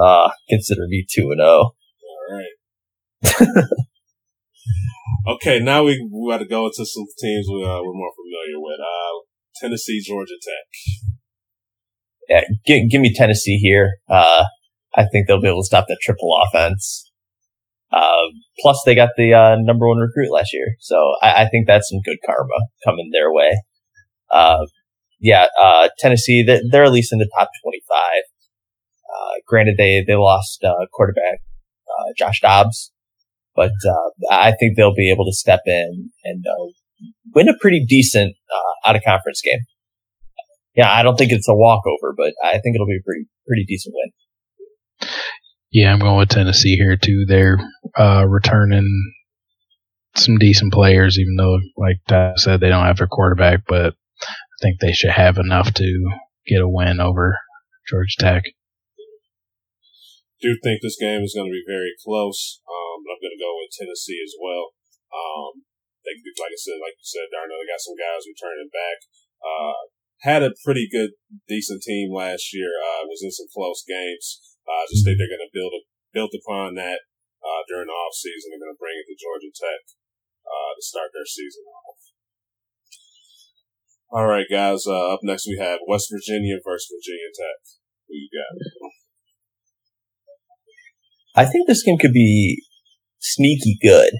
Uh 0.00 0.30
consider 0.48 0.86
me 0.88 1.04
two 1.08 1.30
and 1.30 1.40
oh. 1.40 1.74
zero. 2.30 2.30
All 2.30 2.36
right. 2.38 2.54
okay, 5.34 5.60
now 5.60 5.84
we 5.84 6.00
we 6.12 6.30
got 6.30 6.38
to 6.38 6.46
go 6.46 6.66
into 6.66 6.84
some 6.86 7.06
teams 7.20 7.46
we, 7.52 7.62
uh, 7.64 7.80
we're 7.82 7.92
more 7.92 8.12
familiar 8.16 8.58
with. 8.60 8.80
Uh, 8.80 9.20
Tennessee, 9.60 10.00
Georgia 10.02 10.34
Tech. 10.42 10.66
Yeah, 12.28 12.40
give, 12.64 12.90
give 12.90 13.00
me 13.00 13.12
Tennessee 13.14 13.58
here. 13.58 13.98
Uh, 14.08 14.44
I 15.00 15.06
think 15.10 15.26
they'll 15.26 15.40
be 15.40 15.48
able 15.48 15.62
to 15.62 15.66
stop 15.66 15.86
that 15.88 15.98
triple 16.02 16.36
offense. 16.46 17.10
Uh, 17.92 18.30
plus 18.60 18.82
they 18.86 18.94
got 18.94 19.10
the, 19.16 19.34
uh, 19.34 19.56
number 19.58 19.88
one 19.88 19.98
recruit 19.98 20.32
last 20.32 20.52
year. 20.52 20.76
So 20.78 21.14
I, 21.22 21.44
I 21.44 21.48
think 21.48 21.66
that's 21.66 21.88
some 21.90 22.00
good 22.04 22.18
karma 22.24 22.54
coming 22.84 23.10
their 23.12 23.32
way. 23.32 23.50
Uh, 24.30 24.66
yeah, 25.18 25.46
uh, 25.60 25.88
Tennessee, 25.98 26.44
they're, 26.44 26.84
at 26.84 26.92
least 26.92 27.12
in 27.12 27.18
the 27.18 27.28
top 27.36 27.50
25. 27.62 28.00
Uh, 28.00 29.40
granted 29.46 29.74
they, 29.76 30.04
they 30.06 30.14
lost, 30.14 30.62
uh, 30.62 30.86
quarterback, 30.92 31.40
Josh 32.16 32.40
Dobbs, 32.40 32.92
but, 33.54 33.72
I 34.30 34.52
think 34.52 34.76
they'll 34.76 34.94
be 34.94 35.10
able 35.10 35.26
to 35.26 35.32
step 35.32 35.60
in 35.66 36.10
and, 36.24 36.44
win 37.34 37.48
a 37.48 37.56
pretty 37.58 37.84
decent, 37.86 38.36
out 38.86 38.96
of 38.96 39.02
conference 39.02 39.40
game 39.42 39.60
yeah, 40.76 40.90
I 40.90 41.02
don't 41.02 41.16
think 41.16 41.32
it's 41.32 41.48
a 41.48 41.54
walkover, 41.54 42.14
but 42.16 42.34
I 42.42 42.58
think 42.58 42.74
it'll 42.74 42.86
be 42.86 42.98
a 43.00 43.04
pretty 43.04 43.26
pretty 43.46 43.64
decent 43.66 43.94
win. 43.96 44.12
Yeah, 45.72 45.92
I'm 45.92 46.00
going 46.00 46.18
with 46.18 46.28
Tennessee 46.28 46.76
here 46.76 46.96
too. 46.96 47.24
They're 47.28 47.58
uh, 47.96 48.26
returning 48.26 48.86
some 50.16 50.38
decent 50.38 50.72
players, 50.72 51.18
even 51.18 51.36
though, 51.36 51.58
like 51.76 52.02
I 52.10 52.32
said, 52.36 52.58
they 52.58 52.68
don't 52.68 52.86
have 52.86 52.98
their 52.98 53.06
quarterback. 53.06 53.62
But 53.68 53.94
I 53.94 54.56
think 54.60 54.80
they 54.80 54.92
should 54.92 55.14
have 55.14 55.38
enough 55.38 55.72
to 55.74 56.10
get 56.46 56.60
a 56.60 56.68
win 56.68 56.98
over 56.98 57.38
Georgia 57.88 58.18
Tech. 58.18 58.42
Do 60.40 60.56
think 60.64 60.80
this 60.82 60.98
game 60.98 61.22
is 61.22 61.36
going 61.36 61.46
to 61.46 61.54
be 61.54 61.62
very 61.68 61.94
close. 62.02 62.58
Um, 62.66 63.04
but 63.04 63.14
I'm 63.14 63.22
going 63.22 63.36
to 63.36 63.44
go 63.44 63.54
with 63.60 63.76
Tennessee 63.76 64.18
as 64.24 64.34
well. 64.40 64.74
Um, 65.12 65.62
they, 66.02 66.16
like 66.16 66.50
I 66.50 66.58
said, 66.58 66.80
like 66.80 66.96
you 66.98 67.06
said, 67.06 67.30
Darnell, 67.30 67.60
they 67.60 67.70
got 67.70 67.84
some 67.84 67.94
guys 67.94 68.26
returning 68.26 68.72
back. 68.72 68.98
Uh, 69.38 69.78
had 70.24 70.42
a 70.42 70.56
pretty 70.64 70.88
good, 70.90 71.14
decent 71.46 71.84
team 71.84 72.10
last 72.10 72.50
year. 72.56 72.72
Uh, 72.72 73.06
was 73.06 73.22
in 73.22 73.30
some 73.30 73.52
close 73.52 73.84
games. 73.86 74.49
I 74.70 74.86
just 74.86 75.02
think 75.02 75.18
they're 75.18 75.30
going 75.30 75.46
to 75.46 75.54
build 75.54 75.72
a, 75.74 75.82
build 76.14 76.32
upon 76.34 76.78
that 76.78 77.02
uh, 77.42 77.62
during 77.66 77.90
the 77.90 77.96
off 77.96 78.14
season. 78.14 78.54
They're 78.54 78.62
going 78.62 78.74
to 78.74 78.82
bring 78.82 78.94
it 78.98 79.06
to 79.10 79.18
Georgia 79.18 79.50
Tech 79.50 79.82
uh, 80.46 80.72
to 80.78 80.82
start 80.82 81.10
their 81.10 81.26
season 81.26 81.66
off. 81.66 81.98
All 84.10 84.26
right, 84.26 84.46
guys. 84.50 84.86
Uh, 84.86 85.14
up 85.14 85.20
next 85.22 85.46
we 85.46 85.58
have 85.58 85.78
West 85.86 86.10
Virginia 86.10 86.58
versus 86.62 86.90
Virginia 86.90 87.30
Tech. 87.30 87.58
Who 88.08 88.14
you 88.18 88.30
got? 88.30 88.54
I 91.36 91.44
think 91.46 91.68
this 91.68 91.82
game 91.82 91.98
could 91.98 92.12
be 92.12 92.62
sneaky 93.20 93.78
good. 93.80 94.12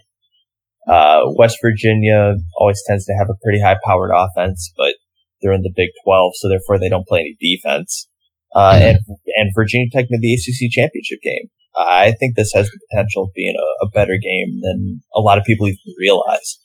Uh, 0.88 1.22
West 1.36 1.58
Virginia 1.62 2.36
always 2.56 2.82
tends 2.86 3.04
to 3.06 3.14
have 3.18 3.28
a 3.28 3.38
pretty 3.42 3.60
high 3.60 3.76
powered 3.84 4.12
offense, 4.14 4.72
but 4.76 4.94
they're 5.42 5.52
in 5.52 5.62
the 5.62 5.72
Big 5.74 5.90
12, 6.04 6.32
so 6.36 6.48
therefore 6.48 6.78
they 6.78 6.88
don't 6.88 7.06
play 7.06 7.20
any 7.20 7.36
defense. 7.40 8.08
Uh, 8.54 8.78
and, 8.82 8.98
and 9.36 9.50
Virginia 9.54 9.86
Tech 9.92 10.06
made 10.10 10.20
the 10.20 10.34
ACC 10.34 10.70
championship 10.70 11.20
game. 11.22 11.48
I 11.78 12.12
think 12.18 12.34
this 12.34 12.52
has 12.52 12.66
the 12.66 12.80
potential 12.90 13.24
of 13.24 13.30
being 13.34 13.54
a, 13.56 13.84
a 13.86 13.88
better 13.90 14.18
game 14.20 14.60
than 14.60 15.02
a 15.14 15.20
lot 15.20 15.38
of 15.38 15.44
people 15.44 15.68
even 15.68 15.78
realize. 15.98 16.58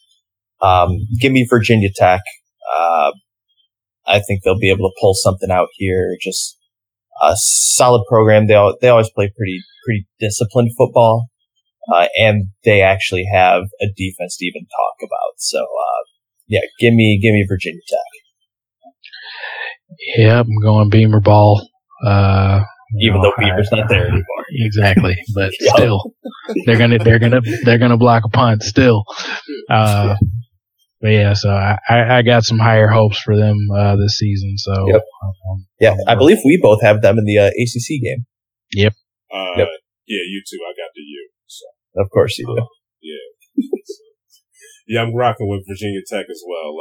Um, 0.61 0.97
give 1.19 1.31
me 1.31 1.45
Virginia 1.49 1.89
Tech. 1.95 2.21
Uh, 2.77 3.11
I 4.07 4.19
think 4.19 4.43
they'll 4.43 4.59
be 4.59 4.71
able 4.71 4.89
to 4.89 4.95
pull 4.99 5.13
something 5.13 5.51
out 5.51 5.67
here. 5.75 6.17
Just 6.19 6.57
a 7.21 7.33
solid 7.35 8.03
program. 8.09 8.47
They 8.47 8.55
all, 8.55 8.75
they 8.81 8.89
always 8.89 9.09
play 9.11 9.31
pretty 9.35 9.59
pretty 9.83 10.07
disciplined 10.19 10.71
football, 10.77 11.27
uh, 11.93 12.07
and 12.17 12.47
they 12.63 12.81
actually 12.81 13.25
have 13.31 13.63
a 13.81 13.85
defense 13.95 14.37
to 14.37 14.45
even 14.45 14.63
talk 14.63 15.07
about. 15.07 15.33
So 15.37 15.59
uh, 15.59 16.03
yeah, 16.47 16.61
give 16.79 16.93
me 16.93 17.19
give 17.21 17.33
me 17.33 17.45
Virginia 17.47 17.81
Tech. 17.87 17.99
Yeah, 20.17 20.39
I'm 20.39 20.59
going 20.61 20.89
Beamer 20.89 21.21
ball. 21.21 21.67
Uh, 22.03 22.61
Even 22.99 23.17
you 23.17 23.21
though 23.21 23.33
Beamer's 23.37 23.69
I- 23.71 23.77
not 23.77 23.89
there 23.89 24.07
anymore. 24.07 24.45
Exactly, 24.49 25.15
but 25.33 25.51
Yeah. 25.59 25.71
still, 25.75 26.13
they're 26.65 26.77
gonna 26.77 26.99
they're 26.99 27.19
gonna 27.19 27.41
they're 27.63 27.77
gonna 27.77 27.97
block 27.97 28.23
a 28.25 28.29
punt 28.29 28.63
still. 28.63 29.03
Uh, 29.69 30.15
but 31.01 31.09
yeah, 31.09 31.33
so 31.33 31.49
I, 31.49 31.77
I 31.89 32.17
I 32.17 32.21
got 32.21 32.43
some 32.43 32.57
higher 32.59 32.87
hopes 32.87 33.19
for 33.19 33.35
them 33.35 33.55
uh, 33.75 33.95
this 33.95 34.17
season. 34.17 34.57
So 34.57 34.73
Yep. 34.87 35.01
um, 35.23 35.65
Yeah, 35.79 35.95
I 36.07 36.15
believe 36.15 36.37
we 36.45 36.59
both 36.61 36.81
have 36.81 37.01
them 37.01 37.17
in 37.17 37.25
the 37.25 37.37
uh, 37.39 37.47
ACC 37.47 38.01
game. 38.01 38.25
Yep. 38.73 38.93
Uh, 39.33 39.53
Yep. 39.57 39.67
Yeah, 40.07 40.23
you 40.29 40.41
too. 40.47 40.59
I 40.61 40.71
got 40.71 40.89
the 40.95 41.01
U. 41.01 41.29
So 41.47 41.65
Of 42.01 42.09
course 42.11 42.37
you 42.37 42.45
do. 42.47 42.65
yeah. 43.01 43.63
Yeah, 44.87 45.01
I'm 45.01 45.15
rocking 45.15 45.49
with 45.49 45.63
Virginia 45.67 46.01
Tech 46.07 46.25
as 46.29 46.43
well. 46.47 46.77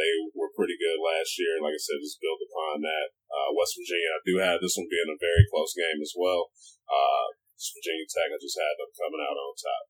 They 0.00 0.32
were 0.32 0.56
pretty 0.56 0.80
good 0.80 0.96
last 0.96 1.36
year. 1.36 1.60
Like 1.60 1.76
I 1.76 1.82
said, 1.82 2.00
just 2.00 2.24
build 2.24 2.40
upon 2.40 2.80
that. 2.80 3.12
Uh, 3.28 3.52
West 3.52 3.76
Virginia, 3.76 4.16
I 4.16 4.20
do 4.24 4.34
have 4.40 4.58
this 4.64 4.80
one 4.80 4.88
being 4.88 5.12
a 5.12 5.20
very 5.20 5.44
close 5.52 5.76
game 5.76 6.00
as 6.00 6.16
well. 6.16 6.48
Uh, 6.88 7.36
Virginia 7.76 8.08
Tech, 8.08 8.32
I 8.32 8.40
just 8.40 8.56
had 8.56 8.80
them 8.80 8.88
coming 8.96 9.20
out 9.20 9.36
on 9.36 9.52
top. 9.60 9.84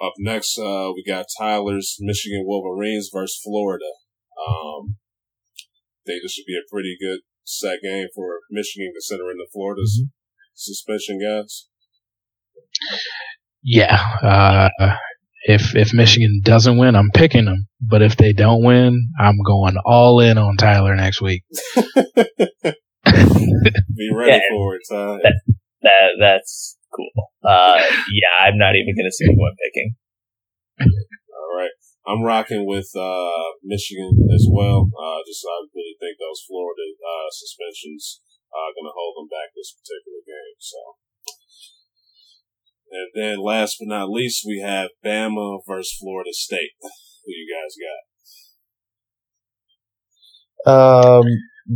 Up 0.00 0.14
next, 0.22 0.54
uh, 0.56 0.94
we 0.94 1.02
got 1.02 1.26
Tyler's 1.34 1.98
Michigan 1.98 2.46
Wolverines 2.46 3.10
versus 3.12 3.42
Florida. 3.42 3.90
Um, 4.38 4.96
I 6.00 6.02
think 6.06 6.22
this 6.22 6.32
should 6.32 6.48
be 6.48 6.56
a 6.56 6.70
pretty 6.70 6.96
good 6.96 7.20
set 7.44 7.82
game 7.82 8.08
for 8.14 8.40
Michigan, 8.50 8.94
considering 8.94 9.36
the 9.36 9.50
Florida's 9.52 10.00
mm-hmm. 10.00 10.14
suspension 10.54 11.18
guys. 11.20 11.66
Yeah, 13.62 14.00
uh, 14.22 14.70
if 15.42 15.74
if 15.74 15.92
Michigan 15.94 16.40
doesn't 16.44 16.78
win, 16.78 16.94
I'm 16.94 17.10
picking 17.10 17.46
them. 17.46 17.66
But 17.80 18.02
if 18.02 18.16
they 18.16 18.32
don't 18.32 18.62
win, 18.64 19.08
I'm 19.18 19.42
going 19.44 19.76
all 19.84 20.20
in 20.20 20.38
on 20.38 20.56
Tyler 20.56 20.94
next 20.94 21.20
week. 21.20 21.42
be 21.74 21.82
ready 24.14 24.32
yeah, 24.32 24.38
for 24.50 24.76
it, 24.76 24.82
Ty. 24.88 25.18
That, 25.22 25.34
that 25.82 26.10
that's 26.18 26.76
cool. 26.94 27.10
Uh, 27.42 27.82
yeah, 28.12 28.46
I'm 28.46 28.58
not 28.58 28.76
even 28.76 28.94
going 28.96 29.08
to 29.08 29.12
say 29.12 29.26
who 29.26 29.46
I'm 29.46 29.56
picking. 29.56 29.96
All 30.80 31.56
right. 31.56 31.70
I'm 32.06 32.22
rocking 32.24 32.66
with 32.66 32.88
uh, 32.96 33.52
Michigan 33.62 34.26
as 34.34 34.48
well. 34.48 34.88
Uh, 34.96 35.20
just 35.26 35.44
I 35.44 35.68
really 35.76 35.94
think 36.00 36.16
those 36.16 36.40
Florida 36.48 36.96
uh, 36.96 37.28
suspensions 37.30 38.22
are 38.50 38.72
going 38.74 38.88
to 38.88 38.96
hold 38.96 39.20
them 39.20 39.28
back 39.30 39.52
this 39.54 39.76
particular 39.76 40.24
game. 40.24 40.56
So, 40.58 40.96
and 42.90 43.08
then 43.14 43.38
last 43.38 43.76
but 43.78 43.88
not 43.88 44.10
least, 44.10 44.44
we 44.46 44.60
have 44.60 44.90
Bama 45.04 45.60
versus 45.66 45.96
Florida 46.00 46.30
State. 46.32 46.72
Who 46.82 47.32
you 47.32 47.46
guys 47.54 47.74
got? 50.66 51.16
Um, 51.16 51.24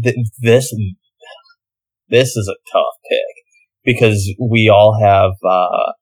th- 0.02 0.16
this 0.40 0.74
this 2.08 2.36
is 2.36 2.48
a 2.48 2.56
tough 2.72 2.94
pick 3.08 3.44
because 3.84 4.32
we 4.40 4.68
all 4.68 4.98
have, 5.00 5.32
uh, 5.44 5.92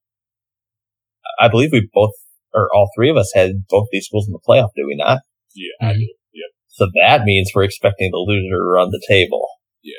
I 1.40 1.48
believe 1.48 1.70
we 1.72 1.88
both, 1.92 2.12
or 2.54 2.68
all 2.74 2.90
three 2.96 3.10
of 3.10 3.16
us 3.16 3.32
had 3.34 3.66
both 3.68 3.86
these 3.90 4.06
schools 4.06 4.26
in 4.26 4.32
the 4.32 4.40
playoff, 4.46 4.70
do 4.76 4.86
we 4.86 4.96
not? 4.96 5.20
Yeah, 5.54 5.88
I 5.88 5.92
do. 5.94 6.00
Yep. 6.00 6.50
So 6.68 6.86
that 7.02 7.24
means 7.24 7.50
we're 7.54 7.64
expecting 7.64 8.10
the 8.10 8.18
loser 8.18 8.56
to 8.56 8.70
run 8.70 8.90
the 8.90 9.02
table. 9.08 9.46
Yeah. 9.82 9.94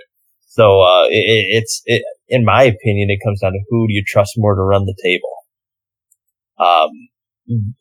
So, 0.46 0.82
uh, 0.82 1.06
it, 1.06 1.46
it's, 1.50 1.82
it, 1.86 2.04
in 2.34 2.44
my 2.44 2.64
opinion, 2.64 3.10
it 3.12 3.24
comes 3.24 3.42
down 3.42 3.52
to 3.52 3.60
who 3.70 3.88
do 3.88 3.94
you 3.94 4.04
trust 4.06 4.34
more 4.38 4.56
to 4.56 4.62
run 4.62 4.86
the 4.86 4.98
table? 5.04 5.30
Um, 6.58 6.90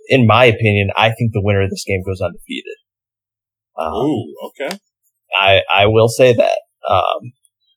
in 0.09 0.27
my 0.27 0.45
opinion, 0.45 0.91
I 0.95 1.09
think 1.09 1.33
the 1.33 1.41
winner 1.43 1.63
of 1.63 1.71
this 1.71 1.85
game 1.87 2.03
goes 2.05 2.21
undefeated. 2.21 2.77
Um, 3.79 3.95
Ooh, 3.95 4.35
okay. 4.49 4.77
I, 5.35 5.63
I 5.75 5.87
will 5.87 6.09
say 6.09 6.35
that. 6.35 6.59
Um, 6.87 7.33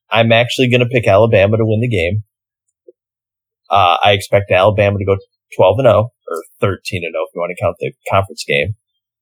I'm 0.10 0.34
actually 0.34 0.70
going 0.70 0.82
to 0.82 0.88
pick 0.88 1.08
Alabama 1.08 1.56
to 1.56 1.66
win 1.66 1.80
the 1.80 1.88
game. 1.88 2.24
Uh, 3.70 3.98
I 4.04 4.12
expect 4.12 4.52
Alabama 4.52 4.98
to 4.98 5.06
go 5.06 5.16
12 5.56 5.80
and 5.80 5.86
0 5.86 6.12
or 6.28 6.44
13 6.60 7.04
and 7.06 7.14
0 7.14 7.24
if 7.24 7.36
you 7.36 7.40
want 7.40 7.56
to 7.56 7.64
count 7.64 7.78
the 7.80 7.94
conference 8.12 8.44
game. 8.46 8.76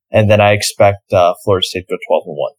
And 0.10 0.30
then 0.30 0.42
I 0.42 0.54
expect, 0.54 1.14
uh, 1.14 1.36
Florida 1.44 1.66
State 1.66 1.86
to 1.88 1.94
go 1.94 1.98
12 2.08 2.24
and 2.26 2.38
1. 2.38 2.52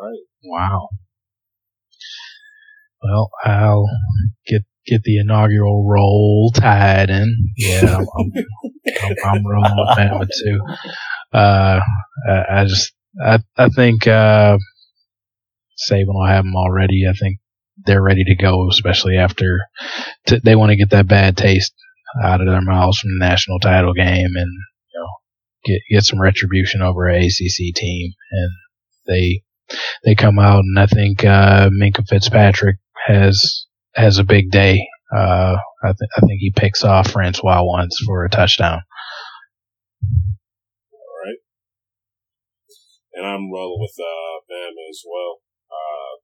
All 0.00 0.08
right. 0.08 0.18
Wow. 0.44 0.88
Well, 3.04 3.30
I'll 3.44 3.86
get 4.46 4.62
get 4.86 5.02
the 5.02 5.18
inaugural 5.18 5.86
Roll 5.86 6.50
Tide 6.54 7.10
in. 7.10 7.52
Yeah, 7.56 7.98
I'm, 7.98 8.32
I'm, 9.02 9.14
I'm 9.24 9.46
rolling 9.46 9.76
with 9.76 9.98
Bama 9.98 10.26
too. 10.26 10.60
Uh, 11.32 11.80
I 12.50 12.64
just 12.64 12.92
I 13.22 13.40
I 13.56 13.68
think 13.68 14.06
uh, 14.06 14.56
Saban 15.90 16.06
will 16.06 16.26
have 16.26 16.44
them 16.44 16.56
already. 16.56 17.04
I 17.08 17.12
think 17.12 17.38
they're 17.84 18.02
ready 18.02 18.24
to 18.24 18.36
go, 18.36 18.68
especially 18.70 19.16
after 19.16 19.60
t- 20.26 20.40
they 20.42 20.54
want 20.54 20.70
to 20.70 20.76
get 20.76 20.90
that 20.90 21.08
bad 21.08 21.36
taste 21.36 21.74
out 22.22 22.40
of 22.40 22.46
their 22.46 22.62
mouths 22.62 22.98
from 22.98 23.10
the 23.10 23.26
national 23.26 23.58
title 23.58 23.92
game 23.92 24.06
and 24.36 24.52
you 24.92 25.00
know 25.00 25.08
get 25.64 25.80
get 25.90 26.04
some 26.04 26.20
retribution 26.20 26.80
over 26.80 27.08
a 27.08 27.18
ACC 27.18 27.74
team. 27.74 28.12
And 28.30 28.50
they 29.06 29.42
they 30.04 30.14
come 30.14 30.38
out, 30.38 30.60
and 30.60 30.78
I 30.78 30.86
think 30.86 31.24
uh, 31.24 31.68
Minkah 31.70 32.06
Fitzpatrick 32.08 32.76
has 33.04 33.66
has 33.94 34.18
a 34.18 34.24
big 34.24 34.50
day. 34.50 34.80
Uh, 35.14 35.54
I, 35.84 35.92
th- 35.94 36.14
I 36.16 36.20
think 36.26 36.40
he 36.40 36.50
picks 36.50 36.82
off 36.82 37.12
Francois 37.12 37.62
once 37.62 38.00
for 38.04 38.24
a 38.24 38.30
touchdown. 38.30 38.80
All 40.90 41.16
right, 41.22 41.40
and 43.14 43.26
I'm 43.26 43.52
rolling 43.52 43.78
with 43.78 43.94
uh, 44.00 44.42
Bama 44.50 44.84
as 44.90 45.02
well. 45.06 45.44
Uh, 45.70 46.14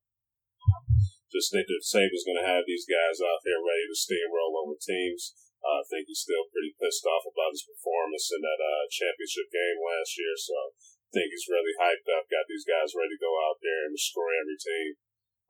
just 1.31 1.52
think 1.55 1.69
that 1.70 1.86
Saban's 1.86 2.27
going 2.27 2.40
to 2.43 2.51
have 2.51 2.66
these 2.66 2.89
guys 2.89 3.23
out 3.23 3.44
there 3.47 3.62
ready 3.62 3.86
to 3.86 3.94
steamroll 3.94 4.59
over 4.59 4.74
teams. 4.81 5.36
Uh, 5.61 5.85
I 5.85 5.86
think 5.86 6.09
he's 6.09 6.24
still 6.24 6.48
pretty 6.51 6.73
pissed 6.81 7.05
off 7.05 7.28
about 7.28 7.52
his 7.52 7.69
performance 7.69 8.32
in 8.32 8.40
that 8.40 8.59
uh, 8.59 8.89
championship 8.89 9.52
game 9.52 9.78
last 9.78 10.16
year. 10.16 10.35
So 10.40 10.57
I 10.57 11.09
think 11.12 11.28
he's 11.31 11.52
really 11.52 11.77
hyped 11.77 12.09
up, 12.16 12.32
got 12.32 12.48
these 12.48 12.65
guys 12.65 12.97
ready 12.97 13.12
to 13.15 13.23
go 13.23 13.31
out 13.44 13.61
there 13.61 13.86
and 13.86 13.93
destroy 13.93 14.32
every 14.40 14.57
team 14.57 14.97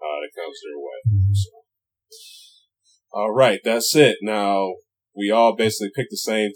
uh, 0.00 0.18
that 0.20 0.32
comes 0.34 0.58
their 0.64 0.78
way. 0.80 0.98
So. 1.32 1.50
All 3.12 3.32
right, 3.32 3.60
that's 3.64 3.94
it. 3.96 4.18
Now 4.22 4.74
we 5.16 5.30
all 5.30 5.54
basically 5.56 5.90
picked 5.94 6.10
the 6.10 6.16
same 6.16 6.52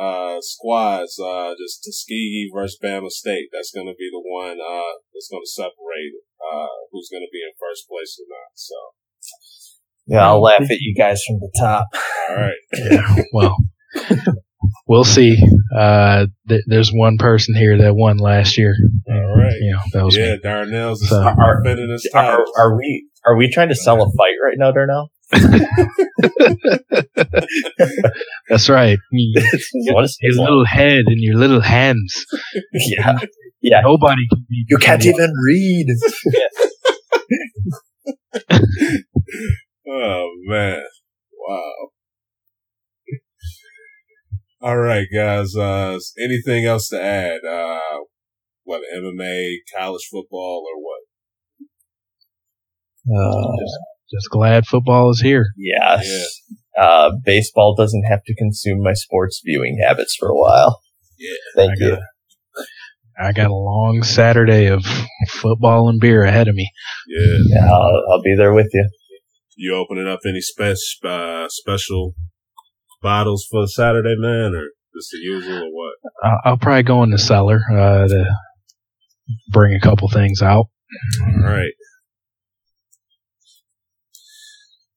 uh, 0.00 0.38
squads, 0.40 1.18
uh, 1.18 1.54
just 1.58 1.84
Tuskegee 1.84 2.50
versus 2.54 2.78
Bama 2.82 3.10
State. 3.10 3.48
That's 3.52 3.72
going 3.72 3.86
to 3.86 3.94
be 3.98 4.10
the 4.10 4.22
one, 4.22 4.58
uh, 4.60 4.92
that's 5.12 5.28
going 5.30 5.42
to 5.42 5.50
separate, 5.50 6.14
uh, 6.40 6.88
who's 6.92 7.08
going 7.10 7.22
to 7.22 7.32
be 7.32 7.42
in 7.42 7.52
first 7.58 7.88
place 7.88 8.18
or 8.20 8.26
not. 8.28 8.52
So. 8.54 8.74
Yeah, 10.06 10.26
I'll 10.28 10.40
laugh 10.40 10.62
at 10.62 10.80
you 10.80 10.94
guys 10.94 11.22
from 11.24 11.38
the 11.40 11.52
top. 11.58 11.86
All 12.30 12.36
right. 12.36 12.56
yeah, 12.72 13.22
well, 13.32 13.56
we'll 14.86 15.04
see. 15.04 15.36
Uh, 15.74 16.26
th- 16.48 16.64
there's 16.66 16.90
one 16.92 17.18
person 17.18 17.54
here 17.54 17.78
that 17.78 17.94
won 17.94 18.18
last 18.18 18.58
year. 18.58 18.74
All 19.08 19.36
right. 19.36 19.54
You 19.60 19.72
know, 19.72 19.80
that 19.92 20.04
was 20.04 20.16
yeah, 20.16 20.32
me. 20.32 20.40
Darnell's 20.42 21.08
so, 21.08 21.16
are, 21.16 21.62
his 21.64 22.10
are, 22.14 22.44
are, 22.58 22.76
we 22.76 23.08
are 23.26 23.36
we 23.36 23.50
trying 23.50 23.68
to 23.68 23.76
sell 23.76 24.02
a 24.02 24.06
fight 24.06 24.36
right 24.42 24.56
now, 24.56 24.72
Darnell? 24.72 25.10
That's 28.48 28.68
right. 28.68 28.98
what 29.12 30.04
is 30.04 30.18
your 30.20 30.42
little 30.42 30.64
head 30.64 31.04
and 31.06 31.16
your 31.18 31.36
little 31.36 31.60
hands. 31.60 32.24
Yeah. 32.72 33.18
Yeah. 33.60 33.82
Nobody 33.82 34.26
can 34.30 34.46
be. 34.48 34.64
You 34.68 34.78
can't 34.78 35.04
even 35.04 35.32
read. 35.46 35.86
oh 39.88 40.30
man. 40.46 40.82
Wow. 41.46 41.90
All 44.60 44.78
right, 44.78 45.06
guys. 45.14 45.54
Uh, 45.54 45.98
anything 46.20 46.64
else 46.64 46.88
to 46.88 47.00
add? 47.00 47.44
Uh, 47.48 48.00
what 48.64 48.82
MMA, 48.94 49.58
college 49.76 50.02
football, 50.10 50.64
or 50.66 50.82
what? 50.82 50.98
Uh, 53.08 53.56
just, 53.60 53.78
just 54.12 54.30
glad 54.30 54.66
football 54.66 55.10
is 55.10 55.20
here. 55.20 55.46
Yes. 55.56 56.08
Yeah. 56.76 56.84
Uh, 56.84 57.10
baseball 57.24 57.76
doesn't 57.76 58.04
have 58.04 58.24
to 58.26 58.34
consume 58.34 58.82
my 58.82 58.94
sports 58.94 59.40
viewing 59.44 59.78
habits 59.86 60.16
for 60.18 60.28
a 60.28 60.36
while. 60.36 60.80
Yeah. 61.18 61.36
Thank 61.54 61.70
I 61.70 61.84
you. 61.84 61.90
Got, 61.90 62.02
I 63.20 63.32
got 63.32 63.50
a 63.50 63.54
long 63.54 64.02
Saturday 64.02 64.66
of 64.66 64.84
football 65.28 65.88
and 65.88 66.00
beer 66.00 66.24
ahead 66.24 66.48
of 66.48 66.54
me. 66.54 66.70
Yeah. 67.08 67.60
yeah 67.60 67.72
I'll, 67.72 68.02
I'll 68.10 68.22
be 68.22 68.34
there 68.36 68.52
with 68.52 68.68
you. 68.72 68.88
You 69.56 69.76
opening 69.76 70.08
up 70.08 70.20
any 70.26 70.40
spe- 70.40 71.04
uh, 71.04 71.48
special 71.48 72.14
bottles 73.02 73.46
for 73.50 73.66
Saturday, 73.66 74.14
man, 74.18 74.54
or 74.54 74.68
just 74.94 75.10
the 75.12 75.18
usual, 75.18 75.58
or 75.58 75.70
what? 75.72 75.94
I'll, 76.24 76.40
I'll 76.44 76.58
probably 76.58 76.82
go 76.82 77.02
in 77.02 77.10
the 77.10 77.18
cellar 77.18 77.60
uh, 77.70 78.08
to 78.08 78.24
bring 79.50 79.74
a 79.74 79.80
couple 79.80 80.08
things 80.08 80.42
out. 80.42 80.66
All 81.22 81.42
right. 81.42 81.72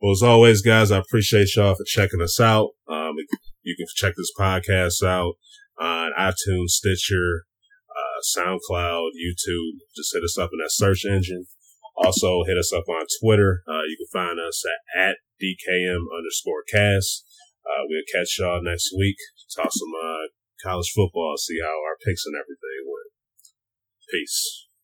Well, 0.02 0.14
as 0.14 0.24
always, 0.24 0.64
guys, 0.64 0.90
I 0.90 0.98
appreciate 0.98 1.56
y'all 1.56 1.76
for 1.76 1.84
checking 1.86 2.22
us 2.22 2.40
out. 2.40 2.70
Um, 2.88 3.14
you 3.62 3.76
can 3.78 3.86
check 3.96 4.14
this 4.18 4.32
podcast 4.38 5.04
out 5.04 5.34
on 5.80 6.12
iTunes, 6.18 6.70
Stitcher, 6.70 7.44
uh, 7.90 8.40
SoundCloud, 8.40 9.10
YouTube. 9.14 9.78
Just 9.96 10.14
hit 10.14 10.24
us 10.24 10.38
up 10.40 10.50
in 10.54 10.60
that 10.60 10.72
search 10.72 11.06
engine. 11.06 11.46
Also, 11.96 12.44
hit 12.48 12.58
us 12.58 12.74
up 12.74 12.86
on 12.90 13.06
Twitter. 13.22 13.62
Uh, 13.68 13.84
you 13.84 13.98
can 13.98 14.08
find 14.12 14.40
us 14.40 14.64
at, 14.98 15.10
at 15.10 15.16
DKM 15.40 16.06
underscore 16.18 16.64
cast. 16.72 17.26
Uh, 17.66 17.84
we'll 17.88 18.08
catch 18.12 18.38
y'all 18.40 18.62
next 18.62 18.92
week. 18.98 19.18
Talk 19.56 19.72
some 19.72 19.94
uh, 19.94 20.28
college 20.64 20.92
football, 20.96 21.36
see 21.38 21.60
how 21.62 21.74
our 21.74 21.98
picks 22.06 22.26
and 22.26 22.36
everything 22.36 22.86
went. 22.86 23.12
Peace. 24.10 24.61